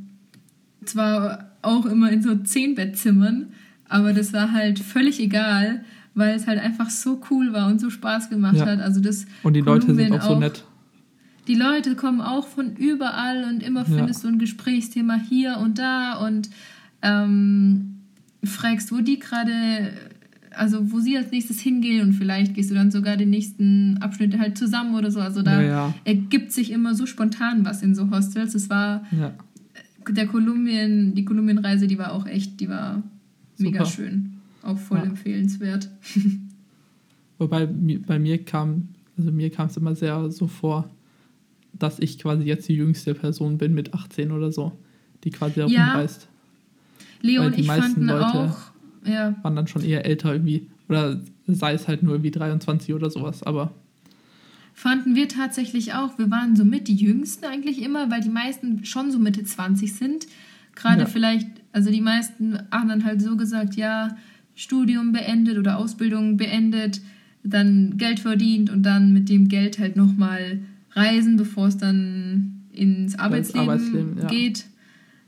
ja. 0.81 0.87
Zwar 0.87 1.51
auch 1.61 1.85
immer 1.85 2.11
in 2.11 2.21
so 2.21 2.35
zehn 2.35 2.75
Bettzimmern, 2.75 3.47
aber 3.87 4.11
das 4.11 4.33
war 4.33 4.51
halt 4.51 4.79
völlig 4.79 5.21
egal, 5.21 5.85
weil 6.13 6.35
es 6.35 6.47
halt 6.47 6.59
einfach 6.59 6.89
so 6.89 7.21
cool 7.29 7.53
war 7.53 7.67
und 7.67 7.79
so 7.79 7.89
Spaß 7.89 8.29
gemacht 8.29 8.57
ja. 8.57 8.65
hat. 8.65 8.81
Also 8.81 8.99
das 8.99 9.25
und 9.43 9.53
die 9.53 9.61
Leute 9.61 9.95
sind 9.95 10.11
auch 10.11 10.21
so 10.21 10.39
nett. 10.39 10.65
Die 11.47 11.55
Leute 11.55 11.95
kommen 11.95 12.21
auch 12.21 12.47
von 12.47 12.75
überall 12.75 13.45
und 13.45 13.63
immer 13.63 13.85
findest 13.85 14.23
ja. 14.23 14.29
du 14.29 14.35
ein 14.35 14.39
Gesprächsthema 14.39 15.15
hier 15.15 15.57
und 15.57 15.79
da 15.79 16.15
und 16.25 16.49
ähm, 17.01 17.95
fragst, 18.43 18.91
wo 18.91 18.99
die 18.99 19.19
gerade, 19.19 19.93
also 20.51 20.91
wo 20.91 20.99
sie 20.99 21.17
als 21.17 21.31
nächstes 21.31 21.59
hingehen 21.59 22.07
und 22.07 22.13
vielleicht 22.13 22.53
gehst 22.53 22.69
du 22.69 22.75
dann 22.75 22.91
sogar 22.91 23.17
den 23.17 23.31
nächsten 23.31 23.97
Abschnitt 24.01 24.37
halt 24.37 24.57
zusammen 24.57 24.95
oder 24.95 25.09
so. 25.09 25.19
Also 25.19 25.41
da 25.41 25.61
ja, 25.61 25.67
ja. 25.67 25.93
ergibt 26.03 26.51
sich 26.51 26.71
immer 26.71 26.93
so 26.93 27.05
spontan 27.05 27.65
was 27.65 27.81
in 27.81 27.95
so 27.95 28.11
Hostels. 28.11 28.53
Es 28.53 28.69
war 28.69 29.03
der 30.09 30.27
Kolumbien, 30.27 31.15
die 31.15 31.25
Kolumbienreise, 31.25 31.87
die 31.87 31.97
war 31.97 32.13
auch 32.13 32.25
echt, 32.25 32.59
die 32.59 32.69
war 32.69 33.03
Super. 33.55 33.71
mega 33.71 33.85
schön. 33.85 34.33
Auch 34.63 34.77
voll 34.77 34.99
empfehlenswert. 34.99 35.89
Wobei 37.37 37.65
bei 37.65 38.19
mir 38.19 38.43
kam, 38.43 38.89
also 39.17 39.31
mir 39.31 39.49
kam 39.49 39.67
es 39.67 39.77
immer 39.77 39.95
sehr 39.95 40.29
so 40.29 40.47
vor, 40.47 40.89
dass 41.73 41.99
ich 41.99 42.19
quasi 42.19 42.43
jetzt 42.43 42.67
die 42.67 42.75
jüngste 42.75 43.13
Person 43.13 43.57
bin 43.57 43.73
mit 43.73 43.93
18 43.93 44.31
oder 44.31 44.51
so, 44.51 44.71
die 45.23 45.31
quasi 45.31 45.55
herumreist. 45.55 46.23
Ja. 46.23 46.27
Leo 47.21 47.45
und 47.45 47.57
ich 47.57 47.67
fanden 47.67 48.07
Leute 48.07 48.25
auch, 48.25 48.57
ja. 49.05 49.35
waren 49.43 49.55
dann 49.55 49.67
schon 49.67 49.83
eher 49.83 50.05
älter 50.05 50.33
irgendwie. 50.33 50.67
Oder 50.89 51.21
sei 51.47 51.73
es 51.73 51.87
halt 51.87 52.03
nur 52.03 52.13
irgendwie 52.13 52.31
23 52.31 52.93
oder 52.93 53.09
sowas, 53.09 53.43
aber. 53.43 53.73
Fanden 54.73 55.15
wir 55.15 55.27
tatsächlich 55.27 55.93
auch. 55.93 56.17
Wir 56.17 56.31
waren 56.31 56.55
so 56.55 56.65
mit 56.65 56.87
die 56.87 56.95
Jüngsten 56.95 57.45
eigentlich 57.45 57.81
immer, 57.81 58.09
weil 58.09 58.21
die 58.21 58.29
meisten 58.29 58.83
schon 58.85 59.11
so 59.11 59.19
Mitte 59.19 59.43
20 59.43 59.93
sind. 59.93 60.27
Gerade 60.75 61.01
ja. 61.01 61.05
vielleicht, 61.05 61.47
also 61.71 61.91
die 61.91 62.01
meisten 62.01 62.59
haben 62.71 62.89
dann 62.89 63.05
halt 63.05 63.21
so 63.21 63.35
gesagt, 63.35 63.75
ja, 63.75 64.15
Studium 64.55 65.11
beendet 65.11 65.57
oder 65.57 65.77
Ausbildung 65.77 66.37
beendet, 66.37 67.01
dann 67.43 67.97
Geld 67.97 68.19
verdient 68.19 68.69
und 68.69 68.83
dann 68.83 69.13
mit 69.13 69.29
dem 69.29 69.47
Geld 69.47 69.79
halt 69.79 69.95
nochmal 69.95 70.59
reisen, 70.93 71.37
bevor 71.37 71.67
es 71.67 71.77
dann 71.77 72.63
ins 72.71 73.17
Arbeitsleben, 73.17 73.69
Arbeitsleben 73.69 74.17
ja. 74.17 74.27
geht. 74.27 74.65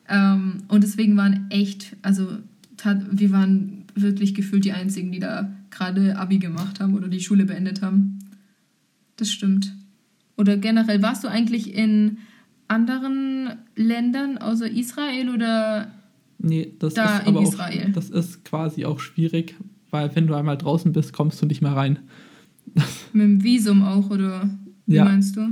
Ähm, 0.09 0.63
und 0.67 0.83
deswegen 0.83 1.17
waren 1.17 1.47
echt, 1.49 1.95
also 2.01 2.27
wir 3.11 3.31
waren 3.31 3.85
wirklich 3.95 4.33
gefühlt 4.33 4.65
die 4.65 4.73
Einzigen, 4.73 5.11
die 5.11 5.19
da 5.19 5.49
gerade 5.69 6.17
Abi 6.17 6.37
gemacht 6.39 6.79
haben 6.79 6.95
oder 6.95 7.07
die 7.07 7.21
Schule 7.21 7.45
beendet 7.45 7.81
haben. 7.81 8.19
Das 9.15 9.31
stimmt. 9.31 9.73
Oder 10.37 10.57
generell, 10.57 11.01
warst 11.01 11.23
du 11.23 11.27
eigentlich 11.27 11.73
in 11.75 12.17
anderen 12.67 13.49
Ländern 13.75 14.37
außer 14.37 14.69
Israel 14.69 15.29
oder 15.29 15.91
nee, 16.39 16.73
das 16.79 16.95
da 16.95 17.19
ist 17.19 17.27
in 17.27 17.35
aber 17.35 17.43
Israel? 17.43 17.87
Auch, 17.89 17.93
das 17.93 18.09
ist 18.09 18.43
quasi 18.43 18.85
auch 18.85 18.99
schwierig, 18.99 19.55
weil 19.91 20.13
wenn 20.15 20.27
du 20.27 20.33
einmal 20.33 20.57
draußen 20.57 20.91
bist, 20.91 21.13
kommst 21.13 21.41
du 21.41 21.45
nicht 21.45 21.61
mehr 21.61 21.75
rein. 21.75 21.99
Mit 23.13 23.23
dem 23.23 23.43
Visum 23.43 23.83
auch, 23.83 24.09
oder? 24.09 24.49
Wie 24.85 24.95
ja. 24.95 25.05
meinst 25.05 25.35
du? 25.35 25.47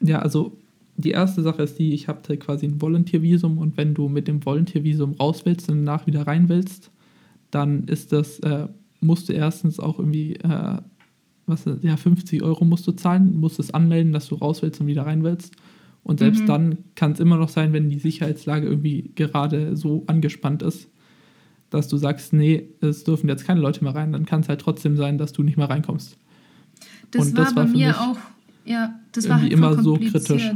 Ja, 0.00 0.20
also 0.20 0.56
die 0.96 1.10
erste 1.10 1.42
Sache 1.42 1.62
ist 1.62 1.78
die, 1.78 1.92
ich 1.92 2.08
habe 2.08 2.36
quasi 2.38 2.66
ein 2.66 2.80
Volunteer-Visum 2.80 3.58
und 3.58 3.76
wenn 3.76 3.94
du 3.94 4.08
mit 4.08 4.26
dem 4.28 4.44
Volunteer-Visum 4.44 5.12
raus 5.12 5.42
willst 5.44 5.70
und 5.70 5.84
danach 5.84 6.06
wieder 6.06 6.26
rein 6.26 6.48
willst, 6.48 6.90
dann 7.50 7.84
ist 7.84 8.12
das, 8.12 8.40
äh, 8.40 8.66
musst 9.00 9.28
du 9.28 9.32
erstens 9.32 9.78
auch 9.78 9.98
irgendwie, 9.98 10.34
äh, 10.34 10.78
was, 11.46 11.64
ja, 11.82 11.96
50 11.96 12.42
Euro 12.42 12.64
musst 12.64 12.86
du 12.86 12.92
zahlen, 12.92 13.38
musst 13.38 13.58
es 13.58 13.72
anmelden, 13.72 14.12
dass 14.12 14.28
du 14.28 14.34
raus 14.34 14.60
willst 14.60 14.80
und 14.80 14.86
wieder 14.86 15.06
rein 15.06 15.22
willst. 15.22 15.54
Und 16.02 16.18
selbst 16.18 16.42
mhm. 16.42 16.46
dann 16.46 16.78
kann 16.94 17.12
es 17.12 17.20
immer 17.20 17.36
noch 17.36 17.48
sein, 17.48 17.72
wenn 17.72 17.90
die 17.90 17.98
Sicherheitslage 17.98 18.66
irgendwie 18.66 19.12
gerade 19.14 19.76
so 19.76 20.04
angespannt 20.06 20.62
ist, 20.62 20.88
dass 21.70 21.88
du 21.88 21.96
sagst, 21.96 22.32
nee, 22.32 22.68
es 22.80 23.04
dürfen 23.04 23.28
jetzt 23.28 23.46
keine 23.46 23.60
Leute 23.60 23.84
mehr 23.84 23.94
rein, 23.94 24.12
dann 24.12 24.26
kann 24.26 24.40
es 24.40 24.48
halt 24.48 24.60
trotzdem 24.60 24.96
sein, 24.96 25.18
dass 25.18 25.32
du 25.32 25.42
nicht 25.42 25.56
mehr 25.56 25.70
reinkommst. 25.70 26.16
Das, 27.10 27.34
war, 27.34 27.44
das 27.44 27.56
war 27.56 27.64
bei 27.66 27.70
mir 27.70 28.00
auch, 28.00 28.18
ja, 28.68 29.00
das 29.12 29.28
war 29.28 29.40
halt 29.40 29.52
immer 29.52 29.82
so 29.82 29.96
kritisch. 29.96 30.50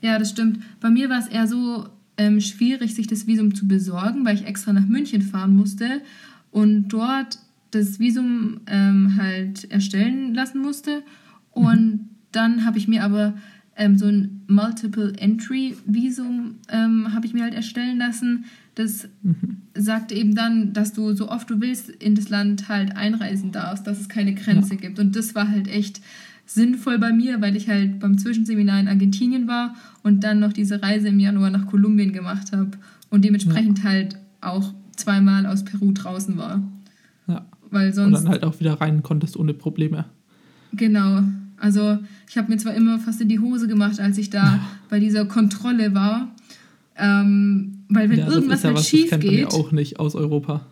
Ja, 0.00 0.18
das 0.18 0.30
stimmt. 0.30 0.60
Bei 0.80 0.90
mir 0.90 1.08
war 1.08 1.18
es 1.18 1.26
eher 1.26 1.46
so 1.46 1.88
ähm, 2.18 2.40
schwierig, 2.40 2.94
sich 2.94 3.06
das 3.06 3.26
Visum 3.26 3.54
zu 3.54 3.66
besorgen, 3.66 4.24
weil 4.24 4.36
ich 4.36 4.46
extra 4.46 4.72
nach 4.72 4.86
München 4.86 5.22
fahren 5.22 5.56
musste 5.56 6.02
und 6.50 6.88
dort 6.88 7.38
das 7.70 7.98
Visum 7.98 8.60
ähm, 8.66 9.16
halt 9.16 9.70
erstellen 9.70 10.34
lassen 10.34 10.60
musste. 10.60 11.02
Und 11.50 11.92
mhm. 11.92 12.08
dann 12.32 12.64
habe 12.64 12.78
ich 12.78 12.88
mir 12.88 13.02
aber 13.02 13.34
ähm, 13.76 13.96
so 13.96 14.06
ein 14.06 14.42
Multiple 14.48 15.14
Entry 15.18 15.76
Visum 15.86 16.56
ähm, 16.68 17.12
habe 17.14 17.26
ich 17.26 17.32
mir 17.32 17.44
halt 17.44 17.54
erstellen 17.54 17.98
lassen. 17.98 18.44
Das 18.74 19.08
mhm. 19.22 19.62
sagt 19.74 20.12
eben 20.12 20.34
dann, 20.34 20.72
dass 20.72 20.92
du 20.92 21.14
so 21.14 21.30
oft 21.30 21.48
du 21.50 21.60
willst 21.60 21.88
in 21.88 22.14
das 22.14 22.28
Land 22.28 22.68
halt 22.68 22.96
einreisen 22.96 23.50
darfst, 23.50 23.86
dass 23.86 24.00
es 24.00 24.08
keine 24.08 24.34
Grenze 24.34 24.74
ja. 24.74 24.80
gibt. 24.80 24.98
Und 24.98 25.16
das 25.16 25.34
war 25.34 25.48
halt 25.48 25.68
echt 25.68 26.00
sinnvoll 26.48 26.98
bei 26.98 27.12
mir, 27.12 27.40
weil 27.40 27.56
ich 27.56 27.68
halt 27.68 28.00
beim 28.00 28.18
Zwischenseminar 28.18 28.80
in 28.80 28.88
Argentinien 28.88 29.46
war 29.46 29.74
und 30.02 30.24
dann 30.24 30.40
noch 30.40 30.52
diese 30.52 30.82
Reise 30.82 31.08
im 31.08 31.20
Januar 31.20 31.50
nach 31.50 31.66
Kolumbien 31.66 32.12
gemacht 32.12 32.52
habe 32.52 32.70
und 33.10 33.24
dementsprechend 33.24 33.78
ja. 33.78 33.84
halt 33.84 34.16
auch 34.40 34.72
zweimal 34.96 35.46
aus 35.46 35.64
Peru 35.64 35.92
draußen 35.92 36.36
war. 36.36 36.62
Ja. 37.26 37.46
Weil 37.70 37.92
sonst. 37.92 38.18
Und 38.18 38.24
dann 38.24 38.32
halt 38.32 38.44
auch 38.44 38.58
wieder 38.60 38.80
rein 38.80 39.02
konntest 39.02 39.36
ohne 39.36 39.52
Probleme. 39.52 40.06
Genau. 40.72 41.22
Also 41.58 41.98
ich 42.28 42.38
habe 42.38 42.50
mir 42.50 42.56
zwar 42.56 42.74
immer 42.74 42.98
fast 42.98 43.20
in 43.20 43.28
die 43.28 43.40
Hose 43.40 43.68
gemacht, 43.68 44.00
als 44.00 44.16
ich 44.16 44.30
da 44.30 44.44
ja. 44.44 44.60
bei 44.88 45.00
dieser 45.00 45.26
Kontrolle 45.26 45.94
war. 45.94 46.34
Ähm, 46.96 47.84
weil 47.88 48.08
wenn 48.10 48.20
ja, 48.20 48.28
irgendwas 48.28 48.62
ja 48.62 48.68
halt 48.68 48.78
was, 48.78 48.88
schief 48.88 49.10
das 49.10 49.10
kennt 49.10 49.22
geht. 49.22 49.44
Man 49.44 49.52
ja 49.52 49.58
auch 49.58 49.72
nicht 49.72 50.00
aus 50.00 50.14
Europa. 50.14 50.66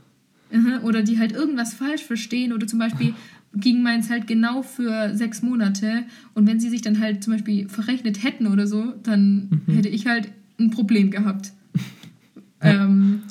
Oder 0.84 1.02
die 1.02 1.18
halt 1.18 1.32
irgendwas 1.32 1.74
falsch 1.74 2.02
verstehen 2.02 2.52
oder 2.52 2.66
zum 2.66 2.78
Beispiel 2.78 3.14
ging 3.54 3.82
meins 3.82 4.10
halt 4.10 4.26
genau 4.26 4.62
für 4.62 5.14
sechs 5.14 5.42
Monate 5.42 6.04
und 6.34 6.46
wenn 6.46 6.60
sie 6.60 6.68
sich 6.68 6.82
dann 6.82 7.00
halt 7.00 7.24
zum 7.24 7.34
Beispiel 7.34 7.68
verrechnet 7.68 8.22
hätten 8.22 8.46
oder 8.46 8.66
so, 8.66 8.94
dann 9.02 9.62
mhm. 9.66 9.74
hätte 9.74 9.88
ich 9.88 10.06
halt 10.06 10.30
ein 10.58 10.70
Problem 10.70 11.10
gehabt. 11.10 11.52
ja. 12.62 12.84
ähm, 12.84 13.22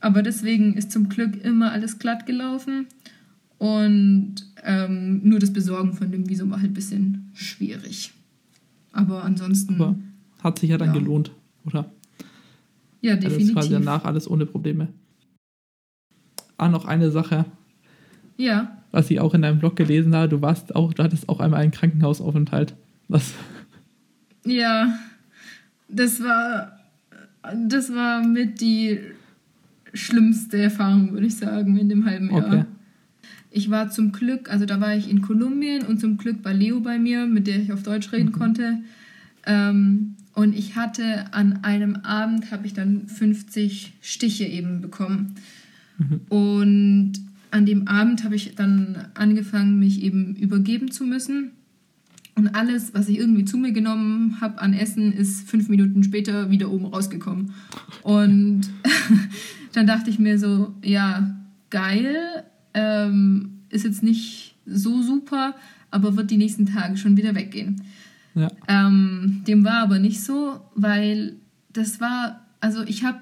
aber 0.00 0.22
deswegen 0.22 0.74
ist 0.74 0.90
zum 0.92 1.08
Glück 1.08 1.42
immer 1.44 1.72
alles 1.72 1.98
glatt 1.98 2.26
gelaufen 2.26 2.86
und 3.58 4.34
ähm, 4.64 5.20
nur 5.22 5.38
das 5.38 5.52
Besorgen 5.52 5.92
von 5.92 6.10
dem 6.10 6.28
Visum 6.28 6.50
war 6.50 6.60
halt 6.60 6.72
ein 6.72 6.74
bisschen 6.74 7.30
schwierig. 7.34 8.12
Aber 8.92 9.24
ansonsten. 9.24 9.74
Aber 9.74 9.96
hat 10.42 10.58
sich 10.58 10.70
ja 10.70 10.78
dann 10.78 10.88
ja. 10.88 10.94
gelohnt, 10.94 11.30
oder? 11.64 11.90
Ja, 13.00 13.16
definitiv. 13.16 13.56
Also 13.56 13.70
war 13.70 13.78
danach 13.78 14.04
alles 14.04 14.28
ohne 14.28 14.46
Probleme. 14.46 14.88
Ah, 16.56 16.68
noch 16.68 16.84
eine 16.84 17.10
Sache. 17.10 17.44
Ja. 18.36 18.81
Was 18.92 19.10
ich 19.10 19.20
auch 19.20 19.34
in 19.34 19.42
deinem 19.42 19.58
Blog 19.58 19.74
gelesen 19.74 20.14
habe, 20.14 20.28
du 20.28 20.42
warst 20.42 20.76
auch, 20.76 20.92
du 20.92 21.02
hattest 21.02 21.28
auch 21.28 21.40
einmal 21.40 21.60
einen 21.60 21.72
Krankenhausaufenthalt. 21.72 22.74
Was? 23.08 23.34
Ja, 24.44 24.98
das 25.86 26.20
war, 26.20 26.80
das 27.68 27.94
war 27.94 28.26
mit 28.26 28.60
die 28.60 28.98
schlimmste 29.94 30.60
Erfahrung, 30.60 31.12
würde 31.12 31.28
ich 31.28 31.36
sagen, 31.36 31.76
in 31.76 31.88
dem 31.88 32.06
halben 32.06 32.28
Jahr. 32.28 32.46
Okay. 32.46 32.64
Ich 33.52 33.70
war 33.70 33.88
zum 33.90 34.10
Glück, 34.10 34.50
also 34.50 34.66
da 34.66 34.80
war 34.80 34.96
ich 34.96 35.08
in 35.08 35.22
Kolumbien 35.22 35.84
und 35.84 36.00
zum 36.00 36.16
Glück 36.16 36.44
war 36.44 36.54
Leo 36.54 36.80
bei 36.80 36.98
mir, 36.98 37.26
mit 37.26 37.46
der 37.46 37.60
ich 37.60 37.72
auf 37.72 37.84
Deutsch 37.84 38.10
reden 38.10 38.30
mhm. 38.30 38.32
konnte. 38.32 38.78
Ähm, 39.46 40.16
und 40.34 40.56
ich 40.56 40.74
hatte 40.74 41.32
an 41.32 41.60
einem 41.62 41.96
Abend, 41.96 42.50
habe 42.50 42.66
ich 42.66 42.72
dann 42.72 43.06
50 43.06 43.92
Stiche 44.00 44.44
eben 44.44 44.80
bekommen. 44.80 45.34
Mhm. 45.98 46.20
Und 46.30 47.12
an 47.52 47.66
dem 47.66 47.86
Abend 47.86 48.24
habe 48.24 48.34
ich 48.34 48.54
dann 48.54 49.08
angefangen, 49.14 49.78
mich 49.78 50.02
eben 50.02 50.34
übergeben 50.36 50.90
zu 50.90 51.04
müssen. 51.04 51.52
Und 52.34 52.54
alles, 52.54 52.94
was 52.94 53.10
ich 53.10 53.18
irgendwie 53.18 53.44
zu 53.44 53.58
mir 53.58 53.72
genommen 53.72 54.40
habe 54.40 54.60
an 54.60 54.72
Essen, 54.72 55.12
ist 55.12 55.48
fünf 55.48 55.68
Minuten 55.68 56.02
später 56.02 56.50
wieder 56.50 56.70
oben 56.70 56.86
rausgekommen. 56.86 57.52
Und 58.02 58.62
dann 59.74 59.86
dachte 59.86 60.08
ich 60.08 60.18
mir 60.18 60.38
so, 60.38 60.74
ja, 60.82 61.36
geil, 61.68 62.44
ähm, 62.72 63.58
ist 63.68 63.84
jetzt 63.84 64.02
nicht 64.02 64.56
so 64.64 65.02
super, 65.02 65.54
aber 65.90 66.16
wird 66.16 66.30
die 66.30 66.38
nächsten 66.38 66.64
Tage 66.64 66.96
schon 66.96 67.18
wieder 67.18 67.34
weggehen. 67.34 67.82
Ja. 68.34 68.48
Ähm, 68.66 69.42
dem 69.46 69.62
war 69.62 69.82
aber 69.82 69.98
nicht 69.98 70.22
so, 70.22 70.60
weil 70.74 71.34
das 71.70 72.00
war, 72.00 72.46
also 72.60 72.82
ich 72.82 73.04
habe 73.04 73.20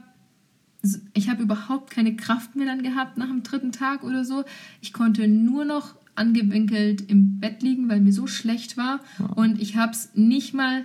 ich 1.13 1.29
habe 1.29 1.43
überhaupt 1.43 1.91
keine 1.91 2.17
Kraft 2.17 2.57
mehr 2.57 2.67
dann 2.67 2.83
gehabt 2.83 3.19
nach 3.19 3.29
dem 3.29 3.43
dritten 3.43 3.73
Tag 3.73 4.03
oder 4.03 4.25
so. 4.25 4.45
Ich 4.81 4.93
konnte 4.93 5.29
nur 5.29 5.65
noch 5.65 5.95
angewinkelt 6.15 7.11
im 7.11 7.39
Bett 7.41 7.63
liegen, 7.63 7.89
weil 7.89 8.01
mir 8.01 8.13
so 8.13 8.27
schlecht 8.27 8.77
war. 8.77 9.01
Wow. 9.19 9.37
Und 9.37 9.61
ich 9.61 9.77
habe 9.77 9.93
es 9.93 10.11
nicht 10.15 10.55
mal, 10.55 10.85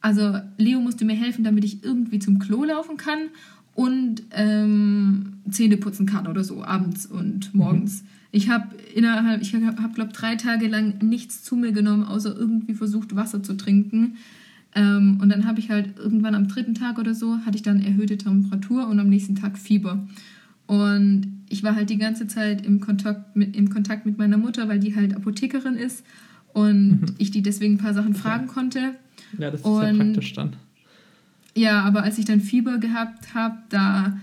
also 0.00 0.38
Leo 0.58 0.80
musste 0.80 1.04
mir 1.04 1.16
helfen, 1.16 1.44
damit 1.44 1.64
ich 1.64 1.84
irgendwie 1.84 2.18
zum 2.18 2.38
Klo 2.38 2.64
laufen 2.64 2.96
kann 2.96 3.28
und 3.74 4.22
ähm, 4.32 5.34
Zähne 5.50 5.76
putzen 5.76 6.06
kann 6.06 6.26
oder 6.26 6.44
so, 6.44 6.62
abends 6.64 7.06
und 7.06 7.54
morgens. 7.54 8.02
Mhm. 8.02 8.08
Ich 8.32 8.48
habe 8.48 8.76
innerhalb, 8.94 9.42
ich 9.42 9.54
habe, 9.54 9.94
glaube 9.94 10.12
drei 10.12 10.36
Tage 10.36 10.68
lang 10.68 10.98
nichts 11.02 11.42
zu 11.42 11.56
mir 11.56 11.72
genommen, 11.72 12.04
außer 12.04 12.36
irgendwie 12.36 12.74
versucht, 12.74 13.16
Wasser 13.16 13.42
zu 13.42 13.54
trinken. 13.54 14.16
Ähm, 14.74 15.18
und 15.20 15.28
dann 15.30 15.46
habe 15.46 15.58
ich 15.58 15.70
halt 15.70 15.98
irgendwann 15.98 16.34
am 16.34 16.48
dritten 16.48 16.74
Tag 16.74 16.98
oder 16.98 17.14
so, 17.14 17.38
hatte 17.44 17.56
ich 17.56 17.62
dann 17.62 17.82
erhöhte 17.82 18.16
Temperatur 18.16 18.86
und 18.86 18.98
am 19.00 19.08
nächsten 19.08 19.34
Tag 19.34 19.58
Fieber. 19.58 20.06
Und 20.66 21.40
ich 21.48 21.64
war 21.64 21.74
halt 21.74 21.90
die 21.90 21.98
ganze 21.98 22.28
Zeit 22.28 22.64
im 22.64 22.80
Kontakt 22.80 23.34
mit, 23.36 23.56
im 23.56 23.70
Kontakt 23.70 24.06
mit 24.06 24.18
meiner 24.18 24.36
Mutter, 24.36 24.68
weil 24.68 24.78
die 24.78 24.94
halt 24.94 25.16
Apothekerin 25.16 25.74
ist 25.74 26.04
und 26.52 27.00
mhm. 27.00 27.14
ich 27.18 27.32
die 27.32 27.42
deswegen 27.42 27.74
ein 27.74 27.78
paar 27.78 27.94
Sachen 27.94 28.14
fragen 28.14 28.46
konnte. 28.46 28.94
Ja, 29.38 29.50
das 29.50 29.60
ist 29.60 29.66
und, 29.66 29.82
ja 29.82 30.04
praktisch 30.04 30.32
dann. 30.34 30.56
Ja, 31.56 31.82
aber 31.82 32.04
als 32.04 32.18
ich 32.18 32.24
dann 32.24 32.40
Fieber 32.40 32.78
gehabt 32.78 33.34
habe, 33.34 33.56
da 33.68 34.18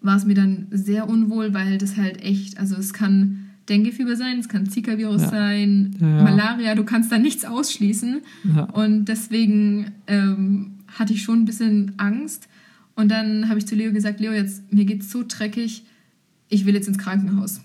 war 0.00 0.16
es 0.16 0.24
mir 0.24 0.34
dann 0.34 0.66
sehr 0.70 1.08
unwohl, 1.08 1.54
weil 1.54 1.78
das 1.78 1.96
halt 1.96 2.20
echt, 2.22 2.58
also 2.58 2.74
es 2.76 2.92
kann 2.92 3.43
Denguefieber 3.68 4.16
sein, 4.16 4.38
es 4.38 4.48
kann 4.48 4.68
Zika-Virus 4.68 5.22
ja. 5.22 5.30
sein, 5.30 5.96
ja, 6.00 6.06
ja. 6.06 6.22
Malaria, 6.22 6.74
du 6.74 6.84
kannst 6.84 7.10
da 7.10 7.18
nichts 7.18 7.44
ausschließen. 7.44 8.20
Und 8.72 9.06
deswegen 9.06 9.92
ähm, 10.06 10.74
hatte 10.88 11.12
ich 11.12 11.22
schon 11.22 11.40
ein 11.40 11.44
bisschen 11.44 11.92
Angst. 11.96 12.48
Und 12.94 13.10
dann 13.10 13.48
habe 13.48 13.58
ich 13.58 13.66
zu 13.66 13.74
Leo 13.74 13.92
gesagt, 13.92 14.20
Leo, 14.20 14.32
jetzt 14.32 14.72
mir 14.72 14.84
geht's 14.84 15.10
so 15.10 15.24
dreckig, 15.26 15.82
ich 16.48 16.66
will 16.66 16.74
jetzt 16.74 16.88
ins 16.88 16.98
Krankenhaus. 16.98 17.60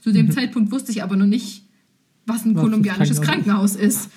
Zu 0.00 0.12
dem 0.12 0.26
mhm. 0.26 0.32
Zeitpunkt 0.32 0.72
wusste 0.72 0.92
ich 0.92 1.02
aber 1.02 1.16
noch 1.16 1.26
nicht, 1.26 1.64
was 2.26 2.44
ein 2.44 2.54
was 2.54 2.62
kolumbianisches 2.62 3.20
Krankenhaus, 3.20 3.74
Krankenhaus 3.74 4.00
ist. 4.00 4.10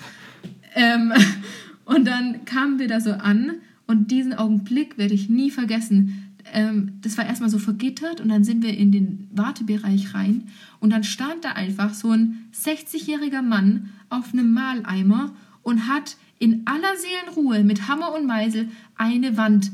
ähm, 0.74 1.12
und 1.84 2.06
dann 2.06 2.44
kamen 2.44 2.78
wir 2.78 2.88
da 2.88 3.00
so 3.00 3.12
an 3.12 3.52
und 3.86 4.10
diesen 4.10 4.34
Augenblick 4.34 4.98
werde 4.98 5.14
ich 5.14 5.28
nie 5.28 5.50
vergessen 5.50 6.21
ähm, 6.52 6.98
das 7.00 7.18
war 7.18 7.26
erstmal 7.26 7.50
so 7.50 7.58
vergittert 7.58 8.20
und 8.20 8.28
dann 8.28 8.44
sind 8.44 8.62
wir 8.62 8.76
in 8.76 8.92
den 8.92 9.28
Wartebereich 9.32 10.14
rein 10.14 10.48
und 10.80 10.90
dann 10.90 11.04
stand 11.04 11.44
da 11.44 11.52
einfach 11.52 11.94
so 11.94 12.10
ein 12.10 12.48
60-jähriger 12.54 13.42
Mann 13.42 13.90
auf 14.08 14.32
einem 14.32 14.52
Maleimer 14.52 15.32
und 15.62 15.88
hat 15.88 16.16
in 16.38 16.62
aller 16.66 16.96
Seelenruhe 16.96 17.64
mit 17.64 17.88
Hammer 17.88 18.14
und 18.14 18.26
Meisel 18.26 18.68
eine 18.96 19.36
Wand 19.36 19.70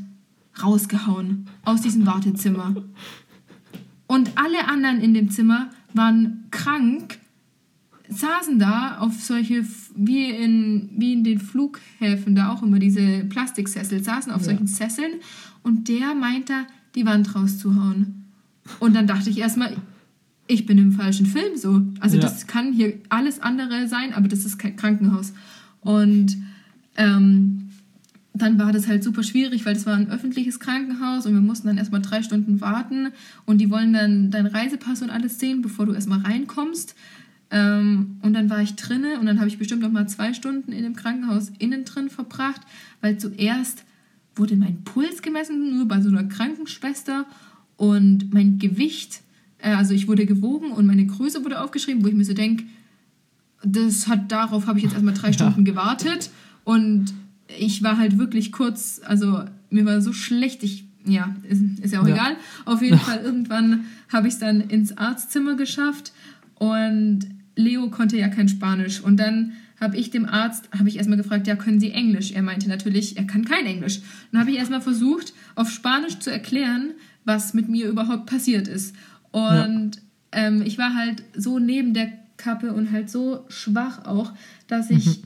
rausgehauen 0.62 1.46
aus 1.64 1.82
diesem 1.82 2.06
Wartezimmer. 2.06 2.74
Und 4.06 4.32
alle 4.36 4.68
anderen 4.68 5.00
in 5.00 5.14
dem 5.14 5.30
Zimmer 5.30 5.70
waren 5.94 6.46
krank, 6.50 7.18
saßen 8.08 8.58
da 8.58 8.98
auf 8.98 9.14
solche, 9.20 9.64
wie 9.94 10.30
in, 10.30 10.90
wie 10.96 11.12
in 11.12 11.24
den 11.24 11.40
Flughäfen 11.40 12.34
da 12.34 12.52
auch 12.52 12.62
immer 12.62 12.78
diese 12.78 13.24
Plastiksessel, 13.24 14.02
saßen 14.02 14.32
auf 14.32 14.40
ja. 14.42 14.46
solchen 14.46 14.66
Sesseln 14.66 15.12
und 15.68 15.86
der 15.86 16.14
meint 16.14 16.48
da, 16.48 16.66
die 16.94 17.04
Wand 17.04 17.34
rauszuhauen. 17.34 18.24
Und 18.80 18.96
dann 18.96 19.06
dachte 19.06 19.28
ich 19.28 19.36
erstmal, 19.36 19.76
ich 20.46 20.64
bin 20.64 20.78
im 20.78 20.92
falschen 20.92 21.26
Film 21.26 21.56
so. 21.56 21.82
Also 22.00 22.16
ja. 22.16 22.22
das 22.22 22.46
kann 22.46 22.72
hier 22.72 22.94
alles 23.10 23.40
andere 23.40 23.86
sein, 23.86 24.14
aber 24.14 24.28
das 24.28 24.46
ist 24.46 24.58
kein 24.58 24.76
Krankenhaus. 24.76 25.34
Und 25.82 26.38
ähm, 26.96 27.68
dann 28.32 28.58
war 28.58 28.72
das 28.72 28.88
halt 28.88 29.04
super 29.04 29.22
schwierig, 29.22 29.66
weil 29.66 29.74
das 29.74 29.84
war 29.84 29.94
ein 29.94 30.10
öffentliches 30.10 30.58
Krankenhaus 30.58 31.26
und 31.26 31.34
wir 31.34 31.42
mussten 31.42 31.66
dann 31.66 31.76
erstmal 31.76 32.00
drei 32.00 32.22
Stunden 32.22 32.62
warten 32.62 33.08
und 33.44 33.58
die 33.58 33.70
wollen 33.70 33.92
dann 33.92 34.30
deinen 34.30 34.46
Reisepass 34.46 35.02
und 35.02 35.10
alles 35.10 35.38
sehen, 35.38 35.60
bevor 35.60 35.84
du 35.84 35.92
erstmal 35.92 36.20
reinkommst. 36.20 36.94
Ähm, 37.50 38.16
und 38.22 38.32
dann 38.32 38.48
war 38.48 38.62
ich 38.62 38.74
drinne 38.74 39.20
und 39.20 39.26
dann 39.26 39.38
habe 39.38 39.48
ich 39.48 39.58
bestimmt 39.58 39.82
noch 39.82 39.92
mal 39.92 40.08
zwei 40.08 40.32
Stunden 40.32 40.72
in 40.72 40.82
dem 40.82 40.96
Krankenhaus 40.96 41.52
innen 41.58 41.84
drin 41.84 42.08
verbracht, 42.08 42.62
weil 43.02 43.18
zuerst 43.18 43.84
wurde 44.38 44.56
mein 44.56 44.82
Puls 44.84 45.22
gemessen, 45.22 45.76
nur 45.76 45.86
bei 45.86 46.00
so 46.00 46.08
einer 46.08 46.24
Krankenschwester 46.24 47.26
und 47.76 48.32
mein 48.32 48.58
Gewicht, 48.58 49.22
äh, 49.58 49.72
also 49.72 49.94
ich 49.94 50.08
wurde 50.08 50.26
gewogen 50.26 50.72
und 50.72 50.86
meine 50.86 51.06
Größe 51.06 51.44
wurde 51.44 51.60
aufgeschrieben, 51.60 52.04
wo 52.04 52.08
ich 52.08 52.14
mir 52.14 52.24
so 52.24 52.34
denke, 52.34 52.64
das 53.62 54.06
hat 54.06 54.30
darauf 54.30 54.66
habe 54.66 54.78
ich 54.78 54.84
jetzt 54.84 54.94
erstmal 54.94 55.14
drei 55.14 55.28
ja. 55.28 55.32
Stunden 55.34 55.64
gewartet 55.64 56.30
und 56.64 57.12
ich 57.58 57.82
war 57.82 57.96
halt 57.96 58.18
wirklich 58.18 58.52
kurz, 58.52 59.00
also 59.04 59.44
mir 59.70 59.84
war 59.84 60.00
so 60.00 60.12
schlecht, 60.12 60.62
ich 60.62 60.84
ja, 61.04 61.34
ist, 61.48 61.62
ist 61.80 61.92
ja 61.94 62.02
auch 62.02 62.06
ja. 62.06 62.14
egal. 62.14 62.36
Auf 62.64 62.82
jeden 62.82 62.98
ja. 62.98 63.00
Fall 63.04 63.20
irgendwann 63.22 63.84
habe 64.12 64.28
ich 64.28 64.34
es 64.34 64.40
dann 64.40 64.60
ins 64.60 64.96
Arztzimmer 64.96 65.56
geschafft 65.56 66.12
und 66.56 67.20
Leo 67.56 67.88
konnte 67.90 68.16
ja 68.16 68.28
kein 68.28 68.48
Spanisch 68.48 69.00
und 69.00 69.18
dann 69.18 69.52
habe 69.80 69.96
ich 69.96 70.10
dem 70.10 70.26
Arzt, 70.26 70.68
habe 70.76 70.88
ich 70.88 70.96
erstmal 70.96 71.18
gefragt, 71.18 71.46
ja, 71.46 71.56
können 71.56 71.80
Sie 71.80 71.92
Englisch? 71.92 72.32
Er 72.32 72.42
meinte 72.42 72.68
natürlich, 72.68 73.16
er 73.16 73.24
kann 73.24 73.44
kein 73.44 73.66
Englisch. 73.66 74.00
Dann 74.32 74.40
habe 74.40 74.50
ich 74.50 74.58
erstmal 74.58 74.80
versucht, 74.80 75.32
auf 75.54 75.70
Spanisch 75.70 76.18
zu 76.18 76.30
erklären, 76.30 76.92
was 77.24 77.54
mit 77.54 77.68
mir 77.68 77.88
überhaupt 77.88 78.26
passiert 78.26 78.66
ist. 78.66 78.94
Und 79.30 79.96
ja. 79.96 80.46
ähm, 80.46 80.62
ich 80.62 80.78
war 80.78 80.94
halt 80.94 81.22
so 81.36 81.58
neben 81.58 81.94
der 81.94 82.12
Kappe 82.36 82.72
und 82.72 82.90
halt 82.90 83.10
so 83.10 83.44
schwach 83.48 84.04
auch, 84.04 84.32
dass 84.66 84.90
ich 84.90 85.06
mhm. 85.06 85.22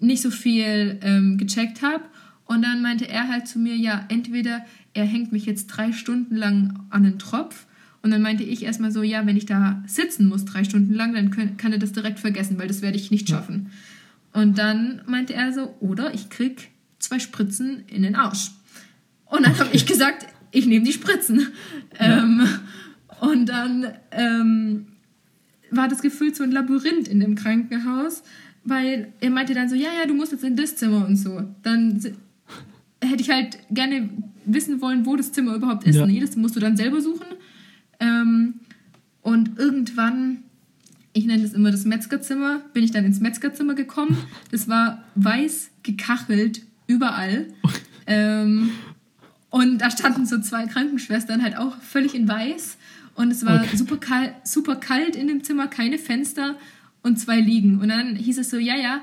nicht 0.00 0.22
so 0.22 0.30
viel 0.30 0.98
ähm, 1.02 1.38
gecheckt 1.38 1.82
habe. 1.82 2.04
Und 2.46 2.62
dann 2.62 2.82
meinte 2.82 3.08
er 3.08 3.28
halt 3.28 3.48
zu 3.48 3.58
mir, 3.58 3.76
ja, 3.76 4.04
entweder 4.08 4.64
er 4.92 5.04
hängt 5.04 5.32
mich 5.32 5.46
jetzt 5.46 5.68
drei 5.68 5.92
Stunden 5.92 6.36
lang 6.36 6.80
an 6.90 7.04
den 7.04 7.18
Tropf. 7.18 7.66
Und 8.02 8.10
dann 8.10 8.20
meinte 8.20 8.44
ich 8.44 8.64
erstmal 8.64 8.92
so, 8.92 9.02
ja, 9.02 9.24
wenn 9.24 9.36
ich 9.36 9.46
da 9.46 9.82
sitzen 9.86 10.26
muss 10.26 10.44
drei 10.44 10.62
Stunden 10.64 10.92
lang, 10.92 11.14
dann 11.14 11.30
können, 11.30 11.56
kann 11.56 11.72
er 11.72 11.78
das 11.78 11.92
direkt 11.92 12.20
vergessen, 12.20 12.58
weil 12.58 12.68
das 12.68 12.82
werde 12.82 12.98
ich 12.98 13.10
nicht 13.10 13.30
schaffen. 13.30 13.66
Ja. 13.66 13.70
Und 14.34 14.58
dann 14.58 15.00
meinte 15.06 15.32
er 15.32 15.52
so, 15.52 15.74
oder 15.80 16.12
ich 16.12 16.28
krieg 16.28 16.70
zwei 16.98 17.18
Spritzen 17.18 17.84
in 17.86 18.02
den 18.02 18.16
Arsch. 18.16 18.50
Und 19.24 19.46
dann 19.46 19.58
habe 19.58 19.70
ich 19.72 19.86
gesagt, 19.86 20.26
ich 20.50 20.66
nehme 20.66 20.84
die 20.84 20.92
Spritzen. 20.92 21.48
Ja. 21.98 22.18
Ähm, 22.18 22.46
und 23.20 23.46
dann 23.48 23.94
ähm, 24.10 24.86
war 25.70 25.88
das 25.88 26.02
gefühlt 26.02 26.36
so 26.36 26.44
ein 26.44 26.52
Labyrinth 26.52 27.08
in 27.08 27.20
dem 27.20 27.34
Krankenhaus, 27.36 28.22
weil 28.64 29.12
er 29.20 29.30
meinte 29.30 29.54
dann 29.54 29.68
so, 29.68 29.76
ja, 29.76 29.90
ja, 29.98 30.06
du 30.06 30.14
musst 30.14 30.32
jetzt 30.32 30.44
in 30.44 30.56
das 30.56 30.76
Zimmer 30.76 31.06
und 31.06 31.16
so. 31.16 31.42
Dann 31.62 32.00
hätte 33.00 33.22
ich 33.22 33.30
halt 33.30 33.58
gerne 33.70 34.10
wissen 34.44 34.80
wollen, 34.80 35.06
wo 35.06 35.16
das 35.16 35.32
Zimmer 35.32 35.54
überhaupt 35.54 35.86
ist. 35.86 35.96
Ja. 35.96 36.06
Nee, 36.06 36.20
das 36.20 36.36
musst 36.36 36.56
du 36.56 36.60
dann 36.60 36.76
selber 36.76 37.00
suchen. 37.00 37.26
Ähm, 38.00 38.54
und 39.22 39.58
irgendwann, 39.58 40.43
ich 41.14 41.24
nenne 41.24 41.42
das 41.42 41.52
immer 41.52 41.70
das 41.70 41.84
Metzgerzimmer, 41.84 42.60
bin 42.74 42.84
ich 42.84 42.90
dann 42.90 43.04
ins 43.04 43.20
Metzgerzimmer 43.20 43.74
gekommen. 43.74 44.18
Das 44.50 44.68
war 44.68 45.04
weiß 45.14 45.70
gekachelt, 45.82 46.62
überall. 46.86 47.46
ähm, 48.06 48.70
und 49.48 49.78
da 49.78 49.90
standen 49.90 50.26
so 50.26 50.40
zwei 50.40 50.66
Krankenschwestern 50.66 51.42
halt 51.42 51.56
auch 51.56 51.78
völlig 51.80 52.14
in 52.14 52.28
weiß. 52.28 52.76
Und 53.14 53.30
es 53.30 53.46
war 53.46 53.62
okay. 53.62 53.76
super, 53.76 53.96
kalt, 53.96 54.32
super 54.42 54.74
kalt 54.74 55.14
in 55.14 55.28
dem 55.28 55.44
Zimmer, 55.44 55.68
keine 55.68 55.98
Fenster 55.98 56.56
und 57.02 57.20
zwei 57.20 57.38
Liegen. 57.38 57.80
Und 57.80 57.88
dann 57.88 58.16
hieß 58.16 58.38
es 58.38 58.50
so, 58.50 58.58
ja, 58.58 58.74
ja, 58.76 59.00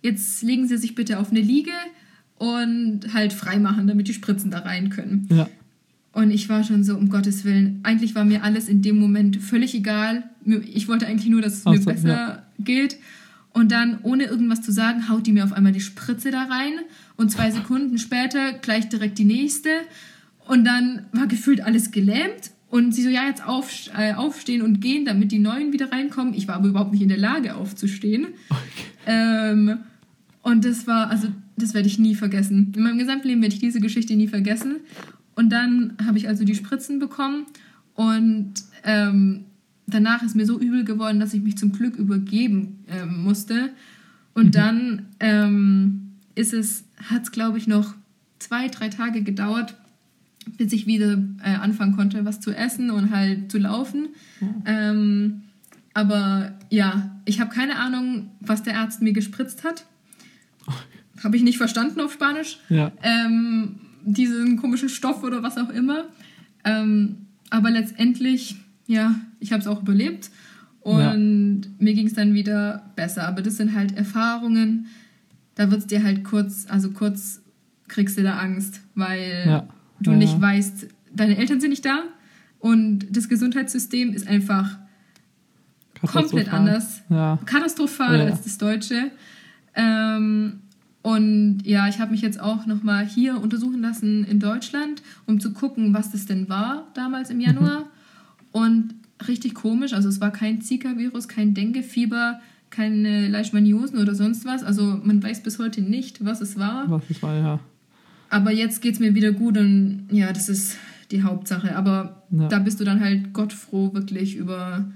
jetzt 0.00 0.42
legen 0.42 0.68
Sie 0.68 0.78
sich 0.78 0.94
bitte 0.94 1.18
auf 1.18 1.32
eine 1.32 1.40
Liege 1.40 1.72
und 2.36 3.12
halt 3.12 3.32
freimachen, 3.32 3.88
damit 3.88 4.06
die 4.06 4.14
Spritzen 4.14 4.52
da 4.52 4.60
rein 4.60 4.90
können. 4.90 5.28
Ja. 5.32 5.48
Und 6.18 6.32
ich 6.32 6.48
war 6.48 6.64
schon 6.64 6.82
so, 6.82 6.96
um 6.96 7.10
Gottes 7.10 7.44
Willen, 7.44 7.78
eigentlich 7.84 8.16
war 8.16 8.24
mir 8.24 8.42
alles 8.42 8.68
in 8.68 8.82
dem 8.82 8.98
Moment 8.98 9.36
völlig 9.36 9.72
egal. 9.72 10.24
Ich 10.74 10.88
wollte 10.88 11.06
eigentlich 11.06 11.30
nur, 11.30 11.40
dass 11.40 11.58
es 11.58 11.64
mir 11.64 11.78
so, 11.78 11.84
besser 11.84 12.08
ja. 12.08 12.42
geht. 12.58 12.96
Und 13.52 13.70
dann, 13.70 14.00
ohne 14.02 14.24
irgendwas 14.24 14.60
zu 14.60 14.72
sagen, 14.72 15.08
haut 15.08 15.28
die 15.28 15.32
mir 15.32 15.44
auf 15.44 15.52
einmal 15.52 15.70
die 15.70 15.80
Spritze 15.80 16.32
da 16.32 16.42
rein. 16.42 16.72
Und 17.14 17.30
zwei 17.30 17.52
Sekunden 17.52 17.98
später 17.98 18.52
gleich 18.54 18.88
direkt 18.88 19.16
die 19.18 19.26
nächste. 19.26 19.70
Und 20.48 20.64
dann 20.64 21.06
war 21.12 21.28
gefühlt 21.28 21.60
alles 21.60 21.92
gelähmt. 21.92 22.50
Und 22.68 22.96
sie 22.96 23.04
so, 23.04 23.10
ja, 23.10 23.28
jetzt 23.28 23.46
auf, 23.46 23.70
äh, 23.96 24.14
aufstehen 24.14 24.62
und 24.62 24.80
gehen, 24.80 25.04
damit 25.04 25.30
die 25.30 25.38
Neuen 25.38 25.72
wieder 25.72 25.92
reinkommen. 25.92 26.34
Ich 26.34 26.48
war 26.48 26.56
aber 26.56 26.66
überhaupt 26.66 26.90
nicht 26.90 27.02
in 27.02 27.10
der 27.10 27.18
Lage 27.18 27.54
aufzustehen. 27.54 28.26
Okay. 28.48 28.60
Ähm, 29.06 29.78
und 30.42 30.64
das 30.64 30.88
war, 30.88 31.10
also, 31.10 31.28
das 31.56 31.74
werde 31.74 31.86
ich 31.86 32.00
nie 32.00 32.16
vergessen. 32.16 32.72
In 32.74 32.82
meinem 32.82 32.98
Gesamtleben 32.98 33.40
werde 33.40 33.54
ich 33.54 33.60
diese 33.60 33.78
Geschichte 33.78 34.16
nie 34.16 34.26
vergessen. 34.26 34.78
Und 35.38 35.50
dann 35.50 35.96
habe 36.04 36.18
ich 36.18 36.26
also 36.26 36.44
die 36.44 36.56
Spritzen 36.56 36.98
bekommen. 36.98 37.46
Und 37.94 38.54
ähm, 38.82 39.44
danach 39.86 40.24
ist 40.24 40.34
mir 40.34 40.44
so 40.44 40.58
übel 40.58 40.82
geworden, 40.82 41.20
dass 41.20 41.32
ich 41.32 41.42
mich 41.42 41.56
zum 41.56 41.70
Glück 41.70 41.94
übergeben 41.94 42.80
ähm, 42.88 43.22
musste. 43.22 43.70
Und 44.34 44.46
mhm. 44.46 44.50
dann 44.50 45.06
ähm, 45.20 46.10
ist 46.34 46.52
es, 46.52 46.82
hat 47.08 47.22
es, 47.22 47.30
glaube 47.30 47.56
ich, 47.56 47.68
noch 47.68 47.94
zwei, 48.40 48.66
drei 48.66 48.88
Tage 48.88 49.22
gedauert, 49.22 49.76
bis 50.56 50.72
ich 50.72 50.88
wieder 50.88 51.22
äh, 51.44 51.54
anfangen 51.54 51.94
konnte, 51.94 52.24
was 52.24 52.40
zu 52.40 52.50
essen 52.50 52.90
und 52.90 53.12
halt 53.12 53.52
zu 53.52 53.58
laufen. 53.58 54.08
Mhm. 54.40 54.62
Ähm, 54.66 55.42
aber 55.94 56.58
ja, 56.68 57.16
ich 57.26 57.38
habe 57.38 57.54
keine 57.54 57.76
Ahnung, 57.76 58.32
was 58.40 58.64
der 58.64 58.80
Arzt 58.80 59.02
mir 59.02 59.12
gespritzt 59.12 59.62
hat. 59.62 59.86
Habe 61.22 61.36
ich 61.36 61.44
nicht 61.44 61.58
verstanden 61.58 62.00
auf 62.00 62.12
Spanisch. 62.12 62.58
Ja. 62.68 62.90
Ähm, 63.04 63.76
diesen 64.14 64.56
komischen 64.56 64.88
Stoff 64.88 65.22
oder 65.22 65.42
was 65.42 65.56
auch 65.56 65.70
immer. 65.70 66.04
Ähm, 66.64 67.26
aber 67.50 67.70
letztendlich, 67.70 68.56
ja, 68.86 69.14
ich 69.40 69.52
habe 69.52 69.60
es 69.60 69.66
auch 69.66 69.82
überlebt 69.82 70.30
und 70.80 71.00
ja. 71.00 71.16
mir 71.78 71.94
ging 71.94 72.06
es 72.06 72.14
dann 72.14 72.34
wieder 72.34 72.90
besser. 72.96 73.26
Aber 73.26 73.42
das 73.42 73.56
sind 73.56 73.74
halt 73.74 73.96
Erfahrungen, 73.96 74.86
da 75.54 75.70
wird 75.70 75.80
es 75.80 75.86
dir 75.86 76.02
halt 76.02 76.24
kurz, 76.24 76.66
also 76.68 76.90
kurz 76.90 77.40
kriegst 77.88 78.18
du 78.18 78.22
da 78.22 78.38
Angst, 78.38 78.80
weil 78.94 79.44
ja. 79.46 79.68
du 80.00 80.12
ja. 80.12 80.16
nicht 80.16 80.40
weißt, 80.40 80.88
deine 81.14 81.36
Eltern 81.36 81.60
sind 81.60 81.70
nicht 81.70 81.84
da 81.84 82.04
und 82.58 83.06
das 83.10 83.28
Gesundheitssystem 83.28 84.12
ist 84.12 84.28
einfach 84.28 84.78
komplett 86.06 86.52
anders. 86.52 87.02
Ja. 87.08 87.38
Katastrophal 87.44 88.20
als 88.20 88.42
das 88.42 88.58
deutsche. 88.58 89.10
Ähm, 89.74 90.60
und 91.02 91.62
ja, 91.64 91.88
ich 91.88 92.00
habe 92.00 92.10
mich 92.10 92.22
jetzt 92.22 92.40
auch 92.40 92.66
nochmal 92.66 93.06
hier 93.06 93.40
untersuchen 93.40 93.80
lassen 93.80 94.24
in 94.24 94.40
Deutschland, 94.40 95.02
um 95.26 95.40
zu 95.40 95.52
gucken, 95.52 95.94
was 95.94 96.10
das 96.10 96.26
denn 96.26 96.48
war 96.48 96.88
damals 96.94 97.30
im 97.30 97.40
Januar. 97.40 97.80
Mhm. 97.80 97.84
Und 98.50 98.94
richtig 99.26 99.54
komisch, 99.54 99.92
also 99.92 100.08
es 100.08 100.20
war 100.20 100.32
kein 100.32 100.60
Zika-Virus, 100.60 101.28
kein 101.28 101.54
Dengue-Fieber, 101.54 102.40
keine 102.70 103.28
Leishmaniosen 103.28 103.98
oder 103.98 104.14
sonst 104.14 104.44
was. 104.44 104.62
Also 104.62 105.00
man 105.02 105.22
weiß 105.22 105.42
bis 105.42 105.58
heute 105.58 105.82
nicht, 105.82 106.24
was 106.24 106.40
es 106.40 106.58
war. 106.58 106.90
Was 106.90 107.02
es 107.08 107.22
war, 107.22 107.34
ja. 107.34 107.60
Aber 108.30 108.52
jetzt 108.52 108.82
geht 108.82 108.94
es 108.94 109.00
mir 109.00 109.14
wieder 109.14 109.32
gut 109.32 109.56
und 109.56 110.08
ja, 110.10 110.32
das 110.32 110.48
ist 110.48 110.76
die 111.10 111.22
Hauptsache. 111.22 111.76
Aber 111.76 112.22
ja. 112.30 112.48
da 112.48 112.58
bist 112.58 112.80
du 112.80 112.84
dann 112.84 113.00
halt 113.00 113.32
gottfroh 113.32 113.94
wirklich 113.94 114.36
über, 114.36 114.90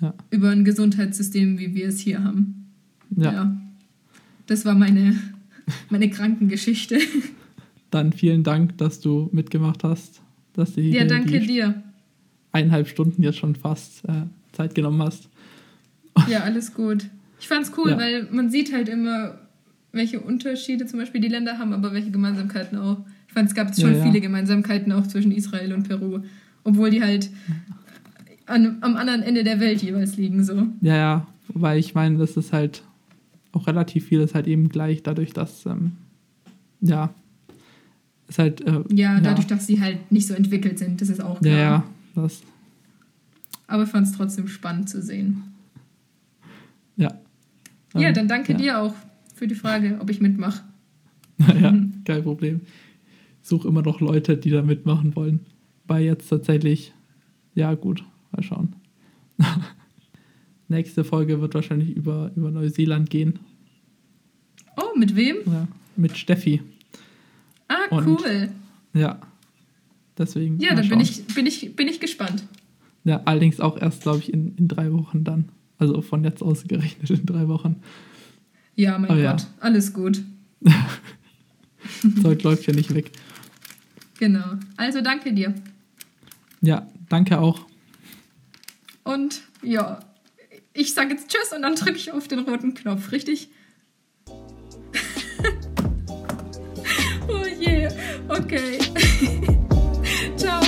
ja. 0.00 0.14
über 0.30 0.50
ein 0.50 0.64
Gesundheitssystem, 0.64 1.58
wie 1.58 1.74
wir 1.74 1.88
es 1.88 1.98
hier 1.98 2.22
haben. 2.22 2.70
Ja. 3.16 3.32
ja. 3.32 3.56
Das 4.48 4.64
war 4.64 4.74
meine, 4.74 5.14
meine 5.90 6.10
Krankengeschichte. 6.10 6.98
Dann 7.90 8.12
vielen 8.12 8.42
Dank, 8.42 8.76
dass 8.78 9.00
du 9.00 9.28
mitgemacht 9.30 9.84
hast. 9.84 10.20
Dass 10.54 10.74
du 10.74 10.80
ja, 10.80 11.04
danke 11.04 11.38
dir. 11.38 11.82
Eineinhalb 12.50 12.88
Stunden 12.88 13.22
jetzt 13.22 13.38
schon 13.38 13.54
fast 13.54 14.04
äh, 14.08 14.24
Zeit 14.52 14.74
genommen 14.74 15.00
hast. 15.02 15.28
Ja, 16.28 16.40
alles 16.40 16.74
gut. 16.74 17.06
Ich 17.38 17.46
fand's 17.46 17.70
cool, 17.76 17.90
ja. 17.90 17.98
weil 17.98 18.28
man 18.32 18.50
sieht 18.50 18.72
halt 18.72 18.88
immer, 18.88 19.38
welche 19.92 20.18
Unterschiede 20.18 20.86
zum 20.86 20.98
Beispiel 20.98 21.20
die 21.20 21.28
Länder 21.28 21.58
haben, 21.58 21.72
aber 21.72 21.92
welche 21.92 22.10
Gemeinsamkeiten 22.10 22.78
auch. 22.78 22.98
Ich 23.28 23.34
fand, 23.34 23.48
es 23.48 23.54
gab 23.54 23.78
schon 23.78 23.92
ja, 23.92 23.98
ja. 23.98 24.04
viele 24.04 24.20
Gemeinsamkeiten 24.20 24.90
auch 24.92 25.06
zwischen 25.06 25.30
Israel 25.30 25.74
und 25.74 25.86
Peru, 25.86 26.20
obwohl 26.64 26.90
die 26.90 27.02
halt 27.02 27.30
an, 28.46 28.78
am 28.80 28.96
anderen 28.96 29.22
Ende 29.22 29.44
der 29.44 29.60
Welt 29.60 29.82
jeweils 29.82 30.16
liegen 30.16 30.42
so. 30.42 30.66
Ja, 30.80 30.96
ja, 30.96 31.26
weil 31.48 31.78
ich 31.78 31.94
meine, 31.94 32.16
das 32.16 32.36
ist 32.36 32.52
halt 32.52 32.82
auch 33.52 33.66
relativ 33.66 34.06
viel 34.06 34.20
ist 34.20 34.34
halt 34.34 34.46
eben 34.46 34.68
gleich, 34.68 35.02
dadurch, 35.02 35.32
dass, 35.32 35.66
ähm, 35.66 35.92
ja, 36.80 37.14
ist 38.28 38.38
halt. 38.38 38.60
Äh, 38.60 38.84
ja, 38.90 39.20
dadurch, 39.20 39.48
ja. 39.48 39.56
dass 39.56 39.66
sie 39.66 39.80
halt 39.80 40.12
nicht 40.12 40.26
so 40.26 40.34
entwickelt 40.34 40.78
sind, 40.78 41.00
das 41.00 41.08
ist 41.08 41.20
auch 41.20 41.40
klar. 41.40 41.52
Ja, 41.52 41.58
ja, 41.58 41.84
das. 42.14 42.42
Aber 43.66 43.84
ich 43.84 43.88
fand 43.88 44.06
es 44.06 44.12
trotzdem 44.12 44.48
spannend 44.48 44.88
zu 44.88 45.02
sehen. 45.02 45.42
Ja. 46.96 47.10
Ähm, 47.94 48.00
ja, 48.00 48.12
dann 48.12 48.28
danke 48.28 48.52
ja. 48.52 48.58
dir 48.58 48.80
auch 48.80 48.94
für 49.34 49.46
die 49.46 49.54
Frage, 49.54 49.98
ob 50.00 50.10
ich 50.10 50.20
mitmache. 50.20 50.62
Naja, 51.40 51.72
kein 52.04 52.24
Problem. 52.24 52.62
Ich 53.42 53.48
suche 53.48 53.68
immer 53.68 53.82
noch 53.82 54.00
Leute, 54.00 54.36
die 54.36 54.50
da 54.50 54.60
mitmachen 54.60 55.14
wollen. 55.14 55.46
Weil 55.86 56.02
jetzt 56.02 56.28
tatsächlich, 56.28 56.92
ja, 57.54 57.74
gut, 57.74 58.02
mal 58.32 58.42
schauen. 58.42 58.74
Nächste 60.68 61.02
Folge 61.02 61.40
wird 61.40 61.54
wahrscheinlich 61.54 61.90
über, 61.90 62.30
über 62.36 62.50
Neuseeland 62.50 63.08
gehen. 63.08 63.38
Oh, 64.76 64.96
mit 64.96 65.16
wem? 65.16 65.36
Ja, 65.46 65.66
mit 65.96 66.16
Steffi. 66.16 66.62
Ah, 67.68 67.86
Und, 67.90 68.06
cool. 68.06 68.50
Ja. 68.92 69.18
Deswegen. 70.16 70.58
Ja, 70.58 70.74
dann 70.74 70.88
bin 70.88 71.00
ich, 71.00 71.24
bin, 71.26 71.46
ich, 71.46 71.74
bin 71.74 71.88
ich 71.88 72.00
gespannt. 72.00 72.44
Ja, 73.04 73.22
allerdings 73.24 73.60
auch 73.60 73.80
erst, 73.80 74.02
glaube 74.02 74.18
ich, 74.18 74.32
in, 74.32 74.56
in 74.56 74.68
drei 74.68 74.92
Wochen 74.92 75.24
dann. 75.24 75.48
Also 75.78 76.02
von 76.02 76.24
jetzt 76.24 76.42
aus 76.42 76.64
gerechnet 76.64 77.08
in 77.08 77.24
drei 77.24 77.48
Wochen. 77.48 77.76
Ja, 78.74 78.98
mein 78.98 79.10
Aber 79.10 79.22
Gott, 79.22 79.40
ja. 79.40 79.48
alles 79.60 79.92
gut. 79.92 80.22
Zeug 82.22 82.42
läuft 82.42 82.66
ja 82.66 82.74
nicht 82.74 82.92
weg. 82.94 83.10
Genau. 84.18 84.54
Also 84.76 85.00
danke 85.00 85.32
dir. 85.32 85.54
Ja, 86.60 86.86
danke 87.08 87.40
auch. 87.40 87.66
Und 89.04 89.42
ja, 89.62 90.00
ich 90.78 90.94
sage 90.94 91.10
jetzt 91.10 91.28
Tschüss 91.28 91.52
und 91.52 91.62
dann 91.62 91.74
drücke 91.74 91.96
ich 91.96 92.12
auf 92.12 92.28
den 92.28 92.38
roten 92.40 92.72
Knopf, 92.74 93.10
richtig? 93.10 93.50
oh 97.28 97.44
je, 97.58 97.88
okay. 98.28 98.78
Ciao. 100.36 100.60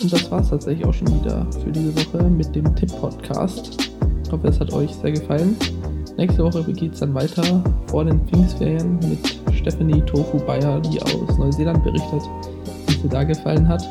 Und 0.00 0.12
das 0.12 0.30
war 0.30 0.40
es 0.40 0.50
tatsächlich 0.50 0.86
auch 0.86 0.94
schon 0.94 1.08
wieder 1.20 1.50
für 1.64 1.72
diese 1.72 1.92
Woche 1.96 2.22
mit 2.30 2.54
dem 2.54 2.76
Tipp-Podcast. 2.76 3.90
Ich 4.24 4.30
hoffe, 4.30 4.46
es 4.46 4.60
hat 4.60 4.72
euch 4.72 4.92
sehr 4.92 5.10
gefallen. 5.10 5.56
Nächste 6.16 6.44
Woche 6.44 6.62
geht 6.72 6.92
es 6.92 7.00
dann 7.00 7.12
weiter 7.12 7.64
vor 7.88 8.04
den 8.04 8.24
Pfingstferien 8.28 9.00
mit 9.00 9.40
Stephanie 9.52 10.00
Tofu 10.02 10.38
Bayer, 10.38 10.80
die 10.80 11.02
aus 11.02 11.38
Neuseeland 11.38 11.82
berichtet, 11.82 12.22
wie 12.86 12.92
es 12.92 13.02
ihr 13.02 13.10
da 13.10 13.24
gefallen 13.24 13.66
hat. 13.66 13.82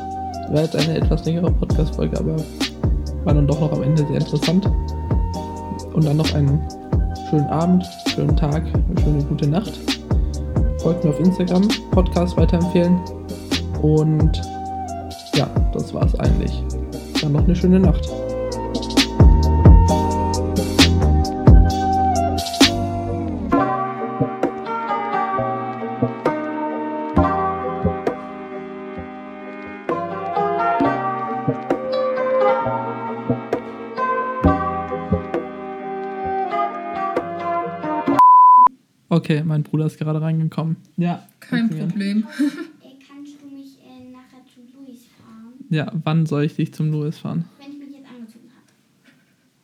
War 0.52 0.62
jetzt 0.62 0.76
eine 0.76 0.98
etwas 0.98 1.26
längere 1.26 1.52
Podcast-Folge, 1.52 2.20
aber 2.20 2.36
war 3.24 3.34
dann 3.34 3.48
doch 3.48 3.60
noch 3.60 3.72
am 3.72 3.84
Ende 3.84 4.06
sehr 4.08 4.18
interessant. 4.18 4.70
Und 5.94 6.06
dann 6.06 6.18
noch 6.18 6.34
einen 6.34 6.62
schönen 7.30 7.48
Abend, 7.48 7.86
schönen 8.08 8.36
Tag, 8.36 8.64
eine 8.64 9.02
schöne 9.02 9.24
gute 9.24 9.48
Nacht. 9.48 9.80
Folgt 10.80 11.04
mir 11.04 11.10
auf 11.10 11.20
Instagram, 11.20 11.68
Podcast 11.92 12.38
weiterempfehlen. 12.38 13.00
Und 13.82 14.42
ja, 15.36 15.48
das 15.74 15.94
war's 15.94 16.18
eigentlich. 16.20 16.64
Dann 17.22 17.34
noch 17.34 17.44
eine 17.44 17.56
schöne 17.56 17.80
Nacht. 17.80 18.08
Okay, 39.26 39.42
mein 39.44 39.64
Bruder 39.64 39.88
ist 39.88 39.98
gerade 39.98 40.22
reingekommen. 40.22 40.76
Ja. 40.98 41.28
Kein 41.40 41.68
Problem. 41.68 42.28
Kannst 42.38 43.42
du 43.42 43.48
mich 43.48 43.80
äh, 43.80 44.12
nachher 44.12 44.46
zu 44.46 44.62
Louis 44.72 45.00
fahren? 45.18 45.54
Ja, 45.72 45.92
wann 46.04 46.28
soll 46.28 46.44
ich 46.44 46.56
dich 46.56 46.72
zum 46.76 46.92
Louis 46.92 47.18
fahren? 47.18 47.46
Wenn 47.58 47.72
ich 47.72 47.80
mich 47.80 47.98
jetzt 47.98 48.08
angezogen 48.08 48.52
habe. 48.56 48.72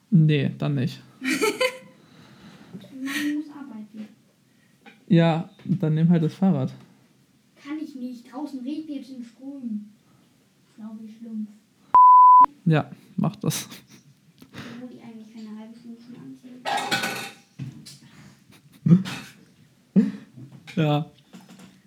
Nee, 0.09 0.49
dann 0.57 0.73
nicht. 0.73 0.99
Man 1.21 1.33
muss 3.35 3.45
arbeiten. 3.55 4.07
Ja, 5.07 5.47
dann 5.65 5.93
nimm 5.93 6.09
halt 6.09 6.23
das 6.23 6.33
Fahrrad. 6.33 6.73
Kann 7.63 7.77
ich 7.77 7.93
nicht. 7.93 8.33
Draußen 8.33 8.61
regnet 8.61 8.89
jetzt 8.89 9.11
in 9.11 9.23
Strom. 9.23 9.91
Glaube 10.75 10.97
ich 11.05 11.17
schlimm. 11.19 11.45
Ja, 12.65 12.89
mach 13.15 13.35
das. 13.35 13.69
Obwohl 14.53 14.97
ich 14.97 15.03
eigentlich 15.03 15.31
keine 15.35 15.55
halbe 15.59 15.77
Stunde 15.77 15.99
schon 16.01 16.15
anziehen. 18.95 19.03
Ja. 20.75 21.05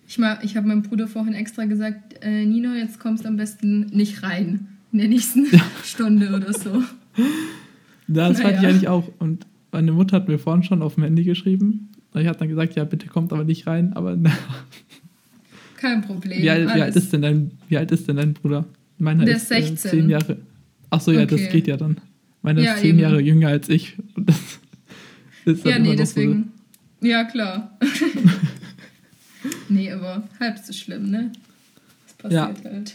Ich, 0.07 0.19
ich 0.43 0.57
habe 0.57 0.69
meinem 0.69 0.83
Bruder 0.83 1.09
vorhin 1.09 1.35
extra 1.35 1.65
gesagt, 1.65 2.23
äh, 2.23 2.45
Nino, 2.45 2.73
jetzt 2.75 3.01
kommst 3.01 3.25
du 3.25 3.29
am 3.29 3.37
besten 3.37 3.87
nicht 3.87 4.23
rein. 4.23 4.69
In 4.93 4.99
der 4.99 5.09
nächsten 5.09 5.47
Stunde 5.85 6.29
oder 6.35 6.53
so. 6.53 6.83
Ja, 8.07 8.29
das 8.29 8.41
fand 8.41 8.55
ich 8.55 8.63
Naja. 8.63 8.69
eigentlich 8.69 8.89
auch. 8.89 9.11
Und 9.19 9.47
meine 9.73 9.93
Mutter 9.93 10.17
hat 10.17 10.29
mir 10.29 10.39
vorhin 10.39 10.63
schon 10.63 10.83
auf 10.83 10.95
dem 10.95 11.05
Handy 11.05 11.25
geschrieben. 11.25 11.89
Ich 12.15 12.27
habe 12.29 12.39
dann 12.39 12.49
gesagt, 12.49 12.77
ja, 12.77 12.85
bitte 12.85 13.09
kommt 13.09 13.33
aber 13.33 13.43
nicht 13.45 13.67
rein. 13.67 13.93
Aber 13.95 14.15
na, 14.15 14.31
Kein 15.77 16.03
Problem. 16.03 16.41
wie, 16.41 16.49
alt, 16.51 16.73
wie, 16.75 16.81
alt 16.83 16.95
ist 16.95 17.13
denn 17.13 17.23
dein, 17.23 17.51
wie 17.69 17.77
alt 17.77 17.91
ist 17.91 18.07
denn 18.07 18.17
dein 18.17 18.35
Bruder? 18.35 18.65
Meiner 18.99 19.25
Der 19.25 19.37
ist 19.37 19.51
ist 19.51 19.53
äh, 19.53 19.63
16. 19.63 19.91
zehn 19.91 20.11
Jahre. 20.11 20.37
Ach 20.91 21.01
so, 21.01 21.11
ja, 21.11 21.27
das 21.27 21.41
Okay. 21.41 21.51
geht 21.51 21.67
ja 21.67 21.77
dann. 21.77 21.97
Meiner 22.43 22.61
Ja, 22.63 22.75
ist 22.75 22.81
zehn 22.83 22.91
eben. 22.91 22.99
Jahre 23.01 23.21
jünger 23.21 23.49
als 23.49 23.69
ich. 23.69 23.97
Und 24.15 24.29
das 24.29 24.37
ist 25.47 25.65
Ja, 25.67 25.79
nee, 25.81 25.97
deswegen. 25.97 26.53
Ja, 27.01 27.25
klar. 27.25 27.77
Nee, 29.69 29.91
aber 29.93 30.29
halb 30.41 30.59
so 30.59 30.73
schlimm, 30.73 31.11
ne? 31.11 31.33
Das 32.19 32.33
Ja. 32.33 32.47
passiert 32.47 32.65
halt. 32.73 32.95